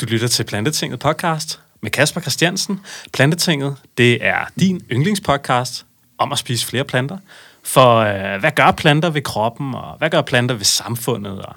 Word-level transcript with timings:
Du 0.00 0.06
lytter 0.06 0.28
til 0.28 0.44
Plantetinget 0.44 0.98
podcast 0.98 1.60
med 1.80 1.90
Kasper 1.90 2.20
Christiansen. 2.20 2.80
Plantetinget, 3.12 3.76
det 3.98 4.26
er 4.26 4.48
din 4.60 4.80
yndlingspodcast 4.92 5.86
om 6.18 6.32
at 6.32 6.38
spise 6.38 6.66
flere 6.66 6.84
planter. 6.84 7.18
For 7.62 7.96
øh, 7.96 8.40
hvad 8.40 8.50
gør 8.50 8.70
planter 8.70 9.10
ved 9.10 9.22
kroppen, 9.22 9.74
og 9.74 9.98
hvad 9.98 10.10
gør 10.10 10.22
planter 10.22 10.54
ved 10.54 10.64
samfundet, 10.64 11.42
og 11.42 11.54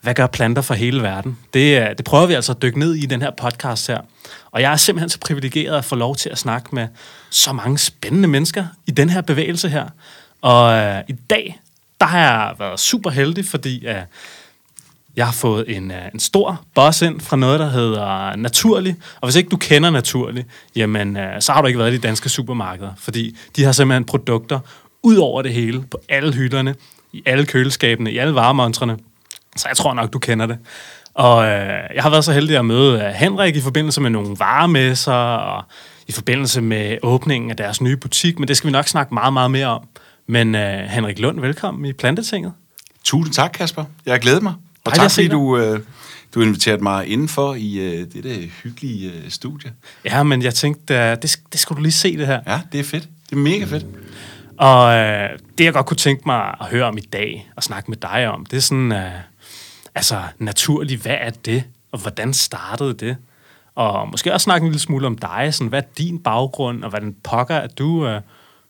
hvad 0.00 0.14
gør 0.14 0.26
planter 0.26 0.62
for 0.62 0.74
hele 0.74 1.02
verden? 1.02 1.38
Det, 1.54 1.80
øh, 1.80 1.96
det 1.96 2.04
prøver 2.04 2.26
vi 2.26 2.34
altså 2.34 2.52
at 2.52 2.62
dykke 2.62 2.78
ned 2.78 2.94
i 2.94 3.06
den 3.06 3.22
her 3.22 3.30
podcast 3.30 3.86
her. 3.86 4.00
Og 4.50 4.60
jeg 4.60 4.72
er 4.72 4.76
simpelthen 4.76 5.08
så 5.08 5.18
privilegeret 5.18 5.78
at 5.78 5.84
få 5.84 5.96
lov 5.96 6.16
til 6.16 6.28
at 6.28 6.38
snakke 6.38 6.68
med 6.72 6.88
så 7.30 7.52
mange 7.52 7.78
spændende 7.78 8.28
mennesker 8.28 8.66
i 8.86 8.90
den 8.90 9.10
her 9.10 9.20
bevægelse 9.20 9.68
her. 9.68 9.88
Og 10.40 10.72
øh, 10.72 11.02
i 11.08 11.12
dag, 11.12 11.60
der 12.00 12.06
har 12.06 12.18
jeg 12.18 12.54
været 12.58 12.80
super 12.80 13.10
heldig, 13.10 13.46
fordi 13.46 13.86
øh, 13.86 14.02
jeg 15.16 15.26
har 15.26 15.32
fået 15.32 15.76
en, 15.76 15.90
øh, 15.90 16.02
en 16.14 16.20
stor 16.20 16.60
boss 16.74 17.02
ind 17.02 17.20
fra 17.20 17.36
noget, 17.36 17.60
der 17.60 17.70
hedder 17.70 18.36
Naturlig. 18.36 18.96
Og 19.20 19.26
hvis 19.26 19.36
ikke 19.36 19.48
du 19.48 19.56
kender 19.56 19.90
Naturlig, 19.90 20.44
jamen, 20.76 21.16
øh, 21.16 21.40
så 21.40 21.52
har 21.52 21.60
du 21.60 21.66
ikke 21.66 21.78
været 21.78 21.92
i 21.92 21.96
de 21.96 22.02
danske 22.02 22.28
supermarkeder. 22.28 22.92
Fordi 22.98 23.36
de 23.56 23.64
har 23.64 23.72
simpelthen 23.72 24.04
produkter 24.04 24.60
ud 25.02 25.16
over 25.16 25.42
det 25.42 25.52
hele, 25.52 25.82
på 25.90 25.98
alle 26.08 26.34
hylderne, 26.34 26.74
i 27.12 27.22
alle 27.26 27.46
køleskabene, 27.46 28.12
i 28.12 28.18
alle 28.18 28.34
varemontrene. 28.34 28.98
Så 29.56 29.68
jeg 29.68 29.76
tror 29.76 29.94
nok, 29.94 30.12
du 30.12 30.18
kender 30.18 30.46
det. 30.46 30.58
Og 31.14 31.44
øh, 31.44 31.80
jeg 31.94 32.02
har 32.02 32.10
været 32.10 32.24
så 32.24 32.32
heldig 32.32 32.56
at 32.56 32.64
møde 32.64 33.02
øh, 33.02 33.08
Henrik 33.08 33.56
i 33.56 33.60
forbindelse 33.60 34.00
med 34.00 34.10
nogle 34.10 34.36
varemesser, 34.38 35.12
og 35.12 35.64
i 36.08 36.12
forbindelse 36.12 36.60
med 36.60 36.98
åbningen 37.02 37.50
af 37.50 37.56
deres 37.56 37.80
nye 37.80 37.96
butik, 37.96 38.38
men 38.38 38.48
det 38.48 38.56
skal 38.56 38.68
vi 38.68 38.72
nok 38.72 38.88
snakke 38.88 39.14
meget, 39.14 39.32
meget 39.32 39.50
mere 39.50 39.66
om. 39.66 39.88
Men 40.26 40.54
øh, 40.54 40.78
Henrik 40.78 41.18
Lund, 41.18 41.40
velkommen 41.40 41.84
i 41.84 41.92
Plantetinget. 41.92 42.52
Tusind 43.04 43.34
tak, 43.34 43.50
Kasper. 43.54 43.84
Jeg 44.06 44.20
glæder 44.20 44.40
mig. 44.40 44.54
Og 44.84 44.90
Dejligt 44.90 45.02
tak, 45.02 45.10
fordi 45.10 45.28
du, 45.28 45.56
øh, 45.58 45.80
du 46.34 46.40
inviteret 46.40 46.80
mig 46.80 47.06
indenfor 47.06 47.54
i 47.54 47.78
øh, 47.78 48.06
dette 48.12 48.30
hyggelige 48.62 49.12
øh, 49.12 49.30
studie. 49.30 49.72
Ja, 50.04 50.22
men 50.22 50.42
jeg 50.42 50.54
tænkte, 50.54 50.94
øh, 50.94 51.16
det, 51.22 51.40
det 51.52 51.60
skal 51.60 51.76
du 51.76 51.82
lige 51.82 51.92
se 51.92 52.16
det 52.16 52.26
her. 52.26 52.40
Ja, 52.46 52.60
det 52.72 52.80
er 52.80 52.84
fedt. 52.84 53.08
Det 53.30 53.36
er 53.36 53.40
mega 53.40 53.64
fedt. 53.64 53.86
Og 54.58 54.94
øh, 54.94 55.38
det, 55.58 55.64
jeg 55.64 55.72
godt 55.72 55.86
kunne 55.86 55.96
tænke 55.96 56.22
mig 56.26 56.54
at 56.60 56.66
høre 56.66 56.84
om 56.84 56.98
i 56.98 57.00
dag, 57.00 57.50
og 57.56 57.62
snakke 57.62 57.90
med 57.90 57.98
dig 57.98 58.28
om, 58.28 58.46
det 58.46 58.56
er 58.56 58.60
sådan, 58.60 58.92
øh, 58.92 59.10
altså 59.94 60.22
naturligt, 60.38 61.02
hvad 61.02 61.16
er 61.20 61.30
det, 61.30 61.64
og 61.92 61.98
hvordan 61.98 62.34
startede 62.34 62.94
det? 62.94 63.16
Og 63.74 64.08
måske 64.10 64.32
også 64.32 64.44
snakke 64.44 64.64
en 64.64 64.70
lille 64.70 64.80
smule 64.80 65.06
om 65.06 65.18
dig, 65.18 65.54
sådan, 65.54 65.68
hvad 65.68 65.78
er 65.78 65.86
din 65.98 66.18
baggrund, 66.18 66.84
og 66.84 66.90
hvordan 66.90 67.16
pokker 67.24 67.54
er 67.54 67.66
du 67.66 68.06
øh, 68.06 68.20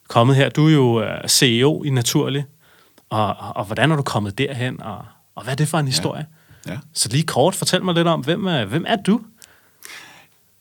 kommet 0.07 0.35
her? 0.35 0.49
Du 0.49 0.67
er 0.67 0.71
jo 0.71 1.01
øh, 1.01 1.27
CEO 1.27 1.83
i 1.83 1.89
Naturlig, 1.89 2.45
og, 3.09 3.27
og, 3.27 3.55
og 3.55 3.65
hvordan 3.65 3.91
er 3.91 3.95
du 3.95 4.01
kommet 4.01 4.37
derhen, 4.37 4.81
og, 4.81 5.05
og 5.35 5.43
hvad 5.43 5.53
er 5.53 5.55
det 5.55 5.67
for 5.67 5.77
en 5.77 5.87
historie? 5.87 6.25
Ja. 6.67 6.77
Så 6.93 7.09
lige 7.09 7.23
kort, 7.23 7.55
fortæl 7.55 7.83
mig 7.83 7.93
lidt 7.93 8.07
om, 8.07 8.21
hvem, 8.21 8.45
er, 8.45 8.65
hvem 8.65 8.85
er 8.87 8.95
du? 8.95 9.21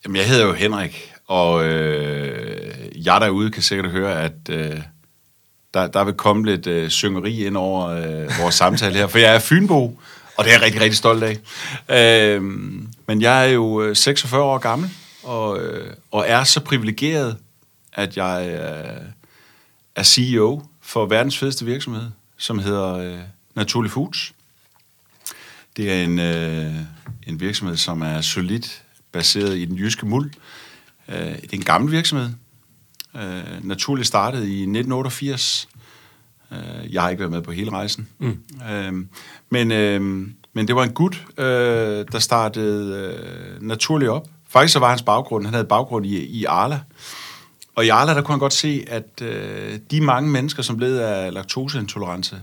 Jamen, 0.05 0.17
jeg 0.17 0.29
hedder 0.29 0.47
jo 0.47 0.53
Henrik, 0.53 1.13
og 1.27 1.65
øh, 1.65 3.07
jeg 3.07 3.21
derude 3.21 3.51
kan 3.51 3.63
sikkert 3.63 3.91
høre, 3.91 4.23
at 4.23 4.33
øh, 4.51 4.81
der, 5.75 5.87
der 5.87 6.05
vil 6.05 6.15
komme 6.15 6.47
lidt 6.47 6.67
øh, 6.67 6.91
syngeri 6.91 7.47
ind 7.47 7.57
over 7.57 7.87
øh, 7.87 8.39
vores 8.41 8.55
samtale 8.55 8.95
her, 8.95 9.07
for 9.07 9.19
jeg 9.19 9.35
er 9.35 9.39
Fynbo, 9.39 10.01
og 10.37 10.45
det 10.45 10.51
er 10.51 10.55
jeg 10.55 10.63
rigtig, 10.63 10.81
rigtig 10.81 10.97
stolt 10.97 11.23
af. 11.23 11.39
Øh, 11.89 12.43
men 13.07 13.23
jeg 13.23 13.49
er 13.49 13.53
jo 13.53 13.83
øh, 13.83 13.97
46 13.97 14.43
år 14.43 14.59
gammel, 14.59 14.91
og, 15.23 15.61
øh, 15.61 15.95
og 16.11 16.25
er 16.29 16.45
så 16.45 16.61
privilegeret, 16.61 17.37
at 17.93 18.17
jeg 18.17 18.49
øh, 18.49 19.03
er 19.97 20.03
CEO 20.03 20.63
for 20.83 21.07
verdens 21.07 21.39
fedeste 21.39 21.65
virksomhed, 21.65 22.11
som 22.37 22.59
hedder 22.59 22.95
øh, 22.95 23.19
Naturlig 23.55 23.91
Foods. 23.91 24.33
Det 25.77 25.93
er 25.93 26.05
en, 26.05 26.19
øh, 26.19 26.75
en 27.27 27.41
virksomhed, 27.41 27.77
som 27.77 28.03
er 28.03 28.21
solidt 28.21 28.83
baseret 29.13 29.57
i 29.57 29.65
den 29.65 29.77
jyske 29.77 30.07
muld. 30.07 30.31
Øh, 31.09 31.17
det 31.17 31.53
er 31.53 31.57
en 31.57 31.65
gammel 31.65 31.93
virksomhed. 31.93 32.31
Øh, 33.17 33.67
naturligt 33.67 34.07
startede 34.07 34.49
i 34.49 34.61
1988. 34.61 35.69
Øh, 36.53 36.93
jeg 36.95 37.03
har 37.03 37.11
ikke 37.11 37.21
været 37.21 37.33
med 37.33 37.43
på 37.43 37.53
hele 37.53 37.71
rejsen. 37.71 38.09
Mm. 38.19 38.39
Øh, 38.71 38.93
men, 39.51 39.73
øh, 39.73 40.01
men 40.53 40.69
det 40.69 40.77
var 40.77 40.85
en 40.85 40.93
gut, 40.93 41.25
øh, 41.39 41.45
der 42.13 42.19
startede 42.19 42.97
øh, 42.97 43.63
naturligt 43.63 44.11
op. 44.11 44.29
Faktisk 44.49 44.73
så 44.73 44.79
var 44.79 44.89
hans 44.89 45.03
baggrund, 45.03 45.45
han 45.45 45.55
havde 45.55 45.67
baggrund 45.67 46.07
i, 46.07 46.19
i 46.19 46.45
Arla. 46.45 46.81
Og 47.75 47.85
i 47.85 47.89
Arla, 47.89 48.15
der 48.15 48.23
kunne 48.23 48.33
han 48.33 48.39
godt 48.39 48.53
se, 48.53 48.85
at 48.89 49.23
øh, 49.23 49.79
de 49.91 50.01
mange 50.01 50.31
mennesker, 50.31 50.63
som 50.63 50.79
led 50.79 50.99
af 50.99 51.33
laktoseintolerance, 51.33 52.37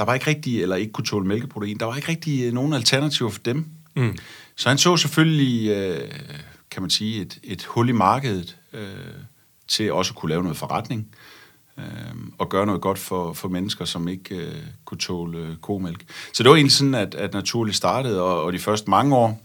der 0.00 0.06
var 0.06 0.14
ikke 0.14 0.26
rigtig, 0.26 0.62
eller 0.62 0.76
ikke 0.76 0.92
kunne 0.92 1.04
tåle 1.04 1.26
mælkeprotein, 1.26 1.78
der 1.78 1.86
var 1.86 1.96
ikke 1.96 2.08
rigtig 2.08 2.46
øh, 2.46 2.52
nogen 2.52 2.72
alternativer 2.72 3.30
for 3.30 3.40
dem. 3.40 3.66
Mm. 3.96 4.18
Så 4.56 4.68
han 4.68 4.78
så 4.78 4.96
selvfølgelig, 4.96 5.70
øh, 5.70 6.10
kan 6.70 6.82
man 6.82 6.90
sige, 6.90 7.20
et, 7.22 7.38
et 7.42 7.64
hul 7.64 7.88
i 7.88 7.92
markedet 7.92 8.56
øh, 8.72 8.88
til 9.68 9.92
også 9.92 10.12
at 10.12 10.16
kunne 10.16 10.28
lave 10.28 10.42
noget 10.42 10.56
forretning 10.56 11.06
øh, 11.78 11.84
og 12.38 12.48
gøre 12.48 12.66
noget 12.66 12.80
godt 12.80 12.98
for, 12.98 13.32
for 13.32 13.48
mennesker, 13.48 13.84
som 13.84 14.08
ikke 14.08 14.36
øh, 14.36 14.54
kunne 14.84 14.98
tåle 14.98 15.38
øh, 15.38 15.56
komælk. 15.56 16.04
Så 16.32 16.42
det 16.42 16.50
var 16.50 16.56
egentlig 16.56 16.72
sådan, 16.72 16.94
at, 16.94 17.14
at 17.14 17.34
Naturligt 17.34 17.76
startede, 17.76 18.22
og, 18.22 18.42
og 18.42 18.52
de 18.52 18.58
første 18.58 18.90
mange 18.90 19.16
år 19.16 19.42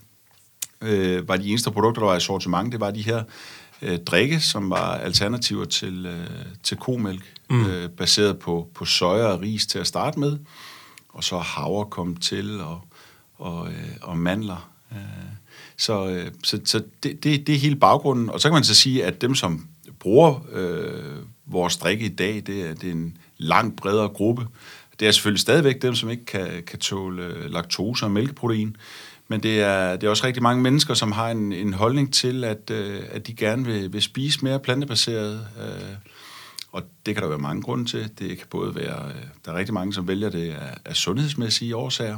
øh, 0.81 1.27
var 1.27 1.37
de 1.37 1.49
eneste 1.49 1.71
produkter, 1.71 2.01
der 2.01 2.09
var 2.09 2.17
i 2.17 2.19
sortiment, 2.19 2.71
det 2.71 2.79
var 2.79 2.91
de 2.91 3.01
her 3.01 3.23
øh, 3.85 3.99
drikke, 3.99 4.39
som 4.39 4.69
var 4.69 4.95
alternativer 4.95 5.65
til, 5.65 6.05
øh, 6.05 6.45
til 6.63 6.77
komælk, 6.77 7.33
mm. 7.49 7.65
øh, 7.65 7.89
baseret 7.89 8.39
på, 8.39 8.69
på 8.73 8.85
soja 8.85 9.25
og 9.25 9.41
ris 9.41 9.65
til 9.65 9.79
at 9.79 9.87
starte 9.87 10.19
med, 10.19 10.37
og 11.09 11.23
så 11.23 11.37
havre 11.37 11.85
kom 11.85 12.15
til, 12.15 12.61
og, 12.61 12.81
og, 13.37 13.67
øh, 13.67 13.91
og 14.01 14.17
mandler. 14.17 14.69
Øh, 14.91 14.97
så 15.77 16.07
øh, 16.07 16.31
så, 16.43 16.59
så 16.65 16.83
det, 17.03 17.23
det, 17.23 17.47
det 17.47 17.55
er 17.55 17.59
hele 17.59 17.75
baggrunden. 17.75 18.29
Og 18.29 18.41
så 18.41 18.47
kan 18.47 18.53
man 18.53 18.63
så 18.63 18.75
sige, 18.75 19.05
at 19.05 19.21
dem, 19.21 19.35
som 19.35 19.67
bruger 19.99 20.45
øh, 20.51 21.17
vores 21.45 21.77
drikke 21.77 22.05
i 22.05 22.09
dag, 22.09 22.43
det 22.47 22.61
er, 22.61 22.73
det 22.73 22.87
er 22.87 22.93
en 22.93 23.17
langt 23.37 23.75
bredere 23.75 24.07
gruppe. 24.07 24.47
Det 24.99 25.07
er 25.07 25.11
selvfølgelig 25.11 25.41
stadigvæk 25.41 25.81
dem, 25.81 25.95
som 25.95 26.09
ikke 26.09 26.25
kan, 26.25 26.63
kan 26.67 26.79
tåle 26.79 27.23
øh, 27.23 27.51
laktose 27.51 28.05
og 28.05 28.11
mælkeprotein. 28.11 28.75
Men 29.27 29.43
det 29.43 29.61
er, 29.61 29.95
det 29.95 30.07
er 30.07 30.09
også 30.09 30.25
rigtig 30.25 30.43
mange 30.43 30.63
mennesker, 30.63 30.93
som 30.93 31.11
har 31.11 31.29
en, 31.29 31.53
en 31.53 31.73
holdning 31.73 32.13
til, 32.13 32.43
at, 32.43 32.69
øh, 32.71 33.03
at 33.11 33.27
de 33.27 33.33
gerne 33.33 33.65
vil, 33.65 33.93
vil 33.93 34.01
spise 34.01 34.39
mere 34.43 34.59
plantebaseret. 34.59 35.47
Øh, 35.61 35.95
og 36.71 36.83
det 37.05 37.15
kan 37.15 37.23
der 37.23 37.29
være 37.29 37.37
mange 37.37 37.61
grunde 37.61 37.85
til. 37.85 38.11
Det 38.19 38.37
kan 38.37 38.47
både 38.49 38.75
være, 38.75 39.07
øh, 39.07 39.23
der 39.45 39.51
er 39.51 39.55
rigtig 39.55 39.73
mange, 39.73 39.93
som 39.93 40.07
vælger 40.07 40.29
det 40.29 40.51
af, 40.51 40.77
af 40.85 40.95
sundhedsmæssige 40.95 41.75
årsager. 41.75 42.17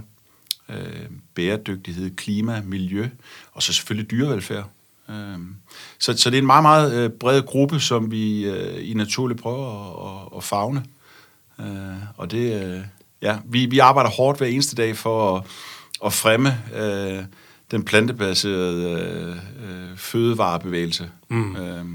Øh, 0.69 1.06
bæredygtighed, 1.35 2.16
klima, 2.16 2.62
miljø, 2.66 3.09
og 3.51 3.63
så 3.63 3.73
selvfølgelig 3.73 4.12
dyrevelfærd. 4.12 4.69
Øh, 5.09 5.38
så, 6.00 6.17
så 6.17 6.29
det 6.29 6.38
er 6.38 6.41
en 6.41 6.46
meget, 6.46 6.63
meget 6.63 6.94
øh, 6.94 7.09
bred 7.09 7.41
gruppe, 7.41 7.79
som 7.79 8.12
vi 8.12 8.46
øh, 8.46 8.90
i 8.90 8.94
naturligt 8.94 9.41
prøver 9.41 9.67
at, 9.67 10.31
at, 10.31 10.38
at 10.38 10.44
fagne. 10.44 10.84
Øh, 11.59 11.97
og 12.17 12.31
det, 12.31 12.63
øh, 12.63 12.81
ja, 13.22 13.38
vi, 13.46 13.66
vi 13.66 13.79
arbejder 13.79 14.09
hårdt 14.09 14.38
hver 14.38 14.47
eneste 14.47 14.75
dag 14.75 14.97
for 14.97 15.38
at, 15.38 15.44
at 16.06 16.13
fremme 16.13 16.58
øh, 16.75 17.24
den 17.72 17.84
plantebaserede 17.84 19.00
øh, 19.02 19.30
øh, 19.91 19.97
fødevarebevægelse. 19.97 21.09
Mm. 21.30 21.56
Øh, 21.56 21.85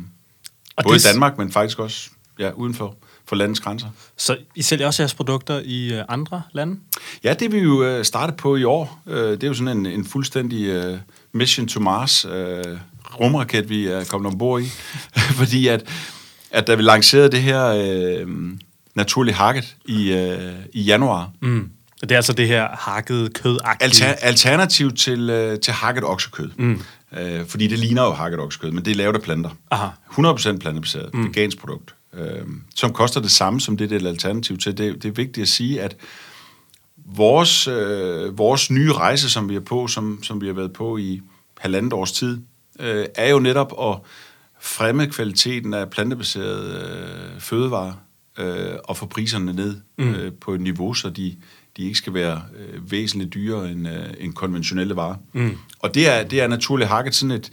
Og 0.76 0.84
både 0.84 0.96
i 0.96 0.98
det- 0.98 1.04
Danmark, 1.12 1.38
men 1.38 1.52
faktisk 1.52 1.78
også 1.78 2.10
ja, 2.38 2.50
uden 2.50 2.74
for, 2.74 2.96
for 3.28 3.36
landets 3.36 3.60
grænser. 3.60 3.86
Så 4.16 4.36
I 4.54 4.62
sælger 4.62 4.86
også 4.86 5.02
jeres 5.02 5.14
produkter 5.14 5.60
i 5.64 5.92
øh, 5.94 6.04
andre 6.08 6.42
lande? 6.52 6.76
Ja, 7.24 7.34
det 7.34 7.52
vi 7.52 7.58
jo 7.58 7.82
øh, 7.84 8.04
startet 8.04 8.36
på 8.36 8.56
i 8.56 8.64
år. 8.64 9.02
Øh, 9.06 9.30
det 9.30 9.44
er 9.44 9.48
jo 9.48 9.54
sådan 9.54 9.76
en, 9.78 9.86
en 9.86 10.04
fuldstændig 10.04 10.66
øh, 10.66 10.98
mission 11.32 11.68
to 11.68 11.80
Mars 11.80 12.24
øh, 12.24 12.64
rumraket, 13.20 13.68
vi 13.68 13.86
er 13.86 14.04
kommet 14.04 14.32
ombord 14.32 14.62
i. 14.62 14.64
Fordi 15.40 15.66
at, 15.68 15.88
at 16.50 16.66
da 16.66 16.74
vi 16.74 16.82
lancerede 16.82 17.30
det 17.30 17.42
her 17.42 17.64
øh, 17.66 18.28
naturligt 18.94 19.36
hakket 19.36 19.76
i, 19.84 20.12
øh, 20.12 20.52
i 20.72 20.82
januar, 20.82 21.30
Mm. 21.40 21.70
Og 22.02 22.08
det 22.08 22.14
er 22.14 22.18
altså 22.18 22.32
det 22.32 22.48
her 22.48 22.68
hakkede 22.68 23.28
kød 23.28 23.58
Alter, 23.80 24.06
alternativ 24.06 24.92
til, 24.92 25.30
øh, 25.30 25.60
til 25.60 25.72
hakket 25.72 26.04
oksekød. 26.04 26.50
Mm. 26.56 26.80
Øh, 27.18 27.46
fordi 27.46 27.66
det 27.66 27.78
ligner 27.78 28.02
jo 28.02 28.12
hakket 28.12 28.40
oksekød, 28.40 28.70
men 28.70 28.84
det 28.84 28.90
er 28.90 28.94
lavet 28.94 29.14
af 29.14 29.22
planter. 29.22 29.50
Aha. 29.70 29.86
100% 30.10 30.58
plantebaseret, 30.58 31.14
mm. 31.14 31.24
vegansk 31.24 31.58
produkt, 31.58 31.94
øh, 32.14 32.46
som 32.74 32.92
koster 32.92 33.20
det 33.20 33.30
samme 33.30 33.60
som 33.60 33.76
det, 33.76 33.90
det 33.90 33.96
er 33.96 34.00
et 34.06 34.08
alternativ 34.08 34.58
til. 34.58 34.78
Det, 34.78 35.02
det 35.02 35.08
er 35.08 35.12
vigtigt 35.12 35.42
at 35.42 35.48
sige, 35.48 35.82
at 35.82 35.96
vores, 36.96 37.68
øh, 37.68 38.38
vores 38.38 38.70
nye 38.70 38.92
rejse, 38.92 39.30
som 39.30 39.48
vi 39.48 39.56
er 39.56 39.60
på, 39.60 39.86
som, 39.86 40.22
som 40.22 40.40
vi 40.40 40.46
har 40.46 40.54
været 40.54 40.72
på 40.72 40.96
i 40.96 41.20
halvandet 41.58 41.92
års 41.92 42.12
tid, 42.12 42.40
øh, 42.80 43.06
er 43.14 43.30
jo 43.30 43.38
netop 43.38 43.72
at 43.82 43.98
fremme 44.60 45.06
kvaliteten 45.06 45.74
af 45.74 45.90
plantebaserede 45.90 47.34
øh, 47.34 47.40
fødevarer 47.40 47.92
øh, 48.38 48.74
og 48.84 48.96
få 48.96 49.06
priserne 49.06 49.52
ned 49.52 49.80
mm. 49.98 50.14
øh, 50.14 50.32
på 50.32 50.54
et 50.54 50.60
niveau, 50.60 50.94
så 50.94 51.10
de, 51.10 51.36
de 51.76 51.82
ikke 51.82 51.98
skal 51.98 52.14
være 52.14 52.42
øh, 52.58 52.90
væsentligt 52.90 53.34
dyrere 53.34 53.70
end, 53.70 53.88
øh, 53.88 54.04
end 54.20 54.32
konventionelle 54.34 54.96
varer. 54.96 55.14
Mm. 55.32 55.56
Og 55.78 55.94
det 55.94 56.08
er, 56.08 56.22
det 56.24 56.40
er 56.40 56.46
naturligt 56.48 56.88
hakket 56.90 57.14
sådan 57.14 57.30
et, 57.36 57.50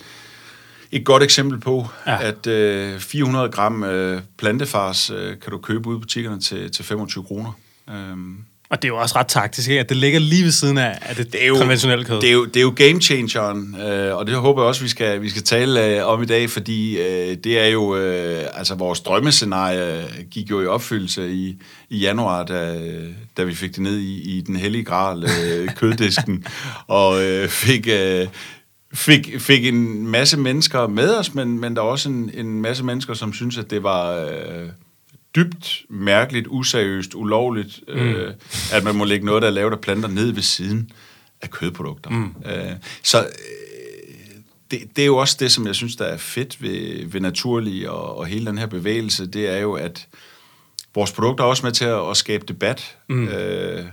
et 0.91 1.05
godt 1.05 1.23
eksempel 1.23 1.59
på, 1.59 1.87
Ja. 2.07 2.23
at 2.27 2.47
øh, 2.47 2.99
400 2.99 3.49
gram 3.49 3.83
øh, 3.83 4.21
plantefars 4.37 5.09
øh, 5.09 5.39
kan 5.39 5.51
du 5.51 5.57
købe 5.57 5.89
ude 5.89 5.97
i 5.97 5.99
butikkerne 6.01 6.39
til, 6.41 6.71
til 6.71 6.85
25 6.85 7.23
kroner. 7.23 7.51
Øhm, 7.89 8.37
Og 8.69 8.81
det 8.81 8.87
er 8.87 8.87
jo 8.87 8.97
også 8.97 9.15
ret 9.15 9.27
taktisk, 9.27 9.69
ikke? 9.69 9.79
at 9.79 9.89
det 9.89 9.97
ligger 9.97 10.19
lige 10.19 10.43
ved 10.43 10.51
siden 10.51 10.77
af, 10.77 10.97
af 11.01 11.15
det, 11.15 11.33
det 11.33 11.43
er 11.43 11.47
jo, 11.47 11.55
konventionelle 11.55 12.05
kød. 12.05 12.21
Det 12.21 12.29
er 12.29 12.33
jo, 12.33 12.45
det 12.45 12.57
er 12.57 12.61
jo 12.61 12.73
game 12.75 13.01
changeren, 13.01 13.75
øh, 13.81 14.15
og 14.15 14.27
det 14.27 14.35
håber 14.35 14.61
jeg 14.61 14.67
også, 14.67 14.83
vi 14.83 14.89
skal, 14.89 15.21
vi 15.21 15.29
skal 15.29 15.43
tale 15.43 15.85
øh, 15.85 16.07
om 16.07 16.21
i 16.21 16.25
dag, 16.25 16.49
fordi 16.49 16.97
øh, 16.97 17.37
det 17.43 17.59
er 17.59 17.67
jo, 17.67 17.95
øh, 17.95 18.43
altså 18.53 18.75
vores 18.75 18.99
drømmescenarie 18.99 20.07
gik 20.31 20.49
jo 20.49 20.61
i 20.61 20.65
opfyldelse 20.65 21.31
i, 21.31 21.57
i 21.89 21.97
januar, 21.97 22.43
da, 22.43 22.75
da 23.37 23.43
vi 23.43 23.55
fik 23.55 23.71
det 23.71 23.79
ned 23.79 23.97
i, 23.97 24.37
i 24.37 24.41
den 24.41 24.55
hellige 24.55 24.83
gral, 24.83 25.23
øh, 25.23 25.69
køddisken, 25.79 26.45
og 26.87 27.23
øh, 27.23 27.49
fik... 27.49 27.87
Øh, 27.91 28.27
fik, 28.93 29.35
fik 29.39 29.65
en 29.65 30.07
masse 30.07 30.37
mennesker 30.37 30.87
med 30.87 31.15
os, 31.15 31.33
men, 31.33 31.59
men 31.59 31.75
der 31.75 31.81
er 31.81 31.85
også 31.85 32.09
en, 32.09 32.31
en 32.33 32.61
masse 32.61 32.83
mennesker, 32.83 33.13
som 33.13 33.33
synes, 33.33 33.57
at 33.57 33.69
det 33.69 33.83
var... 33.83 34.15
Øh, 34.15 34.69
dybt 35.35 35.81
mærkeligt, 35.89 36.47
useriøst, 36.49 37.15
ulovligt, 37.15 37.79
mm. 37.87 37.93
øh, 37.93 38.33
at 38.73 38.83
man 38.83 38.95
må 38.95 39.05
lægge 39.05 39.25
noget, 39.25 39.41
der 39.41 39.47
er 39.47 39.51
lavet 39.51 39.71
af 39.71 39.79
planter, 39.79 40.09
ned 40.09 40.31
ved 40.31 40.41
siden 40.41 40.91
af 41.41 41.49
kødprodukter. 41.49 42.09
Mm. 42.09 42.35
Øh, 42.45 42.71
så 43.03 43.19
øh, 43.19 43.25
det, 44.71 44.81
det 44.95 45.01
er 45.01 45.05
jo 45.05 45.17
også 45.17 45.37
det, 45.39 45.51
som 45.51 45.67
jeg 45.67 45.75
synes, 45.75 45.95
der 45.95 46.05
er 46.05 46.17
fedt 46.17 46.61
ved, 46.61 47.05
ved 47.05 47.21
naturlig 47.21 47.89
og, 47.89 48.17
og 48.17 48.25
hele 48.25 48.45
den 48.45 48.57
her 48.57 48.65
bevægelse, 48.65 49.27
det 49.27 49.49
er 49.49 49.57
jo, 49.57 49.73
at 49.73 50.07
vores 50.95 51.11
produkter 51.11 51.43
er 51.43 51.47
også 51.47 51.65
med 51.65 51.71
til 51.73 51.85
at, 51.85 52.09
at 52.09 52.17
skabe 52.17 52.45
debat. 52.47 52.97
Mm. 53.07 53.27
Øh, 53.27 53.85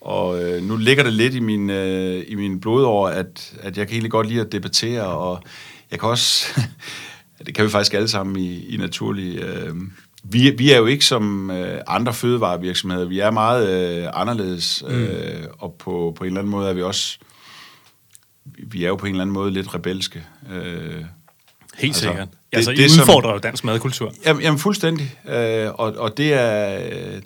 og 0.00 0.42
øh, 0.44 0.62
nu 0.62 0.76
ligger 0.76 1.04
det 1.04 1.12
lidt 1.12 1.34
i 1.34 1.40
min, 1.40 1.70
øh, 1.70 2.24
i 2.28 2.34
min 2.34 2.60
blodår, 2.60 3.08
at, 3.08 3.54
at 3.60 3.78
jeg 3.78 3.86
kan 3.86 3.94
egentlig 3.94 4.10
godt 4.10 4.28
lide 4.28 4.40
at 4.40 4.52
debattere, 4.52 5.06
og 5.06 5.42
jeg 5.90 6.00
kan 6.00 6.08
også, 6.08 6.60
det 7.46 7.54
kan 7.54 7.64
vi 7.64 7.70
faktisk 7.70 7.94
alle 7.94 8.08
sammen 8.08 8.36
i, 8.36 8.74
i 8.74 8.76
naturlig, 8.76 9.38
øh, 9.38 9.74
vi, 10.24 10.50
vi 10.50 10.72
er 10.72 10.78
jo 10.78 10.86
ikke 10.86 11.04
som 11.04 11.50
øh, 11.50 11.80
andre 11.86 12.14
fødevarevirksomheder. 12.14 13.04
Vi 13.04 13.18
er 13.18 13.30
meget 13.30 13.68
øh, 13.68 14.08
anderledes, 14.14 14.84
mm. 14.88 14.94
øh, 14.94 15.44
og 15.58 15.74
på, 15.78 16.14
på 16.16 16.24
en 16.24 16.28
eller 16.28 16.40
anden 16.40 16.50
måde 16.50 16.70
er 16.70 16.74
vi 16.74 16.82
også... 16.82 17.18
Vi 18.44 18.84
er 18.84 18.88
jo 18.88 18.96
på 18.96 19.06
en 19.06 19.12
eller 19.12 19.22
anden 19.22 19.34
måde 19.34 19.50
lidt 19.50 19.74
rebelske. 19.74 20.24
Øh, 20.52 21.04
Helt 21.78 21.90
altså, 21.90 22.02
sikkert. 22.02 22.28
Det, 22.30 22.56
altså, 22.56 22.70
det, 22.70 22.78
I 22.78 23.00
udfordrer 23.00 23.30
som, 23.30 23.34
jo 23.34 23.38
dansk 23.38 23.64
madkultur. 23.64 24.12
Jamen, 24.26 24.42
jamen 24.42 24.58
fuldstændig. 24.58 25.14
Øh, 25.28 25.70
og, 25.74 25.94
og 25.96 26.16
det, 26.16 26.32
er, 26.32 26.80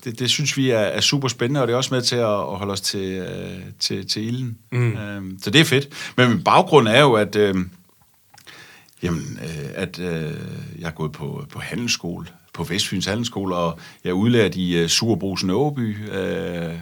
det, 0.04 0.18
det 0.18 0.30
synes 0.30 0.56
vi 0.56 0.70
er, 0.70 0.78
er 0.78 1.00
super 1.00 1.28
spændende, 1.28 1.60
og 1.60 1.66
det 1.66 1.72
er 1.72 1.76
også 1.76 1.94
med 1.94 2.02
til 2.02 2.16
at, 2.16 2.28
at 2.28 2.56
holde 2.58 2.72
os 2.72 2.80
til, 2.80 3.12
øh, 3.12 3.60
til, 3.80 4.08
til 4.08 4.26
ilden. 4.26 4.58
Mm. 4.72 4.92
Øh, 4.92 5.22
så 5.42 5.50
det 5.50 5.60
er 5.60 5.64
fedt. 5.64 6.12
Men 6.16 6.28
min 6.28 6.44
baggrund 6.44 6.88
er 6.88 7.00
jo, 7.00 7.12
at... 7.12 7.36
Øh, 7.36 7.54
Jamen, 9.02 9.38
øh, 9.42 9.68
at 9.74 9.98
øh, 9.98 10.32
jeg 10.78 10.86
er 10.86 10.90
gået 10.90 11.12
på, 11.12 11.46
på 11.50 11.58
handelsskole 11.58 12.26
på 12.52 12.64
Vestfyns 12.64 13.06
Handelsskole, 13.06 13.56
og 13.56 13.78
jeg 14.04 14.10
er 14.10 14.14
udlært 14.14 14.54
i 14.54 14.82
uh, 14.82 14.88
Surbrusen 14.88 15.50
Åby, 15.50 15.96
uh, 16.08 16.72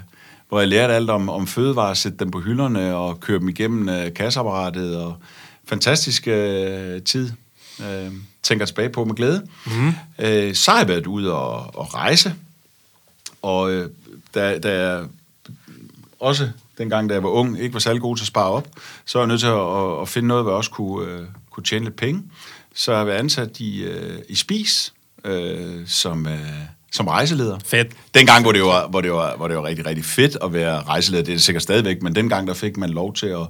hvor 0.48 0.58
jeg 0.58 0.68
lærte 0.68 0.94
alt 0.94 1.10
om, 1.10 1.28
om 1.28 1.46
fødevarer, 1.46 1.94
sætte 1.94 2.18
dem 2.18 2.30
på 2.30 2.40
hylderne 2.40 2.96
og 2.96 3.20
køre 3.20 3.38
dem 3.38 3.48
igennem 3.48 3.88
uh, 3.88 4.12
kasseapparatet, 4.14 4.96
og 4.96 5.16
fantastisk 5.64 6.26
uh, 6.26 7.02
tid. 7.04 7.30
Uh, 7.78 8.12
tænker 8.42 8.66
tilbage 8.66 8.88
på 8.88 9.04
med 9.04 9.14
glæde. 9.14 9.46
Mm. 9.66 9.88
Uh, 9.88 10.54
så 10.54 10.70
har 10.70 10.78
jeg 10.78 10.88
været 10.88 11.06
ude 11.06 11.34
og, 11.34 11.78
og 11.78 11.94
rejse, 11.94 12.34
og 13.42 13.62
uh, 13.62 13.84
da, 14.34 14.58
da 14.58 14.88
jeg 14.88 15.04
også 16.20 16.48
dengang, 16.78 17.08
da 17.08 17.14
jeg 17.14 17.22
var 17.22 17.28
ung, 17.28 17.60
ikke 17.60 17.72
var 17.72 17.80
særlig 17.80 18.02
god 18.02 18.16
til 18.16 18.22
at 18.22 18.26
spare 18.26 18.50
op, 18.50 18.68
så 19.04 19.18
var 19.18 19.24
jeg 19.24 19.28
nødt 19.28 19.40
til 19.40 19.46
at, 19.46 19.76
at, 19.76 20.02
at 20.02 20.08
finde 20.08 20.28
noget, 20.28 20.44
hvor 20.44 20.52
jeg 20.52 20.56
også 20.56 20.70
kunne, 20.70 21.20
uh, 21.20 21.26
kunne 21.50 21.64
tjene 21.64 21.84
lidt 21.84 21.96
penge. 21.96 22.22
Så 22.74 22.92
jeg 22.92 23.06
været 23.06 23.18
ansat 23.18 23.60
i, 23.60 23.86
uh, 23.86 24.18
i 24.28 24.34
Spis, 24.34 24.92
øh, 25.24 25.86
som, 25.86 26.26
øh, 26.26 26.38
som 26.92 27.08
rejseleder. 27.08 27.58
Fedt. 27.64 27.88
Dengang, 28.14 28.42
hvor 28.42 28.52
det, 28.52 28.62
var, 28.62 28.88
hvor, 28.88 29.00
det 29.00 29.12
var, 29.12 29.36
hvor 29.36 29.48
det 29.48 29.56
var 29.56 29.64
rigtig, 29.64 29.86
rigtig 29.86 30.04
fedt 30.04 30.36
at 30.42 30.52
være 30.52 30.82
rejseleder, 30.82 31.24
det 31.24 31.32
er 31.32 31.36
det 31.36 31.42
sikkert 31.42 31.62
stadigvæk, 31.62 32.02
men 32.02 32.14
dengang, 32.14 32.48
der 32.48 32.54
fik 32.54 32.76
man 32.76 32.90
lov 32.90 33.14
til 33.14 33.26
at, 33.26 33.46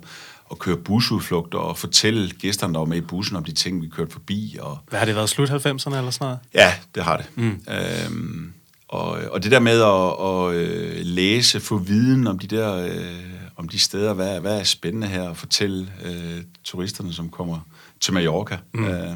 at 0.50 0.58
køre 0.58 0.76
busudflugter 0.76 1.58
og 1.58 1.78
fortælle 1.78 2.31
gæsterne, 2.31 2.75
der 2.75 2.78
var 2.78 2.87
med 2.87 2.96
i 2.96 3.00
bussen, 3.00 3.37
om 3.37 3.44
de 3.44 3.52
ting, 3.52 3.82
vi 3.82 3.88
kørte 3.88 4.12
forbi. 4.12 4.58
Og... 4.61 4.78
Hvad 4.88 4.99
har 4.99 5.06
det 5.06 5.14
været, 5.17 5.28
slut 5.28 5.50
90'erne 5.50 5.96
eller 5.96 6.11
sådan 6.11 6.11
noget? 6.20 6.38
Ja, 6.55 6.75
det 6.94 7.02
har 7.02 7.17
det. 7.17 7.26
Mm. 7.34 7.61
Øhm, 7.69 8.52
og, 8.88 9.08
og 9.31 9.43
det 9.43 9.50
der 9.50 9.61
med 9.61 9.81
at, 9.81 10.26
at 10.28 10.55
øh, 10.55 11.06
læse, 11.06 11.61
få 11.61 11.78
viden 11.78 12.26
om 12.26 12.38
de 12.38 12.46
der, 12.46 12.76
øh, 12.76 13.17
om 13.56 13.69
de 13.69 13.78
steder, 13.78 14.12
hvad, 14.12 14.40
hvad 14.40 14.61
er 14.61 14.64
spændende 14.64 15.06
her, 15.06 15.31
at 15.31 15.37
fortælle 15.37 15.93
øh, 16.05 16.43
turisterne, 16.64 17.12
som 17.12 17.28
kommer 17.28 17.58
til 18.00 18.14
Mallorca. 18.14 18.58
Mm. 18.75 18.84
Øh, 18.84 19.11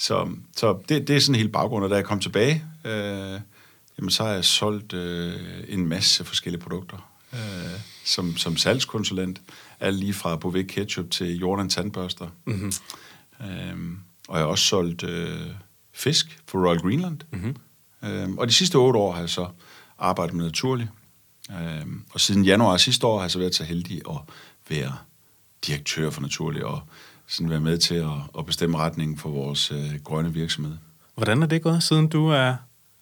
så, 0.00 0.28
så 0.56 0.78
det, 0.88 1.08
det 1.08 1.16
er 1.16 1.20
sådan 1.20 1.34
helt 1.34 1.52
baggrund, 1.52 1.84
og 1.84 1.90
da 1.90 1.94
jeg 1.94 2.04
kom 2.04 2.20
tilbage, 2.20 2.64
øh, 2.84 3.40
jamen 3.98 4.10
så 4.10 4.24
har 4.24 4.30
jeg 4.30 4.44
solgt 4.44 4.92
øh, 4.92 5.64
en 5.68 5.86
masse 5.86 6.24
forskellige 6.24 6.60
produkter 6.60 7.10
øh, 7.32 7.80
som, 8.04 8.36
som 8.36 8.56
salgskonsulent. 8.56 9.40
Alt 9.80 9.96
lige 9.96 10.14
fra 10.14 10.36
Bovik 10.36 10.64
Ketchup 10.64 11.10
til 11.10 11.38
Jordan 11.38 11.68
Tandbørster. 11.68 12.28
Mm-hmm. 12.44 12.72
Øh, 13.40 13.76
og 14.28 14.36
jeg 14.38 14.44
har 14.44 14.50
også 14.50 14.64
solgt 14.64 15.02
øh, 15.02 15.46
fisk 15.92 16.40
for 16.46 16.66
Royal 16.66 16.80
Greenland. 16.80 17.20
Mm-hmm. 17.30 17.56
Øh, 18.08 18.30
og 18.30 18.48
de 18.48 18.52
sidste 18.52 18.76
otte 18.76 18.98
år 18.98 19.12
har 19.12 19.20
jeg 19.20 19.30
så 19.30 19.48
arbejdet 19.98 20.34
med 20.34 20.44
naturlig. 20.44 20.88
Øh, 21.50 21.86
og 22.12 22.20
siden 22.20 22.44
januar 22.44 22.76
sidste 22.76 23.06
år 23.06 23.16
har 23.16 23.24
jeg 23.24 23.30
så 23.30 23.38
været 23.38 23.54
så 23.54 23.64
heldig 23.64 24.02
at 24.10 24.16
være 24.68 24.96
direktør 25.66 26.10
for 26.10 26.20
naturlig, 26.20 26.64
og 26.64 26.80
sådan 27.30 27.50
være 27.50 27.60
med 27.60 27.78
til 27.78 27.94
at, 27.94 28.08
at 28.38 28.46
bestemme 28.46 28.78
retningen 28.78 29.18
for 29.18 29.28
vores 29.28 29.70
øh, 29.70 30.00
grønne 30.04 30.32
virksomhed. 30.32 30.72
Hvordan 31.14 31.42
er 31.42 31.46
det 31.46 31.62
gået, 31.62 31.82
siden 31.82 32.08
du 32.08 32.28
er 32.28 32.54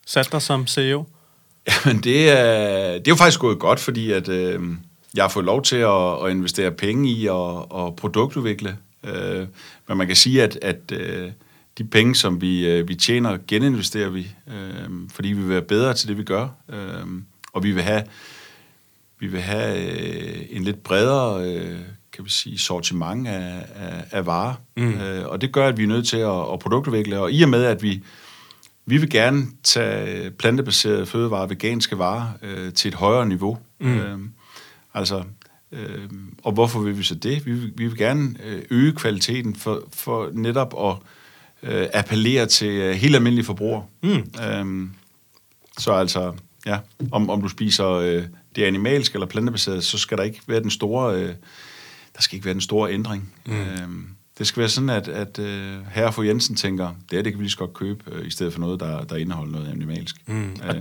sat 0.06 0.28
dig 0.32 0.42
som 0.42 0.66
CEO? 0.66 1.04
Jamen, 1.68 2.02
det 2.02 2.30
er, 2.30 2.92
det 2.92 3.08
er 3.08 3.12
jo 3.12 3.16
faktisk 3.16 3.40
gået 3.40 3.58
godt, 3.58 3.80
fordi 3.80 4.12
at, 4.12 4.28
øh, 4.28 4.60
jeg 5.14 5.24
har 5.24 5.28
fået 5.28 5.44
lov 5.44 5.62
til 5.62 5.76
at, 5.76 6.24
at 6.24 6.30
investere 6.30 6.70
penge 6.70 7.10
i 7.10 7.26
og, 7.26 7.72
og 7.72 7.96
produktudvikle. 7.96 8.76
Øh, 9.04 9.46
men 9.88 9.98
man 9.98 10.06
kan 10.06 10.16
sige, 10.16 10.42
at, 10.42 10.58
at 10.62 10.92
øh, 10.92 11.30
de 11.78 11.84
penge, 11.84 12.14
som 12.14 12.40
vi, 12.40 12.66
øh, 12.66 12.88
vi 12.88 12.94
tjener, 12.94 13.38
geninvesterer 13.48 14.08
vi, 14.08 14.28
øh, 14.48 14.90
fordi 15.10 15.28
vi 15.28 15.40
vil 15.40 15.48
være 15.48 15.62
bedre 15.62 15.94
til 15.94 16.08
det, 16.08 16.18
vi 16.18 16.24
gør. 16.24 16.48
Øh, 16.68 17.06
og 17.52 17.62
vi 17.62 17.72
vil 17.72 17.82
have, 17.82 18.02
vi 19.18 19.26
vil 19.26 19.40
have 19.40 19.90
øh, 19.90 20.46
en 20.50 20.64
lidt 20.64 20.82
bredere 20.82 21.44
øh, 21.44 21.78
kan 22.18 22.24
vi 22.24 22.30
sige, 22.30 22.58
sortiment 22.58 23.28
af, 23.28 23.66
af, 23.74 24.04
af 24.10 24.26
varer. 24.26 24.54
Mm. 24.76 24.92
Øh, 24.92 25.28
og 25.28 25.40
det 25.40 25.52
gør, 25.52 25.68
at 25.68 25.76
vi 25.76 25.82
er 25.82 25.86
nødt 25.86 26.08
til 26.08 26.16
at, 26.16 26.52
at 26.52 26.58
produktudvikle. 26.58 27.20
Og 27.20 27.32
i 27.32 27.42
og 27.42 27.48
med, 27.48 27.64
at 27.64 27.82
vi, 27.82 28.02
vi 28.86 28.98
vil 28.98 29.10
gerne 29.10 29.46
tage 29.64 30.30
plantebaserede 30.30 31.06
fødevarer, 31.06 31.46
veganske 31.46 31.98
varer, 31.98 32.28
øh, 32.42 32.72
til 32.72 32.88
et 32.88 32.94
højere 32.94 33.26
niveau. 33.26 33.58
Mm. 33.80 33.98
Øh, 33.98 34.18
altså, 34.94 35.22
øh, 35.72 36.08
og 36.44 36.52
hvorfor 36.52 36.80
vil 36.80 36.98
vi 36.98 37.02
så 37.02 37.14
det? 37.14 37.46
Vi 37.46 37.52
vil, 37.52 37.72
vi 37.76 37.86
vil 37.86 37.98
gerne 37.98 38.34
øh, 38.44 38.62
øge 38.70 38.92
kvaliteten 38.92 39.56
for, 39.56 39.82
for 39.92 40.30
netop 40.32 40.74
at 40.80 40.96
øh, 41.70 41.86
appellere 41.94 42.46
til 42.46 42.70
øh, 42.70 42.94
helt 42.94 43.14
almindelige 43.14 43.46
forbrugere. 43.46 43.84
Mm. 44.02 44.24
Øh, 44.42 44.88
så 45.78 45.92
altså, 45.92 46.32
ja, 46.66 46.78
om, 47.12 47.30
om 47.30 47.42
du 47.42 47.48
spiser 47.48 47.88
øh, 47.88 48.24
det 48.56 48.64
animalske 48.64 49.16
eller 49.16 49.26
plantebaseret, 49.26 49.84
så 49.84 49.98
skal 49.98 50.18
der 50.18 50.24
ikke 50.24 50.40
være 50.46 50.60
den 50.60 50.70
store... 50.70 51.22
Øh, 51.22 51.34
der 52.18 52.22
skal 52.22 52.36
ikke 52.36 52.44
være 52.44 52.54
den 52.54 52.60
store 52.60 52.92
ændring. 52.92 53.32
Mm. 53.46 53.60
Øhm, 53.60 54.06
det 54.38 54.46
skal 54.46 54.60
være 54.60 54.68
sådan, 54.68 54.90
at, 54.90 55.08
at 55.08 55.38
uh, 55.38 55.46
herre 55.90 56.12
for 56.12 56.22
Jensen 56.22 56.56
tænker, 56.56 56.88
det 57.10 57.18
er 57.18 57.22
det 57.22 57.32
kan 57.32 57.38
vi 57.38 57.44
lige 57.44 57.50
så 57.50 57.58
godt 57.58 57.74
købe, 57.74 58.18
uh, 58.18 58.26
i 58.26 58.30
stedet 58.30 58.52
for 58.52 58.60
noget, 58.60 58.80
der, 58.80 59.04
der 59.04 59.16
indeholder 59.16 59.52
noget 59.52 59.72
animalsk. 59.72 60.16
Mm. 60.26 60.56
Uh, 60.68 60.74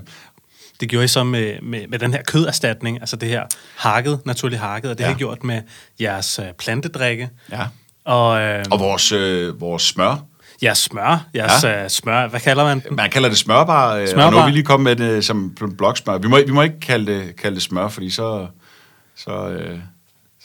det 0.79 0.89
gjorde 0.89 1.05
I 1.05 1.07
så 1.07 1.23
med, 1.23 1.61
med, 1.61 1.87
med 1.87 1.99
den 1.99 2.13
her 2.13 2.21
køderstatning, 2.23 2.99
altså 2.99 3.15
det 3.15 3.29
her 3.29 3.43
hakket, 3.75 4.19
naturligt 4.25 4.61
hakket, 4.61 4.91
og 4.91 4.97
det 4.97 5.03
ja. 5.03 5.09
har 5.09 5.15
I 5.15 5.17
gjort 5.17 5.43
med 5.43 5.61
jeres 5.99 6.39
uh, 6.39 6.45
plantedrikke. 6.59 7.29
Ja. 7.51 7.65
Og, 8.05 8.59
uh, 8.59 8.63
og 8.71 8.79
vores, 8.79 9.11
uh, 9.11 9.61
vores 9.61 9.83
smør. 9.83 10.25
Ja, 10.61 10.73
smør. 10.73 11.27
Jeres 11.35 11.63
ja. 11.63 11.83
Uh, 11.83 11.89
smør. 11.89 12.27
Hvad 12.27 12.39
kalder 12.39 12.63
man 12.63 12.79
den? 12.79 12.95
Man 12.95 13.09
kalder 13.09 13.29
det 13.29 13.37
smørbar, 13.37 14.05
smørbar. 14.05 14.25
og 14.25 14.31
nu 14.31 14.45
vi 14.45 14.51
lige 14.51 14.63
kommet 14.63 14.97
med 14.97 15.07
det 15.07 15.25
som 15.25 15.55
bloksmør. 15.77 16.17
Vi 16.17 16.27
må, 16.27 16.37
vi 16.45 16.51
må 16.51 16.61
ikke 16.61 16.79
kalde 16.79 17.13
det, 17.13 17.35
kalde 17.35 17.55
det 17.55 17.63
smør, 17.63 17.87
fordi 17.87 18.09
så... 18.09 18.47
så 19.15 19.57
uh, 19.71 19.79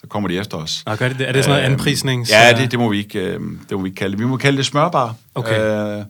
så 0.03 0.09
kommer 0.09 0.29
de 0.29 0.39
efter 0.39 0.57
os. 0.57 0.83
Og 0.87 0.99
gør 0.99 1.09
det, 1.09 1.29
er 1.29 1.33
det 1.33 1.45
sådan 1.45 1.57
noget 1.57 1.67
øhm, 1.67 1.73
anprisning? 1.73 2.27
Ja, 2.29 2.53
det, 2.59 2.71
det, 2.71 2.79
må 2.79 2.89
vi 2.89 2.99
ikke, 2.99 3.19
øh, 3.19 3.41
det 3.69 3.77
må 3.77 3.83
vi 3.83 3.89
ikke 3.89 3.99
kalde 3.99 4.13
det. 4.13 4.21
Vi 4.21 4.27
må 4.27 4.37
kalde 4.37 4.59
det 4.59 4.67
smørbar. 4.67 5.15
Okay. 5.35 5.99
Øh, 5.99 6.05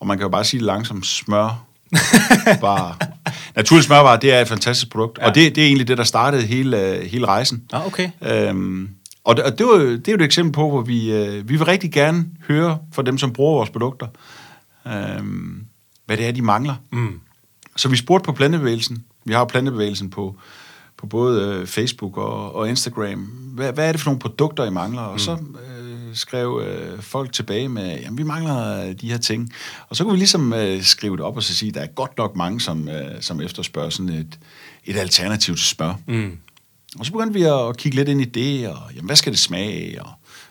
og 0.00 0.06
man 0.06 0.18
kan 0.18 0.24
jo 0.24 0.28
bare 0.28 0.44
sige 0.44 0.58
det 0.58 0.66
langsomt, 0.66 1.06
smør. 1.06 1.62
bare. 2.60 2.94
Naturlig 3.56 3.84
smørbar, 3.84 4.16
det 4.16 4.32
er 4.32 4.40
et 4.40 4.48
fantastisk 4.48 4.92
produkt. 4.92 5.18
Ja. 5.18 5.26
Og 5.26 5.34
det, 5.34 5.54
det 5.54 5.62
er 5.62 5.66
egentlig 5.66 5.88
det, 5.88 5.98
der 5.98 6.04
startede 6.04 6.42
hele, 6.42 7.00
hele 7.06 7.26
rejsen. 7.26 7.62
Ah, 7.72 7.86
okay. 7.86 8.10
Øhm, 8.22 8.88
og 9.24 9.36
det, 9.36 9.44
og 9.44 9.58
det, 9.58 9.66
var, 9.66 9.78
det 9.78 10.08
er 10.08 10.12
jo 10.12 10.16
et 10.16 10.22
eksempel 10.22 10.52
på, 10.52 10.70
hvor 10.70 10.80
vi, 10.80 11.12
øh, 11.12 11.48
vi 11.48 11.56
vil 11.56 11.64
rigtig 11.64 11.92
gerne 11.92 12.26
høre 12.48 12.78
fra 12.92 13.02
dem, 13.02 13.18
som 13.18 13.32
bruger 13.32 13.54
vores 13.54 13.70
produkter, 13.70 14.06
øh, 14.86 15.24
hvad 16.06 16.16
det 16.16 16.26
er, 16.26 16.32
de 16.32 16.42
mangler. 16.42 16.74
Mm. 16.92 17.20
Så 17.76 17.88
vi 17.88 17.96
spurgte 17.96 18.24
på 18.26 18.32
plantebevægelsen. 18.32 19.04
Vi 19.24 19.32
har 19.32 19.44
plantebevægelsen 19.44 20.10
på, 20.10 20.36
på 20.98 21.06
både 21.06 21.42
øh, 21.42 21.66
Facebook 21.66 22.16
og, 22.16 22.54
og 22.54 22.68
Instagram. 22.68 23.20
Hvad, 23.54 23.72
hvad 23.72 23.88
er 23.88 23.92
det 23.92 24.00
for 24.00 24.10
nogle 24.10 24.20
produkter, 24.20 24.64
I 24.64 24.70
mangler? 24.70 25.02
Og 25.02 25.12
mm. 25.12 25.18
så 25.18 25.32
øh, 25.32 26.16
skrev 26.16 26.62
øh, 26.66 27.02
folk 27.02 27.32
tilbage 27.32 27.68
med, 27.68 28.00
jamen 28.00 28.18
vi 28.18 28.22
mangler 28.22 28.86
øh, 28.86 28.94
de 29.00 29.10
her 29.10 29.18
ting. 29.18 29.52
Og 29.88 29.96
så 29.96 30.04
kunne 30.04 30.12
vi 30.12 30.18
ligesom 30.18 30.52
øh, 30.52 30.82
skrive 30.82 31.16
det 31.16 31.24
op 31.24 31.36
og 31.36 31.42
så 31.42 31.54
sige, 31.54 31.72
der 31.72 31.80
er 31.80 31.86
godt 31.86 32.18
nok 32.18 32.36
mange, 32.36 32.60
som, 32.60 32.88
øh, 32.88 33.20
som 33.20 33.40
efterspørger 33.40 33.90
sådan 33.90 34.12
et, 34.12 34.38
et 34.84 34.96
alternativ 34.96 35.54
til 35.54 35.66
smør. 35.66 35.94
Mm. 36.06 36.38
Og 36.98 37.06
så 37.06 37.12
begyndte 37.12 37.34
vi 37.34 37.42
at 37.42 37.76
kigge 37.76 37.96
lidt 37.96 38.08
ind 38.08 38.20
i 38.20 38.24
det, 38.24 38.68
og 38.68 38.78
jamen, 38.94 39.06
hvad 39.06 39.16
skal 39.16 39.32
det 39.32 39.40
smage? 39.40 40.02
Og 40.02 40.10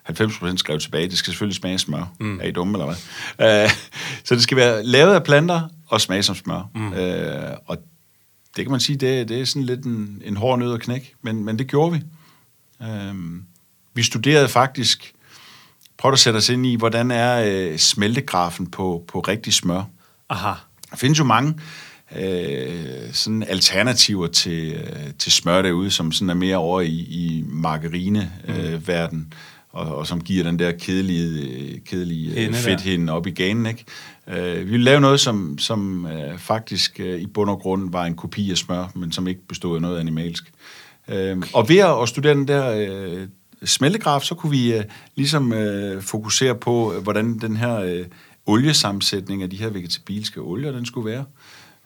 90% 0.10 0.58
skrev 0.58 0.80
tilbage, 0.80 1.10
det 1.10 1.18
skal 1.18 1.32
selvfølgelig 1.32 1.56
smage 1.56 1.74
af 1.74 1.80
smør. 1.80 2.14
Mm. 2.20 2.40
Er 2.40 2.44
I 2.44 2.52
dumme, 2.52 2.74
eller 2.74 2.96
hvad? 3.38 3.66
Uh, 3.66 3.72
så 4.26 4.36
det 4.36 4.44
skal 4.44 4.58
være 4.58 4.84
lavet 4.84 5.16
af 5.16 5.24
planter 5.24 5.62
og 5.88 6.02
smage 6.02 6.24
som 6.24 6.36
smør. 6.36 6.70
Mm. 6.76 6.88
Uh, 6.88 7.58
og 7.66 7.78
det 8.56 8.66
kan 8.66 8.72
man 8.72 8.80
sige, 8.80 8.98
det, 8.98 9.30
det 9.30 9.42
er 9.42 9.46
sådan 9.46 9.64
lidt 9.64 9.84
en, 9.84 10.22
en 10.26 10.38
hård 10.38 10.60
nød 10.60 10.74
at 10.74 10.82
knække, 10.82 11.14
men, 11.22 11.46
men 11.46 11.60
det 11.60 11.68
gjorde 11.68 11.92
vi. 11.94 12.02
Uh, 12.80 13.16
vi 13.94 14.04
studerede 14.04 14.48
faktisk, 14.48 15.14
prøvede 15.98 16.14
at 16.14 16.20
sætte 16.20 16.38
os 16.38 16.50
ind 16.50 16.66
i, 16.66 16.76
hvordan 16.76 17.12
er 17.12 17.70
uh, 17.72 17.78
smeltegrafen 17.78 18.68
på, 18.72 19.04
på 19.08 19.20
rigtig 19.20 19.54
smør. 19.54 19.84
Aha. 20.30 20.54
Der 20.92 20.98
findes 20.98 21.20
jo 21.20 21.24
mange 21.24 21.60
øh, 22.16 23.14
sådan 23.14 23.44
alternativer 23.44 24.28
til, 24.28 24.74
øh, 24.74 25.14
til 25.20 25.32
smør 25.32 25.62
derude, 25.62 25.92
som 25.92 26.12
sådan 26.12 26.30
er 26.30 26.34
mere 26.34 26.58
over 26.58 26.82
i, 26.82 26.96
i 26.96 27.44
margarine-verden, 27.48 29.20
øh, 29.20 29.26
mm. 29.26 29.32
Og, 29.76 29.96
og 29.96 30.08
som 30.08 30.22
giver 30.22 30.44
den 30.44 30.60
der 30.60 30.72
kedelige, 30.72 31.80
kedelige 31.80 32.54
fedthinde 32.54 33.14
op 33.14 33.28
i 33.28 33.32
ganen. 33.32 33.66
Ikke? 33.66 33.86
Øh, 34.28 34.66
vi 34.66 34.72
vil 34.72 34.80
lave 34.80 35.02
noget, 35.02 35.20
som, 35.20 35.58
som 35.58 36.06
øh, 36.06 36.38
faktisk 36.38 37.00
øh, 37.00 37.20
i 37.20 37.28
bund 37.28 37.50
og 37.50 37.60
grund 37.60 37.92
var 37.92 38.06
en 38.06 38.16
kopi 38.16 38.52
af 38.52 38.58
smør, 38.58 38.92
men 38.96 39.12
som 39.12 39.28
ikke 39.28 39.48
bestod 39.48 39.76
af 39.76 39.82
noget 39.82 40.00
animalsk. 40.00 40.52
Øh, 41.08 41.44
og 41.54 41.70
ved 41.70 41.78
at 41.78 42.10
studere 42.10 42.34
den 42.34 42.48
der 42.48 42.72
øh, 42.72 43.28
smeltegraf, 43.64 44.22
så 44.22 44.36
kunne 44.36 44.52
vi 44.52 44.74
øh, 44.74 44.84
ligesom 45.16 45.54
øh, 45.54 46.02
fokusere 46.02 46.56
på, 46.56 46.94
hvordan 47.04 47.40
den 47.40 47.58
her 47.58 47.80
øh, 47.80 48.06
oliesammensætning 48.46 49.44
af 49.44 49.50
de 49.50 49.58
her 49.58 49.70
vegetabilske 49.70 50.40
olier, 50.40 50.72
den 50.72 50.86
skulle 50.86 51.12
være. 51.12 51.26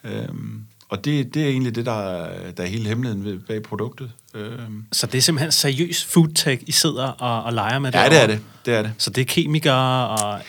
Øhm, 0.03 0.61
og 0.89 1.05
det, 1.05 1.33
det 1.33 1.43
er 1.43 1.47
egentlig 1.47 1.75
det, 1.75 1.85
der 1.85 2.09
er, 2.09 2.51
der 2.51 2.63
er 2.63 2.67
hele 2.67 2.87
hemmeligheden 2.87 3.43
bag 3.47 3.63
produktet. 3.63 4.11
Øhm. 4.35 4.85
Så 4.91 5.07
det 5.07 5.17
er 5.17 5.21
simpelthen 5.21 5.51
seriøs 5.51 6.05
foodtech, 6.05 6.63
I 6.67 6.71
sidder 6.71 7.07
og, 7.07 7.43
og 7.43 7.53
leger 7.53 7.79
med 7.79 7.91
det? 7.91 7.99
Ja, 7.99 8.09
det 8.09 8.23
er 8.23 8.27
det. 8.27 8.39
det 8.65 8.73
er 8.73 8.81
det. 8.81 8.91
Så 8.97 9.09
det 9.09 9.21
er 9.21 9.25
kemikere 9.25 10.07
og... 10.07 10.41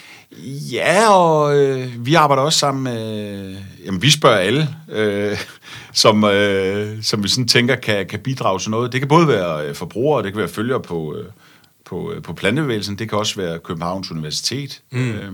Ja, 0.73 1.13
og 1.13 1.59
øh, 1.59 2.07
vi 2.07 2.15
arbejder 2.15 2.43
også 2.43 2.59
sammen 2.59 2.83
med... 2.83 3.57
Jamen, 3.85 4.03
vi 4.03 4.11
spørger 4.11 4.37
alle, 4.37 4.69
øh, 4.89 5.39
som, 5.93 6.25
øh, 6.25 7.03
som 7.03 7.23
vi 7.23 7.29
sådan 7.29 7.49
tænker 7.49 7.77
kan, 7.77 8.07
kan 8.07 8.21
bidrage 8.21 8.59
til 8.59 8.71
noget. 8.71 8.93
Det 8.93 9.01
kan 9.01 9.09
både 9.09 9.29
være 9.29 9.67
øh, 9.67 9.75
forbrugere, 9.75 10.23
det 10.23 10.33
kan 10.33 10.39
være 10.39 10.49
følgere 10.49 10.81
på, 10.81 11.17
øh, 11.17 11.25
på, 11.85 12.13
øh, 12.13 12.23
på 12.23 12.33
plantebevægelsen, 12.33 12.99
det 12.99 13.09
kan 13.09 13.19
også 13.19 13.37
være 13.37 13.59
Københavns 13.59 14.11
Universitet. 14.11 14.83
Mm. 14.91 15.11
Øh, 15.11 15.33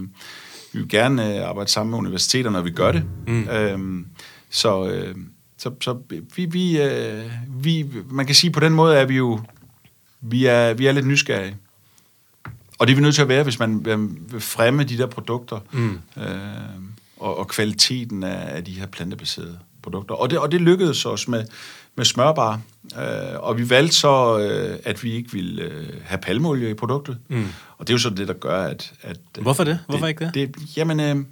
vi 0.72 0.78
vil 0.78 0.88
gerne 0.88 1.36
øh, 1.36 1.48
arbejde 1.48 1.70
sammen 1.70 1.90
med 1.90 1.98
universiteterne, 1.98 2.56
når 2.56 2.62
vi 2.62 2.70
gør 2.70 2.92
det. 2.92 3.02
Mm. 3.26 3.48
Øhm, 3.48 4.06
så, 4.50 4.88
øh, 4.88 5.14
så, 5.58 5.70
så 5.80 5.98
vi, 6.36 6.44
vi, 6.44 6.82
øh, 6.82 7.30
vi, 7.48 7.86
man 8.10 8.26
kan 8.26 8.34
sige, 8.34 8.50
på 8.50 8.60
den 8.60 8.72
måde 8.72 8.96
er 8.96 9.04
vi 9.04 9.16
jo, 9.16 9.40
vi 10.20 10.46
er, 10.46 10.75
vi 10.75 10.86
er 10.86 10.92
lidt 10.92 11.06
nysgerrige. 11.06 11.56
Og 12.78 12.86
det 12.86 12.92
er 12.92 12.96
vi 12.96 13.02
nødt 13.02 13.14
til 13.14 13.22
at 13.22 13.28
være, 13.28 13.42
hvis 13.42 13.58
man 13.58 13.84
vil 13.84 14.40
fremme 14.40 14.84
de 14.84 14.98
der 14.98 15.06
produkter, 15.06 15.58
mm. 15.72 16.00
øh, 16.16 16.26
og, 17.16 17.38
og 17.38 17.48
kvaliteten 17.48 18.22
af, 18.22 18.56
af 18.56 18.64
de 18.64 18.72
her 18.72 18.86
plantebaserede 18.86 19.58
produkter. 19.82 20.14
Og 20.14 20.30
det, 20.30 20.38
og 20.38 20.52
det 20.52 20.60
lykkedes 20.60 21.06
os 21.06 21.28
med, 21.28 21.44
med 21.96 22.04
smørbar. 22.04 22.60
Øh, 22.98 23.40
og 23.40 23.58
vi 23.58 23.70
valgte 23.70 23.96
så, 23.96 24.38
øh, 24.38 24.78
at 24.84 25.04
vi 25.04 25.12
ikke 25.12 25.32
ville 25.32 25.62
øh, 25.62 25.88
have 26.04 26.18
palmolie 26.18 26.70
i 26.70 26.75
produktet. 26.75 27.18
Mm. 27.28 27.48
Og 27.78 27.86
det 27.86 27.92
er 27.92 27.94
jo 27.94 27.98
så 27.98 28.10
det, 28.10 28.28
der 28.28 28.34
gør, 28.34 28.62
at... 28.62 28.92
at 29.02 29.18
øh, 29.38 29.42
Hvorfor 29.42 29.64
det? 29.64 29.78
Hvorfor 29.86 30.06
det, 30.06 30.08
ikke 30.08 30.25
det? 30.25 30.34
det 30.34 30.76
jamen, 30.76 31.00
øh, 31.00 31.25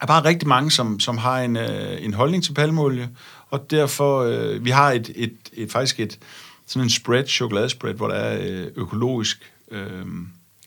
er 0.00 0.06
bare 0.06 0.24
rigtig 0.24 0.48
mange, 0.48 0.70
som, 0.70 1.00
som 1.00 1.18
har 1.18 1.40
en, 1.40 1.56
øh, 1.56 2.04
en 2.04 2.14
holdning 2.14 2.44
til 2.44 2.54
palmolie, 2.54 3.08
og 3.50 3.70
derfor, 3.70 4.20
øh, 4.20 4.64
vi 4.64 4.70
har 4.70 4.92
et, 4.92 5.10
et, 5.14 5.36
et, 5.52 5.70
faktisk 5.70 6.00
et, 6.00 6.18
sådan 6.66 6.86
en 6.86 6.90
spread, 6.90 7.26
chokoladespread, 7.26 7.94
hvor 7.94 8.08
der 8.08 8.14
er 8.14 8.38
øh, 8.48 8.66
økologisk 8.76 9.52
øh, 9.70 10.06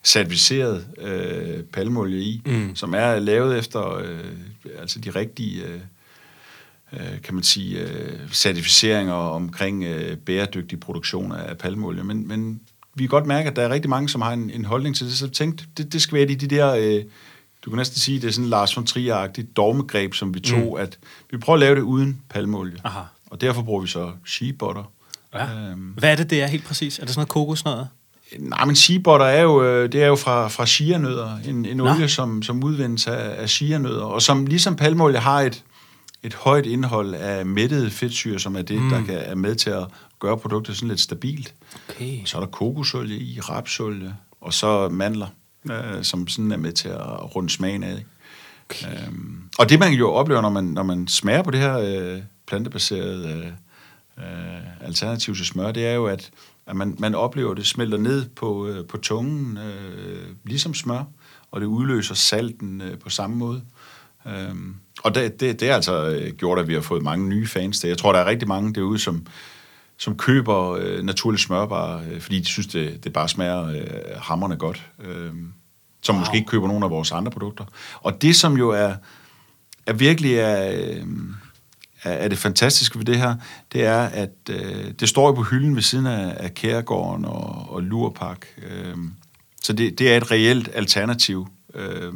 certificeret 0.03 0.87
øh, 0.97 1.63
palmolie 1.63 2.21
i, 2.21 2.41
mm. 2.45 2.75
som 2.75 2.93
er 2.93 3.19
lavet 3.19 3.57
efter 3.57 3.93
øh, 3.93 4.79
altså 4.79 4.99
de 4.99 5.09
rigtige... 5.09 5.65
Øh, 5.65 5.79
øh, 6.93 7.21
kan 7.23 7.33
man 7.33 7.43
sige, 7.43 7.79
øh, 7.79 8.19
certificeringer 8.31 9.13
omkring 9.13 9.83
øh, 9.83 10.17
bæredygtig 10.17 10.79
produktion 10.79 11.31
af 11.31 11.57
palmolie. 11.57 12.03
Men, 12.03 12.27
men 12.27 12.61
vi 12.93 13.03
kan 13.03 13.09
godt 13.09 13.25
mærke, 13.25 13.49
at 13.49 13.55
der 13.55 13.61
er 13.61 13.69
rigtig 13.69 13.89
mange, 13.89 14.09
som 14.09 14.21
har 14.21 14.33
en, 14.33 14.49
en 14.49 14.65
holdning 14.65 14.95
til 14.95 15.05
det, 15.05 15.13
så 15.13 15.25
jeg 15.25 15.33
tænkte, 15.33 15.65
det, 15.77 15.93
det 15.93 16.01
skal 16.01 16.17
være 16.17 16.27
de, 16.27 16.35
de 16.35 16.47
der, 16.47 16.75
øh, 16.75 17.03
du 17.65 17.69
kan 17.69 17.77
næsten 17.77 17.99
sige, 17.99 18.21
det 18.21 18.27
er 18.27 18.31
sådan 18.31 18.49
Lars 18.49 18.77
von 18.77 18.85
Trier-agtigt 18.85 19.53
dogmegreb, 19.55 20.13
som 20.13 20.33
vi 20.33 20.39
tog, 20.39 20.75
mm. 20.77 20.81
at 20.81 20.99
vi 21.31 21.37
prøver 21.37 21.55
at 21.55 21.59
lave 21.59 21.75
det 21.75 21.81
uden 21.81 22.21
palmolie. 22.29 22.77
Aha. 22.83 22.99
Og 23.29 23.41
derfor 23.41 23.61
bruger 23.61 23.81
vi 23.81 23.87
så 23.87 24.11
shea 24.25 24.51
butter. 24.59 24.91
Ja. 25.33 25.69
Øhm, 25.69 25.79
Hvad 25.79 26.11
er 26.11 26.15
det, 26.15 26.29
det 26.29 26.41
er 26.41 26.47
helt 26.47 26.65
præcis? 26.65 26.99
Er 26.99 27.05
det 27.05 27.09
sådan 27.13 27.19
noget 27.19 27.29
kokosnødder? 27.29 27.85
Nej, 28.39 28.65
men 28.65 28.75
shea 28.75 28.97
butter 28.97 29.25
er 29.25 29.41
jo, 29.41 29.63
øh, 29.63 29.91
det 29.91 30.03
er 30.03 30.07
jo 30.07 30.15
fra, 30.15 30.47
fra 30.47 30.65
chianødder. 30.65 31.37
En, 31.47 31.65
en 31.65 31.79
olie, 31.79 32.07
som, 32.07 32.43
som 32.43 32.63
udvindes 32.63 33.07
af, 33.07 33.41
af 33.41 33.49
chianødder, 33.49 34.03
og 34.03 34.21
som 34.21 34.45
ligesom 34.45 34.75
palmolie 34.75 35.19
har 35.19 35.41
et, 35.41 35.63
et 36.23 36.33
højt 36.33 36.65
indhold 36.65 37.13
af 37.13 37.45
mættede 37.45 37.89
fedtsyre, 37.89 38.39
som 38.39 38.55
er 38.55 38.61
det, 38.61 38.81
mm. 38.81 38.89
der 38.89 39.03
kan, 39.03 39.15
er 39.17 39.35
med 39.35 39.55
til 39.55 39.69
at 39.69 39.87
gøre 40.19 40.37
produktet 40.37 40.75
sådan 40.75 40.89
lidt 40.89 40.99
stabilt. 40.99 41.53
Okay. 41.89 42.25
Så 42.25 42.37
er 42.37 42.41
der 42.41 42.47
kokosolie 42.47 43.17
i, 43.17 43.39
rapsolie, 43.39 44.15
og 44.41 44.53
så 44.53 44.89
mandler, 44.89 45.27
øh, 45.71 46.03
som 46.03 46.27
sådan 46.27 46.51
er 46.51 46.57
med 46.57 46.71
til 46.71 46.89
at 46.89 47.35
runde 47.35 47.49
smagen 47.49 47.83
af. 47.83 48.05
Okay. 48.69 49.07
Øhm, 49.07 49.41
og 49.59 49.69
det 49.69 49.79
man 49.79 49.93
jo 49.93 50.11
oplever, 50.11 50.41
når 50.41 50.49
man, 50.49 50.63
når 50.63 50.83
man 50.83 51.07
smager 51.07 51.41
på 51.41 51.51
det 51.51 51.59
her 51.59 51.77
øh, 51.77 52.21
plantebaserede 52.47 53.29
øh, 53.29 54.25
øh, 54.25 54.87
alternativ 54.87 55.35
til 55.35 55.45
smør, 55.45 55.71
det 55.71 55.85
er 55.87 55.93
jo, 55.93 56.05
at, 56.05 56.31
at 56.67 56.75
man, 56.75 56.95
man 56.99 57.15
oplever, 57.15 57.51
at 57.51 57.57
det 57.57 57.67
smelter 57.67 57.97
ned 57.97 58.25
på, 58.35 58.67
øh, 58.67 58.87
på 58.87 58.97
tungen, 58.97 59.57
øh, 59.57 60.27
ligesom 60.45 60.73
smør, 60.73 61.03
og 61.51 61.61
det 61.61 61.67
udløser 61.67 62.15
salten 62.15 62.81
øh, 62.81 62.97
på 62.99 63.09
samme 63.09 63.35
måde. 63.35 63.61
Øhm, 64.27 64.75
og 65.03 65.15
det, 65.15 65.39
det, 65.39 65.59
det 65.59 65.69
er 65.69 65.75
altså 65.75 66.09
øh, 66.09 66.33
gjort, 66.33 66.59
at 66.59 66.67
vi 66.67 66.73
har 66.73 66.81
fået 66.81 67.03
mange 67.03 67.27
nye 67.27 67.47
fans. 67.47 67.83
Jeg 67.83 67.97
tror, 67.97 68.11
der 68.11 68.19
er 68.19 68.25
rigtig 68.25 68.47
mange 68.47 68.73
derude, 68.73 68.99
som, 68.99 69.25
som 69.99 70.17
køber 70.17 70.71
øh, 70.71 71.03
naturlig 71.03 71.39
smørbar, 71.39 72.03
øh, 72.11 72.21
fordi 72.21 72.39
de 72.39 72.45
synes, 72.45 72.67
det, 72.67 73.03
det 73.03 73.13
bare 73.13 73.29
smager 73.29 73.67
øh, 73.67 74.17
hammerne 74.17 74.55
godt. 74.55 74.89
Øh, 74.99 75.33
som 76.01 76.15
wow. 76.15 76.19
måske 76.19 76.37
ikke 76.37 76.47
køber 76.47 76.67
nogle 76.67 76.85
af 76.85 76.91
vores 76.91 77.11
andre 77.11 77.31
produkter. 77.31 77.65
Og 77.95 78.21
det, 78.21 78.35
som 78.35 78.57
jo 78.57 78.69
er, 78.69 78.95
er 79.85 79.93
virkelig 79.93 80.35
er, 80.35 80.71
øh, 80.71 81.05
er 82.03 82.27
det 82.27 82.37
fantastiske 82.37 82.99
ved 82.99 83.05
det 83.05 83.17
her, 83.17 83.35
det 83.73 83.85
er, 83.85 84.01
at 84.01 84.33
øh, 84.49 84.91
det 84.99 85.09
står 85.09 85.27
jo 85.27 85.33
på 85.33 85.43
hylden 85.43 85.75
ved 85.75 85.81
siden 85.81 86.05
af, 86.05 86.35
af 86.39 86.53
Kærgården 86.53 87.25
og, 87.25 87.69
og 87.69 87.83
Lurpak. 87.83 88.45
Øh, 88.57 88.97
så 89.61 89.73
det, 89.73 89.99
det 89.99 90.11
er 90.11 90.17
et 90.17 90.31
reelt 90.31 90.69
alternativ. 90.73 91.47
Øh, 91.73 92.13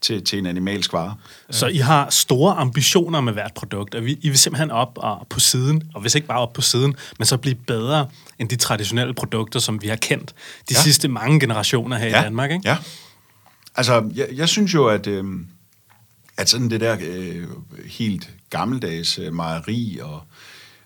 til, 0.00 0.24
til 0.24 0.38
en 0.38 0.46
animalsk 0.46 0.92
vare. 0.92 1.14
Så 1.50 1.66
I 1.66 1.76
har 1.76 2.10
store 2.10 2.54
ambitioner 2.54 3.20
med 3.20 3.32
hvert 3.32 3.54
produkt, 3.54 3.94
og 3.94 4.02
I 4.08 4.28
vil 4.28 4.38
simpelthen 4.38 4.70
op 4.70 4.92
og 4.96 5.26
på 5.30 5.40
siden, 5.40 5.82
og 5.94 6.00
hvis 6.00 6.14
ikke 6.14 6.26
bare 6.26 6.38
op 6.38 6.52
på 6.52 6.60
siden, 6.60 6.96
men 7.18 7.26
så 7.26 7.36
blive 7.36 7.54
bedre 7.54 8.08
end 8.38 8.48
de 8.48 8.56
traditionelle 8.56 9.14
produkter, 9.14 9.60
som 9.60 9.82
vi 9.82 9.88
har 9.88 9.96
kendt 9.96 10.34
de 10.68 10.74
ja. 10.74 10.82
sidste 10.82 11.08
mange 11.08 11.40
generationer 11.40 11.96
her 11.98 12.06
ja. 12.06 12.20
i 12.20 12.24
Danmark, 12.24 12.50
ikke? 12.50 12.68
Ja. 12.68 12.76
Altså, 13.74 14.10
jeg, 14.14 14.28
jeg 14.32 14.48
synes 14.48 14.74
jo, 14.74 14.86
at, 14.86 15.06
øh, 15.06 15.24
at 16.36 16.48
sådan 16.48 16.70
det 16.70 16.80
der 16.80 16.96
øh, 17.00 17.44
helt 17.86 18.30
gammeldags 18.50 19.18
øh, 19.18 19.34
mejeri 19.34 19.98
og 20.02 20.22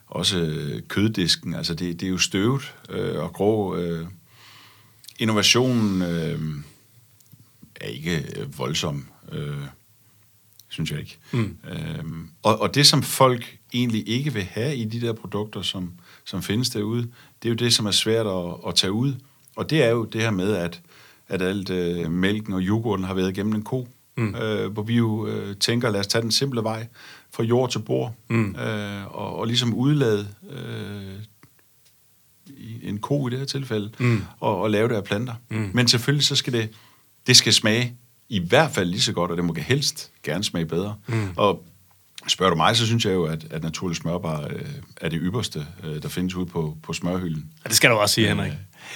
også 0.06 0.38
øh, 0.38 0.82
køddisken, 0.88 1.54
altså 1.54 1.74
det, 1.74 2.00
det 2.00 2.06
er 2.06 2.10
jo 2.10 2.18
støvet 2.18 2.74
øh, 2.90 3.22
og 3.22 3.32
grå. 3.32 3.76
Øh, 3.76 4.06
innovationen... 5.18 6.02
Øh, 6.02 6.40
er 7.80 7.86
ikke 7.86 8.16
øh, 8.36 8.58
voldsom, 8.58 9.06
øh, 9.32 9.56
synes 10.68 10.90
jeg 10.90 11.00
ikke. 11.00 11.18
Mm. 11.32 11.56
Øhm, 11.70 12.28
og, 12.42 12.60
og 12.60 12.74
det, 12.74 12.86
som 12.86 13.02
folk 13.02 13.58
egentlig 13.72 14.08
ikke 14.08 14.32
vil 14.32 14.42
have 14.42 14.76
i 14.76 14.84
de 14.84 15.00
der 15.00 15.12
produkter, 15.12 15.62
som, 15.62 15.92
som 16.24 16.42
findes 16.42 16.70
derude, 16.70 17.02
det 17.42 17.48
er 17.48 17.48
jo 17.48 17.54
det, 17.54 17.74
som 17.74 17.86
er 17.86 17.90
svært 17.90 18.26
at, 18.26 18.54
at 18.68 18.74
tage 18.74 18.92
ud. 18.92 19.14
Og 19.56 19.70
det 19.70 19.84
er 19.84 19.88
jo 19.88 20.04
det 20.04 20.20
her 20.20 20.30
med, 20.30 20.54
at, 20.54 20.80
at 21.28 21.42
alt 21.42 21.70
øh, 21.70 22.10
mælken 22.10 22.52
og 22.52 22.60
yoghurten 22.60 23.04
har 23.04 23.14
været 23.14 23.30
igennem 23.30 23.54
en 23.54 23.62
ko. 23.62 23.88
Mm. 24.16 24.34
Øh, 24.34 24.72
hvor 24.72 24.82
vi 24.82 24.96
jo 24.96 25.26
øh, 25.26 25.56
tænker, 25.56 25.90
lad 25.90 26.00
os 26.00 26.06
tage 26.06 26.22
den 26.22 26.32
simple 26.32 26.62
vej 26.62 26.86
fra 27.30 27.42
jord 27.42 27.70
til 27.70 27.78
bord, 27.78 28.14
mm. 28.28 28.56
øh, 28.56 29.06
og, 29.06 29.36
og 29.36 29.46
ligesom 29.46 29.74
udlade 29.74 30.28
øh, 30.50 31.14
en 32.82 32.98
ko 32.98 33.28
i 33.28 33.30
det 33.30 33.38
her 33.38 33.46
tilfælde, 33.46 33.90
mm. 33.98 34.22
og, 34.40 34.60
og 34.60 34.70
lave 34.70 34.88
det 34.88 34.94
af 34.94 35.04
planter. 35.04 35.34
Mm. 35.48 35.70
Men 35.74 35.88
selvfølgelig 35.88 36.24
så 36.24 36.36
skal 36.36 36.52
det 36.52 36.68
det 37.26 37.36
skal 37.36 37.52
smage 37.52 37.94
i 38.28 38.38
hvert 38.48 38.70
fald 38.70 38.88
lige 38.88 39.00
så 39.00 39.12
godt, 39.12 39.30
og 39.30 39.36
det 39.36 39.44
må 39.44 39.54
helst 39.58 40.10
gerne 40.24 40.44
smage 40.44 40.66
bedre. 40.66 40.94
Mm. 41.06 41.28
Og 41.36 41.64
Spørger 42.28 42.50
du 42.50 42.56
mig, 42.56 42.76
så 42.76 42.86
synes 42.86 43.04
jeg 43.04 43.12
jo, 43.14 43.24
at, 43.24 43.44
at 43.50 43.62
naturlig 43.62 43.96
smørbar 43.96 44.40
øh, 44.50 44.62
er 45.00 45.08
det 45.08 45.18
ypperste, 45.22 45.66
øh, 45.84 46.02
der 46.02 46.08
findes 46.08 46.34
ude 46.34 46.46
på, 46.46 46.76
på 46.82 46.92
smørhylden. 46.92 47.44
Ja, 47.64 47.68
det 47.68 47.76
skal 47.76 47.90
du 47.90 47.94
også 47.94 48.14
sige, 48.14 48.28
Henrik. 48.28 48.52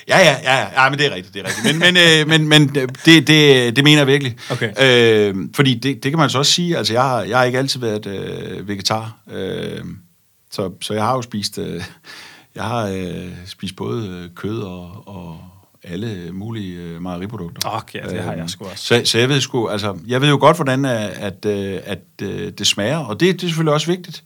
Ja, 0.09 0.19
ja, 0.19 0.37
ja, 0.43 0.59
ja, 0.59 0.83
ja 0.83 0.91
men 0.91 0.99
det 0.99 1.07
er 1.07 1.15
rigtigt, 1.15 1.35
det 1.35 1.43
er 1.43 1.47
rigtigt. 1.47 1.79
Men, 1.79 1.95
men, 1.95 1.97
øh, 1.97 2.29
men, 2.29 2.49
men 2.49 2.75
det, 3.05 3.27
det, 3.27 3.77
det 3.77 3.85
mener 3.85 3.99
jeg 3.99 4.07
virkelig. 4.07 4.37
Okay. 4.51 4.73
Øh, 4.83 5.35
fordi 5.55 5.75
det, 5.75 6.03
det 6.03 6.13
kan 6.13 6.19
man 6.19 6.31
så 6.31 6.39
også 6.39 6.53
sige, 6.53 6.77
altså 6.79 6.93
jeg, 6.93 7.03
har- 7.03 7.23
jeg 7.23 7.39
har 7.39 7.45
ikke 7.45 7.59
altid 7.59 7.81
været 7.81 8.07
øh, 8.07 8.69
vegetar, 8.69 9.17
øh, 9.33 9.85
så, 10.51 10.73
så 10.81 10.95
jeg 10.95 11.03
har 11.03 11.15
jo 11.15 11.23
spist, 11.23 11.59
øh, 11.59 11.83
jeg 12.55 12.65
har 12.65 12.87
øh, 12.87 13.29
spist 13.47 13.77
både 13.77 14.09
øh, 14.09 14.31
kød 14.35 14.61
og, 14.63 15.09
og 15.09 15.41
alle 15.87 16.33
mulige 16.33 16.77
øh, 16.83 17.03
mejeriprodukter. 17.03 17.69
Ok, 17.77 17.95
ja, 17.95 18.01
det 18.09 18.21
har 18.21 18.31
jeg 18.31 18.39
Øhm, 18.39 18.49
sgu 18.49 18.65
også. 18.65 18.85
Så, 18.85 19.03
så 19.05 19.19
jeg 19.19 19.29
ved 19.29 19.41
sgu, 19.41 19.69
altså, 19.69 19.99
jeg 20.07 20.21
ved 20.21 20.29
jo 20.29 20.37
godt, 20.41 20.57
hvordan 20.57 20.85
at, 20.85 21.11
at, 21.11 21.45
øh, 21.47 21.81
at 21.85 22.03
øh, 22.23 22.53
det 22.59 22.67
smager, 22.67 22.99
og 22.99 23.21
det, 23.21 23.35
det 23.35 23.43
er 23.43 23.49
selvfølgelig 23.49 23.75
også 23.75 23.87
vigtigt, 23.87 24.25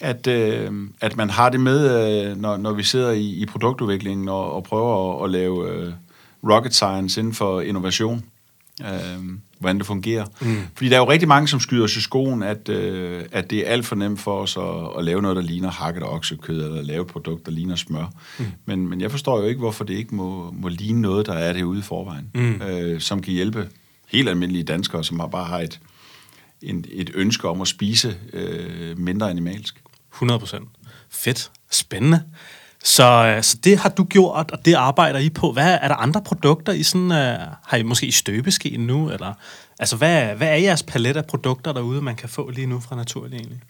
at, 0.00 0.26
øh, 0.26 0.70
at 1.00 1.16
man 1.16 1.30
har 1.30 1.48
det 1.48 1.60
med, 1.60 2.10
øh, 2.30 2.36
når, 2.36 2.56
når 2.56 2.72
vi 2.72 2.82
sidder 2.82 3.10
i, 3.10 3.26
i 3.26 3.46
produktudviklingen 3.46 4.28
og, 4.28 4.52
og 4.52 4.64
prøver 4.64 5.18
at, 5.18 5.24
at 5.24 5.30
lave 5.30 5.70
øh, 5.70 5.92
rocket 6.50 6.74
science 6.74 7.20
inden 7.20 7.34
for 7.34 7.60
innovation, 7.60 8.24
øh, 8.80 8.88
hvordan 9.62 9.78
det 9.78 9.86
fungerer. 9.86 10.26
Mm. 10.40 10.56
Fordi 10.74 10.88
der 10.88 10.96
er 10.96 11.00
jo 11.00 11.10
rigtig 11.10 11.28
mange, 11.28 11.48
som 11.48 11.60
skyder 11.60 11.84
os 11.84 11.96
i 11.96 12.00
skoen, 12.00 12.42
at, 12.42 12.68
øh, 12.68 13.24
at 13.32 13.50
det 13.50 13.58
er 13.58 13.72
alt 13.72 13.86
for 13.86 13.96
nemt 13.96 14.20
for 14.20 14.40
os 14.40 14.56
at, 14.56 14.98
at 14.98 15.04
lave 15.04 15.22
noget, 15.22 15.36
der 15.36 15.42
ligner 15.42 15.70
hakket 15.70 16.02
oksekød, 16.02 16.64
eller 16.64 16.82
lave 16.82 17.00
et 17.00 17.06
produkt, 17.06 17.46
der 17.46 17.52
ligner 17.52 17.76
smør. 17.76 18.12
Mm. 18.38 18.44
Men, 18.66 18.88
men 18.88 19.00
jeg 19.00 19.10
forstår 19.10 19.40
jo 19.40 19.46
ikke, 19.46 19.58
hvorfor 19.58 19.84
det 19.84 19.94
ikke 19.94 20.14
må, 20.14 20.50
må 20.50 20.68
ligne 20.68 21.00
noget, 21.00 21.26
der 21.26 21.34
er 21.34 21.52
det 21.52 21.62
ude 21.62 21.78
i 21.78 21.82
forvejen, 21.82 22.30
mm. 22.34 22.62
øh, 22.62 23.00
som 23.00 23.22
kan 23.22 23.32
hjælpe 23.32 23.68
helt 24.08 24.28
almindelige 24.28 24.64
danskere, 24.64 25.04
som 25.04 25.20
har 25.20 25.26
bare 25.26 25.44
har 25.44 25.58
et, 25.58 25.80
en, 26.62 26.84
et 26.90 27.10
ønske 27.14 27.48
om 27.48 27.60
at 27.60 27.68
spise 27.68 28.16
øh, 28.32 28.98
mindre 28.98 29.30
animalsk. 29.30 29.82
100 30.12 30.38
procent. 30.38 30.68
Fedt. 31.10 31.50
Spændende. 31.70 32.22
Så, 32.84 33.34
øh, 33.36 33.42
så 33.42 33.56
det 33.64 33.78
har 33.78 33.88
du 33.88 34.04
gjort, 34.04 34.50
og 34.50 34.64
det 34.64 34.74
arbejder 34.74 35.18
I 35.18 35.30
på. 35.30 35.52
Hvad 35.52 35.78
er 35.82 35.88
der 35.88 35.94
andre 35.94 36.22
produkter 36.22 36.72
i 36.72 36.82
sådan, 36.82 37.10
uh, 37.10 37.16
har 37.66 37.76
I 37.76 37.82
måske 37.82 38.06
i 38.06 38.10
støbeskeen 38.10 38.86
nu, 38.86 39.10
eller 39.10 39.34
altså 39.78 39.96
hvad, 39.96 40.34
hvad 40.34 40.48
er 40.48 40.56
jeres 40.56 40.82
palet 40.82 41.16
af 41.16 41.26
produkter 41.26 41.72
derude, 41.72 42.02
man 42.02 42.16
kan 42.16 42.28
få 42.28 42.50
lige 42.50 42.66
nu 42.66 42.80
fra 42.80 42.96
Naturlig 42.96 43.36
egentlig? 43.36 43.60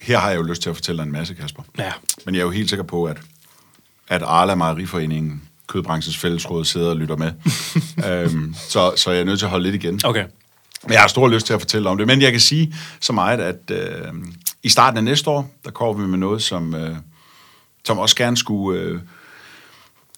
Her 0.00 0.18
har 0.18 0.30
jeg 0.30 0.36
jo 0.36 0.42
lyst 0.42 0.62
til 0.62 0.70
at 0.70 0.76
fortælle 0.76 0.98
dig 0.98 1.06
en 1.06 1.12
masse, 1.12 1.34
Kasper. 1.34 1.62
Ja. 1.78 1.92
Men 2.24 2.34
jeg 2.34 2.40
er 2.40 2.44
jo 2.44 2.50
helt 2.50 2.68
sikker 2.68 2.84
på, 2.84 3.04
at, 3.04 3.16
at 4.08 4.22
Arla 4.22 4.54
Mejeriforeningen, 4.54 5.42
Kødbranchens 5.66 6.18
Fællesråd, 6.18 6.64
sidder 6.64 6.90
og 6.90 6.96
lytter 6.96 7.16
med. 7.16 7.32
øhm, 8.10 8.54
så, 8.68 8.92
så 8.96 9.10
jeg 9.10 9.20
er 9.20 9.24
nødt 9.24 9.38
til 9.38 9.46
at 9.46 9.50
holde 9.50 9.70
lidt 9.70 9.84
igen. 9.84 10.00
Okay. 10.04 10.24
Men 10.82 10.92
jeg 10.92 11.00
har 11.00 11.08
stor 11.08 11.28
lyst 11.28 11.46
til 11.46 11.54
at 11.54 11.60
fortælle 11.60 11.88
om 11.88 11.98
det. 11.98 12.06
Men 12.06 12.22
jeg 12.22 12.30
kan 12.30 12.40
sige 12.40 12.74
så 13.00 13.12
meget, 13.12 13.40
at 13.40 13.70
øh, 13.70 14.12
i 14.62 14.68
starten 14.68 14.98
af 14.98 15.04
næste 15.04 15.30
år, 15.30 15.50
der 15.64 15.70
kommer 15.70 16.02
vi 16.02 16.08
med 16.08 16.18
noget, 16.18 16.42
som, 16.42 16.74
øh, 16.74 16.96
som 17.84 17.98
også 17.98 18.16
gerne 18.16 18.36
skulle, 18.36 18.80
øh, 18.80 19.00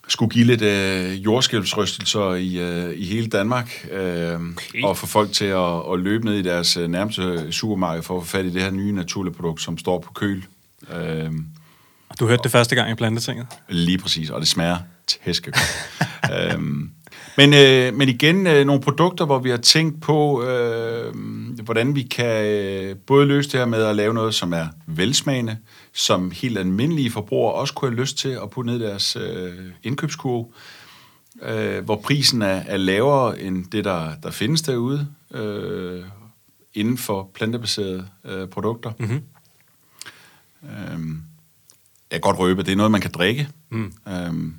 skulle 0.09 0.31
give 0.31 0.45
lidt 0.45 0.63
øh, 0.63 1.25
jordskælvsrystelser 1.25 2.35
i, 2.35 2.59
øh, 2.59 2.95
i 2.97 3.05
hele 3.07 3.27
Danmark. 3.27 3.87
Øh, 3.91 4.41
Okay. 4.75 4.83
Og 4.85 4.97
få 4.97 5.07
folk 5.07 5.33
til 5.33 5.45
at, 5.45 5.93
at 5.93 6.01
løbe 6.01 6.25
ned 6.25 6.35
i 6.35 6.43
deres 6.43 6.77
øh, 6.77 6.89
nærmeste 6.89 7.53
supermarked 7.53 8.03
for 8.03 8.17
at 8.17 8.23
få 8.23 8.29
fat 8.29 8.45
i 8.45 8.51
det 8.51 8.63
her 8.63 8.71
nye 8.71 8.93
naturlige 8.93 9.35
produkt, 9.35 9.63
som 9.63 9.79
står 9.79 9.99
på 10.01 10.13
køl. 10.13 10.45
Øh, 10.95 11.31
Du 12.21 12.27
hørte 12.27 12.43
det 12.43 12.51
første 12.53 12.75
gang 12.75 12.91
i 12.91 12.95
Plantetinget? 12.95 13.47
Lige 13.69 13.99
præcis, 13.99 14.31
og 14.31 14.41
det 14.41 14.49
smager 14.49 14.77
tæskegodt. 15.07 15.57
øhm, 16.53 16.91
men, 17.37 17.55
øh, 17.55 17.95
men 17.95 18.09
igen, 18.09 18.47
øh, 18.47 18.67
nogle 18.67 18.83
produkter, 18.83 19.25
hvor 19.25 19.39
vi 19.39 19.51
har 19.51 19.57
tænkt 19.57 20.03
på, 20.03 20.43
øh, 20.45 21.15
hvordan 21.64 21.94
vi 21.94 22.02
kan 22.02 22.44
øh, 22.44 22.97
både 22.97 23.26
løse 23.26 23.50
det 23.50 23.61
her 23.61 23.66
med 23.66 23.83
at 23.83 23.97
lave 23.97 24.14
noget, 24.14 24.35
som 24.35 24.52
er 24.52 24.66
velsmagende, 24.87 25.56
som 25.92 26.30
helt 26.30 26.59
almindelige 26.59 27.11
forbrugere 27.11 27.54
også 27.54 27.75
kunne 27.75 27.90
have 27.90 28.00
lyst 28.00 28.18
til 28.18 28.28
at 28.28 28.50
putte 28.50 28.71
ned 28.71 28.80
i 28.80 28.83
deres 28.83 29.16
øh, 29.16 29.52
indkøbskurve, 29.83 30.47
øh, 31.42 31.85
hvor 31.85 31.97
prisen 31.97 32.42
er, 32.42 32.62
er 32.66 32.76
lavere 32.76 33.40
end 33.40 33.64
det, 33.73 33.85
der, 33.85 34.11
der 34.23 34.30
findes 34.30 34.62
derude, 34.62 35.09
øh, 35.35 36.04
inden 36.75 36.99
for 36.99 37.30
plantebaserede 37.35 38.09
øh, 38.25 38.49
produkter. 38.49 38.92
Mhm. 38.99 39.23
Øhm, 40.62 41.23
jeg 42.11 42.16
kan 42.16 42.21
godt 42.21 42.38
røbe, 42.38 42.62
det 42.62 42.73
er 42.73 42.76
noget, 42.76 42.92
man 42.92 43.00
kan 43.00 43.11
drikke, 43.11 43.49
mm. 43.71 43.92
øhm, 44.09 44.54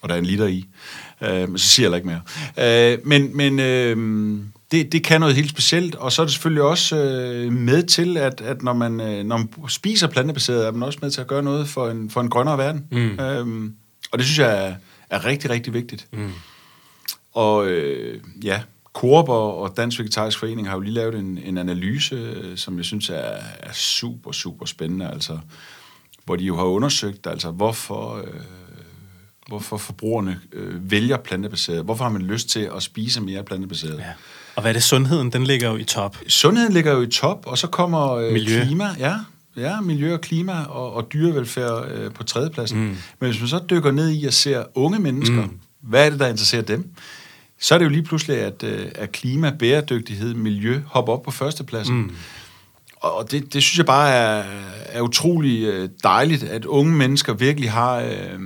og 0.00 0.08
der 0.08 0.14
er 0.14 0.18
en 0.18 0.26
liter 0.26 0.46
i. 0.46 0.66
Øhm, 1.20 1.58
så 1.58 1.68
siger 1.68 1.84
jeg 1.84 1.86
heller 1.86 1.96
ikke 1.96 2.22
mere. 2.56 2.92
Øh, 2.92 3.06
men 3.06 3.36
men 3.36 3.60
øhm, 3.60 4.52
det, 4.70 4.92
det 4.92 5.04
kan 5.04 5.20
noget 5.20 5.36
helt 5.36 5.50
specielt, 5.50 5.94
og 5.94 6.12
så 6.12 6.22
er 6.22 6.26
det 6.26 6.32
selvfølgelig 6.32 6.62
også 6.62 6.96
øh, 6.96 7.52
med 7.52 7.82
til, 7.82 8.16
at, 8.16 8.40
at 8.40 8.62
når, 8.62 8.72
man, 8.72 9.00
øh, 9.00 9.24
når 9.24 9.36
man 9.36 9.48
spiser 9.68 10.06
plantebaseret, 10.06 10.66
er 10.66 10.70
man 10.70 10.82
også 10.82 10.98
med 11.02 11.10
til 11.10 11.20
at 11.20 11.26
gøre 11.26 11.42
noget 11.42 11.68
for 11.68 11.88
en, 11.88 12.10
for 12.10 12.20
en 12.20 12.30
grønnere 12.30 12.58
verden. 12.58 12.86
Mm. 12.90 13.20
Øhm, 13.20 13.74
og 14.12 14.18
det 14.18 14.26
synes 14.26 14.38
jeg 14.38 14.66
er, 14.68 14.74
er 15.10 15.24
rigtig, 15.24 15.50
rigtig 15.50 15.72
vigtigt. 15.72 16.06
Mm. 16.12 16.32
Og 17.34 17.66
øh, 17.66 18.20
ja, 18.44 18.60
Coop 18.92 19.28
og, 19.28 19.58
og 19.58 19.74
Dansk 19.76 19.98
Vegetarisk 19.98 20.38
Forening 20.38 20.68
har 20.68 20.74
jo 20.74 20.80
lige 20.80 20.94
lavet 20.94 21.14
en, 21.14 21.38
en 21.38 21.58
analyse, 21.58 22.14
øh, 22.14 22.56
som 22.56 22.76
jeg 22.76 22.84
synes 22.84 23.10
er, 23.10 23.36
er 23.60 23.72
super, 23.72 24.32
super 24.32 24.66
spændende, 24.66 25.10
altså, 25.10 25.38
hvor 26.24 26.36
de 26.36 26.44
jo 26.44 26.56
har 26.56 26.64
undersøgt, 26.64 27.26
altså, 27.26 27.50
hvorfor, 27.50 28.16
øh, 28.16 28.40
hvorfor 29.48 29.76
forbrugerne 29.76 30.40
øh, 30.52 30.90
vælger 30.90 31.16
plantebaseret. 31.16 31.84
Hvorfor 31.84 32.04
har 32.04 32.10
man 32.10 32.22
lyst 32.22 32.48
til 32.48 32.70
at 32.76 32.82
spise 32.82 33.20
mere 33.20 33.42
plantebaseret? 33.42 33.98
Ja. 33.98 34.12
Og 34.56 34.62
hvad 34.62 34.70
er 34.70 34.72
det? 34.72 34.82
Sundheden, 34.82 35.32
den 35.32 35.44
ligger 35.44 35.70
jo 35.70 35.76
i 35.76 35.84
top. 35.84 36.16
Sundheden 36.28 36.72
ligger 36.72 36.92
jo 36.92 37.02
i 37.02 37.06
top, 37.06 37.46
og 37.46 37.58
så 37.58 37.66
kommer 37.66 38.10
øh, 38.12 38.32
Miljø. 38.32 38.64
klima, 38.64 38.84
ja, 38.98 39.14
ja, 39.56 39.80
miljø 39.80 40.14
og 40.14 40.20
klima 40.20 40.62
og, 40.62 40.92
og 40.92 41.12
dyrevelfærd 41.12 41.90
øh, 41.90 42.12
på 42.12 42.22
tredjepladsen. 42.22 42.78
Mm. 42.78 42.96
Men 43.20 43.30
hvis 43.30 43.40
man 43.40 43.48
så 43.48 43.60
dykker 43.70 43.90
ned 43.90 44.12
i 44.12 44.24
og 44.24 44.32
ser 44.32 44.64
unge 44.74 44.98
mennesker, 44.98 45.42
mm. 45.42 45.58
hvad 45.80 46.06
er 46.06 46.10
det, 46.10 46.20
der 46.20 46.26
interesserer 46.26 46.62
dem? 46.62 46.90
Så 47.60 47.74
er 47.74 47.78
det 47.78 47.84
jo 47.84 47.90
lige 47.90 48.02
pludselig, 48.02 48.36
at, 48.36 48.62
øh, 48.62 48.86
at 48.94 49.12
klima, 49.12 49.50
bæredygtighed, 49.58 50.34
miljø 50.34 50.80
hopper 50.86 51.12
op 51.12 51.22
på 51.22 51.30
førstepladsen. 51.30 51.96
Mm. 51.96 52.16
Og 53.00 53.30
det, 53.30 53.52
det 53.52 53.62
synes 53.62 53.78
jeg 53.78 53.86
bare 53.86 54.10
er, 54.10 54.44
er 54.86 55.00
utrolig 55.00 55.64
øh, 55.64 55.88
dejligt, 56.02 56.42
at 56.42 56.64
unge 56.64 56.92
mennesker 56.92 57.32
virkelig 57.32 57.70
har 57.70 57.96
øh, 57.96 58.40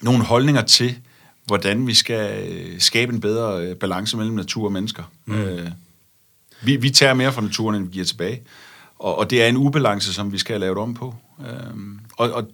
nogle 0.00 0.24
holdninger 0.24 0.62
til, 0.62 0.98
hvordan 1.46 1.86
vi 1.86 1.94
skal 1.94 2.48
øh, 2.50 2.80
skabe 2.80 3.12
en 3.12 3.20
bedre 3.20 3.66
øh, 3.66 3.76
balance 3.76 4.16
mellem 4.16 4.34
natur 4.34 4.64
og 4.64 4.72
mennesker. 4.72 5.02
Mm. 5.26 5.34
Øh, 5.34 5.70
vi, 6.62 6.76
vi 6.76 6.90
tager 6.90 7.14
mere 7.14 7.32
fra 7.32 7.40
naturen, 7.40 7.74
end 7.76 7.84
vi 7.84 7.90
giver 7.92 8.04
tilbage. 8.04 8.42
Og, 8.98 9.18
og 9.18 9.30
det 9.30 9.42
er 9.42 9.46
en 9.46 9.56
ubalance, 9.56 10.14
som 10.14 10.32
vi 10.32 10.38
skal 10.38 10.52
have 10.52 10.60
lavet 10.60 10.78
om 10.78 10.94
på. 10.94 11.14
Øhm, 11.40 12.00
og, 12.16 12.32
og 12.32 12.48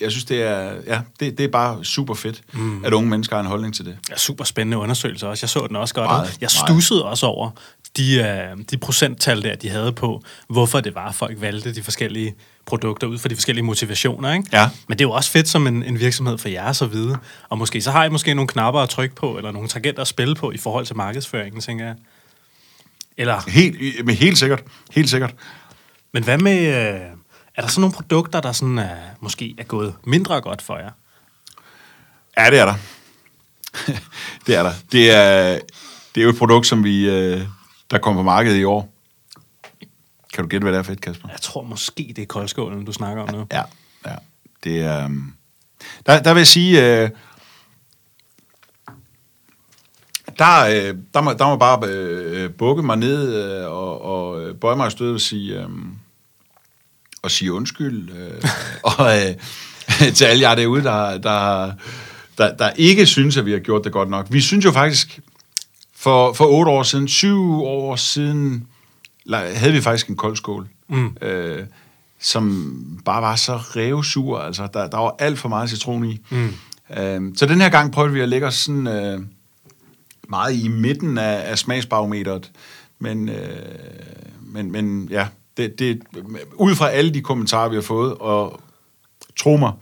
jeg 0.00 0.10
synes, 0.10 0.24
det 0.24 0.42
er, 0.42 0.74
ja, 0.86 1.00
det, 1.20 1.38
det 1.38 1.44
er 1.44 1.48
bare 1.48 1.84
super 1.84 2.14
fedt, 2.14 2.42
mm. 2.52 2.84
at 2.84 2.92
unge 2.92 3.10
mennesker 3.10 3.36
har 3.36 3.40
en 3.40 3.48
holdning 3.48 3.74
til 3.74 3.84
det. 3.84 3.98
Ja, 4.10 4.16
super 4.16 4.44
spændende 4.44 4.76
undersøgelse 4.76 5.28
også. 5.28 5.44
Jeg 5.44 5.50
så 5.50 5.66
den 5.66 5.76
også 5.76 5.94
godt. 5.94 6.06
Meget, 6.06 6.36
jeg 6.40 6.50
meget. 6.56 6.70
stussede 6.70 7.04
også 7.04 7.26
over 7.26 7.50
de, 7.96 8.14
øh, 8.14 8.64
de 8.70 8.78
procenttal 8.78 9.42
der, 9.42 9.54
de 9.54 9.68
havde 9.68 9.92
på, 9.92 10.22
hvorfor 10.48 10.80
det 10.80 10.94
var, 10.94 11.08
at 11.08 11.14
folk 11.14 11.40
valgte 11.40 11.74
de 11.74 11.82
forskellige 11.82 12.34
produkter 12.66 13.06
ud 13.06 13.18
fra 13.18 13.28
de 13.28 13.34
forskellige 13.34 13.64
motivationer. 13.64 14.32
Ikke? 14.32 14.48
Ja. 14.52 14.70
Men 14.88 14.98
det 14.98 15.04
er 15.04 15.08
jo 15.08 15.12
også 15.12 15.30
fedt 15.30 15.48
som 15.48 15.66
en, 15.66 15.82
en 15.82 16.00
virksomhed 16.00 16.38
for 16.38 16.48
jer 16.48 16.72
så 16.72 16.86
vide. 16.86 17.18
Og 17.48 17.58
måske 17.58 17.80
så 17.82 17.90
har 17.90 18.04
I 18.04 18.08
måske 18.08 18.34
nogle 18.34 18.48
knapper 18.48 18.80
at 18.80 18.88
trykke 18.88 19.14
på, 19.14 19.36
eller 19.36 19.50
nogle 19.50 19.68
tangenter 19.68 20.02
at 20.02 20.08
spille 20.08 20.34
på 20.34 20.52
i 20.52 20.58
forhold 20.58 20.86
til 20.86 20.96
markedsføringen, 20.96 21.60
tænker 21.60 21.84
jeg. 21.84 21.94
Eller, 23.16 23.40
Helt, 23.50 24.06
men 24.06 24.14
helt 24.14 24.38
sikkert. 24.38 24.62
Helt 24.90 25.10
sikkert. 25.10 25.34
men 26.12 26.24
hvad 26.24 26.38
med, 26.38 26.66
øh, 26.66 27.00
er 27.56 27.62
der 27.62 27.68
så 27.68 27.80
nogle 27.80 27.94
produkter, 27.94 28.40
der 28.40 28.52
sådan, 28.52 28.78
øh, 28.78 28.86
måske 29.20 29.54
er 29.58 29.64
gået 29.64 29.94
mindre 30.04 30.40
godt 30.40 30.62
for 30.62 30.78
jer? 30.78 30.90
Ja, 32.38 32.50
det 32.50 32.58
er 32.58 32.64
der. 32.64 32.74
det 34.46 34.56
er 34.56 34.62
der. 34.62 34.72
Det 34.92 35.10
er, 35.10 35.58
det 36.14 36.20
er 36.20 36.24
jo 36.24 36.30
et 36.30 36.38
produkt, 36.38 36.66
som 36.66 36.84
vi, 36.84 37.08
øh, 37.10 37.42
der 37.92 37.98
kommer 37.98 38.22
på 38.22 38.24
markedet 38.24 38.56
i 38.56 38.64
år. 38.64 38.94
Kan 40.34 40.44
du 40.44 40.48
gætte, 40.48 40.64
hvad 40.64 40.72
det 40.72 40.78
er 40.78 40.82
for 40.82 40.92
et, 40.92 41.00
Kasper? 41.00 41.28
Jeg 41.28 41.40
tror 41.40 41.62
måske, 41.62 42.12
det 42.16 42.22
er 42.22 42.26
koldskålen, 42.26 42.84
du 42.84 42.92
snakker 42.92 43.22
om 43.22 43.34
nu. 43.34 43.46
Ja, 43.52 43.62
ja. 44.06 44.14
Det 44.64 44.80
er... 44.80 45.04
Um... 45.04 45.34
Der, 46.06 46.22
der 46.22 46.32
vil 46.32 46.40
jeg 46.40 46.46
sige... 46.46 47.02
Øh... 47.02 47.10
Der, 50.38 50.64
øh, 50.64 50.96
der, 51.14 51.20
må, 51.20 51.32
der 51.32 51.46
må 51.46 51.56
bare 51.56 51.88
øh, 51.88 52.50
bukke 52.50 52.82
mig 52.82 52.96
ned 52.96 53.34
øh, 53.34 53.66
og, 53.66 54.02
og 54.02 54.42
øh, 54.42 54.54
bøje 54.54 54.76
mig 54.76 54.88
i 54.88 54.90
stødet 54.90 55.14
og 55.14 55.20
sige, 55.20 55.60
øh, 55.60 55.68
og 57.22 57.30
sige 57.30 57.52
undskyld. 57.52 58.10
Øh, 58.10 58.42
og 58.98 59.18
øh, 59.18 59.34
til 60.14 60.24
alle 60.24 60.48
jer 60.48 60.54
derude, 60.54 60.82
der, 60.82 61.18
der, 61.18 61.72
der, 62.38 62.56
der 62.56 62.70
ikke 62.70 63.06
synes, 63.06 63.36
at 63.36 63.46
vi 63.46 63.52
har 63.52 63.58
gjort 63.58 63.84
det 63.84 63.92
godt 63.92 64.10
nok. 64.10 64.26
Vi 64.30 64.40
synes 64.40 64.64
jo 64.64 64.72
faktisk, 64.72 65.20
for, 66.02 66.32
for 66.32 66.46
otte 66.46 66.70
år 66.70 66.82
siden, 66.82 67.08
syv 67.08 67.62
år 67.62 67.96
siden, 67.96 68.66
havde 69.32 69.72
vi 69.72 69.80
faktisk 69.80 70.08
en 70.08 70.16
kold 70.16 70.36
skål. 70.36 70.68
Mm. 70.88 71.16
Øh, 71.22 71.64
som 72.20 72.76
bare 73.04 73.22
var 73.22 73.36
så 73.36 73.56
revsur. 73.56 74.38
Altså, 74.38 74.68
der, 74.74 74.88
der 74.88 74.98
var 74.98 75.16
alt 75.18 75.38
for 75.38 75.48
meget 75.48 75.70
citron 75.70 76.04
i. 76.04 76.20
Mm. 76.30 76.54
Øh, 76.96 77.20
så 77.36 77.46
den 77.46 77.60
her 77.60 77.68
gang 77.68 77.92
prøvede 77.92 78.12
vi 78.12 78.20
at 78.20 78.28
lægge 78.28 78.46
os 78.46 78.54
sådan 78.54 78.86
øh, 78.86 79.20
meget 80.28 80.54
i 80.54 80.68
midten 80.68 81.18
af, 81.18 81.50
af 81.50 81.58
smagsbarometeret 81.58 82.50
Men, 82.98 83.28
øh, 83.28 83.36
men, 84.40 84.72
men 84.72 85.08
ja, 85.10 85.26
det, 85.56 85.78
det, 85.78 86.02
ud 86.54 86.74
fra 86.74 86.90
alle 86.90 87.14
de 87.14 87.20
kommentarer, 87.20 87.68
vi 87.68 87.74
har 87.74 87.82
fået, 87.82 88.14
og 88.14 88.60
tro 89.36 89.56
mig, 89.56 89.72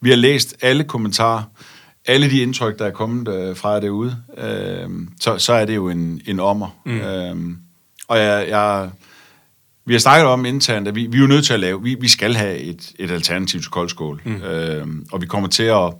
vi 0.00 0.10
har 0.10 0.16
læst 0.16 0.56
alle 0.60 0.84
kommentarer, 0.84 1.42
alle 2.10 2.30
de 2.30 2.40
indtryk, 2.40 2.78
der 2.78 2.86
er 2.86 2.90
kommet 2.90 3.28
øh, 3.28 3.56
fra 3.56 3.80
derude, 3.80 4.16
øh, 4.38 4.88
så, 5.20 5.38
så 5.38 5.52
er 5.52 5.64
det 5.64 5.74
jo 5.74 5.88
en, 5.88 6.20
en 6.26 6.40
ommer. 6.40 6.68
Mm. 6.86 7.00
Øh, 7.00 7.56
og 8.08 8.18
jeg, 8.18 8.48
jeg, 8.48 8.90
vi 9.84 9.94
har 9.94 9.98
snakket 9.98 10.26
om 10.26 10.44
internt, 10.44 10.88
at 10.88 10.94
vi, 10.94 11.06
vi 11.06 11.16
er 11.16 11.20
jo 11.20 11.26
nødt 11.26 11.44
til 11.46 11.52
at 11.52 11.60
lave, 11.60 11.82
vi, 11.82 11.96
vi 12.00 12.08
skal 12.08 12.34
have 12.34 12.58
et, 12.58 12.92
et 12.98 13.10
alternativ 13.10 13.60
til 13.60 13.70
koldskål. 13.70 14.22
Mm. 14.24 14.42
Øh, 14.42 14.86
og 15.12 15.20
vi 15.20 15.26
kommer 15.26 15.48
til 15.48 15.62
at, 15.62 15.92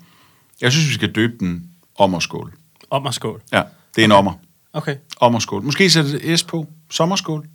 jeg 0.60 0.72
synes, 0.72 0.88
vi 0.88 0.94
skal 0.94 1.12
døbe 1.12 1.32
den 1.40 1.70
ommerskål. 1.98 2.52
Ommerskål? 2.90 3.40
Ja, 3.52 3.62
det 3.96 4.02
er 4.02 4.04
en 4.04 4.12
ommer. 4.12 4.32
Okay. 4.72 4.96
Ommerskål. 5.20 5.62
Måske 5.62 5.90
sætte 5.90 6.22
et 6.22 6.38
S 6.38 6.44
på. 6.44 6.66
Sommerskål. 6.90 7.46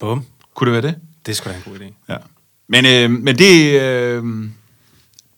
Bum. 0.00 0.24
Kunne 0.54 0.74
det 0.74 0.82
være 0.82 0.92
det? 0.92 1.00
Det 1.26 1.36
skulle 1.36 1.54
være 1.54 1.62
en 1.66 1.72
god 1.72 1.86
idé. 1.86 2.12
Ja. 2.12 2.16
Men, 2.68 2.86
øh, 2.86 3.10
men 3.10 3.38
det, 3.38 3.80
øh, 3.80 4.24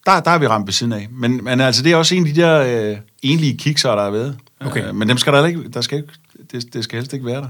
der, 0.07 0.21
der 0.21 0.31
er 0.31 0.39
vi 0.39 0.47
ramt 0.47 0.67
ved 0.67 0.73
siden 0.73 0.93
af. 0.93 1.09
Men, 1.11 1.45
men 1.45 1.61
altså, 1.61 1.83
det 1.83 1.93
er 1.93 1.97
også 1.97 2.15
en 2.15 2.27
af 2.27 2.35
de 2.35 2.41
der 2.41 2.91
øh, 2.91 2.97
enlige 3.23 3.57
kikser, 3.59 3.95
der 3.95 4.03
er 4.03 4.11
ved. 4.11 4.35
Okay. 4.61 4.89
Øh, 4.89 4.95
men 4.95 5.09
dem 5.09 5.19
skal 5.19 5.33
der 5.33 5.47
ikke, 5.47 5.69
der 5.69 5.81
skal 5.81 5.99
ikke, 5.99 6.13
det, 6.53 6.75
det 6.75 6.85
skal 6.85 6.99
helst 6.99 7.13
ikke 7.13 7.27
være 7.27 7.41
der. 7.41 7.49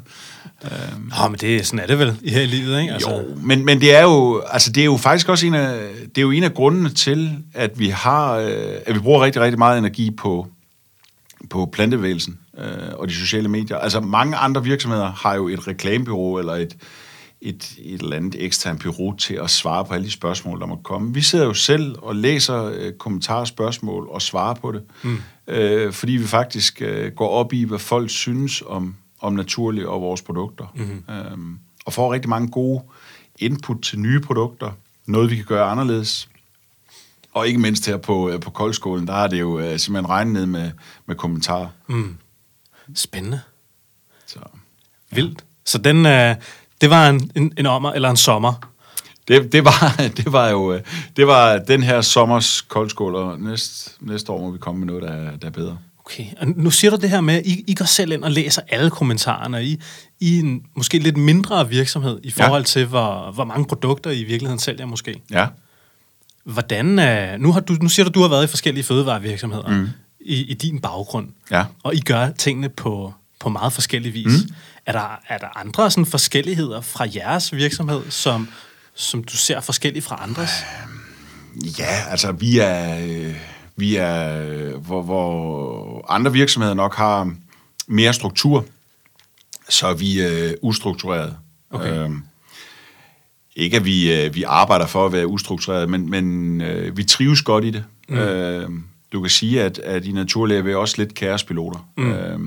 Nå, 1.23 1.29
men 1.29 1.39
det, 1.41 1.67
sådan 1.67 1.79
er 1.79 1.87
det 1.87 1.99
vel 1.99 2.17
i 2.23 2.31
her 2.31 2.41
i 2.41 2.47
livet, 2.47 2.81
ikke? 2.81 2.93
Altså. 2.93 3.11
Jo, 3.11 3.37
men, 3.37 3.65
men 3.65 3.81
det 3.81 3.97
er 3.97 4.03
jo, 4.03 4.43
altså 4.51 4.73
det 4.73 4.81
er 4.81 4.85
jo 4.85 4.97
faktisk 4.97 5.29
også 5.29 5.47
en 5.47 5.55
af, 5.55 5.89
det 6.09 6.19
er 6.19 6.23
jo 6.23 6.31
en 6.31 6.43
af 6.43 6.55
grundene 6.55 6.89
til, 6.89 7.39
at 7.55 7.79
vi 7.79 7.89
har, 7.89 8.37
øh, 8.37 8.75
at 8.87 8.95
vi 8.95 8.99
bruger 8.99 9.25
rigtig, 9.25 9.43
rigtig 9.43 9.59
meget 9.59 9.79
energi 9.79 10.11
på, 10.11 10.47
på 11.51 11.67
plantebevægelsen 11.73 12.39
øh, 12.59 12.65
og 12.95 13.09
de 13.09 13.15
sociale 13.15 13.49
medier. 13.49 13.77
Altså 13.77 14.01
mange 14.01 14.37
andre 14.37 14.65
virksomheder 14.65 15.13
har 15.13 15.35
jo 15.35 15.49
et 15.49 15.69
reklamebyrå 15.69 16.39
eller 16.39 16.53
et, 16.53 16.77
et, 17.45 17.75
et 17.79 18.01
eller 18.01 18.17
andet 18.17 18.45
eksternt 18.45 18.83
bureau 18.83 19.17
til 19.17 19.35
at 19.35 19.51
svare 19.51 19.85
på 19.85 19.95
alle 19.95 20.07
de 20.07 20.11
spørgsmål, 20.11 20.61
der 20.61 20.67
må 20.67 20.77
komme. 20.77 21.15
Vi 21.15 21.21
sidder 21.21 21.45
jo 21.45 21.55
selv 21.55 21.97
og 21.99 22.17
læser 22.17 22.65
øh, 22.65 22.93
kommentarer, 22.93 23.45
spørgsmål 23.45 24.09
og 24.09 24.23
svarer 24.23 24.55
på 24.55 24.73
det, 24.73 24.83
mm. 25.03 25.19
øh, 25.47 25.93
fordi 25.93 26.13
vi 26.13 26.27
faktisk 26.27 26.83
øh, 26.83 27.13
går 27.13 27.29
op 27.29 27.53
i, 27.53 27.65
hvad 27.65 27.79
folk 27.79 28.11
synes 28.11 28.63
om, 28.67 28.97
om 29.21 29.33
naturlige 29.33 29.89
og 29.89 30.01
vores 30.01 30.23
produkter. 30.23 30.67
Mm. 30.75 31.15
Øhm, 31.15 31.59
og 31.85 31.93
får 31.93 32.13
rigtig 32.13 32.29
mange 32.29 32.49
gode 32.49 32.83
input 33.39 33.83
til 33.83 34.01
nye 34.01 34.21
produkter, 34.21 34.71
noget 35.07 35.31
vi 35.31 35.37
kan 35.37 35.45
gøre 35.45 35.65
anderledes. 35.65 36.29
Og 37.33 37.49
ikke 37.49 37.61
mindst 37.61 37.87
her 37.87 37.97
på, 37.97 38.31
øh, 38.31 38.41
på 38.41 38.51
koldskålen, 38.51 39.07
der 39.07 39.15
er 39.15 39.27
det 39.27 39.41
jo 39.41 39.59
øh, 39.59 39.79
simpelthen 39.79 40.11
regnet 40.11 40.33
ned 40.33 40.47
med, 40.47 40.71
med 41.07 41.17
kommentarer. 41.17 41.69
Mm. 41.87 42.17
Spændende. 42.95 43.41
Så, 44.27 44.39
ja. 45.13 45.17
Vildt. 45.17 45.45
Så 45.65 45.79
den, 45.79 46.07
øh, 46.07 46.37
det 46.81 46.91
var 46.91 47.11
en, 47.11 47.31
en, 47.35 47.53
en 47.57 47.67
ommer, 47.67 47.93
eller 47.93 48.11
en 48.11 48.17
sommer? 48.17 48.71
Det, 49.29 49.53
det, 49.53 49.65
var, 49.65 49.95
det 50.17 50.33
var 50.33 50.49
jo 50.49 50.73
øh, 50.73 50.81
det 51.17 51.27
var 51.27 51.59
den 51.59 51.83
her 51.83 52.01
sommers 52.01 52.61
koldskål, 52.61 53.15
og 53.15 53.41
næste, 53.41 53.91
næste 54.01 54.33
år 54.33 54.41
må 54.41 54.51
vi 54.51 54.59
komme 54.59 54.79
med 54.79 54.87
noget, 54.87 55.03
der, 55.03 55.37
der 55.37 55.47
er 55.47 55.53
bedre. 55.53 55.79
Okay, 56.07 56.25
og 56.41 56.47
nu 56.47 56.71
siger 56.71 56.91
du 56.91 56.97
det 56.97 57.11
her 57.11 57.21
med, 57.21 57.35
at 57.35 57.47
I, 57.47 57.65
I 57.67 57.75
går 57.75 57.85
selv 57.85 58.13
ind 58.13 58.25
og 58.25 58.31
læser 58.31 58.63
alle 58.69 58.91
kommentarerne 58.91 59.65
i, 59.65 59.81
i 60.21 60.39
en 60.39 60.63
måske 60.77 60.99
lidt 60.99 61.17
mindre 61.17 61.69
virksomhed 61.69 62.21
i 62.23 62.31
forhold 62.31 62.63
ja. 62.63 62.67
til, 62.67 62.87
hvor, 62.87 63.31
hvor 63.31 63.45
mange 63.45 63.67
produkter 63.67 64.11
I 64.11 64.21
i 64.21 64.25
virkeligheden 64.25 64.59
sælger 64.59 64.87
måske. 64.87 65.23
Ja. 65.31 65.47
Hvordan, 66.45 66.87
uh, 66.87 67.41
nu, 67.41 67.53
har 67.53 67.61
du, 67.61 67.77
nu 67.83 67.89
siger 67.89 68.05
du, 68.05 68.09
at 68.09 68.15
du 68.15 68.21
har 68.21 68.29
været 68.29 68.45
i 68.45 68.47
forskellige 68.47 68.85
fødevarevirksomheder 68.85 69.69
mm. 69.69 69.89
i, 70.21 70.45
i 70.45 70.55
din 70.55 70.81
baggrund, 70.81 71.29
ja. 71.51 71.65
og 71.83 71.95
I 71.95 72.01
gør 72.01 72.31
tingene 72.31 72.69
på, 72.69 73.15
på 73.45 73.49
meget 73.49 73.73
forskellig 73.73 74.15
vis. 74.15 74.27
Mm. 74.27 74.55
Er, 74.87 74.93
der, 74.93 75.21
er 75.29 75.39
der 75.39 75.59
andre 75.59 75.91
sådan 75.91 76.07
forskelligheder 76.07 76.81
fra 76.81 77.07
jeres 77.15 77.55
virksomhed, 77.55 78.03
som, 78.11 78.49
som 78.95 79.25
du 79.25 79.37
ser 79.37 79.61
forskelligt 79.61 80.05
fra 80.05 80.19
andres? 80.23 80.51
Ja, 81.79 82.11
altså 82.11 82.33
vi 82.33 82.59
er... 82.59 82.99
Øh 82.99 83.55
vi 83.77 83.97
er, 83.97 84.79
hvor, 84.79 85.03
hvor 85.03 86.07
andre 86.09 86.33
virksomheder 86.33 86.75
nok 86.75 86.95
har 86.95 87.35
mere 87.87 88.13
struktur, 88.13 88.65
så 89.69 89.87
er 89.87 89.95
vi 89.95 90.23
øh, 90.23 90.53
ustruktureret. 90.63 91.37
Okay. 91.71 92.05
Øhm, 92.05 92.23
ikke 93.57 93.77
at 93.77 93.85
vi, 93.85 94.13
øh, 94.13 94.35
vi 94.35 94.43
arbejder 94.43 94.87
for 94.87 95.07
at 95.07 95.13
være 95.13 95.27
ustruktureret, 95.27 95.91
men, 95.91 96.11
men 96.11 96.61
øh, 96.61 96.97
vi 96.97 97.05
trives 97.05 97.43
godt 97.43 97.65
i 97.65 97.71
det. 97.71 97.85
Mm. 98.09 98.17
Øh, 98.17 98.71
du 99.13 99.21
kan 99.21 99.31
sige, 99.31 99.63
at, 99.63 99.79
at 99.79 100.05
i 100.05 100.13
naturlige 100.13 100.59
er 100.59 100.63
vi 100.63 100.75
også 100.75 100.95
lidt 100.99 101.15
kaospiloter. 101.15 101.89
Mm. 101.97 102.13
Øh, 102.13 102.41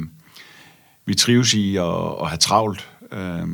vi 1.08 1.15
trives 1.15 1.54
i 1.54 1.76
at, 1.76 1.84
at 2.22 2.28
have 2.28 2.38
travlt 2.38 2.89
øh, 3.12 3.48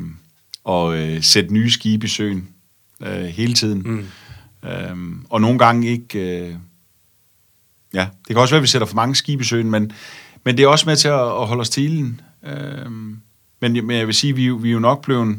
og 0.64 0.96
øh, 0.98 1.22
sætte 1.22 1.54
nye 1.54 1.70
skibe 1.70 2.06
i 2.06 2.08
søen 2.08 2.48
øh, 3.02 3.24
hele 3.24 3.54
tiden. 3.54 3.82
Mm. 3.84 4.06
Øh, 4.68 4.96
og 5.30 5.40
nogle 5.40 5.58
gange 5.58 5.88
ikke... 5.88 6.18
Øh, 6.18 6.54
Ja, 7.94 8.06
det 8.28 8.34
kan 8.34 8.36
også 8.36 8.54
være, 8.54 8.58
at 8.58 8.62
vi 8.62 8.68
sætter 8.68 8.86
for 8.86 8.94
mange 8.94 9.14
skibe 9.14 9.42
i 9.42 9.44
søen, 9.44 9.70
men, 9.70 9.92
men 10.44 10.56
det 10.56 10.62
er 10.62 10.68
også 10.68 10.86
med 10.86 10.96
til 10.96 11.08
at, 11.08 11.20
at 11.20 11.46
holde 11.46 11.60
os 11.60 11.70
til 11.70 12.14
øhm, 12.46 13.20
men, 13.60 13.86
men 13.86 13.90
jeg 13.90 14.06
vil 14.06 14.14
sige, 14.14 14.30
at 14.30 14.36
vi, 14.36 14.50
vi 14.50 14.68
er 14.68 14.72
jo 14.72 14.78
nok 14.78 15.04
blevet... 15.04 15.36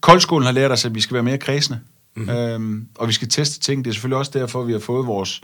Koldskolen 0.00 0.46
har 0.46 0.52
lært 0.52 0.70
os, 0.70 0.84
at 0.84 0.94
vi 0.94 1.00
skal 1.00 1.14
være 1.14 1.22
mere 1.22 1.38
kredsende. 1.38 1.80
Mm-hmm. 2.16 2.30
Øhm, 2.30 2.86
og 2.94 3.08
vi 3.08 3.12
skal 3.12 3.28
teste 3.28 3.60
ting. 3.60 3.84
Det 3.84 3.90
er 3.90 3.94
selvfølgelig 3.94 4.18
også 4.18 4.30
derfor, 4.34 4.62
vi 4.62 4.72
har 4.72 4.78
fået 4.78 5.06
vores, 5.06 5.40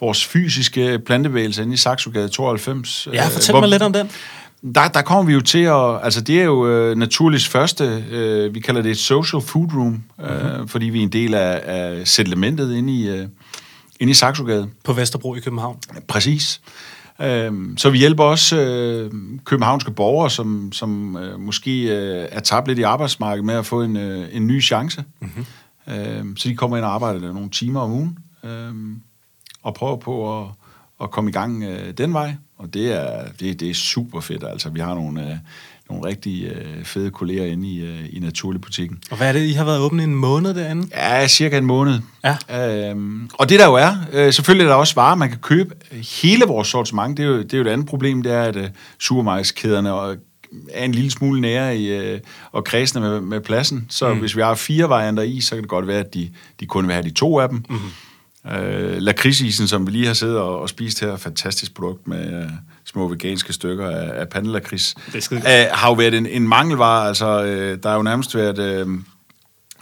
vores 0.00 0.24
fysiske 0.24 0.98
plantebevægelse 1.06 1.62
inde 1.62 1.74
i 1.74 1.76
Saxogade 1.76 2.28
92. 2.28 3.08
Ja, 3.12 3.28
fortæl 3.28 3.52
hvor, 3.52 3.60
mig 3.60 3.68
lidt 3.68 3.82
om 3.82 3.92
den. 3.92 4.10
Der, 4.74 4.88
der 4.88 5.02
kommer 5.02 5.24
vi 5.24 5.32
jo 5.32 5.40
til 5.40 5.58
at... 5.58 6.04
Altså, 6.04 6.20
det 6.20 6.40
er 6.40 6.44
jo 6.44 6.68
øh, 6.68 6.96
naturligst 6.96 7.48
første... 7.48 8.04
Øh, 8.10 8.54
vi 8.54 8.60
kalder 8.60 8.82
det 8.82 8.90
et 8.90 8.98
social 8.98 9.42
food 9.42 9.68
room, 9.74 9.86
mm-hmm. 9.86 10.24
øh, 10.24 10.68
fordi 10.68 10.86
vi 10.86 10.98
er 10.98 11.02
en 11.02 11.12
del 11.12 11.34
af, 11.34 11.60
af 11.64 12.08
settlementet 12.08 12.74
inde 12.74 12.92
i... 12.92 13.08
Øh, 13.08 13.28
inde 14.00 14.10
i 14.10 14.14
Saxogade. 14.14 14.68
På 14.84 14.92
Vesterbro 14.92 15.34
i 15.34 15.40
København. 15.40 15.78
Præcis. 16.08 16.60
Øhm, 17.20 17.76
så 17.76 17.90
vi 17.90 17.98
hjælper 17.98 18.24
også 18.24 18.60
øh, 18.60 19.12
københavnske 19.44 19.90
borgere, 19.90 20.30
som, 20.30 20.72
som 20.72 21.16
øh, 21.16 21.40
måske 21.40 21.82
øh, 21.82 22.28
er 22.30 22.40
tabt 22.40 22.68
lidt 22.68 22.78
i 22.78 22.82
arbejdsmarkedet 22.82 23.44
med 23.44 23.54
at 23.54 23.66
få 23.66 23.82
en, 23.82 23.96
en 23.96 24.46
ny 24.46 24.62
chance. 24.62 25.04
Mm-hmm. 25.20 25.44
Øhm, 25.94 26.36
så 26.36 26.48
de 26.48 26.56
kommer 26.56 26.76
ind 26.76 26.86
og 26.86 26.94
arbejder 26.94 27.20
der 27.20 27.32
nogle 27.32 27.50
timer 27.50 27.80
om 27.80 27.92
ugen, 27.92 28.18
øhm, 28.44 29.00
og 29.62 29.74
prøver 29.74 29.96
på 29.96 30.40
at, 30.40 30.46
at 31.02 31.10
komme 31.10 31.30
i 31.30 31.32
gang 31.32 31.64
den 31.98 32.12
vej. 32.12 32.34
Og 32.60 32.74
det 32.74 32.92
er, 32.92 33.24
det, 33.40 33.60
det 33.60 33.70
er 33.70 33.74
super 33.74 34.20
fedt. 34.20 34.44
Altså, 34.44 34.70
vi 34.70 34.80
har 34.80 34.94
nogle, 34.94 35.40
nogle 35.90 36.06
rigtig 36.06 36.44
øh, 36.44 36.84
fede 36.84 37.10
kolleger 37.10 37.44
inde 37.44 37.68
i, 37.68 37.80
øh, 37.80 38.00
i 38.10 38.18
Naturlig 38.18 38.60
Butikken. 38.60 38.98
Og 39.10 39.16
hvad 39.16 39.28
er 39.28 39.32
det, 39.32 39.46
I 39.46 39.52
har 39.52 39.64
været 39.64 39.80
åbne 39.80 40.04
en 40.04 40.14
måned 40.14 40.54
derinde? 40.54 40.88
Ja, 40.96 41.28
cirka 41.28 41.58
en 41.58 41.64
måned. 41.64 42.00
Ja. 42.24 42.90
Øhm, 42.90 43.30
og 43.34 43.48
det 43.48 43.58
der 43.58 43.66
jo 43.66 43.74
er, 43.74 43.96
øh, 44.12 44.32
selvfølgelig 44.32 44.64
er 44.64 44.68
der 44.68 44.76
også 44.76 44.94
varer, 44.94 45.14
man 45.14 45.28
kan 45.28 45.38
købe 45.38 45.74
hele 46.22 46.44
vores 46.44 46.68
sortiment. 46.68 47.16
Det 47.16 47.22
er 47.22 47.28
jo, 47.28 47.42
det 47.42 47.54
er 47.54 47.58
jo 47.58 47.64
et 47.64 47.68
andet 47.68 47.86
problem, 47.86 48.22
det 48.22 48.32
er, 48.32 48.42
at 48.42 48.56
øh, 48.56 48.68
supermarkedskæderne 48.98 49.92
og 49.92 50.16
er 50.72 50.84
en 50.84 50.92
lille 50.92 51.10
smule 51.10 51.40
nære 51.40 51.76
i, 51.76 51.96
øh, 51.96 52.20
og 52.52 52.64
kredsende 52.64 53.08
med, 53.08 53.20
med 53.20 53.40
pladsen. 53.40 53.86
Så 53.90 54.14
mm. 54.14 54.20
hvis 54.20 54.36
vi 54.36 54.42
har 54.42 54.54
fire 54.54 54.88
varianter 54.88 55.22
i, 55.22 55.40
så 55.40 55.54
kan 55.54 55.62
det 55.62 55.68
godt 55.68 55.86
være, 55.86 56.00
at 56.00 56.14
de, 56.14 56.30
de 56.60 56.66
kun 56.66 56.86
vil 56.86 56.92
have 56.92 57.04
de 57.04 57.10
to 57.10 57.38
af 57.40 57.48
dem. 57.48 57.64
Mm. 57.68 57.76
Øh, 58.46 58.96
lakridsisen, 58.96 59.68
som 59.68 59.86
vi 59.86 59.92
lige 59.92 60.06
har 60.06 60.14
siddet 60.14 60.38
og, 60.38 60.60
og 60.60 60.68
spist 60.68 61.00
her, 61.00 61.16
fantastisk 61.16 61.74
produkt 61.74 62.08
med... 62.08 62.42
Øh, 62.42 62.50
små 62.84 63.08
veganske 63.08 63.52
stykker 63.52 63.90
af, 63.90 64.20
af 64.20 64.28
pandelakrids, 64.28 64.94
øh, 65.14 65.66
har 65.72 65.88
jo 65.88 65.92
været 65.92 66.14
en, 66.14 66.26
en 66.26 66.48
mangelvare. 66.48 67.08
Altså, 67.08 67.44
øh, 67.44 67.78
der 67.82 67.88
har 67.88 67.96
jo 67.96 68.02
nærmest 68.02 68.34
været 68.34 68.58
øh, 68.58 68.86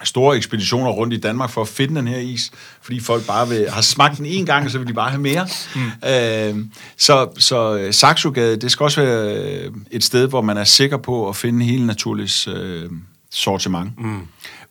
store 0.03 0.37
ekspeditioner 0.37 0.90
rundt 0.90 1.14
i 1.14 1.16
Danmark 1.16 1.51
for 1.51 1.61
at 1.61 1.68
finde 1.68 1.94
den 1.94 2.09
her 2.09 2.18
is, 2.18 2.51
fordi 2.83 3.01
folk 3.01 3.27
bare 3.27 3.49
vil, 3.49 3.71
har 3.71 3.81
smagt 3.81 4.18
den 4.18 4.27
en 4.27 4.47
gang, 4.47 4.64
og 4.64 4.71
så 4.71 4.79
vil 4.79 4.88
de 4.88 4.94
bare 4.94 5.11
have 5.11 5.23
mere. 5.23 5.49
Mm. 5.75 6.09
Øh, 6.61 6.66
så 6.97 7.29
så 7.38 7.77
øh, 7.77 7.94
Saxogade, 7.94 8.57
det 8.57 8.71
skal 8.71 8.85
også 8.85 9.01
være 9.01 9.35
øh, 9.35 9.73
et 9.90 10.05
sted, 10.05 10.29
hvor 10.29 10.40
man 10.40 10.57
er 10.57 10.64
sikker 10.64 10.97
på 10.97 11.29
at 11.29 11.37
finde 11.37 11.64
hele 11.64 11.87
naturligt 11.87 12.49
øh, 12.49 12.90
sortiment. 13.31 13.90
Mm. 13.99 14.21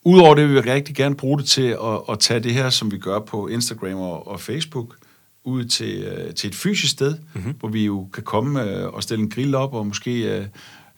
Udover 0.03 0.35
det 0.35 0.47
vil 0.47 0.55
vi 0.55 0.59
rigtig 0.71 0.95
gerne 0.95 1.15
bruge 1.15 1.39
det 1.39 1.47
til 1.47 1.67
at, 1.67 2.01
at 2.09 2.19
tage 2.19 2.39
det 2.39 2.53
her, 2.53 2.69
som 2.69 2.91
vi 2.91 2.97
gør 2.97 3.19
på 3.19 3.47
Instagram 3.47 3.93
og, 3.93 4.27
og 4.27 4.39
Facebook, 4.39 4.95
ud 5.43 5.65
til, 5.65 6.03
øh, 6.03 6.33
til 6.33 6.47
et 6.47 6.55
fysisk 6.55 6.91
sted, 6.91 7.17
mm-hmm. 7.33 7.53
hvor 7.59 7.69
vi 7.69 7.85
jo 7.85 8.07
kan 8.13 8.23
komme 8.23 8.63
øh, 8.63 8.87
og 8.87 9.03
stille 9.03 9.23
en 9.23 9.29
grill 9.29 9.55
op 9.55 9.73
og 9.73 9.87
måske 9.87 10.37
øh, 10.37 10.45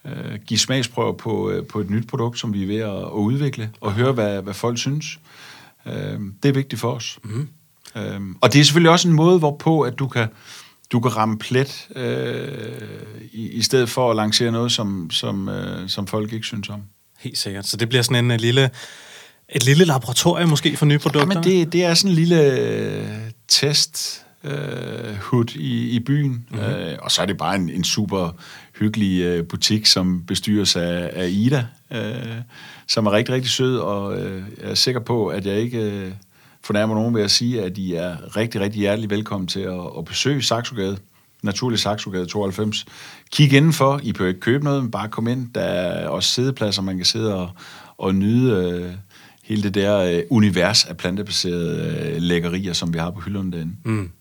øh, 0.05 0.39
give 0.45 0.57
smagsprøver 0.57 1.13
på, 1.13 1.51
øh, 1.51 1.65
på 1.65 1.79
et 1.79 1.89
nyt 1.89 2.07
produkt, 2.07 2.39
som 2.39 2.53
vi 2.53 2.63
er 2.63 2.67
ved 2.67 2.75
at, 2.75 2.97
at 2.97 3.11
udvikle, 3.11 3.71
og 3.81 3.93
høre, 3.93 4.11
hvad, 4.11 4.41
hvad 4.41 4.53
folk 4.53 4.77
synes. 4.77 5.19
Øh, 5.85 6.19
det 6.43 6.49
er 6.49 6.53
vigtigt 6.53 6.81
for 6.81 6.91
os. 6.91 7.19
Mm-hmm. 7.23 7.47
Øh, 7.95 8.21
og 8.41 8.53
det 8.53 8.59
er 8.59 8.63
selvfølgelig 8.63 8.91
også 8.91 9.07
en 9.07 9.15
måde, 9.15 9.39
hvorpå 9.39 9.81
at 9.81 9.99
du 9.99 10.07
kan, 10.07 10.27
du 10.91 10.99
kan 10.99 11.15
ramme 11.15 11.37
plet, 11.37 11.87
øh, 11.95 13.21
i, 13.31 13.49
i 13.49 13.61
stedet 13.61 13.89
for 13.89 14.09
at 14.09 14.15
lancere 14.15 14.51
noget, 14.51 14.71
som, 14.71 15.09
som, 15.11 15.49
øh, 15.49 15.89
som 15.89 16.07
folk 16.07 16.33
ikke 16.33 16.45
synes 16.45 16.69
om. 16.69 16.81
Helt 17.19 17.37
sikkert. 17.37 17.67
Så 17.67 17.77
det 17.77 17.89
bliver 17.89 18.01
sådan 18.01 18.25
en, 18.25 18.31
en 18.31 18.39
lille 18.39 18.69
et 19.49 19.65
lille 19.65 19.85
laboratorium 19.85 20.49
måske 20.49 20.77
for 20.77 20.85
nye 20.85 20.99
produkter? 20.99 21.35
Jamen, 21.35 21.43
det, 21.43 21.73
det 21.73 21.83
er 21.83 21.93
sådan 21.93 22.11
en 22.11 22.15
lille 22.15 22.41
øh, 22.41 23.07
test 23.47 24.25
øh, 24.43 25.15
hud 25.21 25.55
i, 25.55 25.89
i 25.89 25.99
byen. 25.99 26.45
Mm-hmm. 26.49 26.65
Øh, 26.65 26.97
og 27.01 27.11
så 27.11 27.21
er 27.21 27.25
det 27.25 27.37
bare 27.37 27.55
en, 27.55 27.69
en 27.69 27.83
super 27.83 28.35
hyggelig 28.79 29.21
øh, 29.21 29.47
butik, 29.47 29.85
som 29.85 30.23
bestyres 30.27 30.75
af, 30.75 31.09
af 31.13 31.27
Ida, 31.29 31.65
øh, 31.91 32.35
som 32.87 33.05
er 33.05 33.11
rigtig, 33.11 33.35
rigtig 33.35 33.51
sød, 33.51 33.77
og 33.77 34.19
øh, 34.19 34.43
jeg 34.61 34.69
er 34.69 34.75
sikker 34.75 35.01
på, 35.01 35.27
at 35.27 35.45
jeg 35.45 35.57
ikke 35.57 35.77
øh, 35.77 36.11
fornærmer 36.63 36.95
nogen 36.95 37.15
ved 37.15 37.23
at 37.23 37.31
sige, 37.31 37.63
at 37.63 37.77
I 37.77 37.93
er 37.93 38.37
rigtig, 38.37 38.61
rigtig 38.61 38.79
hjertelig 38.79 39.09
velkommen 39.09 39.47
til 39.47 39.59
at, 39.59 39.81
at 39.97 40.05
besøge 40.05 40.41
Saxogade. 40.41 40.97
Naturlig 41.43 41.79
Saxogade 41.79 42.25
92. 42.25 42.85
Kig 43.31 43.53
indenfor. 43.53 43.99
I 44.03 44.11
behøver 44.13 44.29
ikke 44.29 44.39
købe 44.39 44.63
noget, 44.63 44.83
men 44.83 44.91
bare 44.91 45.09
kom 45.09 45.27
ind. 45.27 45.53
Der 45.53 45.61
er 45.61 46.07
også 46.07 46.29
sædepladser, 46.29 46.81
man 46.81 46.97
kan 46.97 47.05
sidde 47.05 47.35
og, 47.35 47.49
og 47.97 48.15
nyde 48.15 48.53
øh, 48.53 48.93
hele 49.43 49.63
det 49.63 49.73
der 49.73 49.97
øh, 49.97 50.23
univers 50.29 50.85
af 50.85 50.97
plantebaserede 50.97 52.11
øh, 52.15 52.21
lækkerier, 52.21 52.73
som 52.73 52.93
vi 52.93 52.99
har 52.99 53.11
på 53.11 53.19
hylderne 53.19 53.51
derinde. 53.51 53.73
Mm. 53.85 54.11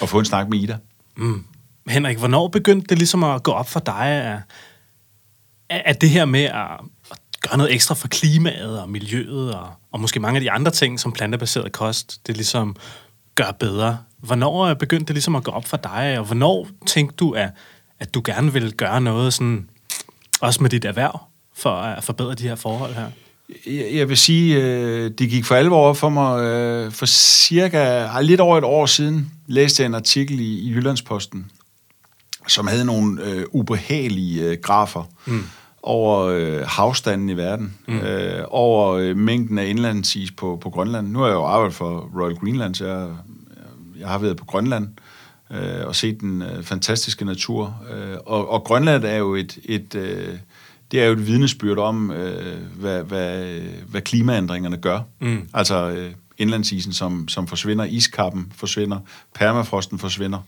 Og 0.00 0.08
få 0.08 0.18
en 0.18 0.24
snak 0.24 0.48
med 0.48 0.58
Ida. 0.58 0.78
Mm. 1.16 1.44
Henrik, 1.88 2.18
hvornår 2.18 2.48
begyndte 2.48 2.86
det 2.86 2.98
ligesom 2.98 3.24
at 3.24 3.42
gå 3.42 3.50
op 3.50 3.68
for 3.68 3.80
dig, 3.80 4.06
at, 4.06 4.40
at 5.68 6.00
det 6.00 6.10
her 6.10 6.24
med 6.24 6.44
at, 6.44 6.80
gøre 7.40 7.58
noget 7.58 7.74
ekstra 7.74 7.94
for 7.94 8.08
klimaet 8.08 8.80
og 8.80 8.90
miljøet, 8.90 9.54
og, 9.54 9.68
og 9.92 10.00
måske 10.00 10.20
mange 10.20 10.36
af 10.36 10.40
de 10.40 10.50
andre 10.50 10.70
ting, 10.70 11.00
som 11.00 11.12
plantebaseret 11.12 11.72
kost, 11.72 12.26
det 12.26 12.36
ligesom 12.36 12.76
gør 13.34 13.50
bedre. 13.60 13.98
Hvornår 14.20 14.74
begyndte 14.74 15.06
det 15.06 15.14
ligesom 15.14 15.36
at 15.36 15.44
gå 15.44 15.50
op 15.50 15.66
for 15.66 15.76
dig, 15.76 16.16
og 16.18 16.24
hvornår 16.24 16.68
tænkte 16.86 17.16
du, 17.16 17.30
at, 17.32 17.50
at 18.00 18.14
du 18.14 18.22
gerne 18.24 18.52
ville 18.52 18.72
gøre 18.72 19.00
noget 19.00 19.34
sådan, 19.34 19.68
også 20.40 20.62
med 20.62 20.70
dit 20.70 20.84
erhverv, 20.84 21.20
for 21.56 21.70
at 21.70 22.04
forbedre 22.04 22.34
de 22.34 22.42
her 22.42 22.54
forhold 22.54 22.94
her? 22.94 23.06
Jeg 23.66 24.08
vil 24.08 24.16
sige, 24.16 24.62
øh, 24.62 25.10
det 25.18 25.30
gik 25.30 25.44
for 25.44 25.54
alvor 25.54 25.88
op 25.88 25.96
for 25.96 26.08
mig. 26.08 26.44
Øh, 26.44 26.92
for 26.92 27.06
cirka 27.06 28.06
lidt 28.20 28.40
over 28.40 28.58
et 28.58 28.64
år 28.64 28.86
siden 28.86 29.32
læste 29.46 29.82
jeg 29.82 29.86
en 29.86 29.94
artikel 29.94 30.40
i, 30.40 30.58
i 30.58 30.70
Jyllandsposten, 30.70 31.50
som 32.48 32.66
havde 32.66 32.84
nogle 32.84 33.24
øh, 33.24 33.44
ubehagelige 33.52 34.44
øh, 34.44 34.58
grafer 34.62 35.04
mm. 35.26 35.44
over 35.82 36.20
øh, 36.20 36.62
havstanden 36.66 37.28
i 37.28 37.36
verden, 37.36 37.78
mm. 37.88 37.98
øh, 37.98 38.44
over 38.48 38.92
øh, 38.92 39.16
mængden 39.16 39.58
af 39.58 39.66
indlandsis 39.66 40.30
på, 40.30 40.58
på 40.62 40.70
Grønland. 40.70 41.08
Nu 41.08 41.18
har 41.18 41.26
jeg 41.26 41.34
jo 41.34 41.44
arbejdet 41.44 41.74
for 41.74 42.10
Royal 42.20 42.36
Greenland, 42.36 42.74
så 42.74 42.86
jeg, 42.86 43.08
jeg 44.00 44.08
har 44.08 44.18
været 44.18 44.36
på 44.36 44.44
Grønland 44.44 44.88
øh, 45.50 45.86
og 45.86 45.96
set 45.96 46.20
den 46.20 46.42
øh, 46.42 46.62
fantastiske 46.62 47.24
natur. 47.24 47.82
Øh, 47.94 48.16
og, 48.26 48.48
og 48.50 48.64
Grønland 48.64 49.04
er 49.04 49.16
jo 49.16 49.34
et... 49.34 49.58
et 49.64 49.94
øh, 49.94 50.38
det 50.92 51.02
er 51.02 51.06
jo 51.06 51.12
et 51.12 51.26
vidnesbyrd 51.26 51.78
om, 51.78 52.10
øh, 52.10 52.58
hvad, 52.76 53.02
hvad, 53.02 53.60
hvad 53.88 54.00
klimaændringerne 54.00 54.76
gør. 54.76 55.00
Mm. 55.20 55.48
Altså 55.54 55.90
øh, 55.90 56.10
indlandsisen, 56.38 56.92
som, 56.92 57.28
som 57.28 57.46
forsvinder, 57.46 57.84
iskappen 57.84 58.52
forsvinder, 58.56 58.98
permafrosten 59.34 59.98
forsvinder, 59.98 60.38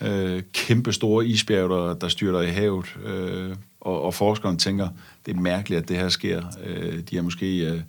øh, 0.00 0.42
kæmpe 0.52 0.92
store 0.92 1.26
isbjerge, 1.26 1.68
der, 1.68 1.94
der 1.94 2.08
styrter 2.08 2.40
i 2.40 2.50
havet, 2.50 2.96
øh, 3.04 3.50
og, 3.80 4.02
og 4.02 4.14
forskerne 4.14 4.58
tænker, 4.58 4.88
det 5.26 5.36
er 5.36 5.40
mærkeligt, 5.40 5.82
at 5.82 5.88
det 5.88 5.96
her 5.96 6.08
sker. 6.08 6.42
Øh, 6.66 7.00
de 7.10 7.16
har 7.16 7.22
måske 7.22 7.58
øh, 7.58 7.80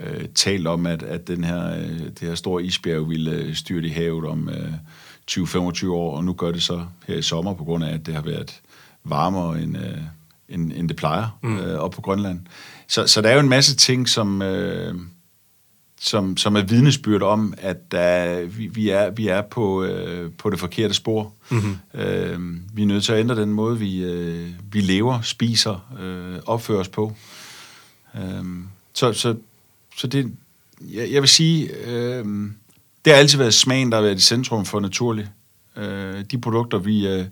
øh, 0.00 0.28
talt 0.34 0.66
om, 0.66 0.86
at, 0.86 1.02
at 1.02 1.28
den 1.28 1.44
her, 1.44 1.78
øh, 1.78 2.00
det 2.00 2.20
her 2.20 2.34
store 2.34 2.62
isbjerg 2.62 3.08
ville 3.08 3.30
øh, 3.30 3.54
styrte 3.54 3.88
i 3.88 3.90
havet 3.90 4.24
om 4.24 4.48
øh, 4.48 4.72
20-25 5.30 5.88
år, 5.88 6.16
og 6.16 6.24
nu 6.24 6.32
gør 6.32 6.52
det 6.52 6.62
så 6.62 6.84
her 7.06 7.16
i 7.16 7.22
sommer, 7.22 7.54
på 7.54 7.64
grund 7.64 7.84
af, 7.84 7.94
at 7.94 8.06
det 8.06 8.14
har 8.14 8.22
været 8.22 8.60
varmere 9.04 9.62
end... 9.62 9.76
Øh, 9.76 9.98
end, 10.48 10.72
end 10.72 10.88
det 10.88 10.96
plejer 10.96 11.38
mm. 11.42 11.58
øh, 11.58 11.78
op 11.78 11.90
på 11.90 12.00
Grønland. 12.00 12.40
Så, 12.86 13.06
så 13.06 13.20
der 13.20 13.28
er 13.28 13.34
jo 13.34 13.40
en 13.40 13.48
masse 13.48 13.76
ting, 13.76 14.08
som, 14.08 14.42
øh, 14.42 14.94
som, 16.00 16.36
som 16.36 16.56
er 16.56 16.62
vidnesbyrd 16.62 17.22
om, 17.22 17.54
at 17.58 17.92
der, 17.92 18.44
vi, 18.44 18.66
vi, 18.66 18.88
er, 18.88 19.10
vi 19.10 19.28
er 19.28 19.42
på, 19.42 19.84
øh, 19.84 20.30
på 20.38 20.50
det 20.50 20.58
forkerte 20.58 20.94
spor. 20.94 21.32
Mm-hmm. 21.50 22.00
Øh, 22.00 22.40
vi 22.74 22.82
er 22.82 22.86
nødt 22.86 23.04
til 23.04 23.12
at 23.12 23.20
ændre 23.20 23.36
den 23.36 23.52
måde, 23.52 23.78
vi, 23.78 24.04
øh, 24.04 24.48
vi 24.72 24.80
lever, 24.80 25.20
spiser, 25.20 25.94
øh, 26.00 26.40
opfører 26.46 26.80
os 26.80 26.88
på. 26.88 27.12
Øh, 28.14 28.44
så, 28.94 29.12
så, 29.12 29.36
så 29.98 30.06
det, 30.06 30.32
jeg, 30.80 31.12
jeg 31.12 31.22
vil 31.22 31.28
sige, 31.28 31.70
øh, 31.86 32.24
det 33.04 33.12
har 33.12 33.14
altid 33.14 33.38
været 33.38 33.54
smagen, 33.54 33.90
der 33.90 33.96
har 33.96 34.02
været 34.02 34.18
i 34.18 34.22
centrum 34.22 34.64
for 34.64 34.80
naturligt. 34.80 35.28
Øh, 35.76 36.24
de 36.30 36.38
produkter, 36.38 36.78
vi, 36.78 37.06
øh, 37.06 37.24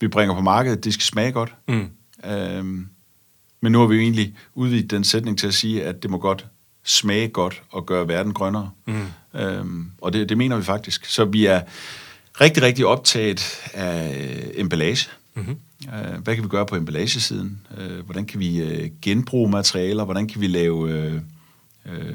vi 0.00 0.08
bringer 0.08 0.34
på 0.34 0.40
markedet, 0.40 0.84
det 0.84 0.94
skal 0.94 1.04
smage 1.04 1.32
godt. 1.32 1.54
Mm. 1.68 1.88
Øhm, 2.24 2.88
men 3.60 3.72
nu 3.72 3.78
har 3.78 3.86
vi 3.86 3.94
jo 3.94 4.00
egentlig 4.00 4.34
udvidet 4.54 4.90
den 4.90 5.04
sætning 5.04 5.38
til 5.38 5.46
at 5.46 5.54
sige, 5.54 5.84
at 5.84 6.02
det 6.02 6.10
må 6.10 6.18
godt 6.18 6.46
smage 6.84 7.28
godt 7.28 7.62
og 7.70 7.86
gøre 7.86 8.08
verden 8.08 8.32
grønnere. 8.32 8.70
Mm. 8.86 9.06
Øhm, 9.34 9.90
og 10.00 10.12
det, 10.12 10.28
det 10.28 10.38
mener 10.38 10.56
vi 10.56 10.62
faktisk. 10.62 11.04
Så 11.04 11.24
vi 11.24 11.46
er 11.46 11.60
rigtig, 12.40 12.62
rigtig 12.62 12.86
optaget 12.86 13.60
af 13.74 14.50
emballage. 14.54 15.10
Mm-hmm. 15.34 15.56
Øh, 15.94 16.22
hvad 16.22 16.34
kan 16.34 16.44
vi 16.44 16.48
gøre 16.48 16.66
på 16.66 16.76
emballagesiden? 16.76 17.60
Øh, 17.78 18.04
hvordan 18.04 18.26
kan 18.26 18.40
vi 18.40 18.60
øh, 18.60 18.90
genbruge 19.02 19.50
materialer? 19.50 20.04
Hvordan 20.04 20.28
kan 20.28 20.40
vi 20.40 20.46
lave 20.46 20.90
øh, 20.90 21.20
øh, 21.92 22.14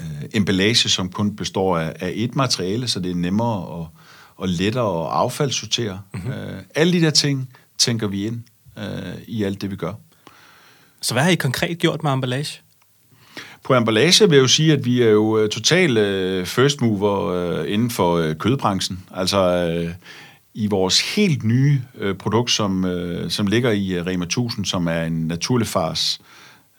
øh, 0.00 0.22
emballage, 0.34 0.88
som 0.88 1.08
kun 1.08 1.36
består 1.36 1.78
af, 1.78 1.96
af 2.00 2.12
et 2.14 2.36
materiale, 2.36 2.88
så 2.88 3.00
det 3.00 3.10
er 3.10 3.14
nemmere 3.14 3.66
og, 3.66 3.88
og 4.36 4.48
lettere 4.48 5.06
at 5.06 5.12
affaldssortere? 5.12 6.00
Mm-hmm. 6.14 6.32
Øh, 6.32 6.62
alle 6.74 6.92
de 6.92 7.00
der 7.00 7.10
ting 7.10 7.50
tænker 7.78 8.06
vi 8.06 8.26
ind 8.26 8.42
øh, 8.78 9.14
i 9.26 9.42
alt 9.42 9.62
det, 9.62 9.70
vi 9.70 9.76
gør. 9.76 9.92
Så 11.00 11.14
hvad 11.14 11.22
har 11.22 11.30
I 11.30 11.34
konkret 11.34 11.78
gjort 11.78 12.02
med 12.02 12.12
emballage? 12.12 12.60
På 13.64 13.74
emballage 13.74 14.28
vil 14.28 14.36
jeg 14.36 14.42
jo 14.42 14.48
sige, 14.48 14.72
at 14.72 14.84
vi 14.84 15.02
er 15.02 15.08
jo 15.08 15.38
øh, 15.38 15.48
total 15.48 15.90
uh, 15.90 16.46
first 16.46 16.80
mover 16.80 17.60
uh, 17.60 17.72
inden 17.72 17.90
for 17.90 18.32
kødbranchen. 18.32 19.04
Altså 19.14 19.92
i 20.54 20.66
vores 20.66 21.14
helt 21.14 21.44
nye 21.44 21.82
produkt, 22.18 22.50
som, 22.50 22.86
som 23.28 23.46
ligger 23.46 23.70
i 23.70 24.02
Rema 24.02 24.24
1000, 24.24 24.64
som 24.64 24.86
er 24.86 25.02
en 25.02 25.26
naturlig 25.26 25.66
fars. 25.66 26.20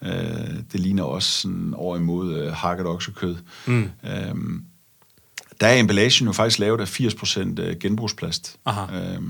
Uh, 0.02 0.54
det 0.72 0.80
ligner 0.80 1.02
også 1.02 1.40
sådan 1.40 1.74
over 1.76 1.96
imod 1.96 2.46
uh, 2.46 2.52
hakket 2.52 2.86
oksekød. 2.86 3.36
Mm. 3.66 3.90
Uh, 4.02 4.40
der 5.60 5.66
er 5.66 5.78
emballagen 5.78 6.26
jo 6.26 6.32
faktisk 6.32 6.58
lavet 6.58 6.80
af 6.80 7.00
80% 7.00 7.60
genbrugsplast. 7.74 8.56
Aha. 8.64 9.16
Uh, 9.16 9.22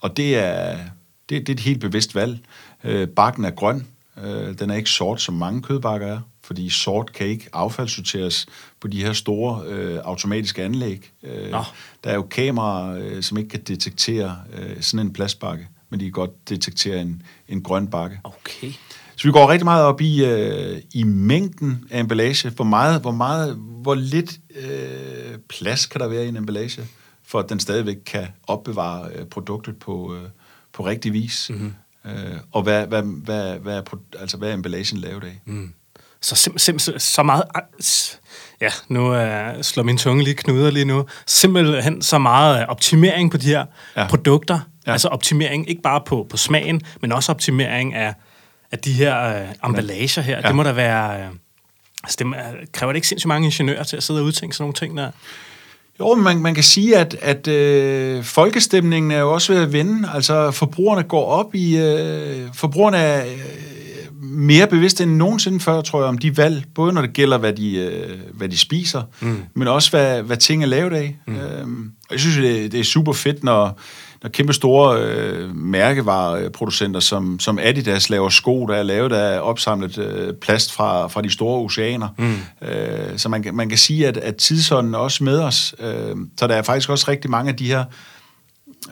og 0.00 0.16
det 0.16 0.38
er 0.38 0.78
det, 1.28 1.46
det 1.46 1.48
er 1.48 1.54
et 1.54 1.60
helt 1.60 1.80
bevidst 1.80 2.14
valg. 2.14 2.38
Øh, 2.84 3.08
bakken 3.08 3.44
er 3.44 3.50
grøn. 3.50 3.86
Øh, 4.24 4.58
den 4.58 4.70
er 4.70 4.74
ikke 4.74 4.90
sort, 4.90 5.20
som 5.20 5.34
mange 5.34 5.62
kødbakker 5.62 6.06
er, 6.06 6.20
fordi 6.42 6.70
sort 6.70 7.12
kan 7.12 7.26
ikke 7.26 7.48
affaldssorteres 7.52 8.46
på 8.80 8.88
de 8.88 9.04
her 9.04 9.12
store 9.12 9.62
øh, 9.66 10.00
automatiske 10.04 10.62
anlæg. 10.62 11.10
Øh, 11.22 11.50
der 12.04 12.10
er 12.10 12.14
jo 12.14 12.22
kameraer, 12.22 12.98
øh, 12.98 13.22
som 13.22 13.38
ikke 13.38 13.50
kan 13.50 13.60
detektere 13.60 14.36
øh, 14.52 14.82
sådan 14.82 15.06
en 15.06 15.12
plastbakke, 15.12 15.68
men 15.90 16.00
de 16.00 16.04
kan 16.04 16.12
godt 16.12 16.48
detektere 16.48 17.00
en, 17.00 17.22
en 17.48 17.62
grøn 17.62 17.86
bakke. 17.86 18.20
Okay. 18.24 18.72
Så 19.16 19.28
vi 19.28 19.32
går 19.32 19.50
rigtig 19.50 19.64
meget 19.64 19.84
op 19.84 20.00
i, 20.00 20.24
øh, 20.24 20.80
i 20.94 21.02
mængden 21.02 21.84
af 21.90 22.00
emballage. 22.00 22.50
Hvor 22.50 22.64
meget, 22.64 23.00
hvor 23.00 23.10
meget, 23.10 23.54
hvor 23.56 23.94
lidt 23.94 24.38
øh, 24.56 25.38
plads 25.48 25.86
kan 25.86 26.00
der 26.00 26.08
være 26.08 26.24
i 26.24 26.28
en 26.28 26.36
emballage, 26.36 26.82
for 27.26 27.38
at 27.38 27.48
den 27.48 27.60
stadigvæk 27.60 27.96
kan 28.06 28.26
opbevare 28.46 29.08
øh, 29.14 29.26
produktet 29.26 29.78
på, 29.78 30.14
øh, 30.14 30.28
på 30.72 30.86
rigtig 30.86 31.12
vis. 31.12 31.50
Mm-hmm. 31.50 31.74
Øh, 32.06 32.36
og 32.52 32.62
hvad, 32.62 32.86
hvad, 32.86 33.02
hvad, 33.02 33.58
hvad, 33.58 33.76
er, 33.76 33.82
altså, 34.20 34.36
hvad 34.36 34.48
er 34.48 34.54
emballagen 34.54 34.98
lavet 34.98 35.24
af? 35.24 35.40
Mm. 35.44 35.72
Så 36.20 36.34
simpelthen 36.36 36.78
sim, 36.78 36.98
så 36.98 37.22
meget... 37.22 37.44
Ja, 38.60 38.70
nu 38.88 39.14
uh, 39.14 39.62
slår 39.62 39.82
min 39.82 39.98
tunge 39.98 40.24
lige 40.24 40.34
knuder 40.34 40.70
lige 40.70 40.84
nu. 40.84 41.06
Simpelthen 41.26 42.02
så 42.02 42.18
meget 42.18 42.66
optimering 42.66 43.30
på 43.30 43.36
de 43.36 43.46
her 43.46 43.64
ja. 43.96 44.06
produkter. 44.06 44.60
Ja. 44.86 44.92
Altså 44.92 45.08
optimering 45.08 45.70
ikke 45.70 45.82
bare 45.82 46.00
på, 46.06 46.26
på 46.30 46.36
smagen, 46.36 46.80
men 47.00 47.12
også 47.12 47.32
optimering 47.32 47.94
af, 47.94 48.14
af 48.74 48.80
de 48.80 48.92
her 48.92 49.42
uh, 49.42 49.68
emballager 49.68 50.22
her. 50.22 50.36
Ja. 50.36 50.48
Det 50.48 50.54
må 50.54 50.62
da 50.62 50.72
være... 50.72 51.18
Uh, 51.18 51.36
altså 52.04 52.16
det 52.18 52.26
kræver 52.72 52.92
det 52.92 52.96
ikke 52.96 53.08
sindssygt 53.08 53.28
mange 53.28 53.46
ingeniører 53.46 53.82
til 53.82 53.96
at 53.96 54.02
sidde 54.02 54.20
og 54.20 54.26
udtænke 54.26 54.56
sådan 54.56 54.62
nogle 54.62 54.74
ting 54.74 54.96
der? 54.96 55.10
Jo, 56.00 56.14
man, 56.14 56.38
man 56.38 56.54
kan 56.54 56.64
sige, 56.64 56.96
at, 56.96 57.16
at 57.22 57.48
øh, 57.48 58.24
folkestemningen 58.24 59.10
er 59.10 59.18
jo 59.18 59.32
også 59.32 59.52
ved 59.52 59.62
at 59.62 59.72
vende. 59.72 60.08
Altså, 60.14 60.50
forbrugerne 60.50 61.02
går 61.02 61.24
op 61.24 61.54
i... 61.54 61.76
Øh, 61.76 62.48
forbrugerne 62.54 62.96
er 62.96 63.26
øh, 63.26 63.38
mere 64.22 64.66
bevidste 64.66 65.02
end 65.02 65.16
nogensinde 65.16 65.60
før, 65.60 65.80
tror 65.80 66.00
jeg, 66.00 66.08
om 66.08 66.18
de 66.18 66.36
valg. 66.36 66.64
Både 66.74 66.92
når 66.92 67.00
det 67.00 67.12
gælder, 67.12 67.38
hvad 67.38 67.52
de, 67.52 67.76
øh, 67.76 68.18
hvad 68.32 68.48
de 68.48 68.58
spiser, 68.58 69.02
mm. 69.20 69.42
men 69.54 69.68
også, 69.68 69.90
hvad, 69.90 70.22
hvad 70.22 70.36
ting 70.36 70.62
er 70.62 70.66
lavet 70.66 70.92
af. 70.92 71.16
Mm. 71.26 71.36
Og 72.08 72.12
jeg 72.12 72.20
synes, 72.20 72.36
det, 72.36 72.72
det 72.72 72.80
er 72.80 72.84
super 72.84 73.12
fedt, 73.12 73.44
når 73.44 73.80
når 74.24 74.30
kæmpe 74.30 74.52
store 74.52 75.02
øh, 75.02 75.56
mærkevareproducenter 75.56 77.00
som, 77.00 77.40
som 77.40 77.58
Adidas 77.58 78.10
laver 78.10 78.28
sko, 78.28 78.66
der 78.66 78.74
er 78.74 78.82
lavet 78.82 79.12
af 79.12 79.40
opsamlet 79.40 79.98
øh, 79.98 80.34
plast 80.34 80.72
fra, 80.72 81.06
fra 81.06 81.22
de 81.22 81.30
store 81.30 81.60
oceaner. 81.60 82.08
Mm. 82.18 82.68
Øh, 82.68 83.18
så 83.18 83.28
man, 83.28 83.42
kan, 83.42 83.54
man 83.54 83.68
kan 83.68 83.78
sige, 83.78 84.06
at, 84.06 84.16
at 84.16 84.36
tidsånden 84.36 84.94
er 84.94 84.98
også 84.98 85.24
med 85.24 85.40
os. 85.40 85.74
Øh, 85.78 86.16
så 86.38 86.46
der 86.46 86.54
er 86.54 86.62
faktisk 86.62 86.90
også 86.90 87.04
rigtig 87.08 87.30
mange 87.30 87.50
af 87.50 87.56
de 87.56 87.66
her 87.66 87.84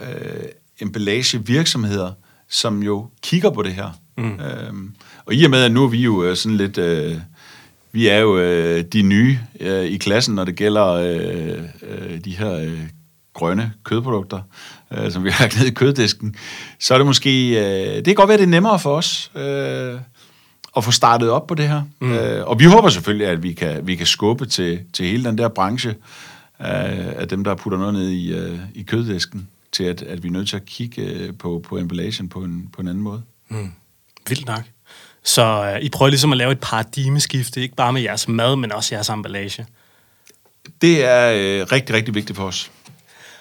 øh, 0.03 0.45
emballagevirksomheder, 0.81 2.11
som 2.49 2.83
jo 2.83 3.09
kigger 3.23 3.51
på 3.51 3.63
det 3.63 3.73
her. 3.73 3.89
Mm. 4.19 4.33
Øh, 4.33 4.73
og 5.27 5.35
i 5.35 5.45
og 5.45 5.51
med, 5.51 5.63
at 5.63 5.73
nu 5.73 5.85
er 5.85 5.89
vi 5.89 6.03
jo 6.03 6.25
øh, 6.25 6.37
sådan 6.37 6.57
lidt... 6.57 6.79
Øh, 6.79 7.17
vi 7.93 8.09
er 8.09 8.19
jo 8.19 8.39
øh, 8.39 8.85
de 8.85 9.03
nye 9.03 9.39
øh, 9.61 9.85
i 9.85 9.97
klassen, 9.97 10.35
når 10.35 10.45
det 10.45 10.57
gælder 10.57 10.87
øh, 10.87 11.63
øh, 11.83 12.25
de 12.25 12.37
her 12.37 12.53
øh, 12.53 12.81
grønne 13.35 13.73
kødprodukter, 13.85 14.41
øh, 14.91 15.13
som 15.13 15.25
vi 15.25 15.31
har 15.31 15.45
lagt 15.45 15.59
ned 15.59 15.67
i 15.67 15.71
køddisken, 15.71 16.37
så 16.79 16.95
er 16.95 16.99
det 16.99 17.07
måske, 17.07 17.49
øh, 17.49 17.97
det 17.97 18.05
kan 18.05 18.15
godt 18.15 18.29
være, 18.29 18.39
det 18.39 18.45
er 18.45 18.49
nemmere 18.49 18.79
for 18.79 18.97
os 18.97 19.31
øh, 19.35 20.01
at 20.77 20.85
få 20.85 20.91
startet 20.91 21.31
op 21.31 21.47
på 21.47 21.55
det 21.55 21.69
her. 21.69 21.83
Mm. 22.01 22.13
Øh, 22.13 22.47
og 22.47 22.61
vi 22.61 22.65
håber 22.65 22.89
selvfølgelig, 22.89 23.27
at 23.27 23.43
vi 23.43 23.53
kan, 23.53 23.87
vi 23.87 23.97
kan 23.97 24.07
skubbe 24.07 24.47
til, 24.47 24.81
til 24.93 25.07
hele 25.07 25.25
den 25.25 25.39
der 25.39 25.49
branche 25.49 25.91
øh, 25.91 25.97
af 27.17 27.29
dem, 27.29 27.45
der 27.45 27.55
putter 27.55 27.79
noget 27.79 27.95
ned 27.95 28.09
i, 28.09 28.33
øh, 28.33 28.59
i 28.75 28.83
køddisken, 28.83 29.49
til 29.73 29.85
at, 29.85 30.03
at 30.03 30.23
vi 30.23 30.29
er 30.29 30.33
nødt 30.33 30.49
til 30.49 30.57
at 30.57 30.65
kigge 30.65 31.03
øh, 31.03 31.33
på, 31.39 31.65
på 31.69 31.79
emballagen 31.79 32.29
på 32.29 32.39
en, 32.39 32.69
på 32.73 32.81
en 32.81 32.89
anden 32.89 33.03
måde. 33.03 33.23
Mm. 33.49 33.73
Vildt 34.29 34.47
nok. 34.47 34.63
Så 35.25 35.73
øh, 35.75 35.83
I 35.83 35.89
prøver 35.89 36.11
ligesom 36.11 36.33
at 36.33 36.39
lave 36.39 36.53
et 36.53 36.61
paradigmeskifte, 36.61 37.61
ikke 37.61 37.75
bare 37.75 37.93
med 37.93 38.03
jeres 38.03 38.29
mad, 38.29 38.57
men 38.57 38.73
også 38.73 38.95
jeres 38.95 39.09
emballage. 39.09 39.67
Det 40.83 41.05
er 41.05 41.33
øh, 41.33 41.67
rigtig, 41.73 41.95
rigtig 41.95 42.15
vigtigt 42.15 42.37
for 42.37 42.45
os. 42.45 42.71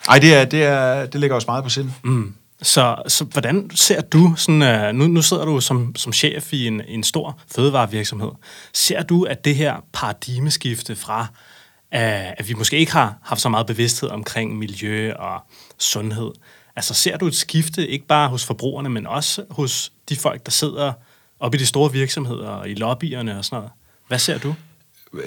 Ej, 0.07 0.19
det, 0.19 0.33
er, 0.33 0.45
det, 0.45 0.63
er, 0.63 1.05
det 1.05 1.19
ligger 1.19 1.35
os 1.35 1.47
meget 1.47 1.63
på 1.63 1.69
sind. 1.69 1.91
Mm. 2.03 2.33
Så, 2.61 2.95
så 3.07 3.23
hvordan 3.23 3.69
ser 3.75 4.01
du, 4.01 4.33
sådan, 4.37 4.61
uh, 4.61 4.95
nu, 4.95 5.07
nu 5.07 5.21
sidder 5.21 5.45
du 5.45 5.61
som, 5.61 5.95
som 5.95 6.13
chef 6.13 6.53
i 6.53 6.67
en, 6.67 6.81
en 6.87 7.03
stor 7.03 7.39
fødevarevirksomhed, 7.55 8.31
ser 8.73 9.03
du, 9.03 9.23
at 9.23 9.45
det 9.45 9.55
her 9.55 9.75
paradigmeskifte 9.93 10.95
fra, 10.95 11.21
uh, 11.21 12.31
at 12.31 12.47
vi 12.47 12.53
måske 12.53 12.77
ikke 12.77 12.91
har 12.91 13.15
haft 13.23 13.41
så 13.41 13.49
meget 13.49 13.67
bevidsthed 13.67 14.09
omkring 14.09 14.57
miljø 14.57 15.13
og 15.13 15.41
sundhed, 15.77 16.31
altså 16.75 16.93
ser 16.93 17.17
du 17.17 17.27
et 17.27 17.35
skifte, 17.35 17.87
ikke 17.87 18.05
bare 18.05 18.29
hos 18.29 18.45
forbrugerne, 18.45 18.89
men 18.89 19.07
også 19.07 19.43
hos 19.49 19.91
de 20.09 20.15
folk, 20.15 20.45
der 20.45 20.51
sidder 20.51 20.93
oppe 21.39 21.57
i 21.57 21.61
de 21.61 21.65
store 21.65 21.91
virksomheder 21.91 22.49
og 22.49 22.69
i 22.69 22.73
lobbyerne 22.73 23.37
og 23.37 23.45
sådan 23.45 23.55
noget? 23.55 23.71
Hvad 24.07 24.19
ser 24.19 24.37
du? 24.37 24.55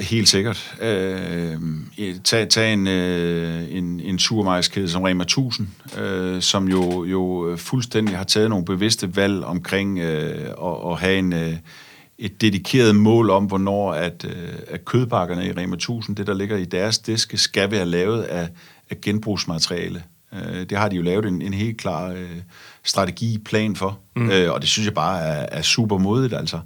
Helt 0.01 0.29
sikkert. 0.29 0.75
Øh, 0.81 1.57
tag, 2.25 2.49
tag 2.49 2.73
en, 2.73 2.87
øh, 2.87 3.77
en, 3.77 4.01
en 4.01 4.19
supermarkedskæde 4.19 4.89
som 4.89 5.03
Rema 5.03 5.23
1000, 5.23 5.69
øh, 5.99 6.43
som 6.43 6.69
jo, 6.69 7.05
jo 7.05 7.55
fuldstændig 7.57 8.17
har 8.17 8.25
taget 8.25 8.51
nogle 8.51 8.65
bevidste 8.65 9.17
valg 9.17 9.45
omkring 9.45 9.99
øh, 9.99 10.49
at, 10.63 10.91
at 10.91 10.99
have 10.99 11.19
en, 11.19 11.33
øh, 11.33 11.57
et 12.19 12.41
dedikeret 12.41 12.97
mål 12.97 13.31
om, 13.31 13.45
hvornår 13.45 13.93
at, 13.93 14.25
øh, 14.29 14.49
at 14.69 14.85
kødpakkerne 14.85 15.47
i 15.47 15.53
Rema 15.53 15.75
1000, 15.75 16.17
det 16.17 16.27
der 16.27 16.35
ligger 16.35 16.57
i 16.57 16.65
deres 16.65 16.99
diske, 16.99 17.39
skal 17.39 17.71
være 17.71 17.87
lavet 17.87 18.23
af, 18.23 18.49
af 18.91 19.01
genbrugsmateriale. 19.01 20.03
Øh, 20.35 20.71
det 20.71 20.79
har 20.79 20.89
de 20.89 20.97
jo 20.97 21.03
lavet 21.03 21.25
en, 21.25 21.43
en 21.43 21.55
helt 21.55 21.79
klar 21.79 22.09
øh, 22.09 22.37
strategi, 22.85 23.39
plan 23.39 23.77
for, 23.77 23.99
mm. 24.17 24.31
øh, 24.31 24.53
og 24.53 24.61
det 24.61 24.69
synes 24.69 24.87
jeg 24.87 24.95
bare 24.95 25.21
er, 25.21 25.47
er 25.59 25.63
super 25.63 25.99
modigt, 25.99 26.35
altså. 26.35 26.61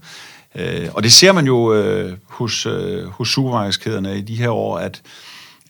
Øh, 0.59 0.89
og 0.95 1.03
det 1.03 1.13
ser 1.13 1.33
man 1.33 1.47
jo 1.47 1.75
øh, 1.75 2.17
hos, 2.25 2.67
øh, 2.67 3.05
hos 3.05 3.29
supermarkedskæderne 3.29 4.19
i 4.19 4.21
de 4.21 4.37
her 4.37 4.51
år, 4.51 4.79
at, 4.79 5.03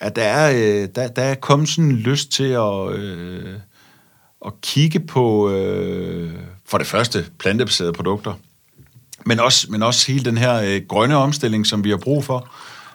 at 0.00 0.16
der, 0.16 0.22
er, 0.22 0.52
øh, 0.52 0.88
der, 0.94 1.08
der 1.08 1.22
er 1.22 1.34
kommet 1.34 1.68
sådan 1.68 1.84
en 1.84 1.96
lyst 1.96 2.32
til 2.32 2.44
at, 2.44 2.92
øh, 2.92 3.54
at 4.46 4.52
kigge 4.62 5.00
på, 5.00 5.50
øh, 5.50 6.32
for 6.66 6.78
det 6.78 6.86
første, 6.86 7.26
plantebaserede 7.38 7.92
produkter, 7.92 8.34
men 9.26 9.40
også, 9.40 9.66
men 9.70 9.82
også 9.82 10.12
hele 10.12 10.24
den 10.24 10.38
her 10.38 10.54
øh, 10.54 10.80
grønne 10.88 11.16
omstilling, 11.16 11.66
som 11.66 11.84
vi 11.84 11.90
har 11.90 11.96
brug 11.96 12.24
for. 12.24 12.48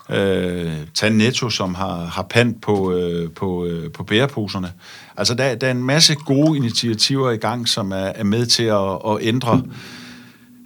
Øh, 0.09 0.73
tag 0.93 1.11
Netto, 1.11 1.49
som 1.49 1.75
har, 1.75 2.05
har 2.05 2.23
pant 2.23 2.61
på, 2.61 2.93
øh, 2.93 3.31
på, 3.31 3.65
øh, 3.65 3.91
på 3.91 4.03
bæreposerne. 4.03 4.71
Altså, 5.17 5.33
der, 5.33 5.55
der 5.55 5.67
er 5.67 5.71
en 5.71 5.83
masse 5.83 6.15
gode 6.15 6.57
initiativer 6.57 7.31
i 7.31 7.37
gang, 7.37 7.67
som 7.67 7.91
er, 7.91 7.95
er 7.95 8.23
med 8.23 8.45
til 8.45 8.63
at, 8.63 9.13
at 9.13 9.27
ændre 9.27 9.55
mm 9.57 9.71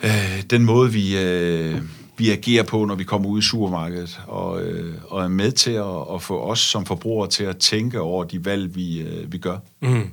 øh, 0.04 0.44
den 0.50 0.66
måde, 0.66 0.92
vi, 0.92 1.18
øh, 1.18 1.82
vi 2.18 2.32
agerer 2.32 2.64
på, 2.64 2.86
når 2.86 2.96
vi 2.96 3.04
kommer 3.04 3.30
ud 3.30 3.40
i 3.40 3.42
supermarkedet, 3.42 4.20
og, 4.28 4.62
øh, 4.62 4.94
og 5.08 5.24
er 5.24 5.28
med 5.28 5.52
til 5.52 5.72
at, 5.72 6.16
at 6.16 6.22
få 6.22 6.40
os 6.40 6.60
som 6.60 6.86
forbrugere 6.86 7.30
til 7.30 7.44
at 7.44 7.58
tænke 7.58 8.02
over 8.02 8.24
de 8.24 8.46
valg, 8.46 8.76
vi, 8.76 9.00
øh, 9.00 9.32
vi 9.32 9.38
gør. 9.38 9.58
Mm. 9.82 10.10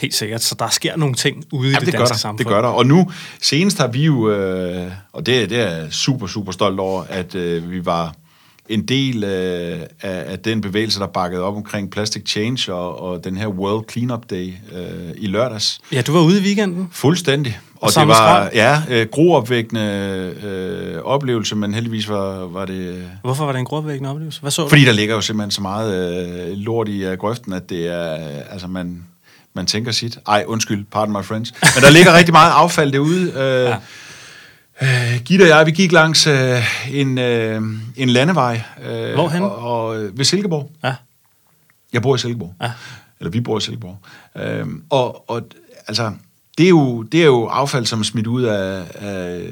Helt 0.00 0.14
sikkert. 0.14 0.42
Så 0.42 0.54
der 0.58 0.68
sker 0.68 0.96
nogle 0.96 1.14
ting 1.14 1.44
ude 1.52 1.70
ja, 1.70 1.76
i 1.76 1.80
det, 1.80 1.86
det 1.86 1.92
danske 1.92 1.98
gør 1.98 2.06
der, 2.06 2.14
samfund. 2.14 2.38
det 2.38 2.46
gør 2.46 2.62
der. 2.62 2.68
Og 2.68 2.86
nu, 2.86 3.10
senest 3.42 3.78
har 3.78 3.86
vi 3.86 4.04
jo, 4.04 4.30
øh, 4.30 4.92
og 5.12 5.26
det, 5.26 5.50
det 5.50 5.58
er 5.58 5.76
jeg 5.76 5.92
super, 5.92 6.26
super 6.26 6.52
stolt 6.52 6.80
over, 6.80 7.02
at 7.08 7.34
øh, 7.34 7.70
vi 7.70 7.86
var 7.86 8.14
en 8.68 8.82
del 8.82 9.24
øh, 9.24 9.80
af, 10.02 10.24
af 10.32 10.38
den 10.38 10.60
bevægelse, 10.60 11.00
der 11.00 11.06
bakkede 11.06 11.42
op 11.42 11.56
omkring 11.56 11.90
Plastic 11.90 12.28
Change 12.30 12.72
og, 12.72 13.00
og 13.02 13.24
den 13.24 13.36
her 13.36 13.46
World 13.46 13.84
Cleanup 13.90 14.30
Day 14.30 14.52
øh, 14.72 15.14
i 15.16 15.26
lørdags. 15.26 15.80
Ja, 15.92 16.02
du 16.02 16.12
var 16.12 16.20
ude 16.20 16.40
i 16.40 16.42
weekenden. 16.42 16.88
Fuldstændig. 16.92 17.58
Og, 17.74 17.82
og 17.96 18.00
det 18.00 18.08
var 18.08 18.50
ja, 18.54 18.82
øh, 18.90 19.06
groopvækkende 19.06 20.34
øh, 20.42 21.02
oplevelse, 21.02 21.56
men 21.56 21.74
heldigvis 21.74 22.08
var, 22.08 22.46
var 22.46 22.64
det... 22.64 22.74
Øh, 22.74 23.02
Hvorfor 23.22 23.44
var 23.44 23.52
det 23.52 23.58
en 23.58 23.64
groopvækkende 23.64 24.10
oplevelse? 24.10 24.40
Hvad 24.40 24.50
så 24.50 24.68
Fordi 24.68 24.84
der 24.84 24.92
ligger 24.92 25.14
jo 25.14 25.20
simpelthen 25.20 25.50
så 25.50 25.62
meget 25.62 26.16
øh, 26.50 26.56
lort 26.56 26.88
i 26.88 27.06
uh, 27.06 27.12
grøften, 27.12 27.52
at 27.52 27.70
det 27.70 27.86
er... 27.86 28.14
Øh, 28.14 28.52
altså, 28.52 28.66
man, 28.66 29.04
man 29.54 29.66
tænker 29.66 29.92
sit. 29.92 30.18
Ej, 30.26 30.44
undskyld, 30.46 30.84
pardon 30.92 31.12
my 31.12 31.24
friends. 31.24 31.52
Men 31.74 31.82
der 31.82 31.90
ligger 31.90 32.14
rigtig 32.16 32.32
meget 32.32 32.52
affald 32.52 32.92
derude. 32.92 33.32
Øh, 33.36 33.64
ja. 33.70 33.76
Øh, 34.82 35.20
Gitte 35.24 35.42
og 35.42 35.48
jeg, 35.48 35.66
vi 35.66 35.70
gik 35.70 35.92
langs 35.92 36.26
øh, 36.26 36.90
en, 36.90 37.18
øh, 37.18 37.62
en 37.96 38.08
landevej. 38.08 38.62
Øh, 38.82 39.14
Hvorhen? 39.14 39.42
Og, 39.42 39.56
og, 39.56 39.96
ved 40.12 40.24
Silkeborg. 40.24 40.70
Ja. 40.84 40.94
Jeg 41.92 42.02
bor 42.02 42.14
i 42.14 42.18
Silkeborg. 42.18 42.54
Ja. 42.62 42.72
Eller 43.20 43.30
vi 43.30 43.40
bor 43.40 43.58
i 43.58 43.60
Silkeborg. 43.60 43.98
Øh, 44.36 44.66
og, 44.90 45.30
og 45.30 45.42
altså, 45.88 46.12
det 46.58 46.64
er, 46.64 46.70
jo, 46.70 47.02
det 47.02 47.20
er 47.20 47.26
jo 47.26 47.46
affald, 47.46 47.86
som 47.86 48.00
er 48.00 48.04
smidt 48.04 48.26
ud 48.26 48.42
af, 48.42 48.84
af, 48.94 49.46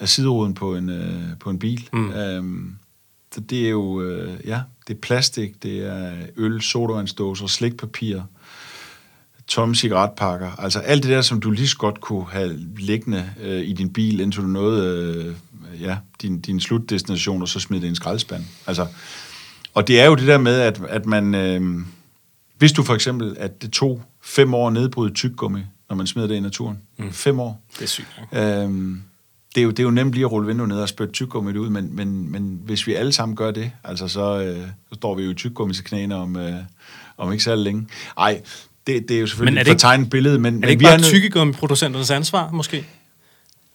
af 0.00 0.08
sideruden 0.08 0.54
på 0.54 0.76
en, 0.76 0.90
øh, 0.90 1.38
på 1.40 1.50
en 1.50 1.58
bil. 1.58 1.88
Mm. 1.92 2.12
Øh, 2.12 2.44
så 3.34 3.40
det 3.40 3.66
er 3.66 3.70
jo, 3.70 4.02
øh, 4.02 4.30
ja, 4.46 4.60
det 4.88 4.94
er 4.94 4.98
plastik, 4.98 5.62
det 5.62 5.86
er 5.86 6.12
øl, 6.36 6.62
sodavandsdåser, 6.62 7.46
slikpapir, 7.46 8.20
tomme 9.46 9.74
cigaretpakker. 9.74 10.50
Altså 10.58 10.78
alt 10.78 11.02
det 11.02 11.10
der, 11.10 11.22
som 11.22 11.40
du 11.40 11.50
lige 11.50 11.68
så 11.68 11.76
godt 11.76 12.00
kunne 12.00 12.26
have 12.30 12.56
liggende 12.78 13.30
øh, 13.42 13.60
i 13.60 13.72
din 13.72 13.92
bil, 13.92 14.20
indtil 14.20 14.42
du 14.42 14.46
nåede 14.46 15.14
øh, 15.14 15.34
ja, 15.82 15.96
din, 16.22 16.40
din 16.40 16.60
slutdestination, 16.60 17.42
og 17.42 17.48
så 17.48 17.60
smidt 17.60 17.82
det 17.82 17.86
i 17.86 17.90
en 17.90 17.96
skraldespand. 17.96 18.44
Altså, 18.66 18.86
og 19.74 19.88
det 19.88 20.00
er 20.00 20.06
jo 20.06 20.14
det 20.14 20.26
der 20.26 20.38
med, 20.38 20.60
at, 20.60 20.80
at 20.88 21.06
man... 21.06 21.34
Øh, 21.34 21.80
hvis 22.58 22.72
du 22.72 22.82
for 22.82 22.94
eksempel, 22.94 23.36
at 23.38 23.62
det 23.62 23.70
tog 23.70 24.02
fem 24.20 24.54
år 24.54 24.66
at 24.66 24.72
nedbryde 24.72 25.14
tyggegummi, 25.14 25.60
når 25.88 25.96
man 25.96 26.06
smider 26.06 26.28
det 26.28 26.34
i 26.34 26.40
naturen. 26.40 26.78
Mm. 26.96 27.12
Fem 27.12 27.40
år. 27.40 27.62
Det 27.74 27.82
er 27.82 27.86
sygt. 27.86 28.20
Øhm, 28.32 29.02
det, 29.54 29.60
er 29.60 29.64
jo, 29.64 29.70
det 29.70 29.78
er 29.78 29.82
jo 29.82 29.90
nemt 29.90 30.12
lige 30.12 30.24
at 30.24 30.32
rulle 30.32 30.46
vinduet 30.46 30.68
ned 30.68 30.76
og 30.80 30.88
spytte 30.88 31.12
tyggegummi 31.12 31.58
ud, 31.58 31.68
men, 31.68 31.96
men, 31.96 32.32
men 32.32 32.60
hvis 32.64 32.86
vi 32.86 32.94
alle 32.94 33.12
sammen 33.12 33.36
gør 33.36 33.50
det, 33.50 33.70
altså 33.84 34.08
så, 34.08 34.42
øh, 34.42 34.66
så 34.88 34.94
står 34.94 35.14
vi 35.14 35.22
jo 35.22 35.30
i 35.30 35.34
tyggegummi 35.34 35.74
til 35.74 35.84
knæene 35.84 36.14
om, 36.14 36.36
øh, 36.36 36.54
om 37.16 37.32
ikke 37.32 37.44
særlig 37.44 37.64
længe. 37.64 37.86
Ej, 38.18 38.42
det, 38.86 39.08
det 39.08 39.16
er 39.16 39.20
jo 39.20 39.26
selvfølgelig 39.26 39.54
men 39.54 39.58
er 39.58 39.62
et 39.62 39.80
fortegnet 39.80 40.10
billede, 40.10 40.38
men... 40.38 40.56
Er 40.56 40.60
det 40.60 40.70
ikke 40.70 40.82
men 40.82 41.00
bare 41.00 41.10
tyggegummi-producenternes 41.10 42.10
ansvar, 42.10 42.50
måske? 42.52 42.86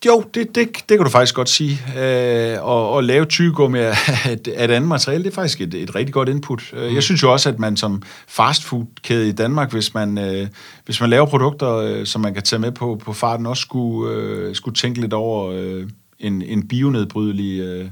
Jo, 0.06 0.24
det, 0.34 0.54
det, 0.54 0.68
det 0.88 0.98
kan 0.98 0.98
du 0.98 1.08
faktisk 1.08 1.34
godt 1.34 1.48
sige. 1.48 1.80
Øh, 1.98 2.62
og, 2.62 2.90
og 2.90 3.04
lave 3.04 3.24
tyggegummi 3.24 3.78
af 3.82 3.96
af 4.26 4.64
et 4.64 4.70
andet 4.70 4.88
materiale, 4.88 5.24
det 5.24 5.30
er 5.30 5.34
faktisk 5.34 5.60
et, 5.60 5.74
et 5.74 5.94
rigtig 5.94 6.12
godt 6.12 6.28
input. 6.28 6.72
Øh, 6.72 6.88
mm. 6.88 6.94
Jeg 6.94 7.02
synes 7.02 7.22
jo 7.22 7.32
også, 7.32 7.48
at 7.48 7.58
man 7.58 7.76
som 7.76 8.02
fastfood-kæde 8.28 9.28
i 9.28 9.32
Danmark, 9.32 9.72
hvis 9.72 9.94
man, 9.94 10.18
øh, 10.18 10.48
hvis 10.84 11.00
man 11.00 11.10
laver 11.10 11.26
produkter, 11.26 11.76
øh, 11.76 12.06
som 12.06 12.20
man 12.20 12.34
kan 12.34 12.42
tage 12.42 12.60
med 12.60 12.72
på, 12.72 13.00
på 13.04 13.12
farten, 13.12 13.46
også 13.46 13.60
skulle, 13.60 14.14
øh, 14.14 14.54
skulle 14.54 14.74
tænke 14.74 15.00
lidt 15.00 15.12
over 15.12 15.52
øh, 15.52 15.88
en, 16.18 16.42
en 16.42 16.68
bionedbrydelig 16.68 17.60
øh, 17.60 17.88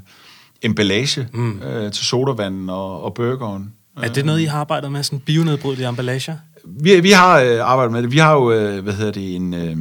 emballage 0.63 1.29
mm. 1.33 1.63
øh, 1.63 1.93
til 1.93 2.07
sodavanden 2.07 2.71
og, 2.71 3.03
og 3.03 3.15
burgeren. 3.15 3.73
Er 4.03 4.13
det 4.13 4.25
noget, 4.25 4.41
I 4.41 4.45
har 4.45 4.61
arbejdet 4.61 4.93
med, 4.93 5.03
sådan 5.03 5.19
bionedbrydelige 5.19 5.89
emballager? 5.89 6.37
Vi, 6.67 7.01
vi 7.01 7.11
har 7.11 7.41
øh, 7.41 7.61
arbejdet 7.61 7.93
med 7.93 8.03
det. 8.03 8.13
Vi 8.13 8.19
har 8.19 8.33
jo, 8.33 8.53
øh, 8.53 8.83
hvad 8.83 8.93
hedder 8.93 9.13
det, 9.13 9.37
en... 9.37 9.55
Øh, 9.55 9.77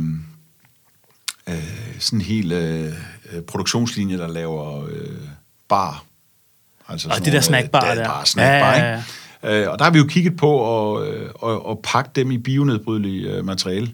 øh, 1.50 2.00
sådan 2.00 2.19
en 2.19 2.26
hel 2.26 2.52
øh, 2.52 2.93
produktionslinje, 3.48 4.17
der 4.17 4.28
laver 4.28 4.86
øh, 4.86 5.17
bar. 5.69 6.04
Altså 6.88 7.10
og 7.10 7.26
det 7.26 7.34
der 7.34 7.41
snackbar 7.41 7.95
der. 7.95 8.06
Bar, 8.06 8.24
snackbar, 8.24 8.76
ja, 8.76 8.84
ja, 8.84 8.91
ja. 8.91 8.98
Ikke? 8.98 9.63
Øh, 9.63 9.71
og 9.71 9.80
der 9.80 9.86
har 9.86 9.91
vi 9.91 9.98
jo 9.98 10.06
kigget 10.06 10.38
på 10.38 10.95
at, 10.98 11.08
at, 11.08 11.52
at, 11.52 11.62
at 11.69 11.78
pakke 11.84 12.10
dem 12.15 12.32
i 12.32 12.38
bionedbrydelige 12.38 13.32
øh, 13.32 13.45
materiale. 13.45 13.91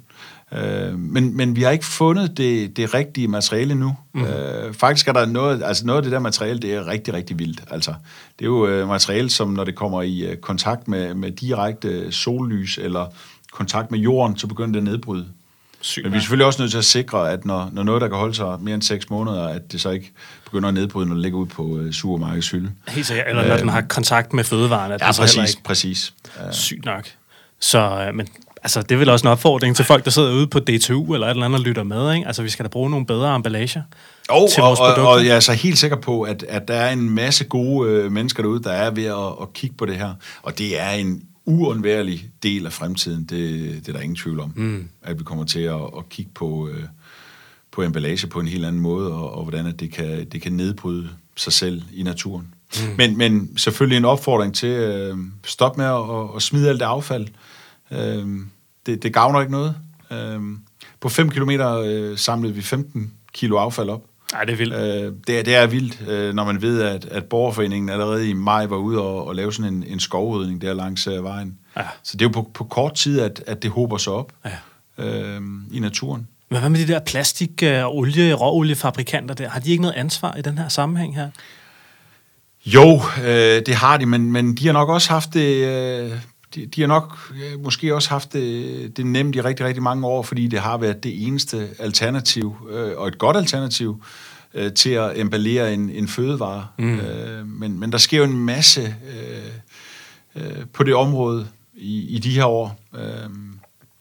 Øh, 0.53 0.99
men, 0.99 1.37
men 1.37 1.55
vi 1.55 1.63
har 1.63 1.71
ikke 1.71 1.85
fundet 1.85 2.37
det, 2.37 2.77
det 2.77 2.93
rigtige 2.93 3.27
materiale 3.27 3.75
nu. 3.75 3.95
Mm. 4.13 4.23
Øh, 4.23 4.73
faktisk 4.73 5.07
er 5.07 5.13
der 5.13 5.25
noget, 5.25 5.63
altså 5.63 5.85
noget 5.85 5.97
af 5.97 6.03
det 6.03 6.11
der 6.11 6.19
materiale, 6.19 6.59
det 6.59 6.73
er 6.73 6.87
rigtig, 6.87 7.13
rigtig 7.13 7.39
vildt. 7.39 7.61
Altså, 7.71 7.93
det 8.39 8.45
er 8.45 8.49
jo 8.49 8.67
øh, 8.67 8.87
materiale, 8.87 9.29
som 9.29 9.49
når 9.49 9.63
det 9.63 9.75
kommer 9.75 10.01
i 10.01 10.19
øh, 10.19 10.37
kontakt 10.37 10.87
med, 10.87 11.13
med 11.13 11.31
direkte 11.31 12.11
sollys 12.11 12.77
eller 12.77 13.05
kontakt 13.51 13.91
med 13.91 13.99
jorden, 13.99 14.37
så 14.37 14.47
begynder 14.47 14.71
det 14.71 14.77
at 14.77 14.83
nedbryde. 14.83 15.25
Sygt, 15.81 16.05
Men 16.05 16.11
vi 16.11 16.17
er 16.17 16.21
selvfølgelig 16.21 16.45
også 16.45 16.61
nødt 16.61 16.71
til 16.71 16.77
at 16.77 16.85
sikre, 16.85 17.31
at 17.31 17.45
når, 17.45 17.69
når 17.71 17.83
noget, 17.83 18.01
der 18.01 18.07
kan 18.07 18.17
holde 18.17 18.33
sig 18.33 18.57
mere 18.61 18.75
end 18.75 18.81
6 18.81 19.09
måneder, 19.09 19.47
at 19.47 19.71
det 19.71 19.81
så 19.81 19.89
ikke 19.89 20.11
begynder 20.45 20.67
at 20.67 20.73
nedbryde, 20.73 21.07
når 21.07 21.13
det 21.13 21.21
ligger 21.21 21.39
ud 21.39 21.45
på 21.45 21.63
uh, 21.63 21.91
supermarkedets 21.91 22.49
hylde. 22.49 22.71
Helt 22.87 23.05
sikkert, 23.05 23.27
eller 23.27 23.47
når 23.47 23.53
øh, 23.53 23.59
den 23.59 23.69
har 23.69 23.81
kontakt 23.81 24.33
med 24.33 24.43
fødevarene. 24.43 24.97
Ja, 25.01 25.11
præcis, 25.11 25.49
ikke... 25.49 25.63
præcis. 25.63 26.13
Sygt 26.51 26.85
nok. 26.85 27.07
Så, 27.59 28.07
uh, 28.09 28.15
men 28.15 28.27
altså, 28.63 28.81
det 28.81 28.91
er 28.91 28.97
vel 28.97 29.09
også 29.09 29.27
en 29.27 29.31
opfordring 29.31 29.75
til 29.75 29.85
folk, 29.85 30.05
der 30.05 30.11
sidder 30.11 30.33
ude 30.33 30.47
på 30.47 30.59
DTU 30.59 31.13
eller 31.13 31.27
et 31.27 31.31
eller 31.31 31.45
andet 31.45 31.59
og 31.59 31.65
lytter 31.65 31.83
med. 31.83 32.13
Ikke? 32.13 32.27
Altså, 32.27 32.43
vi 32.43 32.49
skal 32.49 32.65
da 32.65 32.69
bruge 32.69 32.89
nogle 32.89 33.05
bedre 33.05 33.35
emballager 33.35 33.81
oh, 34.29 34.49
til 34.49 34.61
vores 34.63 34.79
og, 34.79 34.85
produkter. 34.85 35.03
Og, 35.03 35.13
og 35.13 35.25
jeg 35.25 35.35
er 35.35 35.39
så 35.39 35.53
helt 35.53 35.77
sikker 35.77 35.97
på, 35.97 36.21
at, 36.21 36.43
at 36.49 36.67
der 36.67 36.73
er 36.73 36.91
en 36.91 37.09
masse 37.09 37.43
gode 37.43 37.89
øh, 37.89 38.11
mennesker 38.11 38.43
derude, 38.43 38.63
der 38.63 38.71
er 38.71 38.91
ved 38.91 39.05
at, 39.05 39.41
at 39.41 39.53
kigge 39.53 39.75
på 39.75 39.85
det 39.85 39.95
her. 39.95 40.13
Og 40.43 40.57
det 40.57 40.79
er 40.79 40.89
en 40.89 41.23
uundværlig 41.45 42.29
del 42.43 42.65
af 42.65 42.73
fremtiden. 42.73 43.23
Det, 43.23 43.29
det 43.85 43.87
er 43.87 43.93
der 43.93 43.99
ingen 43.99 44.15
tvivl 44.15 44.39
om. 44.39 44.53
Mm. 44.55 44.89
At 45.03 45.19
vi 45.19 45.23
kommer 45.23 45.45
til 45.45 45.59
at, 45.59 45.81
at 45.97 46.09
kigge 46.09 46.31
på, 46.35 46.69
øh, 46.71 46.83
på 47.71 47.81
emballage 47.81 48.27
på 48.27 48.39
en 48.39 48.47
helt 48.47 48.65
anden 48.65 48.81
måde, 48.81 49.13
og, 49.13 49.33
og 49.33 49.43
hvordan 49.43 49.65
at 49.65 49.79
det, 49.79 49.91
kan, 49.91 50.25
det 50.25 50.41
kan 50.41 50.51
nedbryde 50.51 51.09
sig 51.35 51.53
selv 51.53 51.81
i 51.93 52.03
naturen. 52.03 52.53
Mm. 52.75 52.81
Men, 52.97 53.17
men 53.17 53.57
selvfølgelig 53.57 53.97
en 53.97 54.05
opfordring 54.05 54.55
til, 54.55 54.69
øh, 54.69 55.17
stop 55.45 55.77
med 55.77 55.85
at, 55.85 56.35
at 56.35 56.41
smide 56.41 56.69
alt 56.69 56.79
det 56.79 56.85
affald. 56.85 57.27
Øh, 57.27 57.31
det, 58.85 59.03
det 59.03 59.13
gavner 59.13 59.39
ikke 59.41 59.51
noget. 59.51 59.75
Øh, 60.11 60.39
på 60.99 61.09
5 61.09 61.29
km 61.29 61.49
øh, 61.51 62.17
samlede 62.17 62.53
vi 62.53 62.61
15 62.61 63.13
kilo 63.33 63.57
affald 63.57 63.89
op. 63.89 64.01
Nej, 64.33 64.43
det 64.43 64.53
er 64.53 64.57
vildt. 64.57 64.73
Øh, 64.73 65.13
det, 65.27 65.39
er, 65.39 65.43
det 65.43 65.55
er 65.55 65.67
vildt, 65.67 66.09
øh, 66.09 66.33
når 66.33 66.43
man 66.45 66.61
ved, 66.61 66.81
at, 66.81 67.05
at 67.05 67.23
Borgerforeningen 67.25 67.89
allerede 67.89 68.29
i 68.29 68.33
maj 68.33 68.65
var 68.65 68.77
ude 68.77 69.01
og, 69.01 69.27
og 69.27 69.35
lave 69.35 69.53
sådan 69.53 69.73
en, 69.73 69.83
en 69.87 69.99
skovrydning 69.99 70.61
der 70.61 70.73
langs 70.73 71.07
øh, 71.07 71.23
vejen. 71.23 71.57
Ja. 71.77 71.83
Så 72.03 72.17
det 72.17 72.25
er 72.25 72.29
jo 72.29 72.31
på, 72.41 72.49
på 72.53 72.63
kort 72.63 72.93
tid, 72.93 73.19
at, 73.21 73.43
at 73.47 73.63
det 73.63 73.71
hober 73.71 73.97
sig 73.97 74.13
op 74.13 74.31
Ja. 74.97 75.05
øh, 75.05 75.41
i 75.71 75.79
naturen. 75.79 76.27
Men 76.49 76.59
hvad 76.59 76.69
med 76.69 76.79
de 76.87 76.93
der 76.93 76.99
plastik- 76.99 77.63
og 77.63 77.97
olie, 77.97 78.33
råoliefabrikanter 78.33 79.35
der? 79.35 79.49
Har 79.49 79.59
de 79.59 79.71
ikke 79.71 79.81
noget 79.81 79.95
ansvar 79.95 80.35
i 80.35 80.41
den 80.41 80.57
her 80.57 80.67
sammenhæng 80.67 81.15
her? 81.15 81.29
Jo, 82.65 83.01
øh, 83.23 83.61
det 83.65 83.75
har 83.75 83.97
de, 83.97 84.05
men, 84.05 84.31
men 84.31 84.55
de 84.57 84.65
har 84.65 84.73
nok 84.73 84.89
også 84.89 85.09
haft 85.09 85.33
det... 85.33 85.55
Øh, 85.67 86.11
de, 86.55 86.65
de 86.65 86.81
har 86.81 86.87
nok 86.87 87.33
øh, 87.33 87.63
måske 87.63 87.95
også 87.95 88.09
haft 88.09 88.33
det, 88.33 88.97
det 88.97 89.05
nemt 89.05 89.35
i 89.35 89.41
rigtig, 89.41 89.65
rigtig 89.65 89.83
mange 89.83 90.07
år, 90.07 90.23
fordi 90.23 90.47
det 90.47 90.59
har 90.59 90.77
været 90.77 91.03
det 91.03 91.27
eneste 91.27 91.69
alternativ, 91.79 92.55
øh, 92.71 92.91
og 92.97 93.07
et 93.07 93.17
godt 93.17 93.37
alternativ, 93.37 94.03
øh, 94.53 94.73
til 94.73 94.89
at 94.89 95.19
emballere 95.19 95.73
en, 95.73 95.89
en 95.89 96.07
fødevare. 96.07 96.67
Mm. 96.79 96.99
Øh, 96.99 97.47
men, 97.47 97.79
men 97.79 97.91
der 97.91 97.97
sker 97.97 98.17
jo 98.17 98.23
en 98.23 98.37
masse 98.37 98.95
øh, 100.35 100.43
øh, 100.43 100.65
på 100.73 100.83
det 100.83 100.95
område 100.95 101.47
i, 101.75 102.15
i 102.15 102.19
de 102.19 102.29
her 102.29 102.45
år. 102.45 102.79
Øh, 102.95 103.29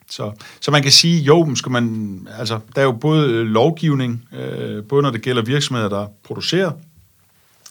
så, 0.09 0.31
så 0.61 0.71
man 0.71 0.83
kan 0.83 0.91
sige, 0.91 1.21
jo, 1.21 1.55
skal 1.55 1.71
man, 1.71 2.27
altså, 2.37 2.59
der 2.75 2.81
er 2.81 2.85
jo 2.85 2.91
både 2.91 3.43
lovgivning, 3.43 4.23
øh, 4.33 4.83
både 4.83 5.01
når 5.01 5.09
det 5.09 5.21
gælder 5.21 5.41
virksomheder, 5.41 5.89
der 5.89 6.07
producerer 6.23 6.71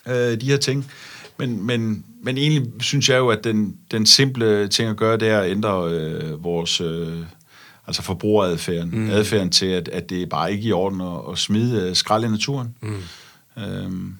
øh, 0.08 0.40
de 0.40 0.46
her 0.46 0.56
ting, 0.56 0.90
men, 1.38 1.66
men, 1.66 2.04
men 2.22 2.38
egentlig 2.38 2.82
synes 2.82 3.08
jeg 3.08 3.18
jo, 3.18 3.28
at 3.28 3.44
den, 3.44 3.76
den 3.90 4.06
simple 4.06 4.68
ting 4.68 4.90
at 4.90 4.96
gøre, 4.96 5.16
det 5.16 5.28
er 5.28 5.40
at 5.40 5.50
ændre 5.50 5.90
øh, 5.90 6.44
vores 6.44 6.80
øh, 6.80 7.18
altså 7.86 8.02
forbrugeradfærden, 8.02 8.90
mm. 8.92 9.10
adfærden 9.10 9.50
til, 9.50 9.66
at, 9.66 9.88
at 9.88 10.10
det 10.10 10.22
er 10.22 10.26
bare 10.26 10.52
ikke 10.52 10.64
i 10.64 10.72
orden 10.72 11.00
at, 11.00 11.32
at 11.32 11.38
smide 11.38 11.88
øh, 11.88 11.96
skrald 11.96 12.24
i 12.24 12.28
naturen. 12.28 12.74
Mm. 12.80 13.02
Øhm, 13.62 14.14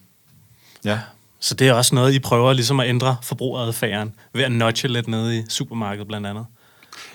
ja. 0.85 0.99
Så 1.39 1.55
det 1.55 1.67
er 1.67 1.73
også 1.73 1.95
noget, 1.95 2.13
I 2.13 2.19
prøver 2.19 2.53
ligesom 2.53 2.79
at 2.79 2.89
ændre 2.89 3.17
forbrugeradfærden 3.23 4.13
ved 4.33 4.43
at 4.43 4.51
notche 4.51 4.89
lidt 4.89 5.07
nede 5.07 5.39
i 5.39 5.43
supermarkedet 5.49 6.07
blandt 6.07 6.27
andet. 6.27 6.45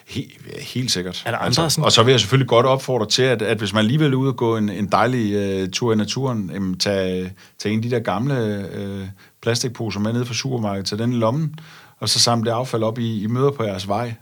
He, 0.06 0.24
helt 0.60 0.90
sikkert. 0.90 1.22
Er 1.26 1.30
der 1.30 1.38
andre 1.38 1.54
sådan- 1.54 1.64
altså, 1.64 1.80
og 1.80 1.92
så 1.92 2.02
vil 2.02 2.10
jeg 2.12 2.20
selvfølgelig 2.20 2.48
godt 2.48 2.66
opfordre 2.66 3.06
til, 3.06 3.22
at, 3.22 3.42
at 3.42 3.58
hvis 3.58 3.72
man 3.72 3.78
alligevel 3.80 4.12
er 4.12 4.16
ude 4.16 4.28
og 4.28 4.36
gå 4.36 4.56
en, 4.56 4.68
en 4.68 4.86
dejlig 4.86 5.62
uh, 5.62 5.68
tur 5.70 5.92
i 5.92 5.96
naturen, 5.96 6.50
jamen, 6.54 6.78
tag, 6.78 7.32
tag 7.58 7.72
en 7.72 7.78
af 7.78 7.82
de 7.82 7.90
der 7.90 7.98
gamle 7.98 8.66
uh, 8.74 9.08
plastikposer 9.46 10.00
med 10.00 10.12
ned 10.12 10.24
fra 10.24 10.34
supermarkedet, 10.34 10.86
tag 10.86 10.98
den 10.98 11.12
i 11.12 11.16
lommen, 11.16 11.54
og 12.00 12.08
så 12.08 12.18
samle 12.20 12.50
det 12.50 12.56
affald 12.56 12.82
op 12.82 12.98
i, 12.98 13.22
i 13.22 13.26
møder 13.26 13.50
på 13.50 13.64
jeres 13.64 13.88
vej. 13.88 14.14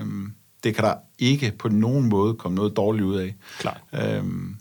Um, 0.00 0.32
det 0.64 0.74
kan 0.74 0.84
der 0.84 0.94
ikke 1.18 1.52
på 1.58 1.68
nogen 1.68 2.08
måde 2.08 2.34
komme 2.34 2.56
noget 2.56 2.76
dårligt 2.76 3.04
ud 3.04 3.16
af. 3.16 3.34
Klart. 3.58 3.80
Um, 4.20 4.56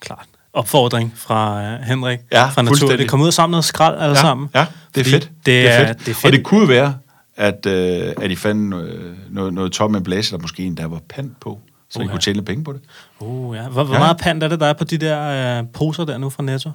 Klart. 0.00 0.26
Opfordring 0.52 1.12
fra 1.16 1.60
uh, 1.74 1.80
Henrik 1.80 2.18
Ja, 2.32 2.46
fra 2.48 2.62
Natur. 2.62 2.96
Det 2.96 3.08
kommer 3.08 3.24
ud 3.24 3.28
og 3.28 3.34
samle 3.34 3.50
noget 3.50 3.64
skrald 3.64 3.98
alle 3.98 4.16
ja, 4.16 4.20
sammen. 4.20 4.48
Ja, 4.54 4.66
det 4.94 5.06
er 5.06 5.10
fedt. 5.10 5.30
Det 5.46 5.68
er, 5.68 5.92
det 5.92 6.08
er 6.08 6.14
fedt. 6.14 6.24
Og 6.24 6.32
det 6.32 6.44
kunne 6.44 6.68
være, 6.68 6.96
at, 7.36 7.66
øh, 7.66 8.12
at 8.16 8.30
I 8.30 8.36
fandt 8.36 8.62
noget, 8.70 9.16
noget, 9.30 9.54
noget 9.54 9.72
top 9.72 9.90
med 9.90 10.00
blæse, 10.00 10.32
der 10.36 10.42
måske 10.42 10.62
endda 10.64 10.86
var 10.86 11.00
pant 11.08 11.40
på, 11.40 11.60
så 11.90 12.00
I 12.00 12.02
Uha. 12.02 12.10
kunne 12.12 12.20
tjene 12.20 12.42
penge 12.42 12.64
på 12.64 12.72
det. 12.72 12.80
Uh, 13.20 13.56
ja. 13.56 13.68
Hvor, 13.68 13.84
hvor 13.84 13.94
Ja. 13.94 14.00
meget 14.00 14.16
pant 14.18 14.42
er 14.42 14.48
det, 14.48 14.60
der 14.60 14.66
er 14.66 14.72
på 14.72 14.84
de 14.84 14.98
der 14.98 15.60
uh, 15.60 15.68
poser 15.72 16.04
der 16.04 16.18
nu 16.18 16.30
fra 16.30 16.42
Netto? 16.42 16.70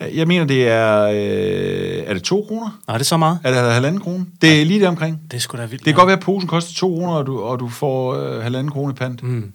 Jeg 0.00 0.28
mener, 0.28 0.44
det 0.44 0.68
er... 0.68 1.02
Øh, 1.02 2.04
er 2.06 2.14
det 2.14 2.22
to 2.22 2.44
kroner? 2.48 2.80
Nå, 2.88 2.94
er 2.94 2.98
det 2.98 3.06
så 3.06 3.16
meget? 3.16 3.38
Er 3.44 3.62
det 3.64 3.72
halvanden 3.72 4.00
krone? 4.00 4.26
Det 4.40 4.60
er 4.60 4.64
lige 4.64 4.80
der 4.80 4.88
omkring. 4.88 5.22
Det 5.30 5.36
er 5.36 5.40
sgu 5.40 5.56
da 5.56 5.66
vildt. 5.66 5.84
Det 5.84 5.94
kan 5.94 5.94
godt 5.94 6.06
være, 6.06 6.16
at 6.16 6.22
posen 6.22 6.48
koster 6.48 6.74
2 6.74 6.88
kroner, 6.88 7.12
og 7.12 7.26
du, 7.26 7.40
og 7.40 7.60
du 7.60 7.68
får 7.68 8.14
øh, 8.14 8.42
halvanden 8.42 8.72
krone 8.72 8.92
i 8.92 8.94
pant. 8.94 9.22
Mm. 9.22 9.52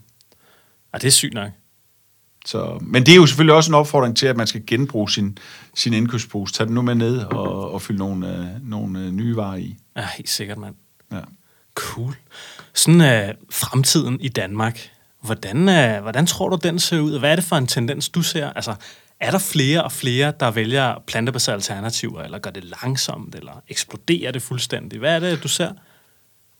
Ja, 0.93 0.97
det 0.97 1.07
er 1.07 1.11
sygt 1.11 1.33
nok. 1.33 1.49
Så, 2.45 2.77
men 2.81 3.05
det 3.05 3.11
er 3.11 3.15
jo 3.15 3.25
selvfølgelig 3.25 3.55
også 3.55 3.71
en 3.71 3.75
opfordring 3.75 4.17
til, 4.17 4.27
at 4.27 4.37
man 4.37 4.47
skal 4.47 4.63
genbruge 4.67 5.09
sin, 5.09 5.37
sin 5.75 5.93
indkøbspose. 5.93 6.53
Tag 6.53 6.65
den 6.65 6.75
nu 6.75 6.81
med 6.81 6.95
ned 6.95 7.17
og, 7.17 7.71
og 7.71 7.81
fyld 7.81 7.97
nogle, 7.97 8.37
øh, 8.37 8.69
nogle 8.69 8.99
øh, 8.99 9.11
nye 9.11 9.35
varer 9.35 9.55
i. 9.55 9.77
Ja, 9.97 10.07
helt 10.17 10.29
sikkert, 10.29 10.57
mand. 10.57 10.75
Ja. 11.11 11.19
Cool. 11.75 12.15
Sådan 12.73 13.01
uh, 13.01 13.35
fremtiden 13.51 14.21
i 14.21 14.29
Danmark. 14.29 14.89
Hvordan, 15.21 15.57
uh, 15.57 16.01
hvordan 16.01 16.25
tror 16.25 16.49
du, 16.49 16.59
den 16.63 16.79
ser 16.79 16.99
ud? 16.99 17.19
Hvad 17.19 17.31
er 17.31 17.35
det 17.35 17.43
for 17.43 17.55
en 17.55 17.67
tendens, 17.67 18.09
du 18.09 18.21
ser? 18.21 18.49
Altså, 18.49 18.75
er 19.21 19.31
der 19.31 19.39
flere 19.39 19.83
og 19.83 19.91
flere, 19.91 20.33
der 20.39 20.51
vælger 20.51 20.95
plantebaserede 21.07 21.55
alternativer, 21.55 22.21
eller 22.21 22.39
gør 22.39 22.49
det 22.49 22.63
langsomt, 22.63 23.35
eller 23.35 23.63
eksploderer 23.69 24.31
det 24.31 24.41
fuldstændig? 24.41 24.99
Hvad 24.99 25.15
er 25.15 25.19
det, 25.19 25.43
du 25.43 25.47
ser? 25.47 25.71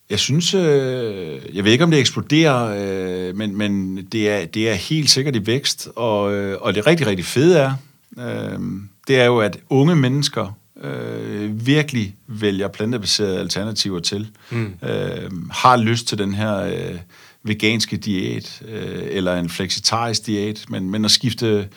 Jeg 0.10 0.20
synes, 0.20 0.54
øh, 0.54 1.42
jeg 1.54 1.64
ved 1.64 1.72
ikke, 1.72 1.84
om 1.84 1.92
det 1.92 2.00
eksploderer, 2.00 2.76
øh, 2.78 3.36
men, 3.36 3.58
men 3.58 3.98
det, 4.12 4.30
er, 4.30 4.46
det 4.46 4.70
er 4.70 4.74
helt 4.74 5.10
sikkert 5.10 5.36
i 5.36 5.46
vækst, 5.46 5.90
og, 5.96 6.34
øh, 6.34 6.62
og 6.62 6.76
det 6.76 6.88
rigtig, 6.88 7.08
rigtig 7.08 7.26
fede 7.26 7.58
er, 7.60 7.74
øh, 8.18 8.60
det 9.08 9.20
er 9.20 9.26
jo, 9.26 9.40
at 9.40 9.58
unge 9.70 9.96
mennesker 9.96 10.58
øh, 10.84 11.66
virkelig 11.66 12.16
vælger 12.28 12.68
plantebaserede 12.68 13.40
alternativer 13.40 14.00
til, 14.00 14.28
mm. 14.50 14.74
øh, 14.84 15.32
har 15.52 15.78
lyst 15.78 16.08
til 16.08 16.18
den 16.18 16.34
her 16.34 16.58
øh, 16.58 17.00
veganske 17.44 17.98
diæt, 17.98 18.62
øh, 18.68 19.04
eller 19.10 19.36
en 19.36 19.50
flexitarisk 19.50 20.26
diæt, 20.26 20.66
men, 20.70 20.90
men 20.90 21.06
at 21.06 21.12
skifte, 21.12 21.68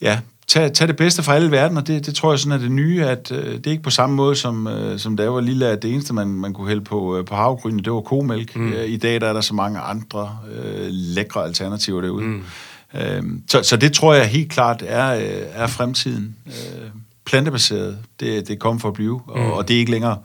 ja, 0.00 0.20
tag, 0.46 0.72
tag 0.72 0.88
det 0.88 0.96
bedste 0.96 1.22
fra 1.22 1.34
alle 1.34 1.50
verden, 1.50 1.76
og 1.76 1.86
det, 1.86 2.06
det 2.06 2.14
tror 2.14 2.32
jeg 2.32 2.38
sådan 2.38 2.52
er 2.52 2.62
det 2.62 2.70
nye, 2.72 3.04
at 3.04 3.32
øh, 3.32 3.54
det 3.54 3.66
er 3.66 3.70
ikke 3.70 3.82
på 3.82 3.90
samme 3.90 4.16
måde, 4.16 4.36
som, 4.36 4.66
øh, 4.66 4.98
som 4.98 5.16
da 5.16 5.22
jeg 5.22 5.34
var 5.34 5.40
lille, 5.40 5.68
at 5.68 5.82
det 5.82 5.92
eneste, 5.92 6.14
man, 6.14 6.28
man 6.28 6.52
kunne 6.52 6.68
hælde 6.68 6.84
på, 6.84 7.18
øh, 7.18 7.24
på 7.24 7.34
havgrynene, 7.34 7.82
det 7.82 7.92
var 7.92 8.00
komælk. 8.00 8.56
Mm. 8.56 8.72
Øh, 8.72 8.88
I 8.88 8.96
dag 8.96 9.20
der 9.20 9.26
er 9.26 9.32
der 9.32 9.40
så 9.40 9.54
mange 9.54 9.80
andre 9.80 10.38
øh, 10.54 10.86
lækre 10.90 11.44
alternativer 11.44 12.00
derude. 12.00 12.24
Mm. 12.24 12.42
Øh, 12.94 13.22
så, 13.48 13.62
så 13.62 13.76
det 13.76 13.92
tror 13.92 14.14
jeg 14.14 14.26
helt 14.26 14.52
klart 14.52 14.82
er, 14.86 15.14
øh, 15.14 15.46
er 15.52 15.66
fremtiden. 15.66 16.36
Øh, 16.46 16.88
plantebaseret, 17.24 17.98
det, 18.20 18.48
det 18.48 18.58
kommer 18.58 18.80
for 18.80 18.88
at 18.88 18.94
blive, 18.94 19.20
og, 19.26 19.54
og 19.54 19.68
det 19.68 19.74
er 19.74 19.78
ikke 19.78 19.90
længere... 19.90 20.18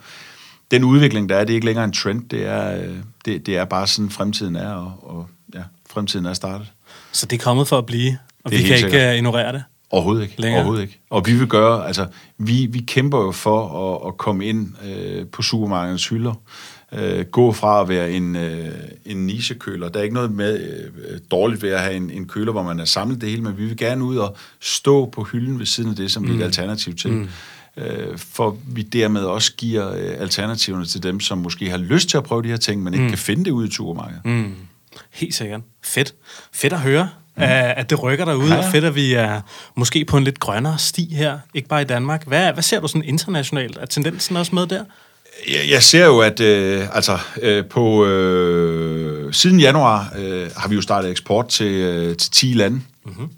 Den 0.72 0.84
udvikling, 0.84 1.30
der 1.30 1.36
er, 1.36 1.44
det 1.44 1.50
er 1.50 1.56
ikke 1.56 1.66
længere 1.66 1.86
en 1.86 1.92
trend, 1.92 2.30
det 2.30 2.46
er, 2.46 2.78
øh, 2.78 2.96
det, 3.26 3.46
det 3.46 3.58
er 3.58 3.66
bare 3.66 3.88
sådan, 3.88 4.10
fremtiden 4.10 4.56
er, 4.56 4.72
og, 4.72 4.94
og 5.02 5.28
ja, 5.54 5.62
fremtiden 5.90 6.26
er 6.26 6.34
startet. 6.34 6.72
Så 7.12 7.26
det 7.26 7.40
er 7.40 7.44
kommet 7.44 7.68
for 7.68 7.78
at 7.78 7.86
blive, 7.86 8.18
og 8.50 8.52
Det 8.52 8.64
vi 8.64 8.68
kan 8.68 8.78
ikke 8.78 8.90
sikkert. 8.90 9.12
uh, 9.12 9.16
ignorere 9.16 9.54
det. 9.54 9.64
Overhovedet 9.92 10.24
ikke. 10.24 10.42
Længere. 10.42 10.60
Overhovedet 10.60 10.82
ikke. 10.82 11.00
Og 11.10 11.28
vi 11.28 11.34
vil 11.34 11.48
gøre, 11.48 11.88
altså, 11.88 12.08
vi, 12.38 12.66
vi 12.72 12.80
kæmper 12.80 13.18
jo 13.18 13.32
for 13.32 13.92
at, 13.96 14.08
at 14.08 14.18
komme 14.18 14.46
ind 14.46 14.68
øh, 14.86 15.28
på 15.28 15.42
supermarkedets 15.42 16.08
hylder. 16.08 16.34
Øh, 16.94 17.26
gå 17.26 17.52
fra 17.52 17.82
at 17.82 17.90
være 17.90 18.12
en, 18.12 18.36
øh, 18.36 18.68
en 19.06 19.18
nichekøler. 19.18 19.90
Der 19.90 20.00
er 20.00 20.04
ikke 20.04 20.16
noget 20.16 20.32
med 20.32 20.60
øh, 21.10 21.20
dårligt 21.32 21.62
ved 21.64 21.70
at 21.70 21.80
have 21.80 21.96
en, 21.96 22.10
en 22.10 22.28
køler, 22.28 22.52
hvor 22.52 22.64
man 22.64 22.80
er 22.80 22.86
samlet 22.86 23.22
det 23.22 23.30
hele, 23.30 23.42
men 23.42 23.58
vi 23.58 23.66
vil 23.66 23.78
gerne 23.78 24.04
ud 24.04 24.18
og 24.18 24.38
stå 24.60 25.06
på 25.06 25.24
hylden 25.24 25.60
ved 25.60 25.66
siden 25.66 25.90
af 25.90 25.96
det, 25.96 26.12
som 26.12 26.24
mm. 26.24 26.30
vi 26.30 26.34
er 26.34 26.40
et 26.40 26.44
alternativ 26.44 26.96
til. 26.96 27.12
Mm. 27.12 27.28
Øh, 27.78 28.18
for 28.18 28.58
vi 28.68 28.82
dermed 28.82 29.22
også 29.22 29.54
giver 29.58 29.90
øh, 29.96 30.22
alternativerne 30.22 30.86
til 30.86 31.04
dem, 31.04 31.20
som 31.20 31.38
måske 31.38 31.70
har 31.70 31.78
lyst 31.78 32.10
til 32.10 32.18
at 32.18 32.24
prøve 32.24 32.44
de 32.44 32.48
her 32.48 32.58
ting, 32.58 32.84
men 32.84 32.94
ikke 32.94 33.04
mm. 33.04 33.10
kan 33.10 33.18
finde 33.18 33.46
det 33.46 33.52
ude 33.52 33.68
i 33.68 33.72
supermarkedet. 33.72 34.26
Mm. 34.26 34.54
Helt 35.12 35.36
sikkert. 35.36 35.62
Fedt. 35.84 36.16
Fedt 36.54 36.74
at 36.74 36.80
høre, 36.80 37.10
mm. 37.38 37.44
at 37.46 37.90
det 37.90 38.04
rykker 38.04 38.26
derude, 38.26 38.48
Ja, 38.48 38.54
ja, 38.54 38.60
ja. 38.60 38.66
og 38.66 38.72
fedt, 38.72 38.86
at 38.86 38.96
vi 38.96 39.14
er 39.14 39.42
måske 39.76 40.06
på 40.06 40.18
en 40.18 40.24
lidt 40.24 40.40
grønnere 40.40 40.78
sti 40.78 41.14
her, 41.16 41.40
ikke 41.54 41.68
bare 41.68 41.82
i 41.82 41.86
Danmark. 41.86 42.28
Hvad, 42.28 42.54
hvad 42.54 42.64
ser 42.64 42.80
du 42.80 42.88
sådan 42.88 43.04
internationalt? 43.04 43.78
Er 43.78 43.86
tendensen 43.86 44.38
også 44.38 44.56
med 44.56 44.68
der? 44.68 44.84
Jeg, 45.48 45.70
jeg 45.70 45.84
ser 45.84 46.06
jo, 46.06 46.20
at 46.20 46.40
øh, 46.40 46.96
altså, 46.96 47.18
øh, 47.42 47.66
på 47.66 48.06
øh, 48.06 49.34
siden 49.34 49.60
januar 49.60 50.14
øh, 50.18 50.50
har 50.58 50.68
vi 50.68 50.76
jo 50.76 50.82
startet 50.82 51.12
eksport 51.12 51.48
til, 51.48 51.72
øh, 51.72 52.18
til 52.18 52.32
10 52.32 52.54
lande. 52.54 52.82
Mm-hmm. 53.06 53.30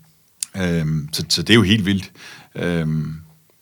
Øhm, 0.61 1.09
så, 1.13 1.25
så 1.29 1.41
det 1.41 1.49
er 1.49 1.55
jo 1.55 1.61
helt 1.61 1.85
vildt. 1.85 2.11
Øhm, 2.55 3.15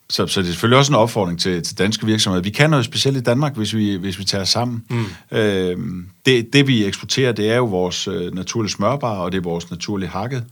så, 0.10 0.28
så 0.28 0.42
det 0.42 0.48
er 0.48 0.52
selvfølgelig 0.52 0.78
også 0.78 0.92
en 0.92 0.96
opfordring 0.96 1.40
til, 1.40 1.64
til 1.64 1.78
danske 1.78 2.06
virksomheder. 2.06 2.44
Vi 2.44 2.50
kan 2.50 2.70
noget 2.70 2.86
specielt 2.86 3.18
i 3.18 3.22
Danmark, 3.22 3.56
hvis 3.56 3.76
vi, 3.76 3.96
hvis 3.96 4.20
vi 4.20 4.24
tager 4.24 4.42
os 4.42 4.50
sammen. 4.50 4.84
Mm. 4.90 5.38
Øhm, 5.38 6.10
det, 6.26 6.54
det 6.54 6.68
vi 6.68 6.86
eksporterer, 6.86 7.32
det 7.32 7.52
er 7.52 7.56
jo 7.56 7.66
vores 7.66 8.08
øh, 8.08 8.34
naturlige 8.34 8.72
smørbar, 8.72 9.18
og 9.18 9.32
det 9.32 9.38
er 9.38 9.42
vores 9.42 9.72
naturlige 9.72 10.10
hakket. 10.10 10.46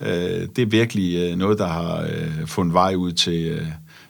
Øh, 0.00 0.08
det 0.56 0.58
er 0.58 0.66
virkelig 0.66 1.16
øh, 1.16 1.36
noget, 1.36 1.58
der 1.58 1.66
har 1.66 2.00
øh, 2.00 2.46
fundet 2.46 2.74
vej 2.74 2.94
ud 2.94 3.12
til, 3.12 3.44
øh, 3.44 3.66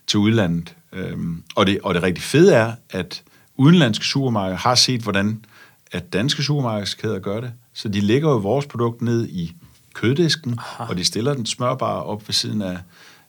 til 0.06 0.18
udlandet. 0.18 0.74
Øhm, 0.92 1.42
og, 1.54 1.66
det, 1.66 1.78
og 1.82 1.94
det 1.94 2.02
rigtig 2.02 2.24
fede 2.24 2.54
er, 2.54 2.72
at 2.90 3.22
udenlandske 3.56 4.04
supermarkeder 4.04 4.58
har 4.58 4.74
set, 4.74 5.00
hvordan 5.00 5.44
at 5.92 6.12
danske 6.12 6.42
supermarkedskæder 6.42 7.18
gør 7.18 7.40
det. 7.40 7.52
Så 7.74 7.88
de 7.88 8.00
lægger 8.00 8.30
jo 8.30 8.36
vores 8.36 8.66
produkt 8.66 9.02
ned 9.02 9.28
i 9.28 9.52
køddisken, 9.94 10.58
Aha. 10.58 10.84
og 10.90 10.96
de 10.96 11.04
stiller 11.04 11.34
den 11.34 11.46
smørbar 11.46 12.00
op 12.00 12.28
ved 12.28 12.32
siden 12.32 12.62
af, 12.62 12.78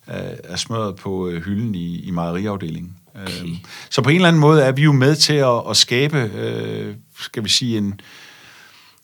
af, 0.08 0.40
af 0.44 0.60
smøret 0.60 0.96
på 0.96 1.28
øh, 1.28 1.44
hylden 1.44 1.76
i, 1.76 2.00
i 2.00 2.12
mejeriafdelingen. 2.12 2.96
Okay. 3.16 3.56
Så 3.90 4.02
på 4.02 4.10
en 4.10 4.16
eller 4.16 4.28
anden 4.28 4.40
måde 4.40 4.64
er 4.64 4.72
vi 4.72 4.84
jo 4.84 4.92
med 4.92 5.16
til 5.16 5.34
at, 5.34 5.70
at 5.70 5.78
skabe, 5.78 6.18
øh, 6.18 6.96
skal 7.20 7.44
vi 7.44 7.50
sige, 7.50 7.78
en, 7.78 8.00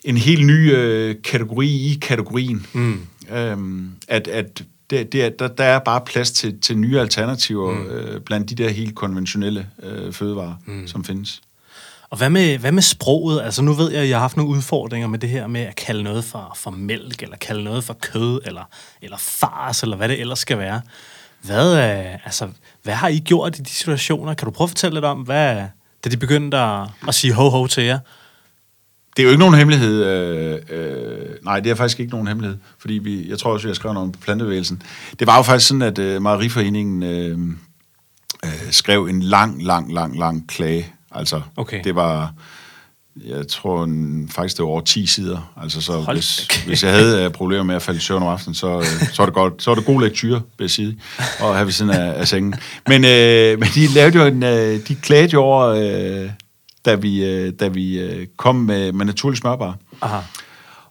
en 0.04 0.18
helt 0.18 0.45
ny 0.45 0.76
øh, 0.76 1.16
kategori 1.24 1.68
i 1.68 1.97
kategorien. 2.02 2.66
Mm. 2.74 2.99
Øhm, 3.32 3.91
at 4.08 4.28
at 4.28 4.64
det, 4.89 5.12
det 5.12 5.26
er, 5.26 5.30
der, 5.30 5.47
der 5.47 5.64
er 5.64 5.80
bare 5.80 6.02
plads 6.06 6.32
til, 6.32 6.62
til 6.62 6.78
nye 6.78 6.99
alternativer 6.99 7.74
mm. 7.74 7.88
øh, 7.88 8.22
blandt 8.22 8.49
de 8.49 8.56
der 8.56 8.70
helt 8.70 8.95
konventionelle 8.95 9.68
øh, 9.84 10.14
fødevarer, 10.14 10.56
mm. 10.66 10.88
som 10.88 11.04
findes. 11.04 11.41
Og 12.12 12.18
hvad 12.18 12.30
med, 12.30 12.57
hvad 12.57 12.72
med 12.72 12.82
sproget? 12.82 13.41
Altså 13.41 13.62
nu 13.62 13.74
ved 13.74 13.91
jeg, 13.91 14.01
at 14.01 14.09
jeg 14.09 14.18
har 14.18 14.22
haft 14.22 14.38
nogle 14.38 14.51
udfordringer 14.51 15.07
med 15.07 15.20
det 15.20 15.30
her 15.30 15.47
med 15.47 15.62
at 15.62 15.76
kalde 15.76 16.03
noget 16.03 16.24
for, 16.24 16.53
for 16.55 16.72
mælk, 16.72 17.24
eller 17.24 17.38
kalde 17.38 17.64
noget 17.64 17.84
for 17.84 17.93
kød, 17.93 18.41
eller, 18.45 18.64
eller 19.01 19.18
fars, 19.18 19.84
eller 19.84 19.97
hvad 19.97 20.09
det 20.09 20.20
ellers 20.20 20.39
skal 20.39 20.57
være. 20.57 20.82
Hvad, 21.41 21.76
øh, 21.78 22.26
altså, 22.26 22.47
hvad 22.84 22.93
har 22.93 23.07
I 23.07 23.20
gjort 23.20 23.59
i 23.59 23.62
de 23.62 23.70
situationer? 23.70 24.34
Kan 24.34 24.45
du 24.45 24.51
prøve 24.51 24.66
at 24.66 24.70
fortælle 24.70 24.95
lidt 24.95 25.05
om, 25.05 25.20
hvad, 25.20 25.64
da 26.03 26.09
de 26.09 26.18
begyndte 26.18 26.57
at, 26.57 26.88
at 27.07 27.16
sige 27.16 27.34
ho-ho 27.34 27.68
til 27.68 27.84
jer? 27.84 27.99
Det 29.16 29.20
er 29.20 29.24
jo 29.24 29.30
ikke 29.30 29.39
nogen 29.39 29.55
hemmelighed. 29.55 30.05
Øh, 30.05 30.59
øh, 30.70 31.30
nej, 31.43 31.59
det 31.59 31.70
er 31.70 31.76
faktisk 31.76 31.99
ikke 31.99 32.12
nogen 32.12 32.28
hemmelighed, 32.28 32.57
fordi 32.80 32.93
vi, 32.93 33.30
jeg 33.30 33.39
tror 33.39 33.53
også, 33.53 33.68
jeg 33.68 33.76
skrev 33.76 33.93
noget 33.93 34.07
om 34.07 34.12
plantebevægelsen. 34.12 34.84
Det 35.20 35.28
var 35.28 35.38
jo 35.38 35.43
faktisk 35.43 35.68
sådan, 35.68 35.82
at 35.82 35.99
øh, 35.99 36.22
Mejeriforeningen 36.22 37.03
øh, 37.03 37.39
øh, 38.45 38.72
skrev 38.72 39.05
en 39.05 39.24
lang, 39.24 39.64
lang, 39.64 39.93
lang, 39.93 40.20
lang 40.20 40.49
klage. 40.49 40.93
Altså, 41.16 41.41
okay. 41.55 41.82
det 41.84 41.95
var, 41.95 42.34
jeg 43.26 43.47
tror 43.47 43.84
en, 43.84 44.30
faktisk, 44.30 44.57
det 44.57 44.64
var 44.64 44.70
over 44.70 44.82
10 44.82 45.05
sider. 45.05 45.53
Altså, 45.62 45.82
så 45.82 45.99
hvis, 46.14 46.47
hvis 46.66 46.84
jeg 46.84 46.91
havde 46.91 47.26
uh, 47.26 47.32
problemer 47.32 47.64
med 47.64 47.76
at 47.76 47.82
falde 47.82 47.97
i 47.97 48.01
søvn 48.01 48.24
om 48.24 48.30
aftenen, 48.30 48.55
så, 48.55 48.78
uh, 48.78 48.86
så, 48.86 49.16
var 49.18 49.26
det 49.26 49.34
godt, 49.34 49.64
så 49.64 49.72
var 49.72 49.76
det 49.76 49.86
god 49.86 50.01
lektyr, 50.01 50.34
vil 50.34 50.64
jeg 50.64 50.70
sige, 50.70 50.99
og 51.39 51.55
have 51.55 51.66
ved 51.66 51.74
siden 51.74 51.91
af, 51.91 52.20
af 52.20 52.28
sengen. 52.28 52.53
Men, 52.88 53.03
uh, 53.03 53.59
men 53.59 53.70
de 53.76 53.88
lavede 53.88 54.18
jo 54.18 54.26
en, 54.26 54.43
uh, 54.43 54.88
de 54.88 54.95
klagede 55.01 55.34
jo 55.34 55.41
over, 55.41 55.72
uh, 56.24 56.30
da 56.86 56.95
vi, 56.95 57.45
uh, 57.47 57.53
da 57.59 57.68
vi 57.68 58.03
uh, 58.03 58.26
kom 58.38 58.55
med, 58.55 58.91
med 58.91 59.05
naturlig 59.05 59.38
smørbar. 59.38 59.78
Aha. 60.01 60.18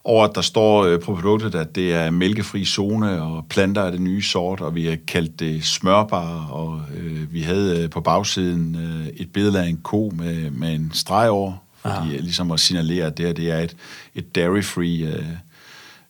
Over 0.05 0.24
at 0.24 0.34
der 0.34 0.40
står 0.40 0.94
uh, 0.94 1.01
på 1.01 1.14
produktet, 1.14 1.55
at 1.55 1.74
det 1.74 1.94
er 1.94 2.11
mælkefri 2.11 2.64
zone, 2.64 3.22
og 3.22 3.46
planter 3.51 3.82
er 3.82 3.90
det 3.90 4.01
nye 4.01 4.22
sort, 4.22 4.61
og 4.61 4.74
vi 4.74 4.86
har 4.86 4.96
kaldt 5.07 5.40
det 5.40 5.64
smørbar, 5.64 6.46
og 6.51 6.82
uh, 6.96 7.32
vi 7.32 7.40
havde 7.40 7.84
uh, 7.84 7.90
på 7.90 8.01
bagsiden 8.01 8.74
uh, 8.74 9.07
et 9.07 9.32
billede 9.32 9.62
af 9.62 9.68
en 9.68 9.80
ko 9.82 10.12
med, 10.16 10.51
med 10.51 10.74
en 10.74 10.90
streg 10.94 11.30
over, 11.30 11.53
fordi 11.80 11.94
Aha. 11.94 12.16
ligesom 12.16 12.51
at 12.51 12.61
signalere, 12.61 13.07
at 13.07 13.18
det 13.18 13.26
her 13.26 13.32
det 13.32 13.51
er 13.51 13.59
et, 13.59 13.76
et 14.14 14.34
dairy-free, 14.34 15.16
øh, 15.16 15.26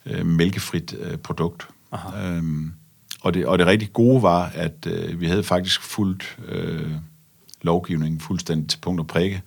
øh, 0.06 0.26
mælkefrit 0.26 0.94
øh, 1.00 1.16
produkt. 1.18 1.68
Øhm, 2.24 2.72
og, 3.20 3.34
det, 3.34 3.46
og 3.46 3.58
det 3.58 3.66
rigtig 3.66 3.92
gode 3.92 4.22
var, 4.22 4.50
at 4.54 4.86
øh, 4.86 5.20
vi 5.20 5.26
havde 5.26 5.42
faktisk 5.42 5.82
fuldt 5.82 6.36
øh, 6.48 6.90
lovgivningen 7.62 8.20
fuldstændig 8.20 8.68
til 8.68 8.78
punkt 8.78 9.00
og 9.00 9.06
prikke, 9.06 9.42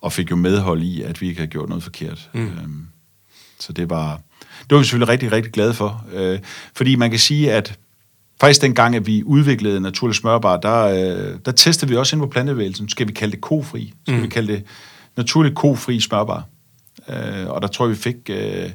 og 0.00 0.12
fik 0.12 0.30
jo 0.30 0.36
medhold 0.36 0.82
i, 0.82 1.02
at 1.02 1.20
vi 1.20 1.28
ikke 1.28 1.40
havde 1.40 1.50
gjort 1.50 1.68
noget 1.68 1.84
forkert. 1.84 2.30
Mm. 2.34 2.46
Øhm, 2.46 2.86
så 3.60 3.72
det 3.72 3.90
var, 3.90 4.20
det 4.40 4.70
var 4.70 4.78
vi 4.78 4.84
selvfølgelig 4.84 5.08
rigtig, 5.08 5.32
rigtig 5.32 5.52
glade 5.52 5.74
for. 5.74 6.04
Øh, 6.12 6.38
fordi 6.76 6.96
man 6.96 7.10
kan 7.10 7.18
sige, 7.18 7.52
at 7.52 7.78
faktisk 8.40 8.62
dengang, 8.62 8.96
at 8.96 9.06
vi 9.06 9.22
udviklede 9.24 9.80
naturlig 9.80 10.16
smørbar, 10.16 10.56
der, 10.56 10.84
øh, 10.84 11.38
der 11.44 11.52
testede 11.52 11.90
vi 11.90 11.96
også 11.96 12.16
ind 12.16 12.22
på 12.22 12.28
plantevægelsen. 12.28 12.88
Skal 12.88 13.08
vi 13.08 13.12
kalde 13.12 13.32
det 13.32 13.40
kofri? 13.40 13.92
Skal 14.06 14.16
mm. 14.16 14.22
vi 14.22 14.28
kalde 14.28 14.52
det 14.52 14.64
naturligt 15.16 15.54
kofri 15.54 16.00
smørbar. 16.00 16.44
Øh, 17.08 17.48
og 17.48 17.62
der 17.62 17.68
tror 17.68 17.86
jeg, 17.86 17.90
vi 17.90 17.96
fik 17.96 18.16
øh, 18.30 18.70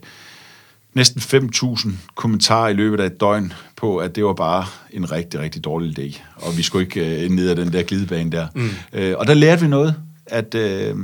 næsten 0.93 1.21
5.000 1.21 1.89
kommentarer 2.15 2.69
i 2.69 2.73
løbet 2.73 2.99
af 2.99 3.05
et 3.05 3.19
døgn 3.19 3.53
på, 3.75 3.97
at 3.97 4.15
det 4.15 4.25
var 4.25 4.34
bare 4.34 4.65
en 4.91 5.11
rigtig, 5.11 5.39
rigtig 5.39 5.63
dårlig 5.63 5.99
idé. 5.99 6.21
Og 6.36 6.57
vi 6.57 6.61
skulle 6.61 6.86
ikke 6.86 7.23
øh, 7.23 7.29
ned 7.29 7.49
ad 7.49 7.55
den 7.55 7.73
der 7.73 7.84
glidebane 7.84 8.31
der. 8.31 8.47
Mm. 8.55 8.69
Øh, 8.93 9.15
og 9.17 9.27
der 9.27 9.34
lærte 9.34 9.61
vi 9.61 9.67
noget, 9.67 9.95
at 10.25 10.55
øh, 10.55 10.95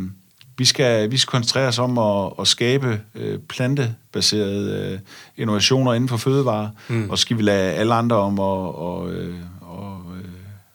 vi, 0.59 0.65
skal, 0.65 1.11
vi 1.11 1.17
skal 1.17 1.31
koncentrere 1.31 1.67
os 1.67 1.79
om 1.79 1.97
at, 1.97 2.33
at 2.39 2.47
skabe 2.47 3.01
øh, 3.15 3.39
plantebaserede 3.39 4.91
øh, 4.93 4.99
innovationer 5.37 5.93
inden 5.93 6.09
for 6.09 6.17
fødevarer, 6.17 6.69
mm. 6.89 7.09
og 7.09 7.19
skal 7.19 7.37
vi 7.37 7.41
lade 7.41 7.73
alle 7.73 7.93
andre 7.93 8.15
om, 8.15 8.39
at, 8.39 8.45
og, 8.75 9.11
øh, 9.11 9.35
og, 9.61 10.01
øh, 10.17 10.29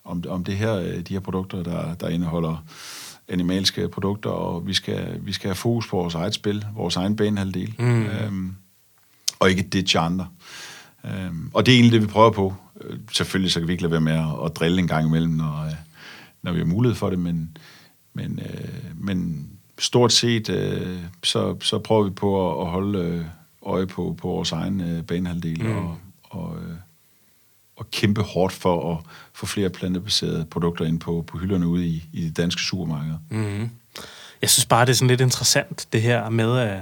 om, 0.05 0.25
om 0.29 0.45
det 0.45 0.57
her, 0.57 1.03
de 1.03 1.13
her 1.13 1.21
produkter, 1.21 1.63
der, 1.63 1.95
der 1.95 2.09
indeholder 2.09 2.65
animalske 3.29 3.89
produkter, 3.89 4.31
og 4.31 4.67
vi 4.67 4.75
skal, 4.75 5.21
vi 5.21 5.33
skal 5.33 5.49
have 5.49 5.55
fokus 5.55 5.89
på 5.89 5.97
vores 5.97 6.15
eget 6.15 6.35
spil, 6.35 6.65
vores 6.75 6.97
egen 6.97 7.17
banehalvdel, 7.17 7.75
mm. 7.79 8.07
øhm, 8.07 8.55
og 9.39 9.51
ikke 9.51 9.63
ditche 9.63 10.01
andre. 10.01 10.29
Øhm, 11.05 11.51
og 11.55 11.67
det 11.67 11.73
er 11.73 11.77
egentlig 11.77 11.93
det, 11.93 12.09
vi 12.09 12.13
prøver 12.13 12.31
på. 12.31 12.55
Øh, 12.81 12.99
selvfølgelig 13.13 13.53
så 13.53 13.61
kan 13.61 13.69
vi 13.69 13.73
ikke 13.73 13.83
lade 13.83 13.93
være 13.93 14.01
med 14.01 14.13
at, 14.13 14.45
at 14.45 14.57
drille 14.57 14.79
en 14.79 14.89
gang 14.89 15.07
imellem, 15.07 15.33
når, 15.33 15.65
øh, 15.67 15.73
når 16.43 16.53
vi 16.53 16.59
har 16.59 16.67
mulighed 16.67 16.97
for 16.97 17.11
det, 17.11 17.19
men, 17.19 17.57
men, 18.15 18.41
øh, 18.43 18.69
men 18.95 19.49
stort 19.79 20.13
set, 20.13 20.49
øh, 20.49 20.99
så, 21.23 21.57
så 21.61 21.79
prøver 21.79 22.03
vi 22.03 22.11
på 22.11 22.51
at, 22.51 22.67
at 22.67 22.71
holde 22.71 22.99
øh, 22.99 23.25
øje 23.67 23.87
på, 23.87 24.17
på 24.21 24.29
vores 24.29 24.53
egen 24.53 24.81
øh, 24.81 25.03
banehalvdel, 25.03 25.63
mm. 25.63 25.77
og, 25.77 25.99
og 26.23 26.57
øh, 26.57 26.77
at 27.81 27.91
kæmpe 27.91 28.23
hårdt 28.23 28.53
for 28.53 28.93
at 28.93 28.99
få 29.33 29.47
flere 29.47 29.71
plantebaserede 29.71 30.47
produkter 30.51 30.85
ind 30.85 31.01
på, 31.01 31.25
på 31.27 31.39
hylderne 31.39 31.67
ude 31.67 31.87
i, 31.87 32.09
i 32.13 32.25
de 32.25 32.31
danske 32.31 32.63
supermarkeder. 32.63 33.19
Mm-hmm. 33.31 33.71
Jeg 34.43 34.51
synes 34.51 34.67
bare, 34.67 34.87
det 34.87 34.91
er 34.91 34.95
sådan 34.95 35.09
lidt 35.09 35.21
interessant, 35.21 35.89
det 35.93 36.03
her 36.03 36.29
med, 36.29 36.59
at, 36.59 36.81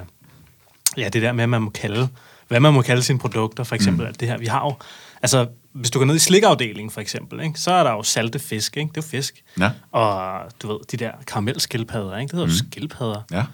ja, 0.96 1.08
det 1.08 1.22
der 1.22 1.32
med, 1.32 1.42
at 1.42 1.48
man 1.48 1.62
må 1.62 1.70
kalde, 1.70 2.08
hvad 2.48 2.60
man 2.60 2.74
må 2.74 2.82
kalde 2.82 3.02
sine 3.02 3.18
produkter, 3.18 3.64
for 3.64 3.74
eksempel 3.74 4.02
mm. 4.02 4.08
alt 4.08 4.20
det 4.20 4.28
her. 4.28 4.38
Vi 4.38 4.46
har 4.46 4.64
jo, 4.64 4.74
altså, 5.22 5.46
hvis 5.72 5.90
du 5.90 5.98
går 5.98 6.06
ned 6.06 6.16
i 6.16 6.18
slikafdelingen, 6.18 6.90
for 6.90 7.00
eksempel, 7.00 7.40
ikke, 7.40 7.60
så 7.60 7.70
er 7.70 7.82
der 7.82 7.90
jo 7.90 8.02
salte 8.02 8.38
fisk, 8.38 8.76
ikke? 8.76 8.88
det 8.88 8.96
er 8.96 9.02
jo 9.06 9.08
fisk. 9.08 9.42
Ja. 9.60 9.70
Og 9.92 10.40
du 10.62 10.68
ved, 10.68 10.78
de 10.92 10.96
der 10.96 11.10
karamellskildpadder, 11.26 12.16
ikke? 12.16 12.30
det 12.30 12.32
hedder 12.32 12.46
mm. 12.46 12.52
jo 12.52 12.58
skildpadder. 12.58 13.22
Ja. 13.30 13.44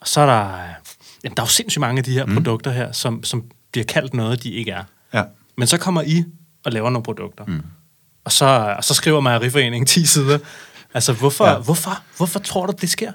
Og 0.00 0.08
så 0.08 0.20
er 0.20 0.26
der, 0.26 0.58
jamen, 1.24 1.36
der 1.36 1.42
er 1.42 1.46
jo 1.46 1.50
sindssygt 1.50 1.80
mange 1.80 1.98
af 1.98 2.04
de 2.04 2.12
her 2.12 2.26
mm. 2.26 2.34
produkter 2.34 2.70
her, 2.70 2.92
som, 2.92 3.24
som 3.24 3.44
bliver 3.72 3.84
kaldt 3.84 4.14
noget, 4.14 4.42
de 4.42 4.50
ikke 4.50 4.70
er. 4.70 4.82
Ja. 5.14 5.22
Men 5.56 5.68
så 5.68 5.78
kommer 5.78 6.02
I 6.02 6.24
og 6.64 6.72
laver 6.72 6.90
nogle 6.90 7.04
produkter. 7.04 7.44
Mm. 7.44 7.62
Og, 8.24 8.32
så, 8.32 8.74
og 8.76 8.84
så 8.84 8.94
skriver 8.94 9.20
Mejeriforeningen 9.20 9.86
10 9.86 10.06
sider. 10.06 10.38
Altså, 10.94 11.12
hvorfor, 11.12 11.46
ja. 11.46 11.58
hvorfor, 11.58 12.02
hvorfor 12.16 12.38
tror 12.38 12.66
du, 12.66 12.72
det 12.80 12.90
sker? 12.90 13.12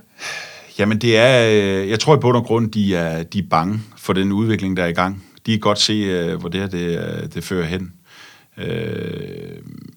Jamen, 0.79 0.97
det 0.97 1.17
er, 1.17 1.49
øh, 1.51 1.89
jeg 1.89 1.99
tror 1.99 2.15
i 2.15 2.19
bund 2.19 2.37
og 2.37 2.43
grund, 2.43 2.71
de 2.71 2.95
er, 2.95 3.23
de 3.23 3.39
er 3.39 3.43
bange 3.49 3.79
for 3.97 4.13
den 4.13 4.31
udvikling, 4.31 4.77
der 4.77 4.83
er 4.83 4.87
i 4.87 4.93
gang. 4.93 5.25
De 5.45 5.51
kan 5.51 5.59
godt 5.59 5.79
se, 5.79 5.93
øh, 5.93 6.39
hvor 6.39 6.49
det 6.49 6.61
her 6.61 6.67
det, 6.67 6.99
øh, 6.99 7.33
det 7.33 7.43
fører 7.43 7.65
hen. 7.65 7.93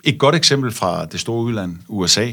Et 0.05 0.19
godt 0.19 0.35
eksempel 0.35 0.73
fra 0.73 1.05
det 1.05 1.21
store 1.21 1.45
udland, 1.45 1.77
USA. 1.89 2.33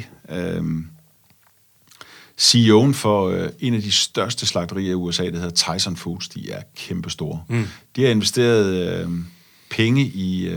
CEO'en 2.42 2.94
for 2.94 3.50
en 3.60 3.74
af 3.74 3.82
de 3.82 3.92
største 3.92 4.46
slagterier 4.46 4.92
i 4.92 4.94
USA, 4.94 5.26
det 5.26 5.36
hedder 5.36 5.74
Tyson 5.76 5.96
Foods, 5.96 6.30
de 6.30 6.52
er 6.52 6.62
kæmpestore. 6.76 7.44
Mm. 7.50 7.68
De 7.96 8.04
har 8.04 8.10
investeret 8.10 9.08
penge 9.70 10.02
i 10.02 10.50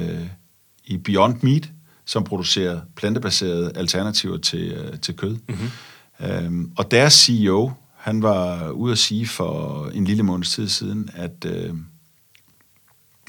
i 0.85 0.97
Beyond 0.97 1.37
Meat, 1.43 1.71
som 2.05 2.25
producerer 2.25 2.81
plantebaserede 2.97 3.73
alternativer 3.75 4.39
til, 4.39 4.73
øh, 4.73 4.99
til 4.99 5.17
kød. 5.17 5.37
Mm-hmm. 5.49 6.27
Øhm, 6.27 6.73
og 6.77 6.91
deres 6.91 7.12
CEO, 7.12 7.73
han 7.97 8.23
var 8.23 8.71
ude 8.71 8.93
at 8.93 8.99
sige 8.99 9.27
for 9.27 9.87
en 9.95 10.05
lille 10.05 10.23
måneds 10.23 10.51
tid 10.55 10.69
siden, 10.69 11.09
at 11.15 11.47
øh, 11.47 11.75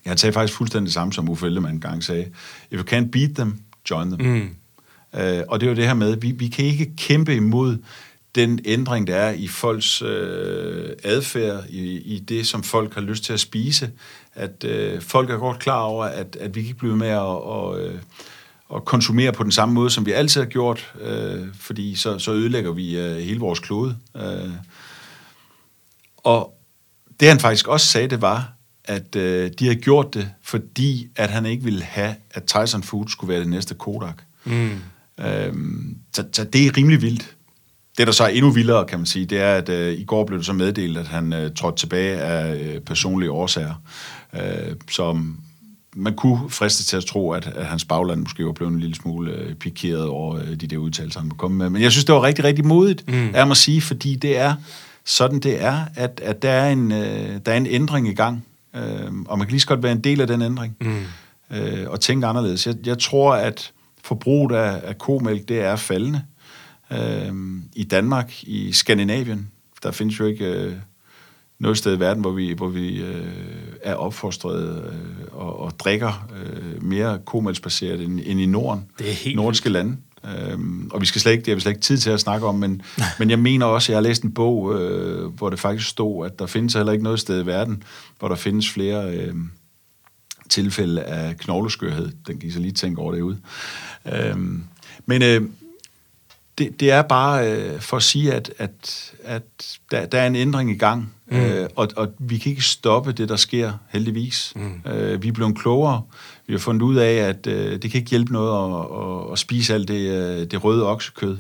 han 0.06 0.18
sagde 0.18 0.34
faktisk 0.34 0.58
fuldstændig 0.58 0.86
det 0.86 0.93
samme, 0.93 1.14
som 1.14 1.30
Uffe 1.30 1.45
Ellemann 1.45 1.80
gang 1.80 2.03
sagde. 2.03 2.26
If 2.72 2.80
you 2.80 2.86
can't 2.91 3.10
beat 3.10 3.30
them, 3.36 3.60
join 3.89 4.12
them. 4.12 4.22
Mm. 4.22 4.56
Øh, 5.20 5.43
og 5.47 5.60
det 5.60 5.68
er 5.68 5.72
jo 5.72 5.76
det 5.76 5.88
her 5.88 5.93
med, 5.93 6.12
at 6.12 6.22
vi, 6.22 6.32
vi 6.32 6.47
kan 6.47 6.66
ikke 6.66 6.95
kæmpe 6.97 7.36
imod 7.36 7.78
den 8.36 8.60
ændring, 8.66 9.08
der 9.08 9.16
er 9.16 9.32
i 9.32 9.47
folks 9.47 10.01
øh, 10.01 10.89
adfærd, 11.03 11.64
i, 11.70 12.16
i 12.16 12.20
det, 12.20 12.47
som 12.47 12.64
folk 12.64 12.93
har 12.93 13.01
lyst 13.01 13.24
til 13.24 13.34
at 13.34 13.39
spise, 13.39 13.91
at 14.34 14.64
øh, 14.64 15.01
folk 15.01 15.30
er 15.30 15.38
godt 15.38 15.60
klar 15.60 15.80
over, 15.80 16.06
at, 16.06 16.38
at 16.39 16.56
vi 16.56 16.60
ikke 16.60 16.74
bliver 16.74 16.95
med 16.95 17.08
at, 17.08 17.20
og, 17.20 17.82
øh, 17.82 17.99
at 18.76 18.86
konsumere 18.86 19.32
på 19.32 19.43
den 19.43 19.51
samme 19.51 19.74
måde, 19.74 19.89
som 19.89 20.06
vi 20.06 20.12
altid 20.12 20.41
har 20.41 20.47
gjort, 20.49 20.93
øh, 21.01 21.47
fordi 21.53 21.95
så, 21.95 22.20
så 22.20 22.32
ødelægger 22.32 22.72
vi 22.72 22.99
øh, 22.99 23.18
hele 23.18 23.39
vores 23.39 23.60
klode. 23.60 23.97
Øh. 24.16 24.49
Og 26.18 26.58
det 27.20 27.28
han 27.28 27.39
faktisk 27.39 27.68
også 27.68 27.88
sagde, 27.88 28.08
det 28.08 28.22
var, 28.22 28.55
at 28.88 29.16
øh, 29.16 29.52
de 29.60 29.66
havde 29.66 29.82
gjort 29.82 30.14
det, 30.14 30.30
fordi 30.42 31.08
at 31.16 31.30
han 31.30 31.46
ikke 31.46 31.64
ville 31.64 31.84
have, 31.84 32.16
at 32.32 32.44
Tyson 32.44 32.84
Foods 32.84 33.12
skulle 33.12 33.30
være 33.30 33.40
det 33.40 33.50
næste 33.50 33.76
Kodak. 33.76 34.22
Mm. 34.46 34.70
Øh, 35.20 35.54
så, 36.14 36.24
så 36.32 36.44
det 36.44 36.66
er 36.66 36.78
rimelig 36.78 37.02
vildt. 37.02 37.36
Det, 37.98 38.08
der 38.08 38.14
så 38.14 38.24
er 38.24 38.28
endnu 38.28 38.50
vildere, 38.50 38.86
kan 38.86 39.00
man 39.00 39.06
sige, 39.06 39.26
det 39.26 39.42
er, 39.42 39.54
at 39.54 39.70
øh, 39.70 40.00
i 40.00 40.04
går 40.04 40.26
blev 40.26 40.40
det 40.40 40.46
så 40.46 40.54
meddelt, 40.54 40.98
at 40.98 41.08
han 41.08 41.34
øh, 41.34 41.54
trådte 41.56 41.78
tilbage 41.78 42.18
af 42.18 42.56
øh, 42.56 42.82
personlige 42.82 43.32
årsager, 43.32 43.74
øh, 44.34 44.76
som 44.92 45.40
man 45.96 46.16
kunne 46.16 46.50
friste 46.50 46.84
til 46.84 46.98
at 46.98 47.06
tro, 47.06 47.32
at, 47.32 47.48
at 47.48 47.66
hans 47.66 47.86
bagland 47.86 48.22
måske 48.22 48.46
var 48.46 48.52
blevet 48.52 48.74
en 48.74 48.80
lille 48.80 48.96
smule 48.96 49.32
øh, 49.32 49.56
pikeret 49.56 50.08
over 50.08 50.36
øh, 50.36 50.56
de 50.56 50.68
der 50.68 50.78
udtalelser, 50.78 51.20
han 51.20 51.30
komme 51.30 51.58
med. 51.58 51.70
Men 51.70 51.82
jeg 51.82 51.92
synes, 51.92 52.06
det 52.06 52.16
var 52.16 52.24
rigtig, 52.24 52.44
rigtig 52.44 52.66
modigt, 52.66 53.08
mm. 53.08 53.32
er 53.34 53.46
at 53.46 53.58
sige, 53.58 53.82
fordi 53.82 54.16
det 54.16 54.38
er 54.38 54.56
sådan, 55.06 55.40
det 55.40 55.64
er, 55.64 55.86
at, 55.96 56.22
at 56.24 56.42
der, 56.42 56.50
er 56.50 56.72
en, 56.72 56.92
øh, 56.92 57.40
der 57.46 57.52
er 57.52 57.58
en 57.58 57.68
ændring 57.68 58.08
i 58.08 58.14
gang, 58.14 58.46
øh, 58.76 59.12
og 59.26 59.38
man 59.38 59.48
kan 59.48 59.52
lige 59.52 59.62
så 59.62 59.68
godt 59.68 59.84
være 59.84 59.92
en 59.92 60.04
del 60.04 60.22
af 60.22 60.28
den 60.28 60.42
ændring, 60.42 60.78
mm. 60.82 61.58
øh, 61.58 61.90
og 61.90 62.00
tænke 62.00 62.28
anderledes. 62.28 62.68
Jeg, 62.68 62.76
jeg 62.86 63.00
tror, 63.00 63.34
at 63.34 63.72
forbruget 64.04 64.56
af, 64.56 64.82
af 64.84 64.98
komælk, 64.98 65.48
det 65.48 65.62
er 65.62 65.76
faldende, 65.76 66.22
Øh, 66.92 67.34
I 67.76 67.84
Danmark, 67.84 68.44
i 68.44 68.72
Skandinavien, 68.72 69.52
der 69.84 69.92
findes 69.92 70.20
jo 70.20 70.26
ikke 70.26 70.46
øh, 70.46 70.74
noget 71.60 71.78
sted 71.78 71.98
i 71.98 72.00
verden, 72.00 72.22
hvor 72.22 72.32
vi, 72.32 72.54
hvor 72.54 72.68
vi 72.68 73.02
øh, 73.02 73.26
er 73.84 73.96
opfostret 73.96 74.86
øh, 74.86 75.28
og, 75.32 75.60
og 75.60 75.80
drikker 75.80 76.28
øh, 76.44 76.84
mere 76.84 77.20
komælsbaseret 77.26 78.02
end, 78.02 78.20
end 78.26 78.40
i 78.40 78.46
Norden. 78.46 78.86
Det 79.00 79.10
er 79.10 79.14
helt 79.14 79.36
Nordiske 79.36 79.70
lande. 79.70 79.98
Øhm, 80.26 80.90
og 80.94 81.02
vi 81.02 81.06
skal 81.06 81.22
slet 81.22 81.32
ikke, 81.32 81.42
det 81.42 81.48
har 81.48 81.56
vi 81.56 81.62
slet 81.62 81.72
ikke 81.72 81.82
tid 81.82 81.98
til 81.98 82.10
at 82.10 82.20
snakke 82.20 82.48
om, 82.48 82.56
men, 82.56 82.82
men 83.20 83.30
jeg 83.30 83.40
mener 83.40 83.66
også, 83.66 83.86
at 83.86 83.90
jeg 83.90 83.98
har 83.98 84.08
læst 84.08 84.24
en 84.24 84.34
bog, 84.34 84.82
øh, 84.82 85.26
hvor 85.26 85.50
det 85.50 85.60
faktisk 85.60 85.90
stod, 85.90 86.26
at 86.26 86.40
der 86.40 86.46
findes 86.46 86.74
heller 86.74 86.92
ikke 86.92 87.04
noget 87.04 87.20
sted 87.20 87.44
i 87.44 87.46
verden, 87.46 87.84
hvor 88.20 88.28
der 88.28 88.36
findes 88.36 88.70
flere 88.70 89.12
øh, 89.12 89.34
tilfælde 90.50 91.04
af 91.04 91.38
knogleskørhed. 91.38 92.12
Den 92.28 92.40
kan 92.40 92.50
I 92.50 92.52
så 92.52 92.60
lige 92.60 92.72
tænke 92.72 93.02
over 93.02 93.12
det 93.12 93.22
ud. 93.22 93.36
Øhm, 94.14 94.64
men 95.06 95.22
øh, 95.22 95.42
det, 96.58 96.80
det 96.80 96.92
er 96.92 97.02
bare 97.02 97.52
øh, 97.52 97.82
for 97.82 97.98
at 97.98 98.04
sige, 98.04 98.34
at, 98.34 98.54
at, 98.58 99.14
at 99.24 99.44
der, 99.92 100.06
der 100.06 100.20
er 100.20 100.28
en 100.28 100.36
ændring 100.36 100.72
i 100.72 100.78
gang, 100.78 101.14
mm. 101.32 101.38
øh, 101.38 101.70
og, 101.76 101.88
og 101.96 102.08
vi 102.20 102.38
kan 102.38 102.50
ikke 102.50 102.62
stoppe 102.62 103.12
det, 103.12 103.30
der 103.30 103.36
sker, 103.36 103.74
heldigvis. 103.90 104.54
Mm. 104.56 104.92
Øh, 104.92 105.24
vi 105.24 105.28
er 105.28 105.32
blevet 105.32 105.58
klogere. 105.58 106.02
Vi 106.48 106.54
har 106.54 106.60
fundet 106.60 106.82
ud 106.82 106.96
af, 106.96 107.14
at 107.14 107.48
øh, 107.48 107.72
det 107.82 107.92
kan 107.92 107.98
ikke 107.98 108.10
hjælpe 108.10 108.34
noget 108.34 108.80
at, 108.80 108.86
at, 109.02 109.32
at 109.32 109.40
spise 109.40 109.74
alt 109.74 109.88
det, 109.88 110.12
øh, 110.12 110.52
det 110.52 110.64
røde 110.64 110.88
oksekød, 110.88 111.38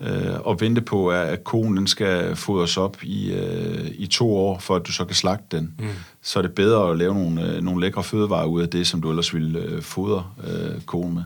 øh, 0.00 0.40
og 0.40 0.60
vente 0.60 0.80
på, 0.80 1.10
at 1.10 1.44
konen 1.44 1.76
den 1.76 1.86
skal 1.86 2.36
fodres 2.36 2.76
op 2.76 2.96
i, 3.02 3.32
øh, 3.32 3.90
i 3.94 4.06
to 4.06 4.36
år, 4.36 4.58
for 4.58 4.76
at 4.76 4.86
du 4.86 4.92
så 4.92 5.04
kan 5.04 5.14
slagte 5.14 5.56
den. 5.56 5.74
Mm. 5.78 5.88
Så 6.22 6.38
er 6.38 6.42
det 6.42 6.52
bedre 6.52 6.90
at 6.90 6.98
lave 6.98 7.14
nogle, 7.14 7.42
øh, 7.42 7.62
nogle 7.62 7.80
lækre 7.80 8.04
fødevarer 8.04 8.46
ud 8.46 8.62
af 8.62 8.68
det, 8.68 8.86
som 8.86 9.02
du 9.02 9.10
ellers 9.10 9.34
ville 9.34 9.58
øh, 9.58 9.82
fodre 9.82 10.26
øh, 10.46 10.80
konen 10.80 11.14
med. 11.14 11.22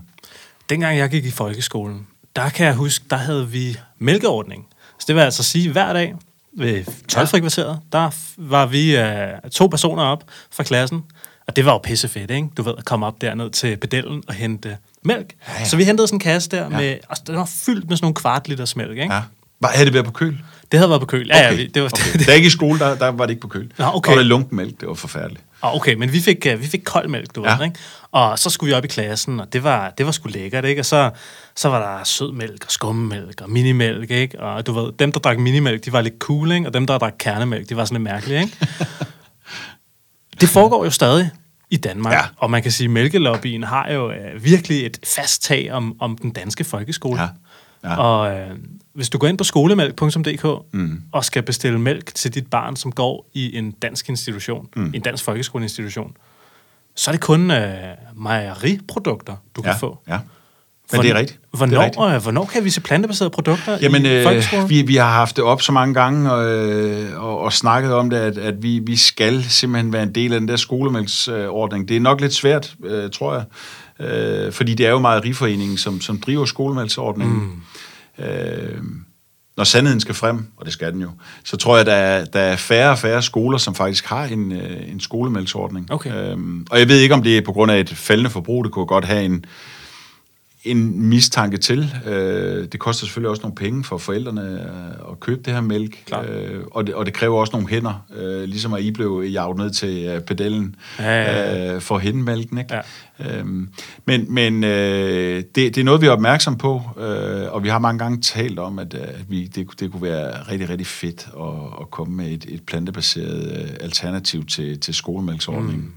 Dengang 0.68 0.98
jeg 0.98 1.10
gik 1.10 1.24
i 1.24 1.30
folkeskolen, 1.30 2.06
der 2.36 2.48
kan 2.48 2.66
jeg 2.66 2.74
huske, 2.74 3.04
der 3.10 3.16
havde 3.16 3.48
vi 3.48 3.76
mælkeordning. 3.98 4.66
Så 4.98 5.04
det 5.08 5.14
vil 5.16 5.22
altså 5.22 5.42
sige, 5.42 5.72
hver 5.72 5.92
dag 5.92 6.14
ved 6.56 6.84
12 7.08 7.28
kvarteret, 7.28 7.80
der 7.92 8.10
var 8.36 8.66
vi 8.66 8.96
øh, 8.96 9.50
to 9.52 9.66
personer 9.66 10.02
op 10.02 10.24
fra 10.50 10.62
klassen, 10.62 11.04
og 11.46 11.56
det 11.56 11.64
var 11.64 11.72
jo 11.72 11.78
pissefedt, 11.78 12.30
ikke? 12.30 12.48
Du 12.56 12.62
ved, 12.62 12.74
at 12.78 12.84
komme 12.84 13.06
op 13.06 13.20
derned 13.20 13.50
til 13.50 13.76
pedellen 13.76 14.22
og 14.28 14.34
hente 14.34 14.76
mælk. 15.02 15.34
Ja, 15.48 15.52
ja. 15.58 15.64
Så 15.64 15.76
vi 15.76 15.84
hentede 15.84 16.08
sådan 16.08 16.16
en 16.16 16.20
kasse 16.20 16.50
der, 16.50 16.62
ja. 16.62 16.68
med, 16.68 16.98
altså, 17.08 17.24
den 17.26 17.36
var 17.36 17.44
fyldt 17.44 17.88
med 17.88 17.96
sådan 17.96 18.04
nogle 18.04 18.14
kvart 18.14 18.48
liters 18.48 18.76
mælk, 18.76 18.90
ikke? 18.90 19.14
Ja. 19.14 19.22
Var, 19.60 19.68
havde 19.68 19.86
det 19.86 19.94
været 19.94 20.06
på 20.06 20.12
køl? 20.12 20.38
Det 20.72 20.78
havde 20.78 20.90
været 20.90 21.00
på 21.00 21.06
køl. 21.06 21.26
Ja, 21.26 21.48
okay. 21.48 21.58
ja, 21.58 21.66
det 21.74 21.82
var, 21.82 21.88
okay. 21.88 22.18
Da 22.26 22.32
jeg 22.32 22.40
gik 22.40 22.46
i 22.46 22.50
skole, 22.50 22.78
der, 22.78 22.94
der 22.94 23.08
var 23.08 23.26
det 23.26 23.30
ikke 23.30 23.40
på 23.40 23.48
køl. 23.48 23.72
Nå, 23.78 23.84
okay. 23.94 24.10
Der 24.10 24.16
var 24.16 24.22
det 24.22 24.26
lunken 24.26 24.56
mælk, 24.56 24.80
det 24.80 24.88
var 24.88 24.94
forfærdeligt. 24.94 25.42
Ah, 25.62 25.74
okay, 25.74 25.94
men 25.94 26.12
vi 26.12 26.20
fik, 26.20 26.46
uh, 26.54 26.60
vi 26.60 26.66
fik 26.66 26.80
kold 26.84 27.08
mælk, 27.08 27.34
du 27.34 27.44
ja. 27.44 27.56
ved, 27.56 27.64
ikke? 27.64 27.78
Og 28.12 28.38
så 28.38 28.50
skulle 28.50 28.68
vi 28.68 28.74
op 28.74 28.84
i 28.84 28.88
klassen, 28.88 29.40
og 29.40 29.52
det 29.52 29.62
var, 29.62 29.90
det 29.98 30.06
var 30.06 30.12
sgu 30.12 30.28
lækkert, 30.28 30.64
ikke? 30.64 30.80
Og 30.80 30.86
så, 30.86 31.10
så 31.56 31.68
var 31.68 31.98
der 31.98 32.04
sødmælk 32.04 32.64
og 32.64 32.72
skummemælk 32.72 33.40
og 33.40 33.50
minimælk, 33.50 34.10
ikke? 34.10 34.40
Og 34.40 34.66
du 34.66 34.72
ved, 34.72 34.92
dem, 34.98 35.12
der 35.12 35.20
drak 35.20 35.38
minimælk, 35.38 35.84
de 35.84 35.92
var 35.92 36.00
lidt 36.00 36.14
cool, 36.18 36.52
ikke? 36.52 36.66
Og 36.66 36.74
dem, 36.74 36.86
der 36.86 36.98
drak 36.98 37.14
kernemælk, 37.18 37.68
de 37.68 37.76
var 37.76 37.84
sådan 37.84 37.94
lidt 37.94 38.12
mærkelige, 38.12 38.40
ikke? 38.40 38.56
det 40.40 40.48
foregår 40.48 40.84
jo 40.84 40.90
stadig 40.90 41.30
i 41.70 41.76
Danmark, 41.76 42.14
ja. 42.14 42.20
og 42.36 42.50
man 42.50 42.62
kan 42.62 42.72
sige, 42.72 42.84
at 42.84 42.90
mælkelobbyen 42.90 43.64
har 43.64 43.90
jo 43.90 44.08
uh, 44.08 44.44
virkelig 44.44 44.86
et 44.86 44.98
fast 45.04 45.42
tag 45.42 45.72
om, 45.72 45.96
om 46.00 46.18
den 46.18 46.30
danske 46.30 46.64
folkeskole. 46.64 47.22
Ja. 47.22 47.28
Ja. 47.86 47.96
Og 47.96 48.38
øh, 48.38 48.50
hvis 48.92 49.08
du 49.08 49.18
går 49.18 49.26
ind 49.26 49.38
på 49.38 49.44
skolemælk.dk 49.44 50.72
mm. 50.72 51.02
og 51.12 51.24
skal 51.24 51.42
bestille 51.42 51.80
mælk 51.80 52.14
til 52.14 52.34
dit 52.34 52.46
barn, 52.46 52.76
som 52.76 52.92
går 52.92 53.30
i 53.34 53.56
en 53.56 53.70
dansk 53.70 54.08
institution, 54.08 54.68
mm. 54.76 54.90
en 54.94 55.00
dansk 55.00 55.24
folkeskoleinstitution, 55.24 56.16
så 56.94 57.10
er 57.10 57.12
det 57.12 57.20
kun 57.20 57.50
øh, 57.50 57.74
mejeriprodukter, 58.16 59.36
du 59.56 59.62
ja. 59.64 59.70
kan 59.70 59.80
få. 59.80 59.98
Ja. 60.08 60.18
Men 60.92 61.02
det 61.02 61.10
er 61.10 61.14
rigtigt. 61.14 61.40
Hvornår, 61.50 61.70
det 61.70 61.76
er 61.76 61.84
rigtigt. 61.84 62.14
Øh, 62.14 62.22
hvornår 62.22 62.44
kan 62.44 62.64
vi 62.64 62.70
se 62.70 62.80
plantebaserede 62.80 63.30
produkter 63.30 63.78
Jamen, 63.82 64.06
i 64.06 64.08
øh, 64.08 64.68
vi, 64.68 64.82
vi 64.82 64.96
har 64.96 65.10
haft 65.10 65.36
det 65.36 65.44
op 65.44 65.62
så 65.62 65.72
mange 65.72 65.94
gange 65.94 66.32
og, 66.32 66.46
øh, 66.46 67.22
og, 67.24 67.40
og 67.40 67.52
snakket 67.52 67.94
om 67.94 68.10
det, 68.10 68.16
at, 68.16 68.38
at 68.38 68.62
vi, 68.62 68.78
vi 68.78 68.96
skal 68.96 69.44
simpelthen 69.44 69.92
være 69.92 70.02
en 70.02 70.14
del 70.14 70.32
af 70.32 70.40
den 70.40 70.48
der 70.48 70.56
skolemælksordning. 70.56 71.88
Det 71.88 71.96
er 71.96 72.00
nok 72.00 72.20
lidt 72.20 72.34
svært, 72.34 72.74
øh, 72.84 73.10
tror 73.10 73.34
jeg, 73.34 73.44
øh, 74.06 74.52
fordi 74.52 74.74
det 74.74 74.86
er 74.86 74.90
jo 74.90 74.98
Mejeriforeningen, 74.98 75.78
som, 75.78 76.00
som 76.00 76.20
driver 76.20 76.44
skolemælksordningen. 76.44 77.36
Mm. 77.36 77.62
Øh, 78.18 78.82
når 79.56 79.64
sandheden 79.64 80.00
skal 80.00 80.14
frem, 80.14 80.46
og 80.56 80.64
det 80.64 80.72
skal 80.72 80.92
den 80.92 81.02
jo, 81.02 81.10
så 81.44 81.56
tror 81.56 81.76
jeg, 81.76 81.86
der 81.86 81.92
er, 81.92 82.24
der 82.24 82.40
er 82.40 82.56
færre 82.56 82.90
og 82.90 82.98
færre 82.98 83.22
skoler, 83.22 83.58
som 83.58 83.74
faktisk 83.74 84.06
har 84.06 84.24
en, 84.24 84.52
øh, 84.52 84.90
en 84.90 85.00
skolemælksordning. 85.00 85.92
Okay. 85.92 86.30
Øhm, 86.30 86.66
og 86.70 86.78
jeg 86.78 86.88
ved 86.88 87.00
ikke, 87.00 87.14
om 87.14 87.22
det 87.22 87.38
er 87.38 87.42
på 87.42 87.52
grund 87.52 87.72
af 87.72 87.80
et 87.80 87.88
faldende 87.88 88.30
forbrug, 88.30 88.64
det 88.64 88.72
kunne 88.72 88.86
godt 88.86 89.04
have 89.04 89.24
en, 89.24 89.44
en 90.66 91.08
mistanke 91.08 91.56
til. 91.56 91.94
Øh, 92.06 92.68
det 92.72 92.80
koster 92.80 93.06
selvfølgelig 93.06 93.30
også 93.30 93.42
nogle 93.42 93.54
penge 93.54 93.84
for 93.84 93.98
forældrene 93.98 94.42
øh, 94.42 95.12
at 95.12 95.20
købe 95.20 95.42
det 95.44 95.52
her 95.52 95.60
mælk, 95.60 96.12
øh, 96.28 96.60
og, 96.70 96.86
det, 96.86 96.94
og 96.94 97.06
det 97.06 97.14
kræver 97.14 97.40
også 97.40 97.52
nogle 97.52 97.68
hænder, 97.68 98.06
øh, 98.16 98.42
ligesom 98.42 98.72
at 98.72 98.82
I 98.82 98.90
blev 98.90 99.24
jaget 99.32 99.56
ned 99.56 99.70
til 99.70 100.04
øh, 100.04 100.20
pedellen 100.20 100.76
ja, 100.98 101.22
ja, 101.22 101.54
ja. 101.54 101.74
Øh, 101.74 101.80
for 101.80 101.96
at 101.96 102.02
hente 102.02 102.22
mælken. 102.22 102.58
Ikke? 102.58 102.74
Ja. 102.74 102.80
Øhm, 103.20 103.68
men 104.04 104.34
men 104.34 104.64
øh, 104.64 105.36
det, 105.36 105.54
det 105.54 105.78
er 105.78 105.84
noget, 105.84 106.00
vi 106.00 106.06
er 106.06 106.10
opmærksom 106.10 106.58
på, 106.58 106.82
øh, 106.98 107.52
og 107.52 107.62
vi 107.62 107.68
har 107.68 107.78
mange 107.78 107.98
gange 107.98 108.20
talt 108.20 108.58
om, 108.58 108.78
at, 108.78 108.94
at 108.94 109.30
vi, 109.30 109.46
det, 109.46 109.80
det 109.80 109.92
kunne 109.92 110.02
være 110.02 110.42
rigtig, 110.42 110.68
rigtig 110.68 110.86
fedt 110.86 111.28
at, 111.40 111.80
at 111.80 111.90
komme 111.90 112.16
med 112.16 112.26
et, 112.26 112.46
et 112.48 112.62
plantebaseret 112.66 113.60
øh, 113.60 113.70
alternativ 113.80 114.46
til, 114.46 114.80
til 114.80 114.94
skolemælksordningen. 114.94 115.84
Mm. 115.84 115.92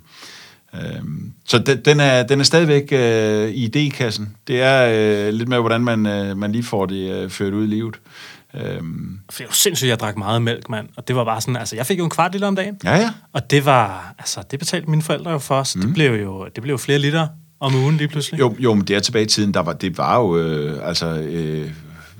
Øhm, 0.76 1.34
så 1.46 1.60
den, 1.60 1.82
den, 1.86 2.00
er, 2.00 2.24
den 2.24 2.40
er 2.40 2.44
stadigvæk 2.44 2.90
øh, 2.92 3.50
i 3.50 3.66
idékassen. 3.66 4.24
Det 4.48 4.62
er 4.62 4.90
øh, 5.28 5.34
lidt 5.34 5.50
med, 5.50 5.58
hvordan 5.58 5.82
man, 5.82 6.06
øh, 6.06 6.38
man 6.38 6.52
lige 6.52 6.64
får 6.64 6.86
det 6.86 7.12
øh, 7.12 7.30
ført 7.30 7.54
ud 7.54 7.64
i 7.64 7.68
livet. 7.68 7.96
Øhm. 8.54 9.20
For 9.30 9.38
det 9.38 9.48
var 9.48 9.54
sindssygt, 9.54 9.90
jeg 9.90 10.00
drak 10.00 10.18
meget 10.18 10.42
mælk, 10.42 10.70
mand. 10.70 10.88
Og 10.98 11.08
det 11.08 11.16
var 11.16 11.24
bare 11.24 11.42
sådan, 11.42 11.56
altså 11.56 11.76
jeg 11.76 11.86
fik 11.86 12.00
jo 12.00 12.04
en 12.04 12.10
kvart 12.10 12.34
liter 12.34 12.48
om 12.48 12.56
dagen. 12.56 12.78
Ja, 12.84 12.96
ja. 12.96 13.10
Og 13.34 13.52
det 13.52 13.66
var, 13.66 14.14
altså 14.20 14.44
det 14.52 14.60
betalte 14.60 14.90
mine 14.90 15.02
forældre 15.02 15.32
jo 15.32 15.38
for 15.38 15.56
os. 15.56 15.76
Mm. 15.76 15.82
Det 15.82 15.94
blev 15.94 16.12
jo, 16.12 16.48
det 16.56 16.64
blev 16.64 16.74
jo 16.74 16.78
flere 16.78 17.00
liter 17.00 17.28
om 17.60 17.76
ugen 17.76 17.98
lige 17.98 18.08
pludselig. 18.08 18.40
Jo, 18.40 18.56
jo 18.60 18.74
men 18.74 18.88
det 18.88 18.96
er 18.96 19.00
tilbage 19.00 19.26
i 19.26 19.28
tiden, 19.28 19.54
der 19.54 19.60
var, 19.60 19.74
det 19.74 19.98
var 19.98 20.20
jo, 20.20 20.38
øh, 20.38 20.88
altså... 20.88 21.20
Øh, 21.20 21.72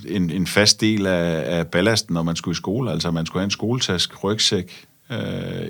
en, 0.08 0.30
en 0.30 0.48
fast 0.48 0.82
del 0.82 1.06
af, 1.06 1.58
af 1.58 1.68
ballasten, 1.68 2.14
når 2.14 2.24
man 2.24 2.36
skulle 2.36 2.54
i 2.54 2.56
skole. 2.56 2.92
Altså, 2.92 3.12
man 3.12 3.26
skulle 3.26 3.42
have 3.42 3.46
en 3.46 3.52
skoletask, 3.52 4.24
rygsæk, 4.24 4.86
øh, 5.12 5.18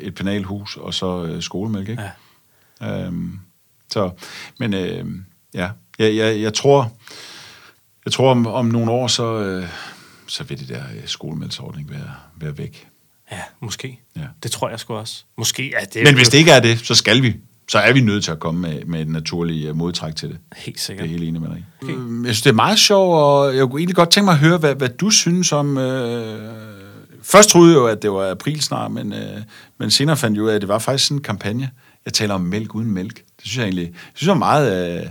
et 0.01 0.15
penalhus 0.15 0.77
og 0.77 0.93
så 0.93 1.23
øh, 1.23 1.41
skolemælk, 1.41 1.89
ikke? 1.89 2.01
Ja. 2.01 2.09
Øhm, 2.84 3.39
så, 3.89 4.11
men 4.59 4.73
øh, 4.73 5.05
ja, 5.53 5.69
jeg, 5.99 6.15
jeg, 6.15 6.41
jeg 6.41 6.53
tror, 6.53 6.93
jeg 8.05 8.13
tror 8.13 8.32
om, 8.32 8.47
om 8.47 8.65
nogle 8.65 8.91
år, 8.91 9.07
så, 9.07 9.39
øh, 9.39 9.67
så 10.27 10.43
vil 10.43 10.59
det 10.59 10.69
der 10.69 10.84
øh, 10.95 11.07
skolemældsordning 11.07 11.89
være, 11.89 12.11
være 12.36 12.57
væk. 12.57 12.88
Ja, 13.32 13.41
måske. 13.59 13.99
Ja. 14.15 14.21
Det 14.43 14.51
tror 14.51 14.69
jeg 14.69 14.80
sgu 14.80 14.93
også. 14.93 15.23
Måske 15.38 15.73
er 15.73 15.86
det... 15.86 16.03
Men 16.03 16.15
hvis 16.15 16.30
det 16.30 16.38
ikke 16.38 16.51
er 16.51 16.59
det, 16.59 16.80
så 16.80 16.95
skal 16.95 17.21
vi. 17.21 17.36
Så 17.69 17.80
er 17.80 17.93
vi 17.93 18.01
nødt 18.01 18.23
til 18.23 18.32
at 18.32 18.39
komme 18.39 18.61
med, 18.61 18.86
med 18.86 19.01
et 19.01 19.07
naturligt 19.07 19.69
øh, 19.69 19.75
modtræk 19.75 20.15
til 20.15 20.30
det. 20.30 20.38
Helt 20.57 20.80
sikkert. 20.80 21.03
Det 21.03 21.15
er 21.15 21.17
helt 21.17 21.30
enig 21.30 21.41
med 21.41 21.49
dig. 21.49 21.65
Okay. 21.82 21.93
Øhm, 21.93 22.25
jeg 22.25 22.36
synes, 22.36 22.41
det 22.41 22.49
er 22.49 22.53
meget 22.53 22.80
sjovt, 22.80 23.15
og 23.15 23.55
jeg 23.55 23.67
kunne 23.67 23.80
egentlig 23.80 23.95
godt 23.95 24.09
tænke 24.09 24.25
mig 24.25 24.32
at 24.32 24.39
høre, 24.39 24.57
hvad, 24.57 24.75
hvad 24.75 24.89
du 24.89 25.09
synes 25.09 25.51
om... 25.51 25.77
Øh, 25.77 26.53
først 27.23 27.49
troede 27.49 27.71
jeg 27.71 27.77
jo, 27.77 27.88
at 27.88 28.01
det 28.01 28.11
var 28.11 28.32
april 28.32 28.61
snart, 28.61 28.91
men, 28.91 29.13
øh, 29.13 29.41
men 29.77 29.91
senere 29.91 30.17
fandt 30.17 30.36
jeg 30.36 30.43
ud 30.43 30.49
af, 30.49 30.55
at 30.55 30.61
det 30.61 30.67
var 30.67 30.80
faktisk 30.80 31.07
sådan 31.07 31.17
en 31.17 31.23
kampagne, 31.23 31.71
jeg 32.10 32.14
taler 32.14 32.34
om 32.34 32.41
mælk 32.41 32.76
uden 32.76 32.91
mælk. 32.91 33.16
Det 33.16 33.24
synes 33.47 33.57
jeg 33.57 33.64
egentlig 33.64 33.88
det 33.88 34.12
synes 34.14 34.28
jeg 34.28 34.34
er 34.34 34.38
meget, 34.38 34.99
øh, 35.01 35.10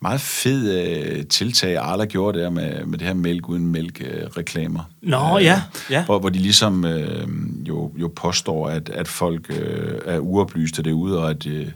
meget 0.00 0.20
fed 0.20 0.88
øh, 0.88 1.26
tiltag, 1.26 1.76
Arla 1.76 2.04
gjorde 2.04 2.38
der 2.38 2.50
med, 2.50 2.84
med 2.84 2.98
det 2.98 3.06
her 3.06 3.14
mælk 3.14 3.48
uden 3.48 3.66
mælk-reklamer. 3.66 4.80
Øh, 5.02 5.10
Nå, 5.10 5.38
øh, 5.38 5.44
ja. 5.44 5.62
ja. 5.90 6.04
Hvor, 6.04 6.18
hvor 6.18 6.28
de 6.28 6.38
ligesom 6.38 6.84
øh, 6.84 7.28
jo, 7.68 7.92
jo 7.96 8.12
påstår, 8.16 8.68
at, 8.68 8.88
at 8.88 9.08
folk 9.08 9.50
øh, 9.50 10.00
er 10.04 10.18
uoplyste 10.18 10.82
derude, 10.82 11.18
og 11.18 11.30
at, 11.30 11.46
øh, 11.46 11.68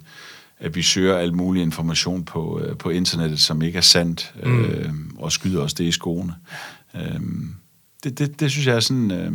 at 0.59 0.75
vi 0.77 0.83
søger 0.83 1.17
al 1.17 1.35
mulig 1.35 1.63
information 1.63 2.25
på, 2.25 2.61
øh, 2.61 2.77
på 2.77 2.91
internettet, 2.91 3.41
som 3.41 3.63
ikke 3.63 3.77
er 3.77 3.83
sandt, 3.83 4.35
mm. 4.45 4.65
øh, 4.65 4.91
og 5.19 5.33
skyder 5.33 5.63
os 5.63 5.75
det 5.75 5.85
i 5.85 5.93
skoene. 5.93 6.35
Øh, 6.95 7.21
det, 8.05 8.19
det, 8.19 8.41
det 8.41 8.51
synes 8.51 8.67
jeg 8.67 8.77
er 8.77 8.81
sådan... 8.81 9.11
Øh, 9.11 9.33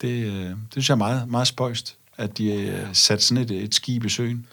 det, 0.00 0.26
øh, 0.26 0.32
det 0.34 0.56
synes 0.70 0.88
jeg 0.88 0.94
er 0.94 0.98
meget, 0.98 1.28
meget 1.28 1.46
spøjst 1.46 1.96
at 2.16 2.38
de 2.38 2.72
uh, 2.72 2.88
satte 2.92 3.24
sådan 3.24 3.42
et, 3.42 3.50
et 3.50 3.74
skib 3.74 4.04
i 4.04 4.08
søen. 4.08 4.46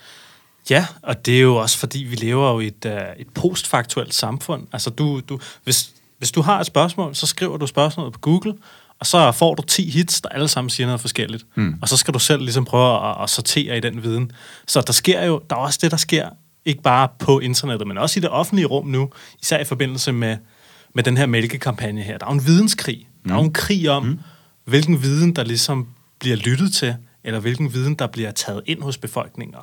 Ja, 0.69 0.85
og 1.01 1.25
det 1.25 1.37
er 1.37 1.41
jo 1.41 1.55
også 1.55 1.77
fordi, 1.77 1.99
vi 1.99 2.15
lever 2.15 2.51
jo 2.51 2.59
i 2.59 2.67
et, 2.67 2.85
uh, 2.85 2.91
et 3.19 3.29
postfaktuelt 3.29 4.13
samfund. 4.13 4.67
Altså, 4.73 4.89
du, 4.89 5.21
du, 5.29 5.39
hvis, 5.63 5.91
hvis 6.17 6.31
du 6.31 6.41
har 6.41 6.59
et 6.59 6.65
spørgsmål, 6.65 7.15
så 7.15 7.27
skriver 7.27 7.57
du 7.57 7.67
spørgsmålet 7.67 8.13
på 8.13 8.19
Google, 8.19 8.53
og 8.99 9.07
så 9.07 9.31
får 9.31 9.55
du 9.55 9.63
10 9.63 9.89
hits, 9.89 10.21
der 10.21 10.29
alle 10.29 10.47
sammen 10.47 10.69
siger 10.69 10.87
noget 10.87 11.01
forskelligt. 11.01 11.45
Mm. 11.55 11.75
Og 11.81 11.89
så 11.89 11.97
skal 11.97 12.13
du 12.13 12.19
selv 12.19 12.41
ligesom 12.41 12.65
prøve 12.65 13.09
at, 13.09 13.23
at 13.23 13.29
sortere 13.29 13.77
i 13.77 13.79
den 13.79 14.03
viden. 14.03 14.31
Så 14.67 14.81
der 14.81 14.93
sker 14.93 15.25
jo, 15.25 15.41
der 15.49 15.55
er 15.55 15.59
også 15.59 15.79
det, 15.81 15.91
der 15.91 15.97
sker, 15.97 16.29
ikke 16.65 16.81
bare 16.81 17.07
på 17.19 17.39
internettet, 17.39 17.87
men 17.87 17.97
også 17.97 18.19
i 18.19 18.21
det 18.21 18.29
offentlige 18.29 18.65
rum 18.65 18.85
nu, 18.85 19.09
især 19.41 19.59
i 19.59 19.63
forbindelse 19.63 20.11
med, 20.11 20.37
med 20.93 21.03
den 21.03 21.17
her 21.17 21.25
mælkekampagne 21.25 22.01
her. 22.01 22.17
Der 22.17 22.25
er 22.25 22.29
jo 22.29 22.33
en 22.33 22.45
videnskrig. 22.45 23.07
Mm. 23.23 23.29
Der 23.29 23.35
er 23.35 23.39
jo 23.39 23.45
en 23.45 23.53
krig 23.53 23.89
om, 23.89 24.03
mm. 24.03 24.19
hvilken 24.65 25.01
viden, 25.01 25.35
der 25.35 25.43
ligesom 25.43 25.87
bliver 26.19 26.35
lyttet 26.35 26.73
til, 26.73 26.95
eller 27.23 27.39
hvilken 27.39 27.73
viden, 27.73 27.95
der 27.95 28.07
bliver 28.07 28.31
taget 28.31 28.63
ind 28.65 28.81
hos 28.81 28.97
befolkningen. 28.97 29.55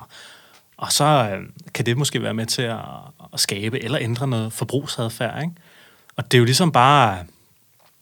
Og 0.77 0.91
så 0.91 1.05
øh, 1.05 1.49
kan 1.73 1.85
det 1.85 1.97
måske 1.97 2.23
være 2.23 2.33
med 2.33 2.45
til 2.45 2.61
at, 2.61 2.79
at 3.33 3.39
skabe 3.39 3.83
eller 3.83 3.99
ændre 4.01 4.27
noget 4.27 4.53
forbrugsadfærd. 4.53 5.41
Ikke? 5.41 5.53
Og 6.15 6.31
det 6.31 6.37
er 6.37 6.39
jo 6.39 6.45
ligesom 6.45 6.71
bare... 6.71 7.17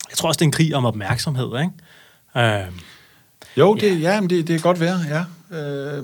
Jeg 0.09 0.17
tror 0.17 0.27
også, 0.27 0.37
det 0.37 0.41
er 0.45 0.47
en 0.47 0.51
krig 0.51 0.75
om 0.75 0.85
opmærksomhed, 0.85 1.61
ikke? 1.61 2.57
Øh, 2.65 2.71
Jo, 3.57 3.75
det, 3.75 4.01
ja. 4.01 4.21
men 4.21 4.29
det, 4.29 4.47
det 4.47 4.55
er 4.55 4.59
godt 4.59 4.79
være, 4.79 4.99
ja. 5.09 5.57
Øh, 5.57 6.03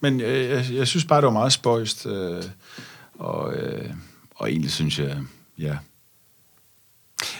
men 0.00 0.20
jeg, 0.20 0.50
jeg, 0.50 0.64
jeg 0.72 0.88
synes 0.88 1.04
bare, 1.04 1.20
det 1.20 1.26
var 1.26 1.32
meget 1.32 1.52
spøjst. 1.52 2.06
Øh, 2.06 2.42
og, 3.18 3.54
øh, 3.54 3.90
og 4.34 4.50
egentlig 4.50 4.70
synes 4.70 4.98
jeg, 4.98 5.18
ja. 5.58 5.76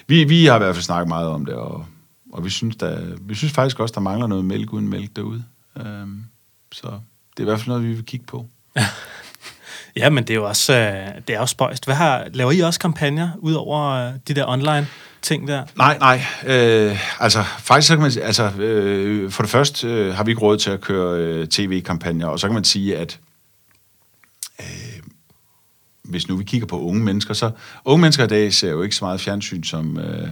Vi, 0.07 0.25
vi 0.25 0.47
har 0.47 0.55
i 0.55 0.59
hvert 0.59 0.75
fald 0.75 0.83
snakket 0.83 1.09
meget 1.09 1.29
om 1.29 1.47
det, 1.47 1.55
og, 1.55 1.87
og 2.33 2.45
vi, 2.45 2.51
synes, 2.51 2.77
der, 2.77 3.17
vi 3.21 3.35
synes 3.35 3.53
faktisk 3.53 3.81
også, 3.81 3.93
der 3.93 4.01
mangler 4.01 4.27
noget 4.27 4.45
mælk 4.45 4.73
uden 4.73 4.89
mælk 4.89 5.17
derude. 5.17 5.45
Øh, 5.77 6.07
så 6.73 6.87
det 6.87 7.39
er 7.39 7.41
i 7.41 7.45
hvert 7.45 7.59
fald 7.59 7.69
noget, 7.69 7.85
vi 7.85 7.93
vil 7.93 8.05
kigge 8.05 8.27
på. 8.27 8.47
ja, 9.97 10.11
men 10.11 10.25
det 10.25 10.31
er 10.31 10.35
jo 10.35 10.49
også, 10.49 10.73
øh, 10.73 11.23
det 11.29 11.37
er 11.37 11.41
også 11.41 11.53
spøjst. 11.53 11.85
Hvad 11.85 11.95
har, 11.95 12.27
laver 12.33 12.53
I 12.53 12.61
også 12.61 12.81
kampagner, 12.81 13.31
ud 13.39 13.53
over 13.53 13.91
øh, 13.91 14.13
de 14.29 14.35
der 14.35 14.47
online 14.49 14.89
ting 15.23 15.49
der? 15.49 15.65
Nej, 15.77 15.99
nej. 15.99 16.23
Øh, 16.47 17.23
altså, 17.23 17.43
faktisk 17.59 17.89
så 17.89 17.97
kan 17.97 18.03
man 18.03 18.13
altså, 18.23 18.51
øh, 18.51 19.31
for 19.31 19.43
det 19.43 19.51
første 19.51 19.89
øh, 19.89 20.15
har 20.15 20.25
vi 20.25 20.31
ikke 20.31 20.43
råd 20.43 20.59
til 20.59 20.71
at 20.71 20.81
køre 20.81 21.19
øh, 21.19 21.49
tv-kampagner, 21.49 22.27
og 22.27 22.41
så 22.41 22.47
kan 22.47 22.55
man 22.55 22.65
sige, 22.65 22.97
at 22.97 23.21
øh, 24.61 25.03
hvis 26.03 26.29
nu 26.29 26.37
vi 26.37 26.45
kigger 26.45 26.67
på 26.67 26.81
unge 26.81 27.05
mennesker, 27.05 27.35
så 27.35 27.51
unge 27.85 28.01
mennesker 28.01 28.25
i 28.25 28.29
dag 28.29 28.53
ser 28.53 28.71
jo 28.71 28.83
ikke 28.83 28.97
så 28.97 29.05
meget 29.05 29.21
fjernsyn, 29.21 29.63
som, 29.63 29.99
øh, 29.99 30.29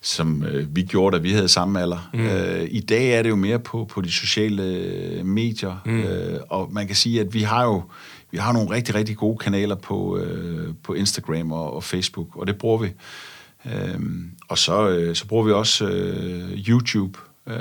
som 0.00 0.44
øh, 0.44 0.76
vi 0.76 0.82
gjorde, 0.82 1.16
da 1.16 1.22
vi 1.22 1.32
havde 1.32 1.48
samme 1.48 1.80
alder. 1.80 2.10
Mm. 2.14 2.26
Øh, 2.26 2.68
I 2.70 2.80
dag 2.80 3.10
er 3.10 3.22
det 3.22 3.30
jo 3.30 3.36
mere 3.36 3.58
på, 3.58 3.84
på 3.90 4.00
de 4.00 4.10
sociale 4.12 4.62
øh, 4.62 5.26
medier, 5.26 5.76
mm. 5.84 6.00
øh, 6.00 6.40
og 6.48 6.72
man 6.72 6.86
kan 6.86 6.96
sige, 6.96 7.20
at 7.20 7.34
vi 7.34 7.42
har 7.42 7.64
jo 7.64 7.82
vi 8.30 8.38
har 8.38 8.52
nogle 8.52 8.70
rigtig, 8.70 8.94
rigtig 8.94 9.16
gode 9.16 9.38
kanaler 9.38 9.74
på, 9.74 10.18
øh, 10.18 10.74
på 10.82 10.94
Instagram 10.94 11.52
og, 11.52 11.72
og 11.72 11.84
Facebook, 11.84 12.36
og 12.36 12.46
det 12.46 12.56
bruger 12.56 12.78
vi. 12.78 12.88
Øhm, 13.72 14.30
og 14.48 14.58
så, 14.58 14.88
øh, 14.88 15.16
så 15.16 15.26
bruger 15.26 15.44
vi 15.44 15.52
også 15.52 15.86
øh, 15.86 16.58
YouTube 16.68 17.18
øh, 17.46 17.56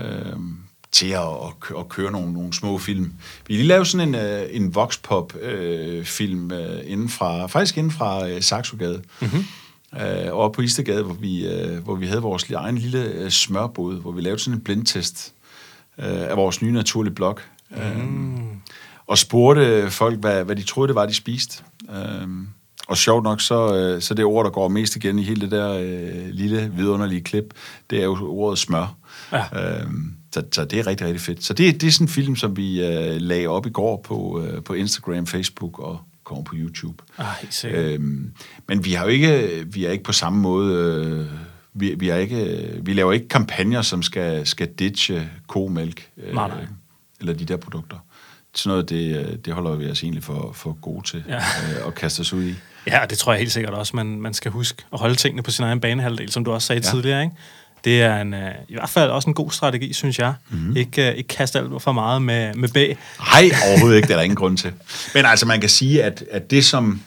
til 0.92 1.10
at, 1.10 1.22
at, 1.22 1.78
at 1.80 1.90
køre 1.90 2.12
nogle, 2.12 2.34
nogle 2.34 2.54
små 2.54 2.78
film. 2.78 3.14
Vi 3.48 3.54
lige 3.54 3.68
lavet 3.68 3.88
sådan 3.88 4.08
en, 4.08 4.16
øh, 4.16 4.48
en 4.52 4.76
voxpop-film 4.76 6.52
øh, 6.52 6.80
inden 6.86 7.10
fra, 7.10 7.46
faktisk 7.48 7.78
inden 7.78 7.92
fra 7.92 8.30
øh, 8.30 8.42
Saxogade. 8.42 9.02
Mm-hmm. 9.22 9.46
Øh, 9.96 10.28
over 10.32 10.50
på 10.50 10.62
Istergade, 10.62 11.04
hvor 11.04 11.14
vi, 11.14 11.48
øh, 11.48 11.84
hvor 11.84 11.96
vi 11.96 12.08
havde 12.08 12.22
vores 12.22 12.52
egen 12.52 12.78
lille 12.78 13.04
øh, 13.04 13.30
smørbåd, 13.30 14.02
hvor 14.02 14.12
vi 14.12 14.22
lavede 14.22 14.40
sådan 14.40 14.58
en 14.58 14.64
blindtest 14.64 15.34
øh, 15.98 16.30
af 16.30 16.38
vores 16.38 16.62
nye 16.62 16.72
naturlige 16.72 17.14
blog. 17.14 17.40
Mm. 17.70 18.36
Øh, 18.36 18.42
og 19.08 19.18
spurgte 19.18 19.92
folk, 19.92 20.20
hvad, 20.20 20.44
hvad 20.44 20.56
de 20.56 20.64
troede, 20.64 20.88
det 20.88 20.96
var, 20.96 21.06
de 21.06 21.14
spiste. 21.14 21.64
Øh, 21.96 22.28
og 22.88 22.98
sjovt 22.98 23.24
nok, 23.24 23.42
så, 23.42 23.76
øh, 23.76 24.02
så 24.02 24.14
det 24.14 24.26
ord, 24.26 24.46
der 24.46 24.52
går 24.52 24.68
mest 24.68 24.96
igen 24.96 25.20
i 25.20 25.24
hele 25.24 25.42
det 25.42 25.52
der 25.52 25.74
øh, 25.74 26.30
lille, 26.30 26.72
vidunderlige 26.76 27.22
klip, 27.22 27.54
det 27.90 28.00
er 28.00 28.04
jo 28.04 28.18
ordet 28.30 28.60
smør. 28.60 28.96
Ja. 29.32 29.80
Øhm, 29.82 30.14
så, 30.34 30.44
så 30.52 30.66
det 30.66 30.80
er 30.80 30.88
rigtig, 30.88 31.08
rigtig 31.08 31.22
fedt. 31.22 31.44
Så 31.44 31.54
det, 31.54 31.82
det 31.82 31.88
er 31.88 31.92
sådan 31.92 32.06
en 32.06 32.10
film, 32.10 32.36
som 32.36 32.58
vi 32.58 32.86
øh, 32.86 33.22
lagde 33.22 33.48
op 33.48 33.66
i 33.66 33.70
går 33.70 34.02
på, 34.06 34.42
øh, 34.42 34.64
på 34.64 34.74
Instagram, 34.74 35.28
Facebook 35.28 35.80
og 35.80 36.00
kommer 36.28 36.44
på 36.44 36.56
YouTube. 36.56 37.04
Ah, 37.18 37.36
øhm, 37.66 38.34
men 38.68 38.86
vi 38.86 38.94
har 38.94 39.04
jo 39.04 39.10
ikke, 39.10 39.64
vi 39.68 39.86
er 39.86 39.92
ikke 39.92 40.04
på 40.04 40.14
samme 40.14 40.40
måde... 40.40 40.76
Øh, 40.76 41.40
vi, 41.80 41.96
vi, 42.00 42.10
er 42.10 42.16
ikke, 42.16 42.72
vi 42.82 42.94
laver 42.94 43.14
ikke 43.14 43.28
kampagner, 43.28 43.82
som 43.82 44.04
skal, 44.04 44.48
skal 44.48 44.68
ditche 44.68 45.30
komælk. 45.48 46.10
Øh, 46.18 46.34
nej, 46.34 46.48
nej. 46.48 46.66
Eller 47.20 47.34
de 47.34 47.46
der 47.46 47.58
produkter 47.58 47.98
sådan 48.58 48.70
noget, 48.70 48.90
det, 48.90 49.46
det 49.46 49.54
holder 49.54 49.76
vi 49.76 49.90
os 49.90 50.04
egentlig 50.04 50.24
for, 50.24 50.52
for 50.54 50.78
gode 50.82 51.08
til 51.08 51.24
ja. 51.28 51.38
øh, 51.38 51.88
at 51.88 51.96
kaste 51.96 52.20
os 52.20 52.34
ud 52.34 52.44
i. 52.44 52.56
Ja, 52.88 53.02
det 53.10 53.18
tror 53.18 53.32
jeg 53.32 53.40
helt 53.40 53.52
sikkert 53.52 53.74
også, 53.74 53.96
man, 53.96 54.22
man 54.22 54.34
skal 54.34 54.52
huske 54.52 54.84
at 54.94 55.00
holde 55.00 55.16
tingene 55.16 55.44
på 55.44 55.52
sin 55.52 55.66
egen 55.66 55.80
banehalvdel, 55.80 56.32
som 56.32 56.46
du 56.46 56.52
også 56.52 56.68
sagde 56.68 56.82
ja. 56.86 56.92
tidligere. 56.92 57.24
Ikke? 57.24 57.36
Det 57.86 58.02
er 58.02 58.22
en, 58.22 58.34
øh, 58.34 58.52
i 58.70 58.74
hvert 58.74 58.90
fald 58.90 59.12
også 59.12 59.30
en 59.30 59.34
god 59.34 59.52
strategi, 59.52 59.94
synes 59.94 60.20
jeg. 60.20 60.34
Mm-hmm. 60.50 60.78
Ikke, 60.78 61.10
uh, 61.12 61.18
ikke 61.18 61.28
kaste 61.28 61.60
alt 61.60 61.82
for 61.82 61.92
meget 61.92 62.22
med, 62.22 62.54
med 62.54 62.70
bag. 62.70 62.98
Nej, 63.20 63.52
overhovedet 63.70 63.96
ikke. 63.98 64.08
Det 64.08 64.14
er 64.14 64.18
der 64.18 64.24
ingen 64.24 64.36
grund 64.36 64.58
til. 64.58 64.74
Men 65.14 65.26
altså, 65.26 65.46
man 65.46 65.60
kan 65.60 65.70
sige, 65.70 66.04
at, 66.04 66.24
at 66.32 66.52
det 66.52 66.66
som... 66.66 67.02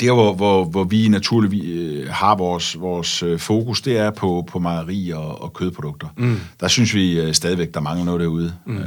Der, 0.00 0.12
hvor, 0.12 0.34
hvor, 0.34 0.64
hvor 0.64 0.84
vi 0.84 1.08
naturligvis 1.08 1.64
øh, 1.64 2.08
har 2.08 2.34
vores, 2.34 2.80
vores 2.80 3.22
øh, 3.22 3.38
fokus, 3.38 3.80
det 3.80 3.98
er 3.98 4.10
på, 4.10 4.44
på 4.48 4.58
mejeri 4.58 5.10
og, 5.10 5.42
og 5.42 5.52
kødprodukter. 5.52 6.08
Mm. 6.16 6.40
Der 6.60 6.68
synes 6.68 6.94
vi 6.94 7.20
øh, 7.20 7.34
stadigvæk, 7.34 7.74
der 7.74 7.80
mangler 7.80 8.04
noget 8.04 8.20
derude. 8.20 8.54
Mm. 8.66 8.78
Øh, 8.78 8.84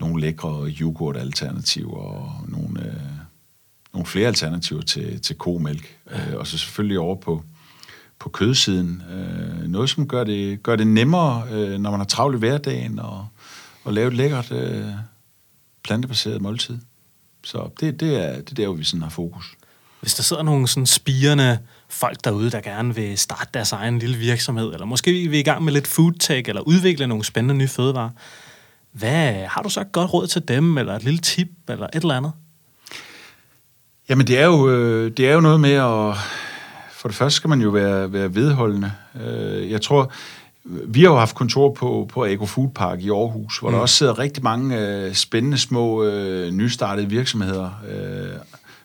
nogle 0.00 0.20
lækre 0.20 0.66
yoghurt-alternativer 0.80 1.96
og 1.96 2.32
nogle, 2.48 2.80
øh, 2.80 2.92
nogle 3.92 4.06
flere 4.06 4.26
alternativer 4.26 4.82
til, 4.82 5.20
til 5.20 5.36
komælk. 5.36 5.96
Ja. 6.10 6.30
Øh, 6.30 6.36
og 6.36 6.46
så 6.46 6.58
selvfølgelig 6.58 6.98
over 6.98 7.16
på, 7.16 7.42
på 8.20 8.28
kødsiden. 8.28 9.02
Øh, 9.12 9.68
noget, 9.68 9.90
som 9.90 10.08
gør 10.08 10.24
det, 10.24 10.62
gør 10.62 10.76
det 10.76 10.86
nemmere, 10.86 11.44
øh, 11.50 11.78
når 11.78 11.90
man 11.90 12.00
har 12.00 12.06
travlt 12.06 12.36
i 12.36 12.38
hverdagen, 12.38 12.98
og, 12.98 13.26
og 13.84 13.92
lave 13.92 14.08
et 14.08 14.14
lækkert 14.14 14.52
øh, 14.52 14.84
plantebaseret 15.84 16.42
måltid. 16.42 16.78
Så 17.44 17.70
det, 17.80 18.00
det, 18.00 18.24
er, 18.24 18.32
det 18.36 18.50
er 18.50 18.54
der, 18.54 18.66
hvor 18.66 18.74
vi 18.74 18.84
sådan 18.84 19.02
har 19.02 19.10
fokus. 19.10 19.56
Hvis 20.00 20.14
der 20.14 20.22
sidder 20.22 20.42
nogle 20.42 20.68
sådan 20.68 20.86
spirende 20.86 21.58
folk 21.88 22.24
derude, 22.24 22.50
der 22.50 22.60
gerne 22.60 22.94
vil 22.94 23.18
starte 23.18 23.50
deres 23.54 23.72
egen 23.72 23.98
lille 23.98 24.16
virksomhed, 24.16 24.72
eller 24.72 24.86
måske 24.86 25.28
vil 25.28 25.38
i 25.38 25.42
gang 25.42 25.62
med 25.62 25.72
lidt 25.72 25.86
food 25.86 26.12
tech, 26.12 26.48
eller 26.48 26.62
udvikle 26.62 27.06
nogle 27.06 27.24
spændende 27.24 27.54
nye 27.54 27.68
fødevarer, 27.68 28.10
hvad, 28.92 29.46
har 29.46 29.62
du 29.62 29.68
så 29.68 29.80
et 29.80 29.92
godt 29.92 30.12
råd 30.12 30.26
til 30.26 30.48
dem, 30.48 30.78
eller 30.78 30.96
et 30.96 31.04
lille 31.04 31.18
tip, 31.18 31.48
eller 31.68 31.86
et 31.86 32.02
eller 32.02 32.14
andet? 32.14 32.32
Jamen, 34.08 34.26
det 34.26 34.38
er 34.38 34.44
jo, 34.44 34.70
øh, 34.70 35.16
det 35.16 35.28
er 35.28 35.34
jo 35.34 35.40
noget 35.40 35.60
med 35.60 35.72
at... 35.72 36.16
For 37.00 37.08
det 37.08 37.16
første 37.16 37.36
skal 37.36 37.48
man 37.48 37.60
jo 37.60 37.70
være, 37.70 38.12
være 38.12 38.34
vedholdende. 38.34 38.92
Øh, 39.26 39.70
jeg 39.70 39.82
tror, 39.82 40.12
vi 40.64 41.00
har 41.00 41.10
jo 41.10 41.18
haft 41.18 41.34
kontor 41.34 41.74
på, 41.74 42.08
på 42.12 42.24
Ego 42.24 42.46
Food 42.46 42.70
Park 42.74 43.00
i 43.00 43.08
Aarhus, 43.08 43.58
hvor 43.58 43.70
mm. 43.70 43.74
der 43.74 43.80
også 43.80 43.94
sidder 43.94 44.18
rigtig 44.18 44.42
mange 44.42 44.78
øh, 44.78 45.14
spændende 45.14 45.58
små 45.58 46.04
nystartede 46.50 47.08
virksomheder, 47.08 47.70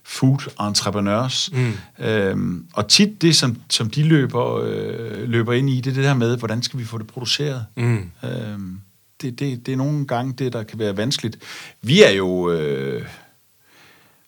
food 0.06 0.68
entrepreneurs. 0.68 1.50
Mm. 1.54 2.06
Øhm, 2.06 2.66
og 2.74 2.88
tit 2.88 3.22
det, 3.22 3.36
som, 3.36 3.58
som 3.70 3.90
de 3.90 4.04
løber, 4.04 4.62
øh, 4.64 5.30
løber 5.30 5.54
ind 5.54 5.70
i, 5.70 5.82
det 5.82 5.90
er 5.90 5.94
det 5.94 6.04
der 6.04 6.14
med, 6.14 6.38
hvordan 6.38 6.64
skal 6.64 6.80
vi 6.80 6.86
få 6.86 6.98
det 6.98 7.08
produceret? 7.08 7.66
Mm. 7.78 8.12
Øhm, 8.24 8.80
det, 9.22 9.40
det, 9.40 9.66
det 9.66 9.72
er 9.72 9.78
nogle 9.78 10.08
gange 10.08 10.34
det, 10.34 10.54
der 10.54 10.64
kan 10.64 10.80
være 10.80 10.98
vanskeligt. 10.98 11.38
Vi 11.82 12.04
er 12.04 12.12
jo... 12.12 12.52
Øh, 12.52 13.06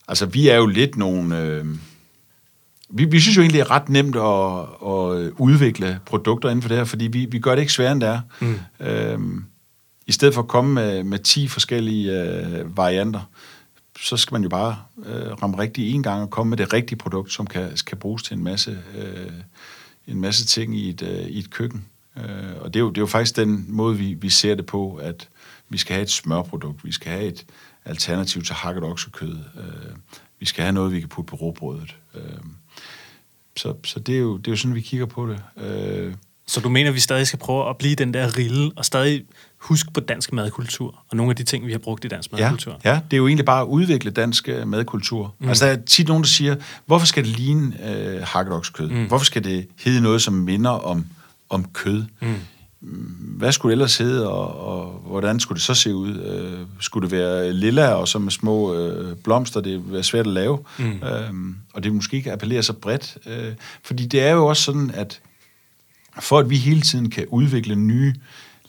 altså, 0.08 0.26
vi 0.26 0.48
er 0.48 0.56
jo 0.56 0.66
lidt 0.66 0.96
nogle... 0.96 1.38
Øh, 1.38 1.66
vi, 2.90 3.04
vi 3.04 3.20
synes 3.20 3.36
jo 3.36 3.42
egentlig, 3.42 3.58
det 3.58 3.66
er 3.66 3.70
ret 3.70 3.88
nemt 3.88 4.16
at, 4.16 4.60
at 4.88 5.32
udvikle 5.38 6.00
produkter 6.06 6.48
inden 6.48 6.62
for 6.62 6.68
det 6.68 6.78
her, 6.78 6.84
fordi 6.84 7.06
vi, 7.06 7.26
vi 7.30 7.38
gør 7.38 7.54
det 7.54 7.62
ikke 7.62 7.72
sværere, 7.72 7.92
end 7.92 8.00
det 8.00 8.08
er. 8.08 8.20
Mm. 8.40 8.86
Øhm, 8.86 9.44
I 10.06 10.12
stedet 10.12 10.34
for 10.34 10.42
at 10.42 10.48
komme 10.48 10.74
med, 10.74 11.04
med 11.04 11.18
10 11.18 11.48
forskellige 11.48 12.22
øh, 12.22 12.76
varianter, 12.76 13.20
så 14.00 14.16
skal 14.16 14.34
man 14.34 14.42
jo 14.42 14.48
bare 14.48 14.76
øh, 15.06 15.42
ramme 15.42 15.58
rigtigt 15.58 15.94
en 15.94 16.02
gang 16.02 16.22
og 16.22 16.30
komme 16.30 16.50
med 16.50 16.56
det 16.56 16.72
rigtige 16.72 16.98
produkt, 16.98 17.32
som 17.32 17.46
kan, 17.46 17.70
kan 17.86 17.98
bruges 17.98 18.22
til 18.22 18.36
en 18.36 18.44
masse, 18.44 18.78
øh, 18.96 19.32
en 20.06 20.20
masse 20.20 20.46
ting 20.46 20.76
i 20.76 20.88
et, 20.88 21.02
øh, 21.02 21.26
i 21.26 21.38
et 21.38 21.50
køkken. 21.50 21.84
Øh, 22.16 22.24
og 22.60 22.74
det 22.74 22.80
er, 22.80 22.84
jo, 22.84 22.88
det 22.88 22.98
er 22.98 23.02
jo 23.02 23.06
faktisk 23.06 23.36
den 23.36 23.64
måde, 23.68 23.96
vi, 23.96 24.14
vi 24.14 24.28
ser 24.28 24.54
det 24.54 24.66
på, 24.66 24.94
at 24.94 25.28
vi 25.68 25.78
skal 25.78 25.94
have 25.94 26.02
et 26.02 26.10
smørprodukt, 26.10 26.84
vi 26.84 26.92
skal 26.92 27.12
have 27.12 27.24
et 27.24 27.46
alternativ 27.84 28.42
til 28.42 28.54
hakket 28.54 28.82
oksekød, 28.82 29.36
øh, 29.56 29.96
vi 30.40 30.46
skal 30.46 30.62
have 30.62 30.72
noget, 30.72 30.92
vi 30.92 31.00
kan 31.00 31.08
putte 31.08 31.30
på 31.30 31.36
råbrødet. 31.36 31.96
Øh, 32.14 32.22
så 33.58 33.74
så 33.84 34.00
det, 34.00 34.14
er 34.14 34.18
jo, 34.18 34.36
det 34.36 34.46
er 34.46 34.52
jo 34.52 34.56
sådan, 34.56 34.74
vi 34.74 34.80
kigger 34.80 35.06
på 35.06 35.26
det. 35.26 35.40
Øh, 35.64 36.14
så 36.46 36.60
du 36.60 36.68
mener, 36.68 36.90
at 36.90 36.94
vi 36.94 37.00
stadig 37.00 37.26
skal 37.26 37.38
prøve 37.38 37.70
at 37.70 37.76
blive 37.76 37.94
den 37.94 38.14
der 38.14 38.36
rille, 38.36 38.70
og 38.76 38.84
stadig 38.84 39.24
huske 39.58 39.92
på 39.92 40.00
dansk 40.00 40.32
madkultur, 40.32 41.04
og 41.08 41.16
nogle 41.16 41.30
af 41.30 41.36
de 41.36 41.42
ting, 41.42 41.66
vi 41.66 41.72
har 41.72 41.78
brugt 41.78 42.04
i 42.04 42.08
dansk 42.08 42.32
madkultur? 42.32 42.80
Ja, 42.84 42.90
ja 42.90 43.00
det 43.10 43.12
er 43.12 43.16
jo 43.16 43.26
egentlig 43.26 43.44
bare 43.44 43.60
at 43.60 43.66
udvikle 43.66 44.10
dansk 44.10 44.48
øh, 44.48 44.68
madkultur. 44.68 45.34
Mm. 45.38 45.48
Altså, 45.48 45.66
der 45.66 45.72
er 45.72 45.76
tit 45.86 46.08
nogen, 46.08 46.22
der 46.22 46.28
siger, 46.28 46.56
hvorfor 46.86 47.06
skal 47.06 47.24
det 47.24 47.38
ligne 47.38 47.90
øh, 47.90 48.22
hakket 48.22 48.54
oksekød? 48.54 48.88
Mm. 48.88 49.06
Hvorfor 49.06 49.24
skal 49.24 49.44
det 49.44 49.66
hedde 49.84 50.00
noget, 50.00 50.22
som 50.22 50.34
minder 50.34 50.70
om 50.70 51.06
om 51.50 51.64
kød. 51.72 52.04
Mm. 52.20 52.34
Hvad 52.80 53.52
skulle 53.52 53.70
det 53.70 53.74
ellers 53.74 53.96
hedde, 53.96 54.28
og, 54.28 54.60
og 54.60 54.90
hvordan 54.90 55.40
skulle 55.40 55.56
det 55.56 55.64
så 55.64 55.74
se 55.74 55.94
ud? 55.94 56.16
Øh, 56.16 56.66
skulle 56.80 57.08
det 57.08 57.18
være 57.18 57.52
lilla 57.52 57.88
og 57.88 58.08
så 58.08 58.18
med 58.18 58.30
små 58.30 58.74
øh, 58.74 59.16
blomster? 59.16 59.60
Det 59.60 59.72
vil 59.72 59.92
være 59.92 60.02
svært 60.02 60.26
at 60.26 60.32
lave. 60.32 60.58
Mm. 60.78 61.02
Øhm, 61.02 61.56
og 61.72 61.82
det 61.82 61.92
måske 61.92 62.16
ikke 62.16 62.32
appellere 62.32 62.62
så 62.62 62.72
bredt. 62.72 63.18
Øh, 63.26 63.54
fordi 63.82 64.06
det 64.06 64.20
er 64.20 64.30
jo 64.30 64.46
også 64.46 64.62
sådan, 64.62 64.90
at 64.94 65.20
for 66.20 66.38
at 66.38 66.50
vi 66.50 66.56
hele 66.56 66.80
tiden 66.80 67.10
kan 67.10 67.26
udvikle 67.28 67.76
nye, 67.76 68.14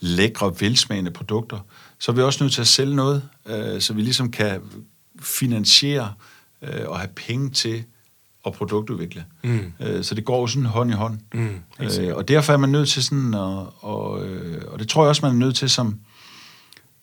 lækre, 0.00 0.60
velsmagende 0.60 1.10
produkter, 1.10 1.58
så 1.98 2.12
er 2.12 2.16
vi 2.16 2.22
også 2.22 2.44
nødt 2.44 2.52
til 2.52 2.60
at 2.60 2.66
sælge 2.66 2.96
noget, 2.96 3.22
øh, 3.46 3.80
så 3.80 3.92
vi 3.92 4.02
ligesom 4.02 4.30
kan 4.30 4.60
finansiere 5.20 6.12
øh, 6.62 6.88
og 6.88 6.98
have 6.98 7.10
penge 7.16 7.50
til 7.50 7.84
og 8.42 8.52
produktudvikle. 8.54 9.24
Mm. 9.44 9.72
Øh, 9.80 10.04
så 10.04 10.14
det 10.14 10.24
går 10.24 10.40
jo 10.40 10.46
sådan 10.46 10.66
hånd 10.66 10.90
i 10.90 10.94
hånd. 10.94 11.18
Mm, 11.34 11.48
øh, 11.80 12.16
og 12.16 12.28
derfor 12.28 12.52
er 12.52 12.56
man 12.56 12.68
nødt 12.68 12.88
til 12.88 13.02
sådan, 13.04 13.34
og, 13.34 13.74
og, 13.80 14.26
øh, 14.26 14.62
og 14.68 14.78
det 14.78 14.88
tror 14.88 15.02
jeg 15.02 15.08
også, 15.08 15.26
man 15.26 15.34
er 15.34 15.38
nødt 15.38 15.56
til 15.56 15.70
som, 15.70 15.98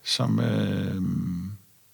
som, 0.06 0.40
øh, 0.40 0.96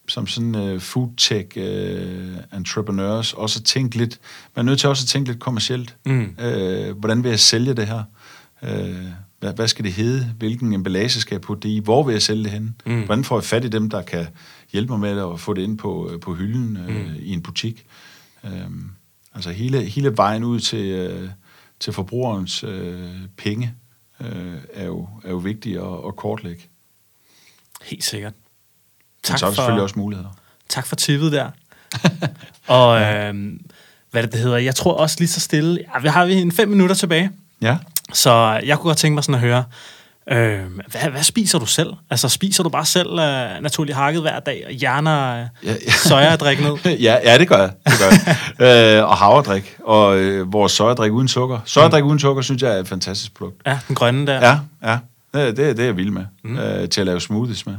som 0.08 0.28
sådan 0.28 0.56
uh, 0.56 0.82
food 0.82 1.10
tech 1.18 1.48
uh, 1.58 2.58
entrepreneurs, 2.58 3.34
også 3.34 3.60
at 3.60 3.66
tænke 3.66 3.98
lidt, 3.98 4.20
man 4.56 4.66
er 4.66 4.70
nødt 4.70 4.80
til 4.80 4.90
også 4.90 5.04
at 5.04 5.08
tænke 5.08 5.30
lidt 5.30 5.40
kommercielt. 5.40 5.96
Mm. 6.06 6.36
Uh, 6.38 6.98
hvordan 7.00 7.24
vil 7.24 7.30
jeg 7.30 7.40
sælge 7.40 7.74
det 7.74 7.88
her? 7.88 8.04
Uh, 8.62 8.70
hvad, 9.40 9.54
hvad 9.54 9.68
skal 9.68 9.86
det 9.86 9.94
hedde? 9.94 10.34
Hvilken 10.38 10.74
emballage 10.74 11.10
skal 11.10 11.36
jeg 11.36 11.42
putte 11.42 11.68
det 11.68 11.74
i? 11.76 11.80
Hvor 11.80 12.04
vil 12.04 12.14
jeg 12.14 12.22
sælge 12.22 12.44
det 12.44 12.52
hen? 12.52 12.76
Mm. 12.86 13.02
Hvordan 13.06 13.24
får 13.24 13.38
jeg 13.38 13.44
fat 13.44 13.66
i 13.66 13.68
dem, 13.68 13.90
der 13.90 14.02
kan 14.02 14.28
hjælpe 14.72 14.92
mig 14.92 15.00
med 15.00 15.20
og 15.20 15.40
få 15.40 15.54
det 15.54 15.62
ind 15.62 15.78
på, 15.78 16.10
øh, 16.12 16.20
på 16.20 16.34
hylden 16.34 16.78
uh, 16.78 16.88
Mm. 16.96 17.16
i 17.20 17.30
en 17.34 17.42
butik? 17.42 17.86
Um, 18.44 18.92
altså 19.36 19.52
hele, 19.52 19.82
hele 19.82 20.18
vejen 20.18 20.44
ud 20.44 20.60
til, 20.60 21.12
uh, 21.24 21.30
til 21.80 21.94
forbrugerens 21.94 22.64
uh, 22.64 22.72
penge 23.38 23.74
uh, 24.20 24.28
er, 24.74 24.86
jo, 24.86 25.08
er 25.24 25.30
jo 25.30 25.38
vigtig 25.38 25.76
at, 25.78 26.08
at 26.08 26.16
kortlægge. 26.16 26.64
Helt 27.84 28.04
sikkert. 28.04 28.34
Tak 29.24 29.40
så 29.40 29.46
er 29.46 29.50
der 29.50 29.56
selvfølgelig 29.56 29.84
også 29.84 30.00
muligheder. 30.00 30.30
Tak 30.70 30.86
for 30.86 30.96
tippet 30.96 31.32
der. 31.32 31.50
og 32.68 33.02
øh, 33.02 33.54
hvad 34.12 34.24
det, 34.24 34.32
det 34.32 34.40
hedder, 34.40 34.58
jeg 34.58 34.76
tror 34.76 34.94
også 34.94 35.16
lige 35.20 35.28
så 35.28 35.40
stille, 35.40 35.80
ja, 35.94 36.00
vi 36.00 36.08
har 36.08 36.26
vi 36.26 36.34
en 36.34 36.52
fem 36.52 36.70
minutter 36.70 36.96
tilbage, 36.96 37.32
Ja. 37.62 37.78
så 38.14 38.62
jeg 38.66 38.78
kunne 38.78 38.90
godt 38.90 38.98
tænke 38.98 39.14
mig 39.14 39.24
sådan 39.24 39.36
at 39.36 39.42
høre, 39.42 39.64
øh, 40.32 40.60
hvad, 40.92 41.10
hvad 41.12 41.24
spiser 41.24 41.60
du 41.60 41.66
selv? 41.66 41.94
Altså 42.10 42.30
spiser 42.30 42.64
du 42.64 42.70
bare 42.70 42.86
selv 42.86 43.10
øh, 43.10 43.62
naturligt 43.62 43.98
hakket 43.98 44.22
hver 44.22 44.40
dag, 44.40 44.64
og 44.68 44.72
hjerner 44.72 45.42
øh, 45.42 45.48
Ja, 45.66 45.72
ja. 45.88 45.92
sojadrik 45.92 46.60
ned? 46.62 46.78
ja, 47.08 47.18
ja, 47.24 47.38
det 47.38 47.48
gør 47.48 47.58
jeg. 47.58 47.72
Det 47.86 47.94
gør 48.00 48.66
jeg. 48.66 48.98
øh, 49.00 49.10
og 49.10 49.18
havredrik. 49.18 49.76
Og 49.86 50.18
øh, 50.18 50.54
vores 50.54 50.72
sojadrik 50.72 51.12
uden 51.12 51.28
sukker. 51.28 51.60
Sojadrik 51.66 52.04
uden 52.04 52.20
sukker, 52.20 52.42
synes 52.42 52.62
jeg 52.62 52.72
er 52.76 52.80
et 52.80 52.88
fantastisk 52.88 53.34
produkt. 53.38 53.62
Ja, 53.66 53.80
den 53.88 53.96
grønne 53.96 54.28
der. 54.28 54.40
Ja, 54.40 54.60
ja. 54.92 54.98
Det, 55.34 55.58
det, 55.58 55.78
det 55.78 55.80
er 55.80 55.86
jeg 55.86 55.98
vild 55.98 56.12
med. 56.12 56.26
Mm. 56.44 56.58
Øh, 56.58 56.90
til 56.90 57.02
at 57.02 57.08
lave 57.08 57.22
smoothies 57.22 57.66
med. 57.66 57.76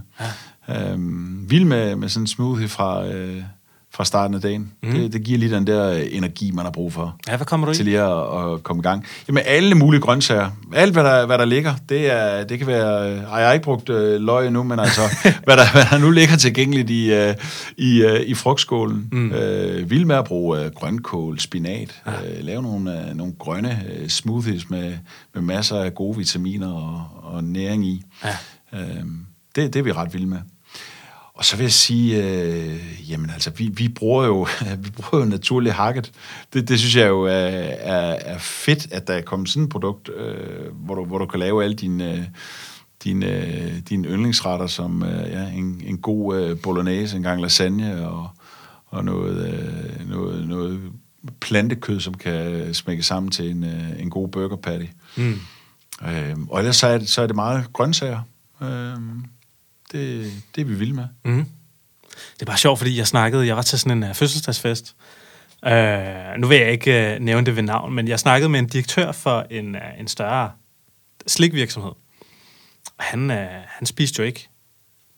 Ja. 0.68 0.90
Øhm, 0.90 1.50
vild 1.50 1.64
med, 1.64 1.96
med 1.96 2.08
sådan 2.08 2.22
en 2.22 2.26
smoothie 2.26 2.68
fra, 2.68 3.06
øh, 3.06 3.42
fra 3.94 4.04
starten 4.04 4.34
af 4.34 4.40
dagen. 4.40 4.72
Mm. 4.82 4.92
Det, 4.92 5.12
det 5.12 5.22
giver 5.22 5.38
lige 5.38 5.54
den 5.54 5.66
der 5.66 5.92
energi, 5.92 6.50
man 6.50 6.64
har 6.64 6.72
brug 6.72 6.92
for. 6.92 7.16
Ja, 7.28 7.36
hvad 7.36 7.46
kommer 7.46 7.66
du 7.66 7.74
til 7.74 7.86
i? 7.86 7.90
lige 7.90 8.00
at, 8.00 8.52
at 8.52 8.62
komme 8.62 8.80
i 8.80 8.82
gang. 8.82 9.04
Jamen, 9.28 9.42
alle 9.46 9.74
mulige 9.74 10.00
grøntsager. 10.00 10.50
Alt, 10.74 10.92
hvad 10.92 11.04
der, 11.04 11.26
hvad 11.26 11.38
der 11.38 11.44
ligger, 11.44 11.74
det, 11.88 12.12
er, 12.12 12.44
det 12.44 12.58
kan 12.58 12.66
være... 12.66 13.16
Ej, 13.16 13.38
jeg 13.38 13.46
har 13.46 13.52
ikke 13.52 13.64
brugt 13.64 13.88
øh, 13.88 14.20
løg 14.20 14.46
endnu, 14.46 14.62
men 14.62 14.78
altså, 14.78 15.00
hvad, 15.46 15.56
der, 15.56 15.72
hvad 15.72 15.84
der 15.90 15.98
nu 15.98 16.10
ligger 16.10 16.36
tilgængeligt 16.36 16.90
i, 16.90 17.12
øh, 17.12 17.34
i, 17.76 18.02
øh, 18.02 18.20
i 18.20 18.34
frugtskålen. 18.34 19.08
Mm. 19.12 19.32
Øh, 19.32 19.90
vild 19.90 20.04
med 20.04 20.16
at 20.16 20.24
bruge 20.24 20.64
øh, 20.64 20.70
grønkål, 20.70 21.38
spinat, 21.38 22.02
ja. 22.06 22.12
øh, 22.12 22.44
lave 22.44 22.62
nogle, 22.62 23.08
øh, 23.08 23.16
nogle 23.16 23.32
grønne 23.38 23.82
øh, 23.96 24.08
smoothies 24.08 24.70
med, 24.70 24.92
med 25.34 25.42
masser 25.42 25.76
af 25.76 25.94
gode 25.94 26.16
vitaminer 26.16 26.72
og, 26.72 27.06
og 27.34 27.44
næring 27.44 27.86
i. 27.86 28.02
Ja. 28.24 28.36
Øh, 28.72 29.04
det, 29.56 29.74
det 29.74 29.76
er 29.76 29.82
vi 29.82 29.92
ret 29.92 30.14
vilde 30.14 30.26
med. 30.26 30.38
Og 31.34 31.44
så 31.44 31.56
vil 31.56 31.64
jeg 31.64 31.72
sige, 31.72 32.22
øh, 32.22 33.10
jamen 33.10 33.30
altså, 33.30 33.50
vi, 33.50 33.68
vi 33.68 33.88
bruger 33.88 34.24
jo 34.24 34.46
vi 34.84 34.90
bruger 34.90 35.24
jo 35.24 35.30
naturligt 35.30 35.74
hakket. 35.74 36.12
Det, 36.52 36.68
det 36.68 36.78
synes 36.78 36.96
jeg 36.96 37.08
jo 37.08 37.22
er, 37.22 37.30
er, 37.30 38.14
er 38.14 38.38
fedt, 38.38 38.92
at 38.92 39.06
der 39.06 39.14
er 39.14 39.22
kommet 39.22 39.48
sådan 39.48 39.62
et 39.62 39.68
produkt, 39.68 40.10
øh, 40.16 40.72
hvor, 40.72 40.94
du, 40.94 41.04
hvor 41.04 41.18
du 41.18 41.26
kan 41.26 41.40
lave 41.40 41.64
alle 41.64 41.76
dine, 41.76 42.12
øh, 42.12 42.24
dine, 43.04 43.26
øh, 43.26 43.78
dine 43.88 44.08
yndlingsretter, 44.08 44.66
som 44.66 45.02
øh, 45.02 45.30
ja, 45.30 45.48
en, 45.48 45.82
en 45.84 45.98
god 45.98 46.36
øh, 46.36 46.60
bolognese, 46.62 47.16
en 47.16 47.22
gang 47.22 47.42
lasagne 47.42 48.08
og, 48.08 48.28
og 48.86 49.04
noget, 49.04 49.54
øh, 49.54 50.10
noget, 50.10 50.48
noget 50.48 50.80
plantekød, 51.40 52.00
som 52.00 52.14
kan 52.14 52.74
smække 52.74 53.02
sammen 53.02 53.30
til 53.30 53.50
en, 53.50 53.64
øh, 53.64 54.00
en 54.00 54.10
god 54.10 54.28
burger 54.28 54.56
patty. 54.56 54.86
Mm. 55.16 55.40
Øh, 56.08 56.36
og 56.48 56.58
ellers 56.58 56.76
så 56.76 56.86
er, 56.86 56.98
det, 56.98 57.08
så 57.08 57.22
er 57.22 57.26
det 57.26 57.36
meget 57.36 57.72
grøntsager. 57.72 58.20
Øh, 58.62 58.96
det, 59.94 60.32
det 60.54 60.60
er 60.60 60.64
vi 60.64 60.74
vilde 60.74 60.94
med. 60.94 61.04
Mm. 61.24 61.46
Det 62.34 62.42
er 62.42 62.46
bare 62.46 62.58
sjovt, 62.58 62.78
fordi 62.78 62.98
jeg 62.98 63.06
snakkede, 63.06 63.46
jeg 63.46 63.56
var 63.56 63.62
til 63.62 63.78
sådan 63.78 64.02
en 64.02 64.10
uh, 64.10 64.16
fødselsdagsfest. 64.16 64.94
Uh, 65.66 66.40
nu 66.40 66.46
vil 66.46 66.58
jeg 66.58 66.72
ikke 66.72 67.16
uh, 67.16 67.24
nævne 67.24 67.46
det 67.46 67.56
ved 67.56 67.62
navn, 67.62 67.94
men 67.94 68.08
jeg 68.08 68.18
snakkede 68.18 68.48
med 68.48 68.60
en 68.60 68.66
direktør 68.66 69.12
for 69.12 69.46
en, 69.50 69.74
uh, 69.74 70.00
en 70.00 70.08
større 70.08 70.50
slikvirksomhed. 71.26 71.92
Og 72.98 73.04
han, 73.04 73.30
uh, 73.30 73.36
han 73.66 73.86
spiste 73.86 74.20
jo 74.20 74.24
ikke 74.24 74.48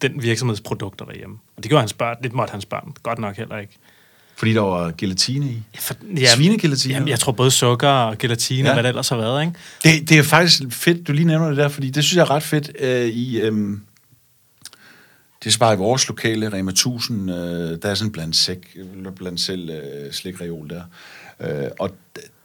den 0.02 0.22
virksomheds 0.22 0.60
produkter 0.60 1.04
derhjemme. 1.04 1.36
Og 1.56 1.62
det 1.62 1.68
gjorde 1.68 1.82
hans 1.82 1.92
børn, 1.92 2.16
det 2.22 2.32
måtte 2.32 2.52
hans 2.52 2.66
børn 2.66 2.94
godt 3.02 3.18
nok 3.18 3.36
heller 3.36 3.58
ikke. 3.58 3.78
Fordi 4.36 4.52
der 4.54 4.60
var 4.60 4.92
gelatine 4.98 5.46
i. 5.46 5.62
For, 5.78 5.94
Svinegelatine? 6.34 6.94
Jamen, 6.94 7.08
jeg 7.08 7.18
tror 7.18 7.32
både 7.32 7.50
sukker 7.50 7.88
og 7.88 8.18
gelatine, 8.18 8.60
ja. 8.60 8.66
Ja. 8.68 8.74
hvad 8.74 8.82
det 8.82 8.88
ellers 8.88 9.08
har 9.08 9.16
været, 9.16 9.42
ikke? 9.42 9.54
Det, 9.82 10.08
det 10.08 10.18
er 10.18 10.22
faktisk 10.22 10.62
fedt, 10.70 11.08
du 11.08 11.12
lige 11.12 11.26
nævner 11.26 11.48
det 11.48 11.56
der, 11.56 11.68
fordi 11.68 11.90
det 11.90 12.04
synes 12.04 12.16
jeg 12.16 12.22
er 12.22 12.30
ret 12.30 12.42
fedt 12.42 12.70
øh, 12.78 13.06
i... 13.06 13.40
Øh, 13.40 13.78
det 15.44 15.54
er 15.54 15.58
bare 15.58 15.74
i 15.74 15.76
vores 15.76 16.08
lokale 16.08 16.52
Rema 16.52 16.70
1000, 16.70 17.30
øh, 17.30 17.36
der 17.82 17.88
er 17.90 17.94
sådan 17.94 18.12
blandt, 18.12 18.36
sæk, 18.36 18.76
blandt 19.16 19.40
selv 19.40 19.70
øh, 19.70 20.12
slikreol 20.12 20.70
der. 20.70 20.82
Øh, 21.40 21.70
og 21.78 21.90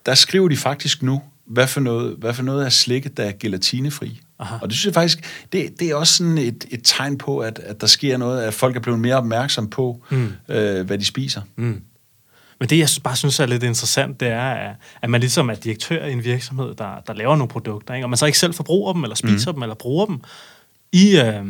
der 0.05 0.15
skriver 0.15 0.47
de 0.49 0.57
faktisk 0.57 1.03
nu, 1.03 1.21
hvad 1.45 1.67
for 1.67 1.79
noget, 1.79 2.15
hvad 2.17 2.33
for 2.33 2.43
noget 2.43 2.65
er 2.65 2.69
slikket, 2.69 3.17
der 3.17 3.23
er 3.23 3.31
gelatinefri. 3.39 4.21
Aha. 4.39 4.55
Og 4.61 4.69
det 4.69 4.77
synes 4.77 4.85
jeg 4.85 4.93
faktisk, 4.93 5.45
det, 5.53 5.79
det 5.79 5.89
er 5.89 5.95
også 5.95 6.13
sådan 6.17 6.37
et, 6.37 6.65
et 6.71 6.81
tegn 6.83 7.17
på, 7.17 7.39
at, 7.39 7.59
at 7.59 7.81
der 7.81 7.87
sker 7.87 8.17
noget, 8.17 8.43
at 8.43 8.53
folk 8.53 8.75
er 8.75 8.79
blevet 8.79 8.99
mere 8.99 9.15
opmærksom 9.15 9.69
på, 9.69 10.03
mm. 10.11 10.31
øh, 10.49 10.85
hvad 10.85 10.97
de 10.97 11.05
spiser. 11.05 11.41
Mm. 11.55 11.81
Men 12.59 12.69
det, 12.69 12.77
jeg 12.77 12.87
bare 13.03 13.15
synes 13.15 13.39
er 13.39 13.45
lidt 13.45 13.63
interessant, 13.63 14.19
det 14.19 14.27
er, 14.27 14.41
at- 14.51 14.75
at 15.01 15.09
man 15.09 15.21
ligesom 15.21 15.49
er 15.49 15.53
direktør 15.55 16.05
i 16.05 16.11
en 16.11 16.23
virksomhed, 16.23 16.75
der, 16.75 16.99
der 17.07 17.13
laver 17.13 17.35
nogle 17.35 17.49
produkter, 17.49 17.93
ikke? 17.93 18.05
og 18.05 18.09
man 18.09 18.17
så 18.17 18.25
ikke 18.25 18.37
selv 18.39 18.53
forbruger 18.53 18.93
dem, 18.93 19.03
eller 19.03 19.15
spiser 19.15 19.51
mm. 19.51 19.55
dem, 19.55 19.63
eller 19.63 19.75
bruger 19.75 20.05
dem. 20.05 20.19
I, 20.91 21.19
øh, 21.19 21.45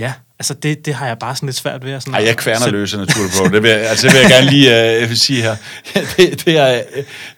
ja, 0.00 0.12
altså 0.38 0.54
det, 0.54 0.86
det 0.86 0.94
har 0.94 1.06
jeg 1.06 1.18
bare 1.18 1.36
sådan 1.36 1.46
lidt 1.46 1.56
svært 1.56 1.84
ved. 1.84 1.92
at 1.92 2.02
Sådan 2.02 2.14
Ej, 2.14 2.24
jeg 2.26 2.36
kværner 2.36 2.60
sætte- 2.60 2.78
løse 2.78 2.96
naturligt 2.96 3.34
på. 3.38 3.44
Det 3.54 3.62
vil, 3.62 3.70
jeg- 3.70 3.80
altså, 3.80 4.06
det 4.06 4.14
vil 4.14 4.20
jeg 4.20 4.30
gerne 4.30 4.50
lige 4.50 5.04
uh, 5.10 5.12
sige 5.14 5.42
her. 5.42 5.56
Det, 6.16 6.44
det, 6.44 6.56
er, 6.56 6.82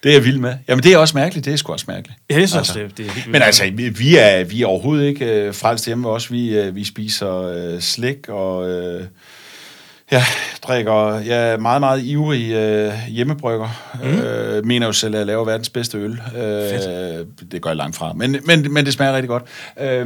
det 0.03 0.09
er 0.09 0.13
jeg 0.13 0.25
vild 0.25 0.39
med. 0.39 0.55
Jamen, 0.69 0.83
det 0.83 0.93
er 0.93 0.99
også 0.99 1.17
mærkeligt. 1.17 1.45
Det 1.45 1.53
er 1.53 1.57
sgu 1.57 1.73
også 1.73 1.85
mærkeligt. 1.89 2.19
Ja, 2.31 2.35
jeg 2.39 2.49
synes 2.49 2.59
Altså. 2.59 2.81
altså, 2.81 2.89
det, 2.89 2.97
det 2.99 3.07
er 3.07 3.11
helt 3.13 3.17
vildt. 3.27 3.33
Men 3.33 3.43
altså, 3.43 3.65
vi, 3.75 3.89
vi, 3.89 4.17
er, 4.17 4.45
vi 4.45 4.63
er 4.63 4.67
overhovedet 4.67 5.07
ikke 5.07 5.49
uh, 5.49 5.55
frelst 5.55 5.87
hjemme 5.87 6.09
også. 6.09 6.29
Vi, 6.31 6.61
uh, 6.69 6.77
vi 6.77 6.85
spiser 6.85 7.73
uh, 7.75 7.81
slik 7.81 8.29
og 8.29 8.59
uh, 8.59 9.01
ja, 10.13 10.25
drikker 10.63 11.19
ja, 11.19 11.57
meget, 11.57 11.81
meget 11.81 12.03
ivrig 12.03 12.43
uh, 12.89 12.95
hjemmebrygger. 13.09 13.69
Mm. 14.03 14.59
Uh, 14.59 14.67
mener 14.67 14.87
jo 14.87 14.93
selv, 14.93 15.15
at 15.15 15.19
jeg 15.19 15.27
laver 15.27 15.45
verdens 15.45 15.71
bedste 15.71 15.99
øl. 15.99 16.11
Uh, 16.11 16.41
det 17.53 17.63
gør 17.63 17.71
jeg 17.71 17.77
langt 17.77 17.97
fra. 17.97 18.13
Men, 18.13 18.37
men, 18.47 18.73
men 18.73 18.85
det 18.85 18.93
smager 18.93 19.13
rigtig 19.13 19.29
godt. 19.29 19.43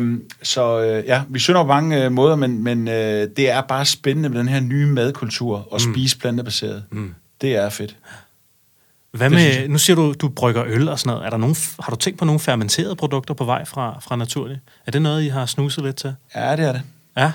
Uh, 0.01 0.19
så 0.43 0.99
uh, 0.99 1.07
ja, 1.07 1.23
vi 1.29 1.39
synder 1.39 1.63
på 1.63 1.69
mange 1.69 2.07
uh, 2.07 2.13
måder, 2.13 2.37
men, 2.37 2.65
men 2.65 2.89
uh, 2.89 2.95
det 2.95 3.51
er 3.51 3.61
bare 3.61 3.85
spændende 3.85 4.29
med 4.29 4.39
den 4.39 4.49
her 4.49 4.61
nye 4.61 4.87
madkultur 4.87 5.69
og 5.71 5.81
spise 5.81 6.19
plantebaseret. 6.19 6.83
Mm. 6.91 7.15
Det 7.41 7.57
er 7.57 7.69
fedt. 7.69 7.97
Hvad 9.11 9.31
med, 9.31 9.69
nu 9.69 9.79
siger 9.79 9.97
du, 9.97 10.13
du 10.13 10.29
brygger 10.29 10.65
øl 10.67 10.89
og 10.89 10.99
sådan 10.99 11.11
noget. 11.11 11.27
Er 11.27 11.31
der 11.31 11.37
nogen, 11.37 11.57
har 11.81 11.91
du 11.91 11.97
tænkt 11.97 12.19
på 12.19 12.25
nogle 12.25 12.41
fermenterede 12.41 12.97
produkter 12.97 13.35
på 13.35 13.45
vej 13.45 13.65
fra, 13.65 13.99
fra 14.03 14.17
Naturlig? 14.17 14.61
Er 14.87 14.91
det 14.91 15.03
noget, 15.03 15.23
I 15.23 15.29
har 15.29 15.47
snuset 15.47 15.85
lidt 15.85 15.97
til? 15.97 16.15
Ja, 16.35 16.57
det 16.57 16.65
er 16.65 16.73
det. 16.73 16.83
Ja. 17.17 17.33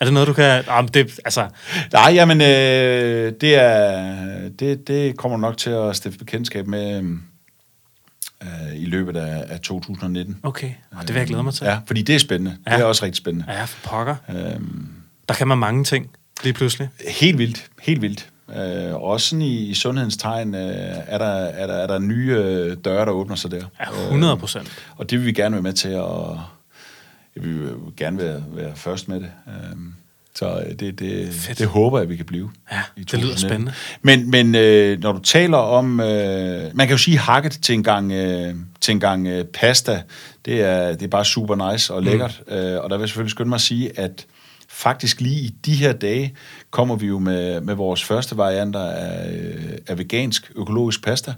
Er 0.00 0.04
det 0.04 0.14
noget, 0.14 0.28
du 0.28 0.32
kan... 0.32 0.64
Ah, 0.68 0.84
men 0.84 0.88
det, 0.94 1.18
altså, 1.24 1.48
Nej, 1.92 2.10
jamen, 2.14 2.40
øh, 2.40 3.32
det, 3.40 3.54
er, 3.54 4.48
det, 4.48 4.88
det 4.88 5.16
kommer 5.16 5.38
nok 5.38 5.56
til 5.56 5.70
at 5.70 5.96
stifte 5.96 6.18
bekendtskab 6.18 6.66
med 6.66 7.02
øh, 8.42 8.76
i 8.76 8.84
løbet 8.86 9.16
af, 9.16 9.44
af 9.48 9.60
2019. 9.60 10.38
okay, 10.42 10.70
ah, 10.92 11.00
det 11.02 11.08
vil 11.08 11.16
jeg 11.20 11.26
glæde 11.26 11.42
mig 11.42 11.54
til. 11.54 11.64
Ja, 11.64 11.78
fordi 11.86 12.02
det 12.02 12.14
er 12.14 12.18
spændende. 12.18 12.56
Ja. 12.66 12.74
Det 12.74 12.80
er 12.80 12.84
også 12.84 13.04
rigtig 13.04 13.16
spændende. 13.18 13.52
Ja, 13.52 13.64
for 13.64 13.88
pokker. 13.88 14.16
Øhm, 14.28 14.88
Der 15.28 15.34
kan 15.34 15.48
man 15.48 15.58
mange 15.58 15.84
ting 15.84 16.10
lige 16.42 16.52
pludselig. 16.52 16.88
helt 17.08 17.38
vildt, 17.38 17.66
helt 17.82 18.02
vildt. 18.02 18.28
Øh, 18.56 18.94
også 18.94 19.28
sådan 19.28 19.42
i, 19.42 19.56
i 19.56 19.74
sundhedens 19.74 20.16
tegn 20.16 20.54
øh, 20.54 20.60
er, 21.06 21.18
der, 21.18 21.26
er, 21.26 21.66
der, 21.66 21.74
er 21.74 21.86
der 21.86 21.98
nye 21.98 22.32
øh, 22.38 22.76
døre, 22.84 23.06
der 23.06 23.12
åbner 23.12 23.36
sig 23.36 23.50
der. 23.50 23.64
Ja, 23.80 24.04
100 24.04 24.36
procent. 24.36 24.72
Og 24.96 25.10
det 25.10 25.18
vil 25.18 25.26
vi 25.26 25.32
gerne 25.32 25.52
være 25.52 25.62
med 25.62 25.72
til, 25.72 25.94
og 25.96 26.40
vi 27.36 27.52
vil 27.52 27.74
gerne 27.96 28.18
være, 28.18 28.44
være 28.48 28.76
først 28.76 29.08
med 29.08 29.20
det. 29.20 29.30
Øhm, 29.48 29.94
så 30.34 30.64
øh, 30.66 30.74
det, 30.74 30.98
det, 30.98 31.34
Fedt. 31.34 31.58
det 31.58 31.66
håber 31.66 31.98
jeg, 31.98 32.08
vi 32.08 32.16
kan 32.16 32.26
blive. 32.26 32.50
Ja, 32.72 32.82
det 32.96 32.96
lyder 32.96 33.34
2019. 33.34 33.38
spændende. 33.38 33.72
Men, 34.02 34.30
men 34.30 34.54
øh, 34.54 35.02
når 35.02 35.12
du 35.12 35.18
taler 35.18 35.58
om... 35.58 36.00
Øh, 36.00 36.76
man 36.76 36.86
kan 36.86 36.90
jo 36.94 36.98
sige 36.98 37.18
hakket 37.18 37.52
til 37.62 37.74
en 37.74 37.82
gang, 37.82 38.12
øh, 38.12 38.54
til 38.80 38.92
en 38.92 39.00
gang 39.00 39.26
øh, 39.26 39.44
pasta. 39.44 40.02
Det 40.44 40.62
er, 40.62 40.92
det 40.92 41.02
er 41.02 41.08
bare 41.08 41.24
super 41.24 41.72
nice 41.72 41.94
og 41.94 42.02
lækkert. 42.02 42.42
Mm. 42.46 42.54
Øh, 42.54 42.84
og 42.84 42.90
der 42.90 42.96
vil 42.96 43.02
jeg 43.02 43.08
selvfølgelig 43.08 43.30
skynde 43.30 43.48
mig 43.48 43.56
at 43.56 43.60
sige, 43.60 43.98
at 43.98 44.26
faktisk 44.68 45.20
lige 45.20 45.40
i 45.40 45.54
de 45.66 45.74
her 45.74 45.92
dage 45.92 46.34
kommer 46.70 46.96
vi 46.96 47.06
jo 47.06 47.18
med, 47.18 47.60
med 47.60 47.74
vores 47.74 48.04
første 48.04 48.36
varianter 48.36 48.80
af, 48.80 49.30
øh, 49.32 49.78
af 49.86 49.98
vegansk 49.98 50.52
økologisk 50.56 51.04
pasta. 51.04 51.34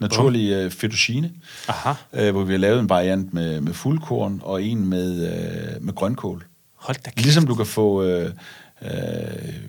Naturlig 0.00 0.50
øh, 0.52 0.70
fettuccine. 0.70 1.30
Aha, 1.68 1.92
Øh, 2.12 2.30
hvor 2.32 2.44
vi 2.44 2.52
har 2.52 2.58
lavet 2.58 2.80
en 2.80 2.88
variant 2.88 3.34
med, 3.34 3.60
med 3.60 3.72
fuldkorn 3.74 4.40
og 4.44 4.62
en 4.62 4.86
med, 4.86 5.26
øh, 5.76 5.82
med 5.84 5.94
grønkål. 5.94 6.44
hold 6.76 6.96
da 7.04 7.10
kæft. 7.10 7.22
Ligesom 7.24 7.46
du 7.46 7.54
kan 7.54 7.66
få 7.66 8.02
øh, 8.04 8.30
øh, 8.82 8.90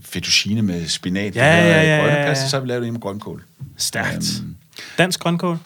fettuccine 0.01 0.61
med 0.61 0.87
spinat, 0.87 1.35
Ja, 1.35 1.45
ja, 1.57 1.67
ja, 1.67 1.95
ja, 1.95 2.01
grønne 2.01 2.15
pasta, 2.15 2.47
så 2.47 2.55
har 2.55 2.61
vi 2.61 2.67
lavet 2.67 2.87
en 2.87 2.93
med 2.93 3.01
grønkål. 3.01 3.43
Stærkt. 3.77 4.41
Øhm. 4.41 4.55
Dansk 4.97 5.19
grønkål. 5.19 5.57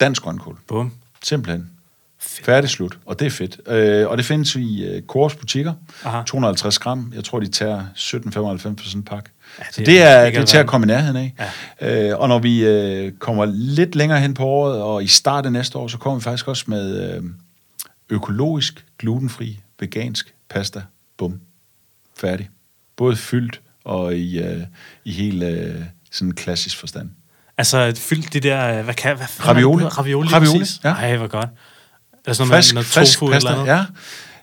Dansk 0.00 0.22
grønkål. 0.22 0.58
Bum. 0.68 0.92
Simpelthen. 1.22 1.70
Færdig 2.18 2.70
slut, 2.70 2.98
og 3.06 3.18
det 3.18 3.26
er 3.26 3.30
fedt. 3.30 3.60
Øh, 3.68 4.08
og 4.08 4.16
det 4.16 4.24
findes 4.26 4.56
i 4.56 4.84
øh, 4.84 5.02
Kors 5.02 5.34
butikker. 5.34 5.72
Aha. 6.04 6.22
250 6.26 6.78
gram. 6.78 7.12
Jeg 7.14 7.24
tror, 7.24 7.40
de 7.40 7.46
tager 7.48 7.84
17,95 7.96 8.28
for 8.36 8.84
sådan 8.84 8.98
en 9.00 9.02
pakke. 9.02 9.30
Ja, 9.58 9.64
det, 9.76 9.86
det 9.86 10.02
er, 10.02 10.24
det 10.30 10.36
er 10.36 10.44
til 10.44 10.58
at 10.58 10.66
komme. 10.66 10.84
i 10.84 10.88
nærheden 10.88 11.16
af. 11.16 11.34
Ja. 11.80 12.10
Øh, 12.10 12.18
og 12.18 12.28
når 12.28 12.38
vi 12.38 12.64
øh, 12.64 13.12
kommer 13.12 13.44
lidt 13.44 13.94
længere 13.94 14.20
hen 14.20 14.34
på 14.34 14.44
året, 14.44 14.82
og 14.82 15.04
i 15.04 15.06
starten 15.06 15.46
af 15.46 15.52
næste 15.52 15.78
år, 15.78 15.88
så 15.88 15.98
kommer 15.98 16.18
vi 16.18 16.22
faktisk 16.22 16.48
også 16.48 16.64
med 16.66 17.14
øh, 17.14 17.22
økologisk, 18.10 18.84
glutenfri, 18.98 19.60
vegansk 19.80 20.34
pasta. 20.50 20.82
Bum. 21.18 21.40
Færdig. 22.16 22.48
Både 22.96 23.16
fyldt 23.16 23.60
og 23.84 24.14
i, 24.14 24.38
øh, 24.38 24.62
i 25.04 25.12
helt 25.12 25.42
øh, 25.42 25.82
sådan 26.12 26.32
klassisk 26.32 26.78
forstand. 26.78 27.10
Altså, 27.58 27.92
fyldt 27.96 28.32
de 28.32 28.40
der, 28.40 28.78
øh, 28.78 28.84
hvad 28.84 28.94
kan, 28.94 29.16
hvad 29.16 29.46
Ravioli. 29.46 29.84
det? 29.84 29.98
Ravioli, 29.98 30.28
Ravioli, 30.28 30.58
præcis. 30.58 30.80
ja. 30.84 30.88
Ej, 30.90 31.16
hvor 31.16 31.26
godt. 31.26 31.44
Er 31.44 31.48
det 32.26 32.36
sådan 32.36 32.52
frisk, 32.52 32.74
noget, 32.74 32.84
med 32.84 32.84
frisk 32.84 33.20
noget 33.20 33.32
tofu 33.32 33.32
pasta, 33.32 33.48
eller 33.48 33.64
noget? 33.64 33.78
ja. 33.78 33.84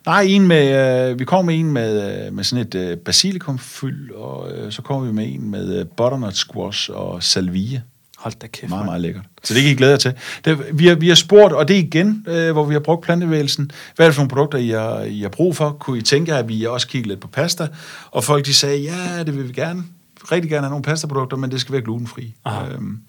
Nej, 0.06 0.22
en 0.22 0.48
med, 0.48 1.10
øh, 1.12 1.20
vi 1.20 1.26
kommer 1.26 1.52
med 1.52 1.60
en 1.60 1.72
med, 1.72 2.26
øh, 2.28 2.34
med 2.34 2.44
sådan 2.44 2.68
et 2.68 2.76
øh, 2.76 2.98
basilikumfyld, 2.98 4.12
og 4.12 4.52
øh, 4.52 4.72
så 4.72 4.82
kommer 4.82 5.08
vi 5.08 5.14
med 5.14 5.34
en 5.34 5.52
med 5.52 5.80
øh, 5.80 5.86
butternut 5.86 6.36
squash 6.36 6.92
og 6.94 7.24
salvie. 7.24 7.84
Hold 8.18 8.34
da 8.42 8.48
kæft, 8.48 8.70
Meget, 8.70 8.86
meget 8.86 9.02
lækkert. 9.02 9.24
Så 9.44 9.54
det 9.54 9.64
kan 9.64 9.72
I 9.72 9.76
glæde 9.76 9.92
jer 9.92 9.98
til. 9.98 10.14
Det, 10.46 10.80
vi, 10.80 10.88
har, 10.88 10.96
vi 10.96 11.08
har 11.08 11.16
spurgt, 11.16 11.54
og 11.54 11.68
det 11.68 11.76
er 11.76 11.80
igen, 11.80 12.26
øh, 12.28 12.52
hvor 12.52 12.66
vi 12.66 12.74
har 12.74 12.80
brugt 12.80 13.04
plantebevægelsen. 13.04 13.72
Hvad 13.96 14.06
er 14.06 14.10
det 14.10 14.16
for 14.16 14.22
nogle 14.22 14.30
produkter, 14.30 14.58
I 14.58 14.70
har, 14.70 15.02
I 15.02 15.22
har 15.22 15.30
brug 15.30 15.56
for? 15.56 15.72
Kunne 15.72 15.98
I 15.98 16.02
tænke 16.02 16.32
jer, 16.32 16.38
at 16.38 16.50
vi 16.50 16.64
også 16.66 16.88
kigger 16.88 17.08
lidt 17.08 17.20
på 17.20 17.28
pasta? 17.28 17.68
Og 18.12 18.24
folk 18.24 18.46
de 18.46 18.54
sagde, 18.54 18.82
ja, 18.82 19.24
det 19.24 19.38
vil 19.38 19.48
vi 19.48 19.54
gerne. 19.54 19.84
Rigtig 20.32 20.52
gerne 20.52 20.64
have 20.64 20.70
nogle 20.70 20.84
pastaprodukter, 20.84 21.38
men 21.38 21.52
det 21.52 21.62
skal 21.62 21.74
være 21.74 21.82
glutenfri. 21.82 22.36
Aha. 22.46 22.68
Øhm, 22.68 23.00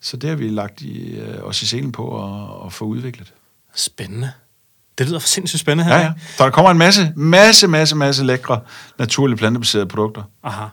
så 0.00 0.16
det 0.16 0.30
har 0.30 0.36
vi 0.36 0.48
lagt 0.48 0.80
i, 0.80 1.16
øh, 1.16 1.42
os 1.42 1.62
i 1.62 1.66
selen 1.66 1.92
på 1.92 2.24
at, 2.24 2.66
at 2.66 2.72
få 2.72 2.84
udviklet. 2.84 3.32
Spændende. 3.74 4.30
Det 5.02 5.10
lyder 5.10 5.20
for 5.20 5.28
sindssygt 5.28 5.60
spændende 5.60 5.84
her. 5.84 5.98
Ja, 5.98 6.04
ja. 6.04 6.12
Så 6.36 6.44
der 6.44 6.50
kommer 6.50 6.70
en 6.70 6.78
masse, 6.78 7.12
masse, 7.16 7.68
masse, 7.68 7.96
masse 7.96 8.24
lækre, 8.24 8.60
naturlige 8.98 9.36
plantebaserede 9.36 9.86
produkter. 9.86 10.22
Aha. 10.44 10.64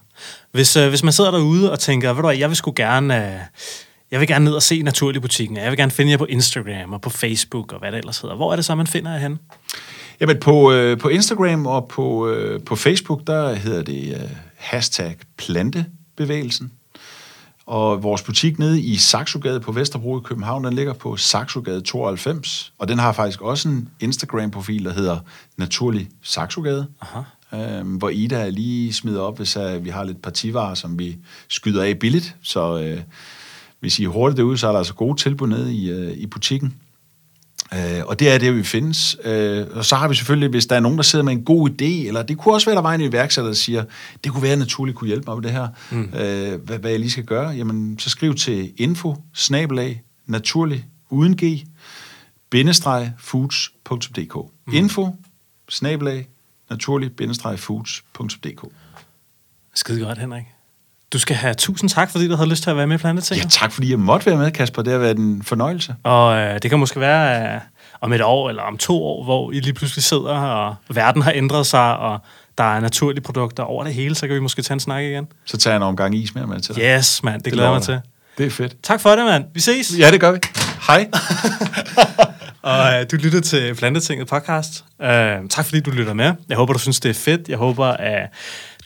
Hvis, 0.52 0.76
øh, 0.76 0.90
hvis 0.90 1.04
man 1.04 1.14
sidder 1.14 1.32
derude 1.32 1.72
og 1.72 1.80
tænker, 1.80 2.10
ved 2.10 2.16
du 2.16 2.28
hvad, 2.28 2.38
jeg 2.38 2.50
vil 2.50 2.56
sgu 2.56 2.74
gerne, 2.76 3.28
øh, 3.28 3.40
jeg 4.12 4.20
vil 4.20 4.28
gerne 4.28 4.46
ned 4.46 4.54
og 4.54 4.64
se 4.64 4.82
Naturlig 4.82 5.22
Butikken, 5.22 5.58
jeg 5.58 5.70
vil 5.70 5.78
gerne 5.78 5.92
finde 5.92 6.12
jer 6.12 6.18
på 6.18 6.26
Instagram 6.26 6.94
og 6.94 7.02
på 7.02 7.10
Facebook 7.10 7.74
og 7.74 7.80
hvad 7.80 7.92
det 7.92 7.98
ellers 7.98 8.20
hedder. 8.20 8.36
Hvor 8.36 8.52
er 8.52 8.56
det 8.56 8.66
så, 8.66 8.76
man 8.76 8.88
finder 8.88 9.12
jer 9.12 9.20
henne? 9.20 9.38
Jamen 10.22 10.40
på, 10.40 10.72
øh, 10.72 10.98
på 10.98 11.10
Instagram 11.10 11.68
og 11.68 11.88
på, 11.88 12.28
øh, 12.28 12.64
på 12.64 12.76
Facebook, 12.76 13.28
der 13.28 13.54
hedder 13.54 13.84
det 13.84 14.14
øh, 14.14 14.30
hashtag 14.58 15.16
plantebevægelsen. 15.38 16.72
Og 17.70 18.04
vores 18.04 18.22
butik 18.22 18.60
nede 18.60 18.82
i 18.82 18.98
Saxogade 18.98 19.60
på 19.60 19.72
Vesterbro 19.72 20.20
i 20.20 20.22
København, 20.24 20.64
den 20.64 20.74
ligger 20.74 20.94
på 20.94 21.18
Saxogade 21.18 21.82
92. 21.82 22.74
Og 22.78 22.88
den 22.88 23.00
har 23.00 23.12
faktisk 23.12 23.42
også 23.42 23.70
en 23.70 23.90
Instagram-profil, 24.00 24.86
der 24.86 24.94
hedder 24.94 25.20
Naturlig 25.58 26.10
Saxogade. 26.22 26.88
Aha. 27.02 27.22
Øhm, 27.54 27.96
hvor 27.96 28.10
Ida 28.10 28.50
lige 28.50 28.94
smider 28.94 29.22
op, 29.22 29.38
hvis 29.38 29.58
uh, 29.58 29.86
vi 29.86 29.90
har 29.90 30.04
lidt 30.04 30.22
partivarer, 30.22 30.74
som 30.74 31.00
vi 31.00 31.18
skyder 31.48 31.84
af 31.84 32.00
billigt. 32.00 32.36
Så 32.42 32.80
øh, 32.82 33.02
hvis 33.80 34.00
I 34.00 34.04
er 34.04 34.08
hurtigt 34.08 34.38
derude, 34.38 34.58
så 34.58 34.68
er 34.68 34.72
der 34.72 34.80
altså 34.80 34.94
gode 34.94 35.20
tilbud 35.20 35.48
nede 35.48 35.74
i, 35.74 35.90
øh, 35.90 36.12
i 36.18 36.28
butikken. 36.28 36.76
Øh, 37.74 38.02
og 38.06 38.20
det 38.20 38.30
er 38.30 38.38
det, 38.38 38.56
vi 38.56 38.64
findes. 38.64 39.18
Øh, 39.24 39.68
og 39.72 39.86
så 39.86 39.96
har 39.96 40.08
vi 40.08 40.16
selvfølgelig, 40.16 40.50
hvis 40.50 40.66
der 40.66 40.76
er 40.76 40.80
nogen, 40.80 40.98
der 40.98 41.04
sidder 41.04 41.26
med 41.26 41.34
en 41.34 41.44
god 41.44 41.70
idé, 41.70 42.08
eller 42.08 42.24
det 42.24 42.38
kunne 42.38 42.54
også 42.54 42.68
være, 42.68 42.76
der 42.76 42.82
var 42.82 42.94
en 42.94 43.02
iværksætter, 43.02 43.50
der 43.50 43.56
siger, 43.56 43.84
det 44.24 44.32
kunne 44.32 44.44
være, 44.44 44.52
at 44.52 44.60
naturligt 44.60 44.98
kunne 44.98 45.08
hjælpe 45.08 45.26
mig 45.28 45.36
med 45.36 45.44
det 45.44 45.52
her, 45.52 45.68
mm. 45.92 46.04
øh, 46.04 46.62
hvad, 46.62 46.80
hvad 46.80 46.92
jeg 46.92 47.00
lige 47.00 47.12
skal 47.12 47.26
gøre, 47.26 47.50
jamen 47.50 48.00
så 48.00 48.10
skriv 48.10 48.36
til 48.36 48.74
info, 48.78 49.16
snabelag, 49.34 50.04
naturlig, 50.26 50.86
uden 51.10 51.38
g, 51.44 51.66
bindestreg, 52.50 53.14
foods.dk. 53.18 54.36
Mm. 54.68 54.74
Info, 54.74 55.16
snabelag, 55.70 56.28
naturlig, 56.70 57.12
bindestreg, 57.16 57.60
foods.dk. 57.60 58.66
Skide 59.74 60.06
godt, 60.06 60.18
Henrik. 60.18 60.44
Du 61.14 61.20
skal 61.20 61.36
have 61.36 61.54
tusind 61.54 61.90
tak, 61.90 62.12
fordi 62.12 62.28
du 62.28 62.36
havde 62.36 62.50
lyst 62.50 62.64
til 62.64 62.70
at 62.70 62.78
være 62.78 62.88
med 62.88 62.96
i 62.96 62.98
Plantetinget. 62.98 63.44
Ja, 63.44 63.50
tak 63.50 63.72
fordi 63.72 63.92
jeg 63.92 64.00
måtte 64.00 64.26
være 64.26 64.38
med, 64.38 64.52
Kasper. 64.52 64.82
Det 64.82 64.94
har 64.94 65.00
været 65.00 65.18
en 65.18 65.44
fornøjelse. 65.44 65.96
Og 66.04 66.38
øh, 66.38 66.60
det 66.62 66.70
kan 66.70 66.80
måske 66.80 67.00
være 67.00 67.54
øh, 67.56 67.62
om 68.02 68.14
et 68.14 68.22
år 68.22 68.50
eller 68.50 68.64
om 68.64 68.78
to 68.78 69.04
år, 69.04 69.24
hvor 69.24 69.52
I 69.52 69.60
lige 69.60 69.74
pludselig 69.74 70.04
sidder, 70.04 70.36
og 70.36 70.76
verden 70.90 71.22
har 71.22 71.32
ændret 71.36 71.66
sig, 71.66 71.98
og 71.98 72.20
der 72.58 72.64
er 72.76 72.80
naturlige 72.80 73.22
produkter 73.22 73.64
over 73.64 73.84
det 73.84 73.94
hele, 73.94 74.16
så 74.16 74.28
kan 74.28 74.36
vi 74.36 74.40
måske 74.40 74.62
tage 74.62 74.74
en 74.74 74.80
snak 74.80 75.04
igen. 75.04 75.28
Så 75.46 75.58
tager 75.58 75.74
jeg 75.74 75.78
en 75.78 75.84
omgang 75.84 76.16
is 76.16 76.36
mere 76.36 76.48
med 76.48 76.60
til 76.60 76.76
dig. 76.76 76.98
Yes, 76.98 77.24
mand, 77.24 77.42
det 77.42 77.54
glæder 77.54 77.70
jeg 77.70 77.76
mig 77.76 77.84
til. 77.84 78.02
Det 78.38 78.46
er 78.46 78.50
fedt. 78.52 78.76
Tak 78.84 79.02
for 79.02 79.10
det, 79.10 79.26
mand. 79.26 79.46
Vi 79.54 79.60
ses. 79.60 79.94
Ja, 80.00 80.12
det 80.12 80.20
gør 80.22 80.32
vi. 80.32 80.40
Hej. 80.88 81.10
Og 82.62 82.94
øh, 82.94 83.06
du 83.12 83.16
lytter 83.16 83.42
til 83.42 83.76
Plantetinget 83.76 84.28
podcast. 84.28 84.86
Øh, 85.02 85.36
tak 85.50 85.66
fordi 85.66 85.80
du 85.80 85.92
lytter 85.92 86.14
med. 86.14 86.34
Jeg 86.50 86.58
håber, 86.58 86.74
du 86.74 86.80
synes, 86.80 87.00
det 87.00 87.10
er 87.10 87.14
fedt. 87.14 87.50
Jeg 87.50 87.58
håber, 87.58 87.86
at 87.86 88.30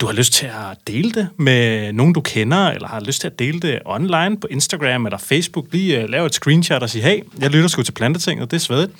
du 0.01 0.05
har 0.05 0.13
lyst 0.13 0.33
til 0.33 0.45
at 0.45 0.77
dele 0.87 1.11
det 1.11 1.29
med 1.37 1.93
nogen, 1.93 2.13
du 2.13 2.21
kender, 2.21 2.67
eller 2.69 2.87
har 2.87 2.99
lyst 2.99 3.21
til 3.21 3.27
at 3.27 3.39
dele 3.39 3.59
det 3.59 3.79
online 3.85 4.39
på 4.39 4.47
Instagram 4.51 5.05
eller 5.05 5.17
Facebook. 5.17 5.65
Lige 5.71 5.97
øh, 5.97 6.03
uh, 6.03 6.09
lave 6.09 6.25
et 6.25 6.33
screenshot 6.33 6.83
og 6.83 6.89
sige, 6.89 7.03
hey, 7.03 7.19
jeg 7.39 7.49
lytter 7.49 7.67
sgu 7.67 7.83
til 7.83 7.91
Plantetinget, 7.91 8.51
det 8.51 8.57
er 8.57 8.61
svedigt. 8.61 8.91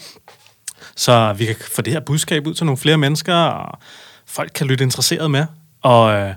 Så 0.96 1.34
vi 1.38 1.46
kan 1.46 1.56
få 1.76 1.82
det 1.82 1.94
her 1.94 2.00
budskab 2.00 2.48
ud 2.48 2.54
til 2.54 2.66
nogle 2.66 2.78
flere 2.78 2.98
mennesker, 2.98 3.36
og 3.36 3.80
folk 4.26 4.52
kan 4.56 4.68
lytte 4.68 4.84
interesseret 4.84 5.32
med. 5.32 5.46
Og 5.82 6.14
øh, 6.14 6.34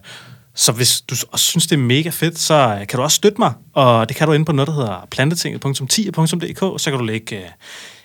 så 0.58 0.72
hvis 0.72 1.00
du 1.00 1.14
også 1.32 1.44
synes, 1.44 1.66
det 1.66 1.76
er 1.76 1.80
mega 1.80 2.10
fedt, 2.10 2.38
så 2.38 2.54
øh, 2.54 2.86
kan 2.86 2.96
du 2.96 3.02
også 3.02 3.14
støtte 3.14 3.38
mig. 3.38 3.52
Og 3.72 4.08
det 4.08 4.16
kan 4.16 4.26
du 4.26 4.32
inde 4.32 4.44
på 4.44 4.52
noget, 4.52 4.68
der 4.68 4.74
hedder 4.74 5.06
plantetinget.10.dk. 5.10 6.80
Så 6.80 6.90
kan 6.90 6.98
du 6.98 7.04
lægge 7.04 7.36
øh, 7.36 7.50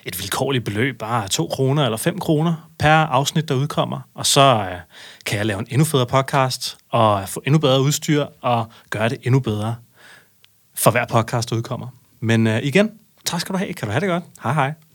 et 0.06 0.18
vilkårligt 0.18 0.64
beløb, 0.64 0.98
bare 0.98 1.28
2 1.28 1.46
kroner 1.46 1.84
eller 1.84 1.96
5 1.96 2.18
kroner 2.18 2.70
per 2.78 2.94
afsnit, 2.94 3.48
der 3.48 3.54
udkommer. 3.54 4.00
Og 4.14 4.26
så 4.26 4.66
øh, 4.70 4.76
kan 5.26 5.38
jeg 5.38 5.46
lave 5.46 5.60
en 5.60 5.66
endnu 5.70 5.84
federe 5.84 6.06
podcast, 6.06 6.76
og 6.90 7.28
få 7.28 7.42
endnu 7.46 7.58
bedre 7.58 7.82
udstyr, 7.82 8.26
og 8.40 8.66
gøre 8.90 9.08
det 9.08 9.18
endnu 9.22 9.40
bedre 9.40 9.74
for 10.74 10.90
hver 10.90 11.06
podcast, 11.06 11.50
der 11.50 11.56
udkommer. 11.56 11.86
Men 12.20 12.46
øh, 12.46 12.62
igen, 12.62 12.90
tak 13.24 13.40
skal 13.40 13.52
du 13.52 13.58
have. 13.58 13.72
Kan 13.72 13.88
du 13.88 13.92
have 13.92 14.00
det 14.00 14.08
godt. 14.08 14.24
Hej 14.42 14.52
hej. 14.52 14.91